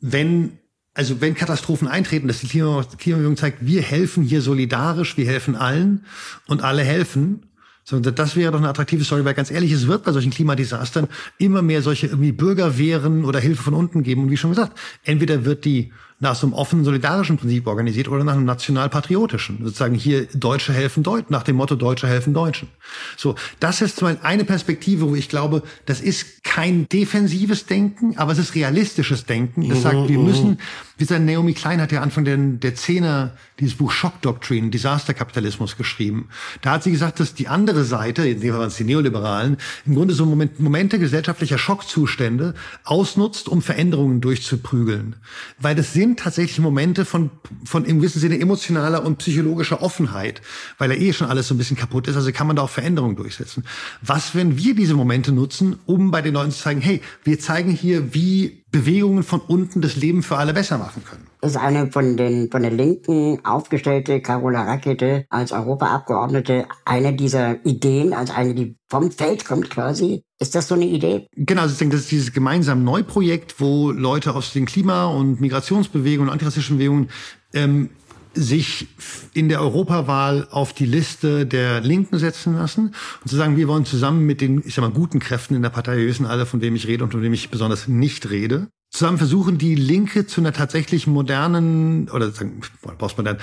wenn 0.00 0.58
also 0.94 1.20
wenn 1.20 1.34
Katastrophen 1.34 1.88
eintreten, 1.88 2.28
dass 2.28 2.40
die 2.40 2.48
Klimabewegung 2.48 3.36
zeigt, 3.36 3.64
wir 3.64 3.80
helfen 3.80 4.22
hier 4.22 4.42
solidarisch, 4.42 5.16
wir 5.16 5.26
helfen 5.26 5.56
allen 5.56 6.04
und 6.46 6.62
alle 6.62 6.82
helfen, 6.82 7.46
so, 7.84 7.98
das 7.98 8.36
wäre 8.36 8.52
doch 8.52 8.60
eine 8.60 8.68
attraktive 8.68 9.04
Story, 9.04 9.24
weil 9.24 9.34
ganz 9.34 9.50
ehrlich, 9.50 9.72
es 9.72 9.88
wird 9.88 10.04
bei 10.04 10.12
solchen 10.12 10.30
Klimadesastern 10.30 11.08
immer 11.38 11.62
mehr 11.62 11.82
solche 11.82 12.06
irgendwie 12.06 12.32
Bürgerwehren 12.32 13.24
oder 13.24 13.40
Hilfe 13.40 13.62
von 13.62 13.74
unten 13.74 14.04
geben. 14.04 14.22
Und 14.22 14.30
wie 14.30 14.36
schon 14.36 14.50
gesagt, 14.50 14.78
entweder 15.02 15.44
wird 15.44 15.64
die 15.64 15.92
nach 16.22 16.36
so 16.36 16.46
einem 16.46 16.54
offenen 16.54 16.84
solidarischen 16.84 17.36
Prinzip 17.36 17.66
organisiert 17.66 18.06
oder 18.06 18.22
nach 18.22 18.34
einem 18.34 18.44
nationalpatriotischen. 18.44 19.58
Sozusagen 19.64 19.96
hier 19.96 20.26
Deutsche 20.26 20.72
helfen 20.72 21.02
Deutschen, 21.02 21.32
nach 21.32 21.42
dem 21.42 21.56
Motto 21.56 21.74
Deutsche 21.74 22.06
helfen 22.06 22.32
Deutschen. 22.32 22.68
So, 23.16 23.34
das 23.58 23.82
ist 23.82 23.96
zum 23.96 24.16
eine 24.22 24.44
Perspektive, 24.44 25.10
wo 25.10 25.16
ich 25.16 25.28
glaube, 25.28 25.64
das 25.84 26.00
ist 26.00 26.44
kein 26.44 26.88
defensives 26.88 27.66
Denken, 27.66 28.16
aber 28.18 28.32
es 28.32 28.38
ist 28.38 28.54
realistisches 28.54 29.26
Denken. 29.26 29.68
Das 29.68 29.82
sagt, 29.82 30.08
wir 30.08 30.18
mhm, 30.18 30.24
müssen, 30.24 30.50
mhm. 30.50 30.58
wie 30.96 31.04
gesagt, 31.04 31.24
Naomi 31.24 31.54
Klein 31.54 31.80
hat 31.80 31.90
ja 31.90 32.02
Anfang 32.02 32.24
der, 32.24 32.36
der 32.36 32.76
Zehner 32.76 33.32
dieses 33.58 33.76
Buch 33.76 33.90
Shock 33.90 34.20
Doctrine, 34.22 34.70
Disasterkapitalismus 34.70 35.76
geschrieben. 35.76 36.28
Da 36.60 36.72
hat 36.72 36.84
sie 36.84 36.92
gesagt, 36.92 37.18
dass 37.18 37.34
die 37.34 37.48
andere 37.48 37.84
Seite, 37.84 38.28
in 38.28 38.40
dem 38.40 38.50
Fall 38.50 38.60
waren 38.60 38.68
es 38.68 38.76
die 38.76 38.84
Neoliberalen, 38.84 39.56
im 39.86 39.94
Grunde 39.96 40.14
so 40.14 40.24
Moment, 40.24 40.60
Momente 40.60 40.98
gesellschaftlicher 40.98 41.58
Schockzustände 41.58 42.54
ausnutzt, 42.84 43.48
um 43.48 43.60
Veränderungen 43.60 44.20
durchzuprügeln. 44.20 45.16
Weil 45.58 45.74
das 45.74 45.92
sind 46.12 46.18
tatsächlich 46.20 46.58
Momente 46.58 47.06
von, 47.06 47.30
von 47.64 47.86
im 47.86 47.98
gewissen 47.98 48.20
Sinne 48.20 48.38
emotionaler 48.38 49.04
und 49.04 49.16
psychologischer 49.16 49.82
Offenheit, 49.82 50.42
weil 50.76 50.90
ja 50.90 50.96
eh 50.96 51.12
schon 51.14 51.28
alles 51.28 51.48
so 51.48 51.54
ein 51.54 51.58
bisschen 51.58 51.76
kaputt 51.76 52.06
ist. 52.06 52.16
Also 52.16 52.30
kann 52.32 52.46
man 52.46 52.56
da 52.56 52.62
auch 52.62 52.70
Veränderungen 52.70 53.16
durchsetzen. 53.16 53.64
Was, 54.02 54.34
wenn 54.34 54.58
wir 54.58 54.74
diese 54.74 54.94
Momente 54.94 55.32
nutzen, 55.32 55.78
um 55.86 56.10
bei 56.10 56.20
den 56.20 56.34
Leuten 56.34 56.50
zu 56.50 56.58
zeigen, 56.58 56.82
hey, 56.82 57.00
wir 57.24 57.40
zeigen 57.40 57.70
hier, 57.70 58.12
wie 58.12 58.62
Bewegungen 58.70 59.22
von 59.22 59.40
unten 59.40 59.80
das 59.80 59.96
Leben 59.96 60.22
für 60.22 60.36
alle 60.36 60.52
besser 60.52 60.76
machen 60.76 61.02
können. 61.04 61.31
Ist 61.44 61.56
eine 61.56 61.90
von 61.90 62.16
den, 62.16 62.52
von 62.52 62.62
den 62.62 62.76
Linken 62.76 63.44
aufgestellte 63.44 64.20
Carola 64.20 64.62
Rakete 64.62 65.26
als 65.28 65.50
Europaabgeordnete 65.50 66.66
eine 66.84 67.14
dieser 67.14 67.66
Ideen, 67.66 68.12
als 68.12 68.30
eine, 68.30 68.54
die 68.54 68.76
vom 68.88 69.10
Feld 69.10 69.44
kommt 69.44 69.68
quasi. 69.68 70.22
Ist 70.38 70.54
das 70.54 70.68
so 70.68 70.76
eine 70.76 70.84
Idee? 70.84 71.26
Genau, 71.34 71.62
also 71.62 71.72
ich 71.72 71.78
denke, 71.80 71.96
das 71.96 72.04
ist 72.04 72.12
dieses 72.12 72.32
gemeinsame 72.32 72.82
Neuprojekt, 72.82 73.60
wo 73.60 73.90
Leute 73.90 74.36
aus 74.36 74.52
den 74.52 74.66
Klima- 74.66 75.06
und 75.06 75.40
Migrationsbewegungen 75.40 76.28
und 76.28 76.32
antirassistischen 76.32 76.76
Bewegungen 76.76 77.10
ähm, 77.54 77.90
sich 78.34 78.86
in 79.34 79.48
der 79.48 79.60
Europawahl 79.60 80.46
auf 80.50 80.72
die 80.72 80.86
Liste 80.86 81.44
der 81.44 81.80
Linken 81.80 82.18
setzen 82.18 82.54
lassen 82.54 82.94
und 83.22 83.28
zu 83.28 83.34
sagen, 83.34 83.56
wir 83.56 83.66
wollen 83.66 83.84
zusammen 83.84 84.24
mit 84.24 84.40
den, 84.40 84.62
ich 84.64 84.74
sag 84.74 84.82
mal, 84.82 84.92
guten 84.92 85.18
Kräften 85.18 85.56
in 85.56 85.62
der 85.62 85.70
Partei, 85.70 85.96
wir 85.96 86.06
wissen 86.06 86.24
alle, 86.24 86.46
von 86.46 86.60
wem 86.60 86.76
ich 86.76 86.86
rede 86.86 87.02
und 87.02 87.10
von 87.10 87.22
wem 87.22 87.32
ich 87.32 87.50
besonders 87.50 87.88
nicht 87.88 88.30
rede, 88.30 88.68
zusammen 88.92 89.18
versuchen, 89.18 89.58
die 89.58 89.74
Linke 89.74 90.26
zu 90.26 90.40
einer 90.40 90.52
tatsächlich 90.52 91.06
modernen 91.06 92.08
oder 92.10 92.30
sagen, 92.30 92.60
postmodern, 92.98 93.38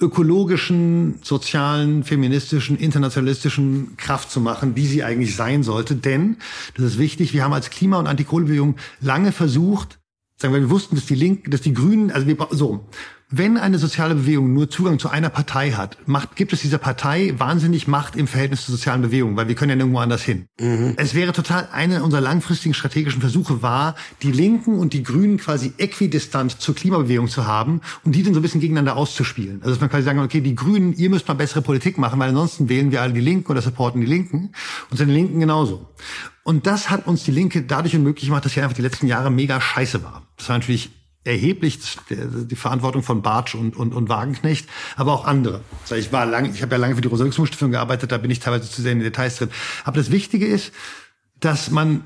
ökologischen, 0.00 1.18
sozialen, 1.22 2.04
feministischen, 2.04 2.78
internationalistischen 2.78 3.96
Kraft 3.96 4.30
zu 4.30 4.40
machen, 4.40 4.74
die 4.74 4.86
sie 4.86 5.04
eigentlich 5.04 5.36
sein 5.36 5.62
sollte. 5.62 5.96
Denn, 5.96 6.36
das 6.76 6.84
ist 6.86 6.98
wichtig, 6.98 7.32
wir 7.32 7.44
haben 7.44 7.52
als 7.52 7.70
Klima- 7.70 7.98
und 7.98 8.06
Antikohlbewegung 8.06 8.76
lange 9.00 9.32
versucht, 9.32 9.98
sagen 10.36 10.54
wir, 10.54 10.60
wir 10.60 10.70
wussten, 10.70 10.96
dass 10.96 11.06
die 11.06 11.14
Linken, 11.14 11.50
dass 11.50 11.60
die 11.60 11.74
Grünen, 11.74 12.10
also 12.10 12.26
wir, 12.26 12.36
so, 12.50 12.86
wenn 13.36 13.56
eine 13.56 13.78
soziale 13.78 14.14
Bewegung 14.14 14.52
nur 14.52 14.70
Zugang 14.70 14.98
zu 14.98 15.08
einer 15.08 15.28
Partei 15.28 15.72
hat, 15.72 15.98
macht, 16.06 16.36
gibt 16.36 16.52
es 16.52 16.60
dieser 16.60 16.78
Partei 16.78 17.34
wahnsinnig 17.36 17.88
Macht 17.88 18.16
im 18.16 18.26
Verhältnis 18.26 18.64
zur 18.64 18.76
sozialen 18.76 19.02
Bewegung, 19.02 19.36
weil 19.36 19.48
wir 19.48 19.54
können 19.54 19.70
ja 19.70 19.76
nirgendwo 19.76 19.98
anders 19.98 20.22
hin. 20.22 20.46
Mhm. 20.60 20.94
Es 20.96 21.14
wäre 21.14 21.32
total 21.32 21.68
eine 21.72 22.02
unserer 22.02 22.20
langfristigen 22.20 22.74
strategischen 22.74 23.20
Versuche 23.20 23.62
war, 23.62 23.96
die 24.22 24.30
Linken 24.30 24.78
und 24.78 24.92
die 24.92 25.02
Grünen 25.02 25.38
quasi 25.38 25.72
äquidistant 25.78 26.60
zur 26.60 26.74
Klimabewegung 26.74 27.28
zu 27.28 27.46
haben 27.46 27.80
und 28.04 28.14
die 28.14 28.22
dann 28.22 28.34
so 28.34 28.40
ein 28.40 28.42
bisschen 28.42 28.60
gegeneinander 28.60 28.96
auszuspielen. 28.96 29.60
Also 29.62 29.70
dass 29.70 29.80
man 29.80 29.90
quasi 29.90 30.04
sagen, 30.04 30.20
okay, 30.20 30.40
die 30.40 30.54
Grünen, 30.54 30.94
ihr 30.94 31.10
müsst 31.10 31.26
mal 31.26 31.34
bessere 31.34 31.62
Politik 31.62 31.98
machen, 31.98 32.20
weil 32.20 32.28
ansonsten 32.28 32.68
wählen 32.68 32.92
wir 32.92 33.02
alle 33.02 33.12
die 33.12 33.20
Linken 33.20 33.50
oder 33.50 33.62
supporten 33.62 34.00
die 34.00 34.06
Linken 34.06 34.52
und 34.90 34.96
sind 34.96 35.08
die 35.08 35.14
Linken 35.14 35.40
genauso. 35.40 35.88
Und 36.44 36.66
das 36.66 36.90
hat 36.90 37.06
uns 37.06 37.24
die 37.24 37.30
Linke 37.30 37.62
dadurch 37.62 37.96
unmöglich 37.96 38.26
gemacht, 38.26 38.44
dass 38.44 38.52
sie 38.52 38.60
einfach 38.60 38.76
die 38.76 38.82
letzten 38.82 39.06
Jahre 39.06 39.30
mega 39.30 39.60
scheiße 39.60 40.04
war. 40.04 40.26
Das 40.36 40.48
war 40.48 40.58
natürlich 40.58 40.90
erheblich 41.24 41.96
die 42.10 42.56
Verantwortung 42.56 43.02
von 43.02 43.22
Bartsch 43.22 43.54
und, 43.54 43.76
und, 43.76 43.94
und 43.94 44.08
Wagenknecht, 44.08 44.68
aber 44.96 45.12
auch 45.12 45.24
andere. 45.24 45.62
Ich 45.96 46.12
war 46.12 46.26
lang, 46.26 46.52
ich 46.52 46.62
habe 46.62 46.72
ja 46.72 46.78
lange 46.78 46.94
für 46.94 47.00
die 47.00 47.08
Rosa-Luxemburg-Stiftung 47.08 47.70
gearbeitet, 47.70 48.12
da 48.12 48.18
bin 48.18 48.30
ich 48.30 48.40
teilweise 48.40 48.70
zu 48.70 48.82
sehr 48.82 48.92
in 48.92 48.98
den 48.98 49.04
Details 49.04 49.36
drin. 49.36 49.50
Aber 49.84 49.96
das 49.96 50.10
Wichtige 50.10 50.46
ist, 50.46 50.72
dass 51.40 51.70
man 51.70 52.04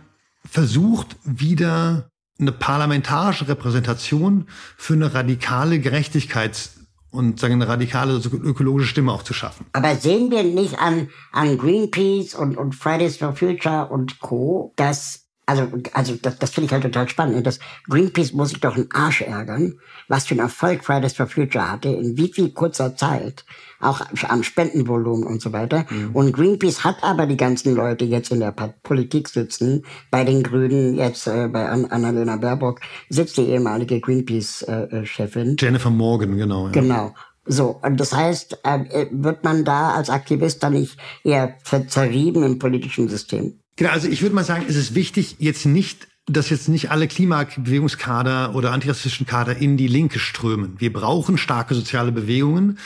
versucht, 0.49 1.17
wieder 1.25 2.11
eine 2.41 2.53
parlamentarische 2.53 3.49
Repräsentation 3.49 4.47
für 4.77 4.95
eine 4.95 5.13
radikale 5.13 5.77
Gerechtigkeits- 5.77 6.71
und 7.11 7.41
sagen 7.41 7.55
eine 7.55 7.69
radikale 7.69 8.15
ökologische 8.15 8.89
Stimme 8.89 9.13
auch 9.13 9.23
zu 9.23 9.35
schaffen. 9.35 9.67
Aber 9.73 9.97
sehen 9.97 10.31
wir 10.31 10.45
nicht 10.45 10.79
an, 10.79 11.09
an 11.33 11.59
Greenpeace 11.59 12.35
und, 12.35 12.57
und 12.57 12.75
Fridays 12.75 13.17
for 13.17 13.35
Future 13.35 13.89
und 13.91 14.21
Co., 14.21 14.73
dass 14.77 15.28
also, 15.49 15.67
also 15.95 16.15
das, 16.21 16.39
das 16.39 16.51
finde 16.51 16.67
ich 16.67 16.73
halt 16.73 16.83
total 16.83 17.09
spannend. 17.09 17.47
Das 17.47 17.59
Greenpeace 17.89 18.35
muss 18.35 18.51
sich 18.51 18.61
doch 18.61 18.77
einen 18.77 18.91
Arsch 18.93 19.23
ärgern, 19.23 19.79
was 20.07 20.27
für 20.27 20.33
einen 20.33 20.41
Erfolg 20.41 20.85
Fridays 20.85 21.15
for 21.15 21.27
Future 21.27 21.71
hatte, 21.71 21.89
in 21.89 22.19
wie 22.19 22.31
viel 22.31 22.51
kurzer 22.51 22.97
Zeit, 22.97 23.47
auch 23.81 24.03
am 24.29 24.43
Spendenvolumen 24.43 25.27
und 25.27 25.41
so 25.41 25.55
weiter. 25.55 25.87
Mhm. 25.89 26.11
Und 26.13 26.33
Greenpeace 26.35 26.85
hat 26.85 26.97
aber 27.01 27.27
die 27.27 27.39
ganzen 27.39 27.75
Leute 27.75 28.05
jetzt 28.05 28.31
in 28.31 28.41
der 28.41 28.53
Politik 28.53 29.29
sitzen, 29.29 29.87
bei 30.11 30.23
den 30.23 30.43
Grünen, 30.43 30.97
jetzt 30.97 31.27
äh, 31.27 31.49
bei 31.49 31.67
An 31.67 31.87
Annalena 31.87 32.37
Baerbock 32.37 32.81
sitzt 33.09 33.39
die 33.39 33.47
ehemalige 33.47 34.01
Greenpeace-Chefin. 34.01 35.53
Äh, 35.53 35.57
Jennifer 35.59 35.91
Morgan, 35.91 36.37
genau. 36.37 36.67
Ja. 36.67 36.73
Genau. 36.73 37.15
So, 37.47 37.81
und 37.83 37.99
das 37.99 38.13
heißt, 38.13 38.59
äh, 38.65 39.07
wird 39.11 39.45
man 39.45 39.65
da 39.65 39.93
als 39.93 40.11
Aktivist 40.11 40.63
dann 40.63 40.75
nicht 40.75 40.99
eher 41.25 41.57
zerrieben 41.87 42.43
im 42.43 42.59
politischen 42.59 43.09
System? 43.09 43.61
Genau, 43.79 43.91
also 43.91 44.09
ich 44.09 44.21
würde 44.23 44.35
mal 44.35 44.45
sagen, 44.45 44.67
es 44.69 44.77
ist 44.77 44.95
wichtig, 44.95 45.37
jetzt 45.39 45.65
nicht 45.65 46.07
dass 46.31 46.51
jetzt 46.51 46.69
nicht 46.69 46.91
alle 46.91 47.09
Klimabewegungskader 47.09 48.55
oder 48.55 48.73
antirassistischen 48.73 49.27
Kader 49.27 49.57
in 49.57 49.77
die 49.77 49.87
Linke 49.87 50.19
strömen. 50.19 50.75
Wir 50.79 50.93
brauchen 50.93 51.39
starke 51.39 51.75
soziale 51.75 52.13
Bewegungen, 52.13 52.79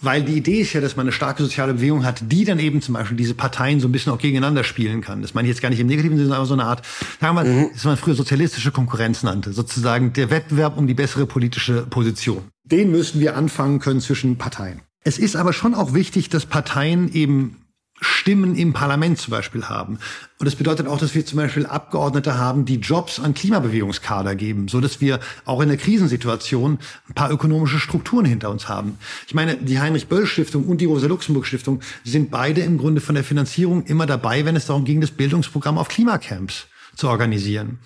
weil 0.00 0.24
die 0.24 0.36
Idee 0.36 0.60
ist 0.60 0.72
ja, 0.72 0.80
dass 0.80 0.96
man 0.96 1.04
eine 1.04 1.12
starke 1.12 1.44
soziale 1.44 1.74
Bewegung 1.74 2.04
hat, 2.04 2.22
die 2.26 2.44
dann 2.44 2.58
eben 2.58 2.82
zum 2.82 2.94
Beispiel 2.94 3.16
diese 3.16 3.34
Parteien 3.34 3.78
so 3.78 3.86
ein 3.86 3.92
bisschen 3.92 4.12
auch 4.12 4.18
gegeneinander 4.18 4.64
spielen 4.64 5.00
kann. 5.00 5.22
Das 5.22 5.32
meine 5.32 5.46
ich 5.46 5.54
jetzt 5.54 5.62
gar 5.62 5.70
nicht 5.70 5.78
im 5.78 5.86
negativen 5.86 6.18
Sinne, 6.18 6.34
aber 6.34 6.46
so 6.46 6.54
eine 6.54 6.64
Art, 6.64 6.84
sagen 7.20 7.36
wir 7.36 7.44
mal, 7.44 7.44
mhm. 7.44 7.68
das 7.72 7.84
man 7.84 7.96
früher 7.96 8.14
sozialistische 8.14 8.72
Konkurrenz 8.72 9.22
nannte. 9.22 9.52
Sozusagen 9.52 10.12
der 10.12 10.30
Wettbewerb 10.30 10.76
um 10.76 10.88
die 10.88 10.94
bessere 10.94 11.24
politische 11.26 11.82
Position. 11.82 12.42
Den 12.64 12.90
müssen 12.90 13.20
wir 13.20 13.36
anfangen 13.36 13.78
können 13.78 14.00
zwischen 14.00 14.38
Parteien. 14.38 14.80
Es 15.04 15.18
ist 15.18 15.36
aber 15.36 15.52
schon 15.52 15.74
auch 15.74 15.94
wichtig, 15.94 16.28
dass 16.28 16.46
Parteien 16.46 17.12
eben 17.12 17.61
Stimmen 18.02 18.56
im 18.56 18.72
Parlament 18.72 19.18
zum 19.18 19.30
Beispiel 19.30 19.64
haben. 19.64 19.98
Und 20.38 20.46
das 20.46 20.56
bedeutet 20.56 20.86
auch, 20.88 20.98
dass 20.98 21.14
wir 21.14 21.24
zum 21.24 21.38
Beispiel 21.38 21.66
Abgeordnete 21.66 22.36
haben, 22.36 22.64
die 22.64 22.76
Jobs 22.76 23.20
an 23.20 23.34
Klimabewegungskader 23.34 24.34
geben, 24.34 24.68
so 24.68 24.80
dass 24.80 25.00
wir 25.00 25.20
auch 25.44 25.60
in 25.60 25.68
der 25.68 25.78
Krisensituation 25.78 26.78
ein 27.08 27.14
paar 27.14 27.30
ökonomische 27.30 27.78
Strukturen 27.78 28.24
hinter 28.24 28.50
uns 28.50 28.68
haben. 28.68 28.98
Ich 29.26 29.34
meine, 29.34 29.56
die 29.56 29.80
Heinrich-Böll-Stiftung 29.80 30.66
und 30.66 30.80
die 30.80 30.86
Rosa-Luxemburg-Stiftung 30.86 31.80
sind 32.04 32.30
beide 32.30 32.60
im 32.62 32.78
Grunde 32.78 33.00
von 33.00 33.14
der 33.14 33.24
Finanzierung 33.24 33.84
immer 33.86 34.06
dabei, 34.06 34.44
wenn 34.44 34.56
es 34.56 34.66
darum 34.66 34.84
ging, 34.84 35.00
das 35.00 35.12
Bildungsprogramm 35.12 35.78
auf 35.78 35.88
Klimacamps 35.88 36.66
zu 36.96 37.08
organisieren. 37.08 37.78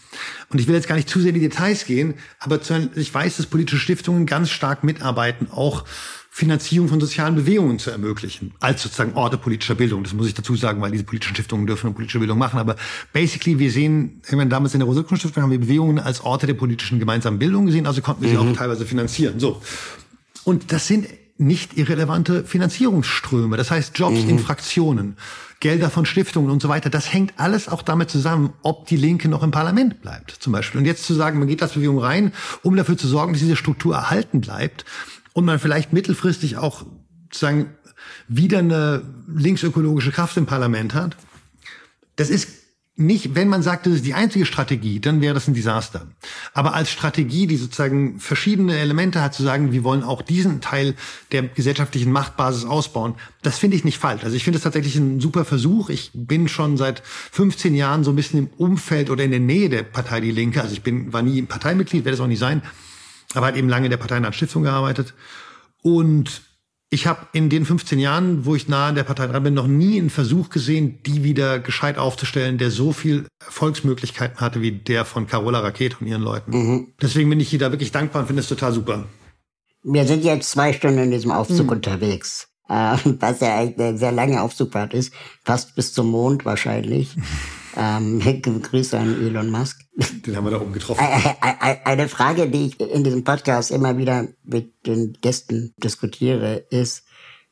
Und 0.48 0.60
ich 0.60 0.66
will 0.66 0.74
jetzt 0.74 0.88
gar 0.88 0.96
nicht 0.96 1.08
zu 1.08 1.20
sehr 1.20 1.28
in 1.28 1.34
die 1.34 1.48
Details 1.48 1.84
gehen, 1.84 2.14
aber 2.40 2.58
ich 2.96 3.14
weiß, 3.14 3.36
dass 3.36 3.46
politische 3.46 3.80
Stiftungen 3.80 4.26
ganz 4.26 4.50
stark 4.50 4.82
mitarbeiten, 4.82 5.48
auch 5.50 5.84
Finanzierung 6.36 6.88
von 6.88 7.00
sozialen 7.00 7.34
Bewegungen 7.34 7.78
zu 7.78 7.90
ermöglichen, 7.90 8.52
als 8.60 8.82
sozusagen 8.82 9.14
Orte 9.14 9.38
politischer 9.38 9.74
Bildung. 9.74 10.02
Das 10.02 10.12
muss 10.12 10.26
ich 10.26 10.34
dazu 10.34 10.54
sagen, 10.54 10.82
weil 10.82 10.90
diese 10.90 11.04
politischen 11.04 11.34
Stiftungen 11.34 11.66
dürfen 11.66 11.94
politische 11.94 12.18
Bildung 12.18 12.36
machen. 12.36 12.58
Aber 12.60 12.76
basically, 13.14 13.58
wir 13.58 13.70
sehen, 13.70 14.20
ich 14.22 14.36
meine, 14.36 14.50
damals 14.50 14.74
in 14.74 14.80
der 14.80 14.86
Rosa-Stiftung 14.86 15.42
haben 15.42 15.50
wir 15.50 15.58
Bewegungen 15.58 15.98
als 15.98 16.20
Orte 16.20 16.46
der 16.46 16.52
politischen 16.52 16.98
gemeinsamen 16.98 17.38
Bildung 17.38 17.64
gesehen, 17.64 17.86
also 17.86 18.02
konnten 18.02 18.20
wir 18.20 18.28
sie 18.28 18.36
mhm. 18.36 18.50
auch 18.50 18.54
teilweise 18.54 18.84
finanzieren. 18.84 19.40
So. 19.40 19.62
Und 20.44 20.72
das 20.72 20.86
sind 20.86 21.06
nicht 21.38 21.78
irrelevante 21.78 22.44
Finanzierungsströme. 22.44 23.56
Das 23.56 23.70
heißt 23.70 23.98
Jobs 23.98 24.24
mhm. 24.24 24.28
in 24.28 24.38
Fraktionen, 24.38 25.16
Gelder 25.60 25.88
von 25.88 26.04
Stiftungen 26.04 26.50
und 26.50 26.60
so 26.60 26.68
weiter. 26.68 26.90
Das 26.90 27.14
hängt 27.14 27.32
alles 27.38 27.66
auch 27.66 27.80
damit 27.80 28.10
zusammen, 28.10 28.52
ob 28.60 28.86
die 28.86 28.98
Linke 28.98 29.30
noch 29.30 29.42
im 29.42 29.52
Parlament 29.52 30.02
bleibt, 30.02 30.32
zum 30.32 30.52
Beispiel. 30.52 30.80
Und 30.80 30.84
jetzt 30.84 31.06
zu 31.06 31.14
sagen, 31.14 31.38
man 31.38 31.48
geht 31.48 31.62
als 31.62 31.72
Bewegung 31.72 31.98
rein, 31.98 32.34
um 32.62 32.76
dafür 32.76 32.98
zu 32.98 33.08
sorgen, 33.08 33.32
dass 33.32 33.40
diese 33.40 33.56
Struktur 33.56 33.94
erhalten 33.94 34.42
bleibt, 34.42 34.84
und 35.36 35.44
man 35.44 35.58
vielleicht 35.58 35.92
mittelfristig 35.92 36.56
auch 36.56 36.86
sozusagen 37.24 37.74
wieder 38.26 38.60
eine 38.60 39.02
linksökologische 39.28 40.10
Kraft 40.10 40.34
im 40.38 40.46
Parlament 40.46 40.94
hat. 40.94 41.14
Das 42.16 42.30
ist 42.30 42.48
nicht, 42.96 43.34
wenn 43.34 43.48
man 43.48 43.62
sagt, 43.62 43.84
das 43.84 43.92
ist 43.92 44.06
die 44.06 44.14
einzige 44.14 44.46
Strategie, 44.46 44.98
dann 44.98 45.20
wäre 45.20 45.34
das 45.34 45.46
ein 45.46 45.52
Desaster. 45.52 46.06
Aber 46.54 46.72
als 46.72 46.90
Strategie, 46.90 47.46
die 47.46 47.58
sozusagen 47.58 48.18
verschiedene 48.18 48.78
Elemente 48.78 49.20
hat, 49.20 49.34
zu 49.34 49.42
sagen, 49.42 49.72
wir 49.72 49.84
wollen 49.84 50.02
auch 50.02 50.22
diesen 50.22 50.62
Teil 50.62 50.94
der 51.32 51.42
gesellschaftlichen 51.42 52.10
Machtbasis 52.10 52.64
ausbauen, 52.64 53.16
das 53.42 53.58
finde 53.58 53.76
ich 53.76 53.84
nicht 53.84 53.98
falsch. 53.98 54.24
Also 54.24 54.36
ich 54.36 54.44
finde 54.44 54.56
es 54.56 54.62
tatsächlich 54.62 54.96
ein 54.96 55.20
super 55.20 55.44
Versuch. 55.44 55.90
Ich 55.90 56.12
bin 56.14 56.48
schon 56.48 56.78
seit 56.78 57.02
15 57.04 57.74
Jahren 57.74 58.04
so 58.04 58.12
ein 58.12 58.16
bisschen 58.16 58.38
im 58.38 58.48
Umfeld 58.56 59.10
oder 59.10 59.22
in 59.22 59.32
der 59.32 59.40
Nähe 59.40 59.68
der 59.68 59.82
Partei 59.82 60.22
Die 60.22 60.30
Linke. 60.30 60.62
Also 60.62 60.72
ich 60.72 60.82
bin, 60.82 61.12
war 61.12 61.20
nie 61.20 61.42
Parteimitglied, 61.42 62.06
werde 62.06 62.14
es 62.14 62.22
auch 62.22 62.26
nicht 62.26 62.38
sein 62.38 62.62
aber 63.36 63.46
hat 63.46 63.56
eben 63.56 63.68
lange 63.68 63.86
in 63.86 63.90
der 63.90 63.98
Partei 63.98 64.32
Stiftung 64.32 64.62
gearbeitet. 64.62 65.14
Und 65.82 66.42
ich 66.88 67.06
habe 67.06 67.26
in 67.32 67.50
den 67.50 67.64
15 67.64 67.98
Jahren, 67.98 68.46
wo 68.46 68.54
ich 68.54 68.68
nah 68.68 68.88
an 68.88 68.94
der 68.94 69.02
Partei 69.02 69.26
dran 69.26 69.42
bin, 69.42 69.54
noch 69.54 69.66
nie 69.66 69.98
einen 69.98 70.10
Versuch 70.10 70.50
gesehen, 70.50 71.02
die 71.04 71.24
wieder 71.24 71.58
gescheit 71.58 71.98
aufzustellen, 71.98 72.58
der 72.58 72.70
so 72.70 72.92
viel 72.92 73.26
Erfolgsmöglichkeiten 73.44 74.40
hatte 74.40 74.62
wie 74.62 74.72
der 74.72 75.04
von 75.04 75.26
Carola 75.26 75.60
Raket 75.60 76.00
und 76.00 76.06
ihren 76.06 76.22
Leuten. 76.22 76.50
Mhm. 76.50 76.86
Deswegen 77.02 77.28
bin 77.28 77.40
ich 77.40 77.48
hier 77.48 77.58
da 77.58 77.72
wirklich 77.72 77.90
dankbar 77.90 78.22
und 78.22 78.26
finde 78.26 78.40
es 78.40 78.48
total 78.48 78.72
super. 78.72 79.04
Wir 79.82 80.04
sind 80.06 80.24
jetzt 80.24 80.50
zwei 80.50 80.72
Stunden 80.72 80.98
in 80.98 81.10
diesem 81.10 81.32
Aufzug 81.32 81.66
mhm. 81.66 81.72
unterwegs, 81.72 82.48
äh, 82.68 82.96
was 83.04 83.40
ja 83.40 83.58
eigentlich 83.58 83.78
eine 83.78 83.98
sehr 83.98 84.12
lange 84.12 84.40
Aufzugfahrt 84.40 84.94
ist, 84.94 85.12
fast 85.44 85.74
bis 85.74 85.92
zum 85.92 86.08
Mond 86.10 86.44
wahrscheinlich. 86.44 87.16
Ähm, 87.76 88.20
Grüße 88.62 88.98
an 88.98 89.20
Elon 89.22 89.50
Musk. 89.50 89.80
Den 89.94 90.36
haben 90.36 90.44
wir 90.44 90.50
da 90.50 90.60
oben 90.60 90.72
getroffen. 90.72 91.04
Eine 91.40 92.08
Frage, 92.08 92.48
die 92.48 92.66
ich 92.66 92.80
in 92.80 93.04
diesem 93.04 93.24
Podcast 93.24 93.70
immer 93.70 93.98
wieder 93.98 94.28
mit 94.44 94.86
den 94.86 95.16
Gästen 95.20 95.74
diskutiere, 95.76 96.64
ist, 96.70 97.04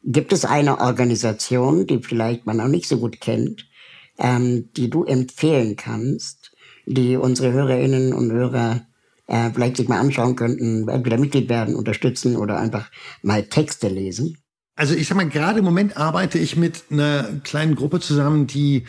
gibt 0.02 0.32
es 0.32 0.44
eine 0.44 0.80
Organisation, 0.80 1.86
die 1.86 2.02
vielleicht 2.02 2.46
man 2.46 2.60
auch 2.60 2.68
nicht 2.68 2.88
so 2.88 2.98
gut 2.98 3.20
kennt, 3.20 3.66
ähm, 4.18 4.70
die 4.76 4.90
du 4.90 5.05
empfehlen 5.05 5.76
kannst, 5.76 6.52
die 6.86 7.16
unsere 7.16 7.52
Hörerinnen 7.52 8.12
und 8.12 8.30
Hörer 8.30 8.86
äh, 9.26 9.51
vielleicht 9.51 9.78
sich 9.78 9.88
mal 9.88 10.01
anschauen 10.01 10.36
könnten, 10.36 10.88
entweder 10.88 11.18
Mitglied 11.18 11.48
werden, 11.48 11.74
unterstützen 11.74 12.36
oder 12.36 12.59
einfach 12.59 12.90
mal 13.22 13.44
Texte 13.44 13.88
lesen? 13.88 14.38
Also 14.76 14.94
ich 14.94 15.06
sag 15.06 15.16
mal, 15.16 15.28
gerade 15.28 15.60
im 15.60 15.64
Moment 15.64 15.96
arbeite 15.96 16.38
ich 16.38 16.56
mit 16.56 16.84
einer 16.90 17.40
kleinen 17.44 17.76
Gruppe 17.76 18.01
zusammen, 18.01 18.46
die 18.46 18.84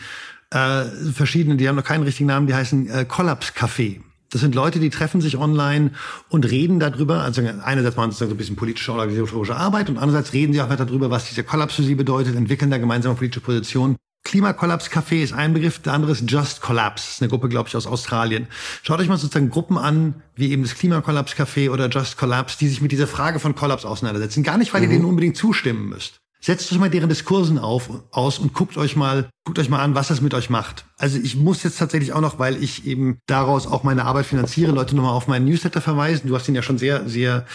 äh, 0.50 0.84
verschiedene, 1.12 1.56
die 1.56 1.68
haben 1.68 1.76
noch 1.76 1.84
keinen 1.84 2.04
richtigen 2.04 2.28
Namen, 2.28 2.46
die 2.46 2.54
heißen 2.54 2.88
äh, 2.88 3.04
Collapse 3.04 3.52
Café. 3.52 4.00
Das 4.30 4.40
sind 4.40 4.54
Leute, 4.54 4.80
die 4.80 4.90
treffen 4.90 5.20
sich 5.20 5.38
online 5.38 5.92
und 6.28 6.50
reden 6.50 6.80
darüber. 6.80 7.22
Also 7.22 7.42
einerseits 7.62 7.96
machen 7.96 8.10
sie 8.10 8.18
so 8.18 8.26
ein 8.26 8.36
bisschen 8.36 8.56
politische 8.56 8.92
organisatorische 8.92 9.56
Arbeit 9.56 9.88
und 9.88 9.98
andererseits 9.98 10.32
reden 10.32 10.52
sie 10.52 10.60
auch 10.60 10.68
weiter 10.68 10.84
darüber, 10.84 11.10
was 11.10 11.28
dieser 11.28 11.44
Kollaps 11.44 11.74
für 11.74 11.82
sie 11.82 11.94
bedeutet, 11.94 12.34
entwickeln 12.34 12.70
da 12.70 12.78
gemeinsame 12.78 13.14
politische 13.14 13.40
Positionen. 13.40 13.96
Klimakollaps 14.24 14.90
Café 14.90 15.22
ist 15.22 15.32
ein 15.32 15.54
Begriff, 15.54 15.78
der 15.78 15.92
andere 15.92 16.10
ist 16.10 16.28
Just 16.28 16.60
Collapse. 16.60 17.04
Das 17.04 17.14
ist 17.14 17.22
eine 17.22 17.28
Gruppe, 17.28 17.48
glaube 17.48 17.68
ich, 17.68 17.76
aus 17.76 17.86
Australien. 17.86 18.48
Schaut 18.82 18.98
euch 18.98 19.06
mal 19.06 19.16
sozusagen 19.16 19.50
Gruppen 19.50 19.78
an, 19.78 20.22
wie 20.34 20.50
eben 20.50 20.64
das 20.64 20.74
Klimakollaps 20.74 21.34
Café 21.34 21.70
oder 21.70 21.88
Just 21.88 22.16
Collapse, 22.16 22.58
die 22.58 22.66
sich 22.66 22.80
mit 22.80 22.90
dieser 22.90 23.06
Frage 23.06 23.38
von 23.38 23.54
Kollaps 23.54 23.84
auseinandersetzen. 23.84 24.42
Gar 24.42 24.58
nicht, 24.58 24.74
weil 24.74 24.80
mhm. 24.80 24.90
ihr 24.90 24.96
denen 24.96 25.04
unbedingt 25.04 25.36
zustimmen 25.36 25.88
müsst. 25.88 26.20
Setzt 26.40 26.72
euch 26.72 26.78
mal 26.80 26.90
deren 26.90 27.08
Diskursen 27.08 27.58
auf, 27.58 27.88
aus 28.10 28.40
und 28.40 28.52
guckt 28.52 28.76
euch 28.76 28.96
mal, 28.96 29.28
guckt 29.46 29.60
euch 29.60 29.68
mal 29.68 29.80
an, 29.80 29.94
was 29.94 30.08
das 30.08 30.20
mit 30.20 30.34
euch 30.34 30.50
macht. 30.50 30.84
Also 30.98 31.18
ich 31.18 31.36
muss 31.36 31.62
jetzt 31.62 31.78
tatsächlich 31.78 32.12
auch 32.12 32.20
noch, 32.20 32.40
weil 32.40 32.60
ich 32.60 32.84
eben 32.84 33.18
daraus 33.26 33.68
auch 33.68 33.84
meine 33.84 34.04
Arbeit 34.04 34.26
finanziere, 34.26 34.72
Leute 34.72 34.96
nochmal 34.96 35.12
auf 35.12 35.28
meinen 35.28 35.44
Newsletter 35.44 35.80
verweisen. 35.80 36.26
Du 36.26 36.34
hast 36.34 36.48
ihn 36.48 36.56
ja 36.56 36.62
schon 36.62 36.78
sehr, 36.78 37.08
sehr 37.08 37.46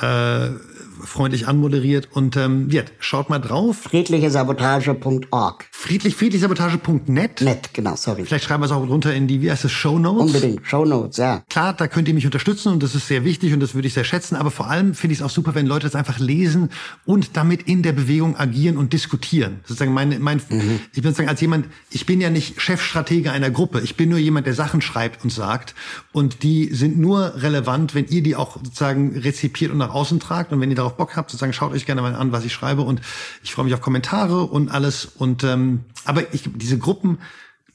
äh, 0.00 0.50
freundlich 1.04 1.48
anmoderiert. 1.48 2.08
Und 2.12 2.36
ähm, 2.36 2.68
ja, 2.70 2.82
schaut 3.00 3.28
mal 3.28 3.40
drauf. 3.40 3.78
Friedlichesabotage.org. 3.82 5.64
Friedlich, 5.72 6.14
friedlichsabotage.net. 6.14 7.40
Net, 7.40 7.70
genau, 7.72 7.96
sorry. 7.96 8.24
Vielleicht 8.24 8.44
schreiben 8.44 8.62
wir 8.62 8.66
es 8.66 8.72
auch 8.72 8.86
drunter 8.86 9.12
in 9.12 9.26
die, 9.26 9.40
wie 9.42 9.50
heißt 9.50 9.64
es, 9.64 9.72
Show 9.72 9.98
Notes. 9.98 10.34
Unbedingt, 10.34 10.64
Show 10.64 10.84
Notes, 10.84 11.16
ja. 11.16 11.42
Klar, 11.48 11.72
da 11.72 11.88
könnt 11.88 12.06
ihr 12.06 12.14
mich 12.14 12.26
unterstützen 12.26 12.72
und 12.72 12.84
das 12.84 12.94
ist 12.94 13.08
sehr 13.08 13.24
wichtig 13.24 13.52
und 13.52 13.58
das 13.58 13.74
würde 13.74 13.88
ich 13.88 13.94
sehr 13.94 14.04
schätzen. 14.04 14.36
Aber 14.36 14.52
vor 14.52 14.70
allem 14.70 14.94
finde 14.94 15.14
ich 15.14 15.18
es 15.18 15.24
auch 15.24 15.30
super, 15.30 15.56
wenn 15.56 15.66
Leute 15.66 15.86
das 15.86 15.96
einfach 15.96 16.20
lesen 16.20 16.68
und 17.04 17.36
damit 17.36 17.62
in 17.62 17.82
der 17.82 17.92
Bewegung 17.92 18.36
agieren 18.36 18.76
und 18.76 18.92
diskutieren. 18.92 19.60
Sozusagen 19.64 19.92
mein, 19.92 20.20
mein, 20.20 20.40
mhm. 20.48 20.78
ich 20.92 21.02
würde 21.02 21.16
sagen, 21.16 21.31
als 21.32 21.40
jemand, 21.40 21.66
ich 21.90 22.06
bin 22.06 22.20
ja 22.20 22.30
nicht 22.30 22.60
Chefstratege 22.60 23.32
einer 23.32 23.50
Gruppe. 23.50 23.80
Ich 23.80 23.96
bin 23.96 24.10
nur 24.10 24.18
jemand, 24.18 24.46
der 24.46 24.54
Sachen 24.54 24.80
schreibt 24.80 25.24
und 25.24 25.30
sagt. 25.30 25.74
Und 26.12 26.42
die 26.42 26.72
sind 26.74 26.98
nur 26.98 27.42
relevant, 27.42 27.94
wenn 27.94 28.06
ihr 28.06 28.22
die 28.22 28.36
auch 28.36 28.56
sozusagen 28.56 29.18
rezipiert 29.18 29.72
und 29.72 29.78
nach 29.78 29.94
außen 29.94 30.20
tragt 30.20 30.52
und 30.52 30.60
wenn 30.60 30.70
ihr 30.70 30.76
darauf 30.76 30.96
Bock 30.96 31.16
habt, 31.16 31.30
sozusagen 31.30 31.52
schaut 31.52 31.72
euch 31.72 31.86
gerne 31.86 32.02
mal 32.02 32.14
an, 32.14 32.32
was 32.32 32.44
ich 32.44 32.52
schreibe 32.52 32.82
und 32.82 33.00
ich 33.42 33.52
freue 33.52 33.64
mich 33.64 33.74
auf 33.74 33.80
Kommentare 33.80 34.44
und 34.44 34.70
alles. 34.70 35.06
Und 35.06 35.42
ähm, 35.42 35.80
aber 36.04 36.34
ich, 36.34 36.48
diese 36.54 36.78
Gruppen 36.78 37.18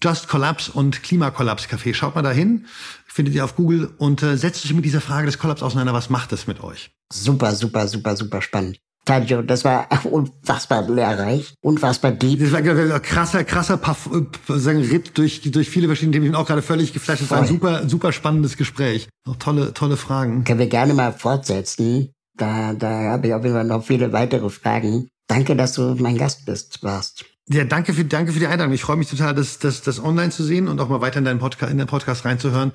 Just 0.02 0.28
Collapse 0.28 0.72
und 0.72 1.02
Klimakollaps 1.02 1.66
Café, 1.66 1.94
schaut 1.94 2.14
mal 2.14 2.22
dahin, 2.22 2.68
findet 3.08 3.34
ihr 3.34 3.44
auf 3.44 3.56
Google 3.56 3.92
und 3.98 4.22
äh, 4.22 4.38
setzt 4.38 4.64
euch 4.64 4.74
mit 4.74 4.86
dieser 4.86 5.02
Frage 5.02 5.26
des 5.26 5.40
Kollaps 5.40 5.64
auseinander. 5.64 5.94
Was 5.94 6.12
macht 6.12 6.32
das 6.32 6.46
mit 6.46 6.64
euch? 6.64 6.92
Super, 7.12 7.56
super, 7.56 7.88
super, 7.88 8.16
super 8.16 8.42
spannend. 8.44 8.80
Tajo, 9.08 9.42
das 9.42 9.64
war 9.64 9.88
unfassbar 10.04 10.88
lehrreich, 10.88 11.56
unfassbar 11.62 12.12
deep. 12.12 12.40
Das 12.40 12.52
war 12.52 12.60
ein 12.60 13.02
krasser, 13.02 13.44
krasser 13.44 13.78
Puff, 13.78 14.10
äh, 14.14 14.60
sagen, 14.60 14.82
Ritt 14.82 15.18
durch, 15.18 15.42
durch 15.50 15.70
viele 15.70 15.88
verschiedene 15.88 16.14
Themen. 16.14 16.26
Ich 16.26 16.32
bin 16.32 16.40
auch 16.40 16.46
gerade 16.46 16.62
völlig 16.62 16.94
geflasht. 16.94 17.22
Das 17.22 17.32
war 17.32 17.40
ein 17.40 17.48
super, 17.48 17.88
super 17.88 18.12
spannendes 18.12 18.58
Gespräch. 18.58 19.08
Auch 19.28 19.38
tolle, 19.38 19.74
tolle 19.74 19.98
Fragen. 19.98 20.44
Können 20.44 20.60
wir 20.60 20.68
gerne 20.68 20.94
mal 20.94 21.14
fortsetzen. 21.14 22.12
Da, 22.38 22.74
da 22.74 23.12
habe 23.12 23.28
ich 23.28 23.34
auf 23.34 23.44
jeden 23.44 23.56
Fall 23.56 23.64
noch 23.64 23.84
viele 23.84 24.14
weitere 24.14 24.50
Fragen. 24.50 25.08
Danke, 25.28 25.56
dass 25.56 25.74
du 25.74 25.96
mein 25.96 26.18
Gast 26.18 26.46
bist, 26.46 26.84
warst. 26.84 27.26
Ja, 27.50 27.64
danke 27.64 27.94
für, 27.94 28.04
danke 28.04 28.34
für 28.34 28.40
die 28.40 28.48
Einladung. 28.48 28.74
Ich 28.74 28.82
freue 28.82 28.98
mich 28.98 29.10
total, 29.10 29.34
das, 29.34 29.58
das, 29.60 29.82
das 29.82 30.04
online 30.04 30.32
zu 30.32 30.44
sehen 30.44 30.68
und 30.68 30.82
auch 30.82 30.90
mal 30.90 31.00
weiter 31.00 31.20
in 31.20 31.26
deinen 31.26 31.40
Podcast, 31.40 31.72
in 31.72 31.78
den 31.78 31.88
Podcast 31.88 32.26
reinzuhören. 32.26 32.74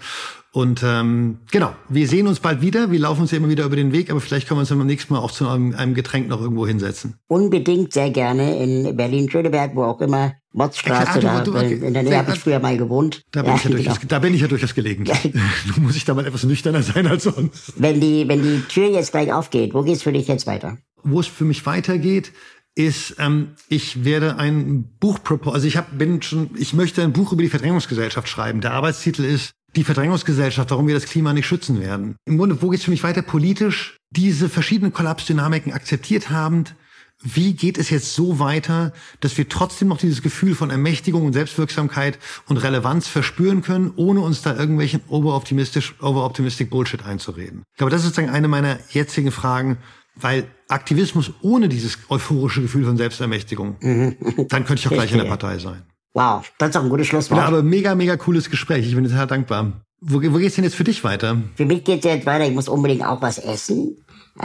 Und 0.51 0.82
ähm, 0.82 1.39
genau, 1.51 1.74
wir 1.90 2.09
sehen 2.09 2.27
uns 2.27 2.40
bald 2.40 2.62
wieder. 2.62 2.90
Wir 2.90 2.99
laufen 2.99 3.23
uns 3.23 3.32
ja 3.32 3.36
immer 3.36 3.51
wieder 3.51 3.65
über 3.65 3.77
den 3.77 3.93
Weg, 3.93 4.11
aber 4.11 4.20
vielleicht 4.20 4.49
können 4.49 4.59
wir 4.59 4.61
uns 4.62 4.70
dann 4.70 4.78
beim 4.78 4.86
nächsten 4.86 5.12
Mal 5.12 5.20
auch 5.20 5.31
zu 5.31 5.47
einem, 5.47 5.74
einem 5.74 5.93
Getränk 5.93 6.28
noch 6.28 6.40
irgendwo 6.40 6.66
hinsetzen. 6.66 7.16
Unbedingt 7.27 7.93
sehr 7.93 8.11
gerne 8.11 8.62
in 8.62 8.97
Berlin-Schöneberg, 8.97 9.77
wo 9.77 9.85
auch 9.85 10.01
immer. 10.01 10.32
Motzstraße, 10.55 11.20
da, 11.20 11.40
du, 11.40 11.55
okay. 11.55 11.74
in 11.74 11.94
der 11.94 12.03
Nähe 12.03 12.19
habe 12.19 12.32
ich 12.32 12.39
früher 12.39 12.59
mal 12.59 12.77
gewohnt. 12.77 13.23
Da 13.31 13.40
bin, 13.43 13.51
ja, 13.51 13.57
ich 13.57 13.65
ja 13.65 13.70
genau. 13.70 13.82
durchaus, 13.82 14.07
da 14.07 14.19
bin 14.19 14.35
ich 14.35 14.40
ja 14.43 14.49
durchaus 14.49 14.74
gelegentlich. 14.74 15.19
du 15.74 15.81
muss 15.81 15.97
ich 15.97 16.05
da 16.05 16.12
mal 16.12 16.27
etwas 16.27 16.44
nüchterner 16.44 16.82
sein 16.82 17.07
als 17.07 17.24
sonst. 17.24 17.73
Wenn 17.77 18.01
die, 18.01 18.28
wenn 18.28 18.43
die 18.43 18.61
Tür 18.69 18.90
jetzt 18.90 19.12
gleich 19.12 19.32
aufgeht, 19.32 19.73
wo 19.73 19.82
geht's 19.82 20.03
für 20.03 20.12
dich 20.12 20.28
jetzt 20.28 20.47
weiter? 20.47 20.77
Wo 21.03 21.20
es 21.20 21.27
für 21.27 21.44
mich 21.44 21.65
weitergeht, 21.65 22.32
ist, 22.74 23.16
ähm, 23.19 23.51
ich 23.69 24.05
werde 24.05 24.36
ein 24.36 24.85
Buch 24.99 25.20
also 25.47 25.66
ich 25.66 25.77
hab, 25.77 25.99
bin 25.99 26.23
schon, 26.23 26.51
ich 26.57 26.73
möchte 26.73 27.03
ein 27.03 27.12
Buch 27.12 27.32
über 27.32 27.43
die 27.43 27.49
Verdrängungsgesellschaft 27.49 28.28
schreiben. 28.28 28.61
Der 28.61 28.73
Arbeitstitel 28.73 29.24
ist 29.24 29.53
die 29.77 29.85
Verdrängungsgesellschaft, 29.85 30.70
warum 30.70 30.86
wir 30.86 30.94
das 30.94 31.07
Klima 31.07 31.32
nicht 31.32 31.47
schützen 31.47 31.81
werden. 31.81 32.16
Im 32.27 32.39
Grunde, 32.39 32.61
wo 32.61 32.69
geht 32.69 32.81
es 32.81 32.85
für 32.85 32.90
mich 32.90 33.03
weiter 33.03 33.23
politisch? 33.23 33.97
Diese 34.11 34.49
verschiedenen 34.49 34.93
Kollapsdynamiken 34.93 35.73
akzeptiert 35.73 36.31
habend, 36.31 36.74
wie 37.23 37.55
geht 37.55 37.78
es 37.78 37.90
jetzt 37.90 38.15
so 38.15 38.39
weiter, 38.39 38.93
dass 39.20 39.39
wir 39.39 39.49
trotzdem 39.49 39.89
noch 39.89 39.99
dieses 39.99 40.23
Gefühl 40.23 40.55
von 40.55 40.70
Ermächtigung 40.70 41.24
und 41.24 41.32
Selbstwirksamkeit 41.32 42.19
und 42.47 42.57
Relevanz 42.57 43.07
verspüren 43.07 43.62
können, 43.62 43.93
ohne 43.97 44.20
uns 44.20 44.43
da 44.43 44.57
irgendwelchen 44.57 45.03
overoptimistisch, 45.09 45.94
overoptimistic 46.01 46.69
Bullshit 46.69 47.05
einzureden? 47.05 47.62
Ich 47.73 47.78
glaube, 47.78 47.90
das 47.90 48.01
ist 48.01 48.09
sozusagen 48.09 48.35
eine 48.35 48.49
meiner 48.49 48.78
jetzigen 48.90 49.31
Fragen, 49.31 49.78
weil 50.14 50.44
Aktivismus 50.68 51.32
ohne 51.43 51.68
dieses 51.68 51.98
euphorische 52.09 52.62
Gefühl 52.62 52.84
von 52.84 52.97
Selbstermächtigung, 52.97 53.76
mhm. 53.80 54.16
dann 54.48 54.64
könnte 54.64 54.80
ich 54.80 54.86
auch 54.86 54.93
gleich 54.93 55.12
in 55.12 55.18
der 55.18 55.24
Partei 55.24 55.59
sein. 55.59 55.82
Wow, 56.14 56.51
das 56.59 56.70
ist 56.70 56.76
auch 56.76 56.82
ein 56.82 56.90
gutes 56.90 57.06
Schlusswort. 57.06 57.40
Ja, 57.40 57.47
aber 57.47 57.62
mega, 57.62 57.94
mega 57.94 58.16
cooles 58.16 58.51
Gespräch. 58.51 58.86
Ich 58.86 58.94
bin 58.94 59.06
sehr 59.06 59.26
dankbar. 59.26 59.82
Wo, 60.01 60.16
wo 60.16 60.39
geht's 60.39 60.56
denn 60.56 60.64
jetzt 60.64 60.74
für 60.74 60.84
dich 60.84 61.05
weiter? 61.05 61.40
Für 61.55 61.64
mich 61.64 61.84
geht's 61.84 62.05
jetzt 62.05 62.26
weiter. 62.26 62.47
Ich 62.47 62.52
muss 62.52 62.68
unbedingt 62.68 63.05
auch 63.05 63.22
was 63.22 63.39
essen. 63.39 63.97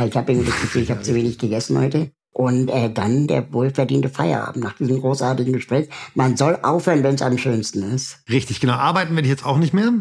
Ich 0.05 0.15
habe 0.15 0.31
irgendwie 0.31 0.49
das 0.49 0.61
Gefühl, 0.61 0.83
ich 0.83 0.91
habe 0.91 1.01
zu 1.01 1.13
wenig 1.15 1.37
gegessen 1.39 1.77
heute. 1.79 2.11
Und 2.31 2.69
äh, 2.69 2.91
dann 2.93 3.25
der 3.27 3.51
wohlverdiente 3.51 4.09
Feierabend 4.09 4.63
nach 4.63 4.77
diesem 4.77 5.01
großartigen 5.01 5.53
Gespräch. 5.53 5.89
Man 6.13 6.37
soll 6.37 6.59
aufhören, 6.61 7.03
wenn 7.03 7.15
es 7.15 7.23
am 7.23 7.37
schönsten 7.37 7.81
ist. 7.81 8.19
Richtig, 8.29 8.59
genau. 8.59 8.73
Arbeiten 8.73 9.15
werde 9.15 9.27
ich 9.27 9.31
jetzt 9.31 9.45
auch 9.45 9.57
nicht 9.57 9.73
mehr. 9.73 9.91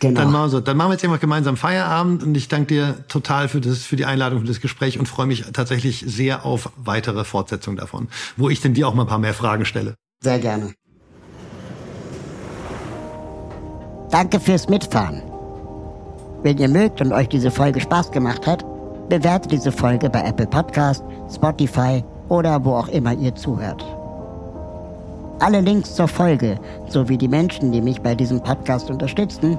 Genau. 0.00 0.20
Dann 0.20 0.32
machen, 0.32 0.44
wir 0.44 0.48
so. 0.48 0.60
dann 0.60 0.76
machen 0.76 0.88
wir 0.88 0.94
jetzt 0.94 1.04
einfach 1.04 1.20
gemeinsam 1.20 1.56
Feierabend 1.56 2.22
und 2.22 2.34
ich 2.36 2.48
danke 2.48 2.66
dir 2.66 3.04
total 3.08 3.48
für, 3.48 3.60
das, 3.60 3.78
für 3.80 3.96
die 3.96 4.06
Einladung, 4.06 4.40
für 4.40 4.46
das 4.46 4.60
Gespräch 4.60 4.98
und 4.98 5.06
freue 5.06 5.26
mich 5.26 5.44
tatsächlich 5.52 6.04
sehr 6.06 6.44
auf 6.44 6.70
weitere 6.76 7.24
Fortsetzungen 7.24 7.76
davon, 7.76 8.08
wo 8.36 8.48
ich 8.48 8.60
denn 8.60 8.74
dir 8.74 8.88
auch 8.88 8.94
mal 8.94 9.02
ein 9.02 9.08
paar 9.08 9.18
mehr 9.18 9.34
Fragen 9.34 9.64
stelle. 9.64 9.94
Sehr 10.22 10.38
gerne. 10.38 10.72
Danke 14.10 14.40
fürs 14.40 14.68
Mitfahren. 14.68 15.22
Wenn 16.42 16.58
ihr 16.58 16.68
mögt 16.68 17.00
und 17.00 17.12
euch 17.12 17.28
diese 17.28 17.50
Folge 17.50 17.80
Spaß 17.80 18.10
gemacht 18.10 18.46
hat, 18.46 18.64
bewertet 19.08 19.52
diese 19.52 19.72
Folge 19.72 20.08
bei 20.08 20.22
Apple 20.22 20.46
Podcast, 20.46 21.02
Spotify 21.34 22.04
oder 22.28 22.64
wo 22.64 22.74
auch 22.74 22.88
immer 22.88 23.12
ihr 23.12 23.34
zuhört. 23.34 23.84
Alle 25.40 25.60
Links 25.60 25.94
zur 25.94 26.08
Folge 26.08 26.58
sowie 26.88 27.18
die 27.18 27.28
Menschen, 27.28 27.72
die 27.72 27.80
mich 27.80 28.00
bei 28.00 28.14
diesem 28.14 28.42
Podcast 28.42 28.88
unterstützen, 28.88 29.58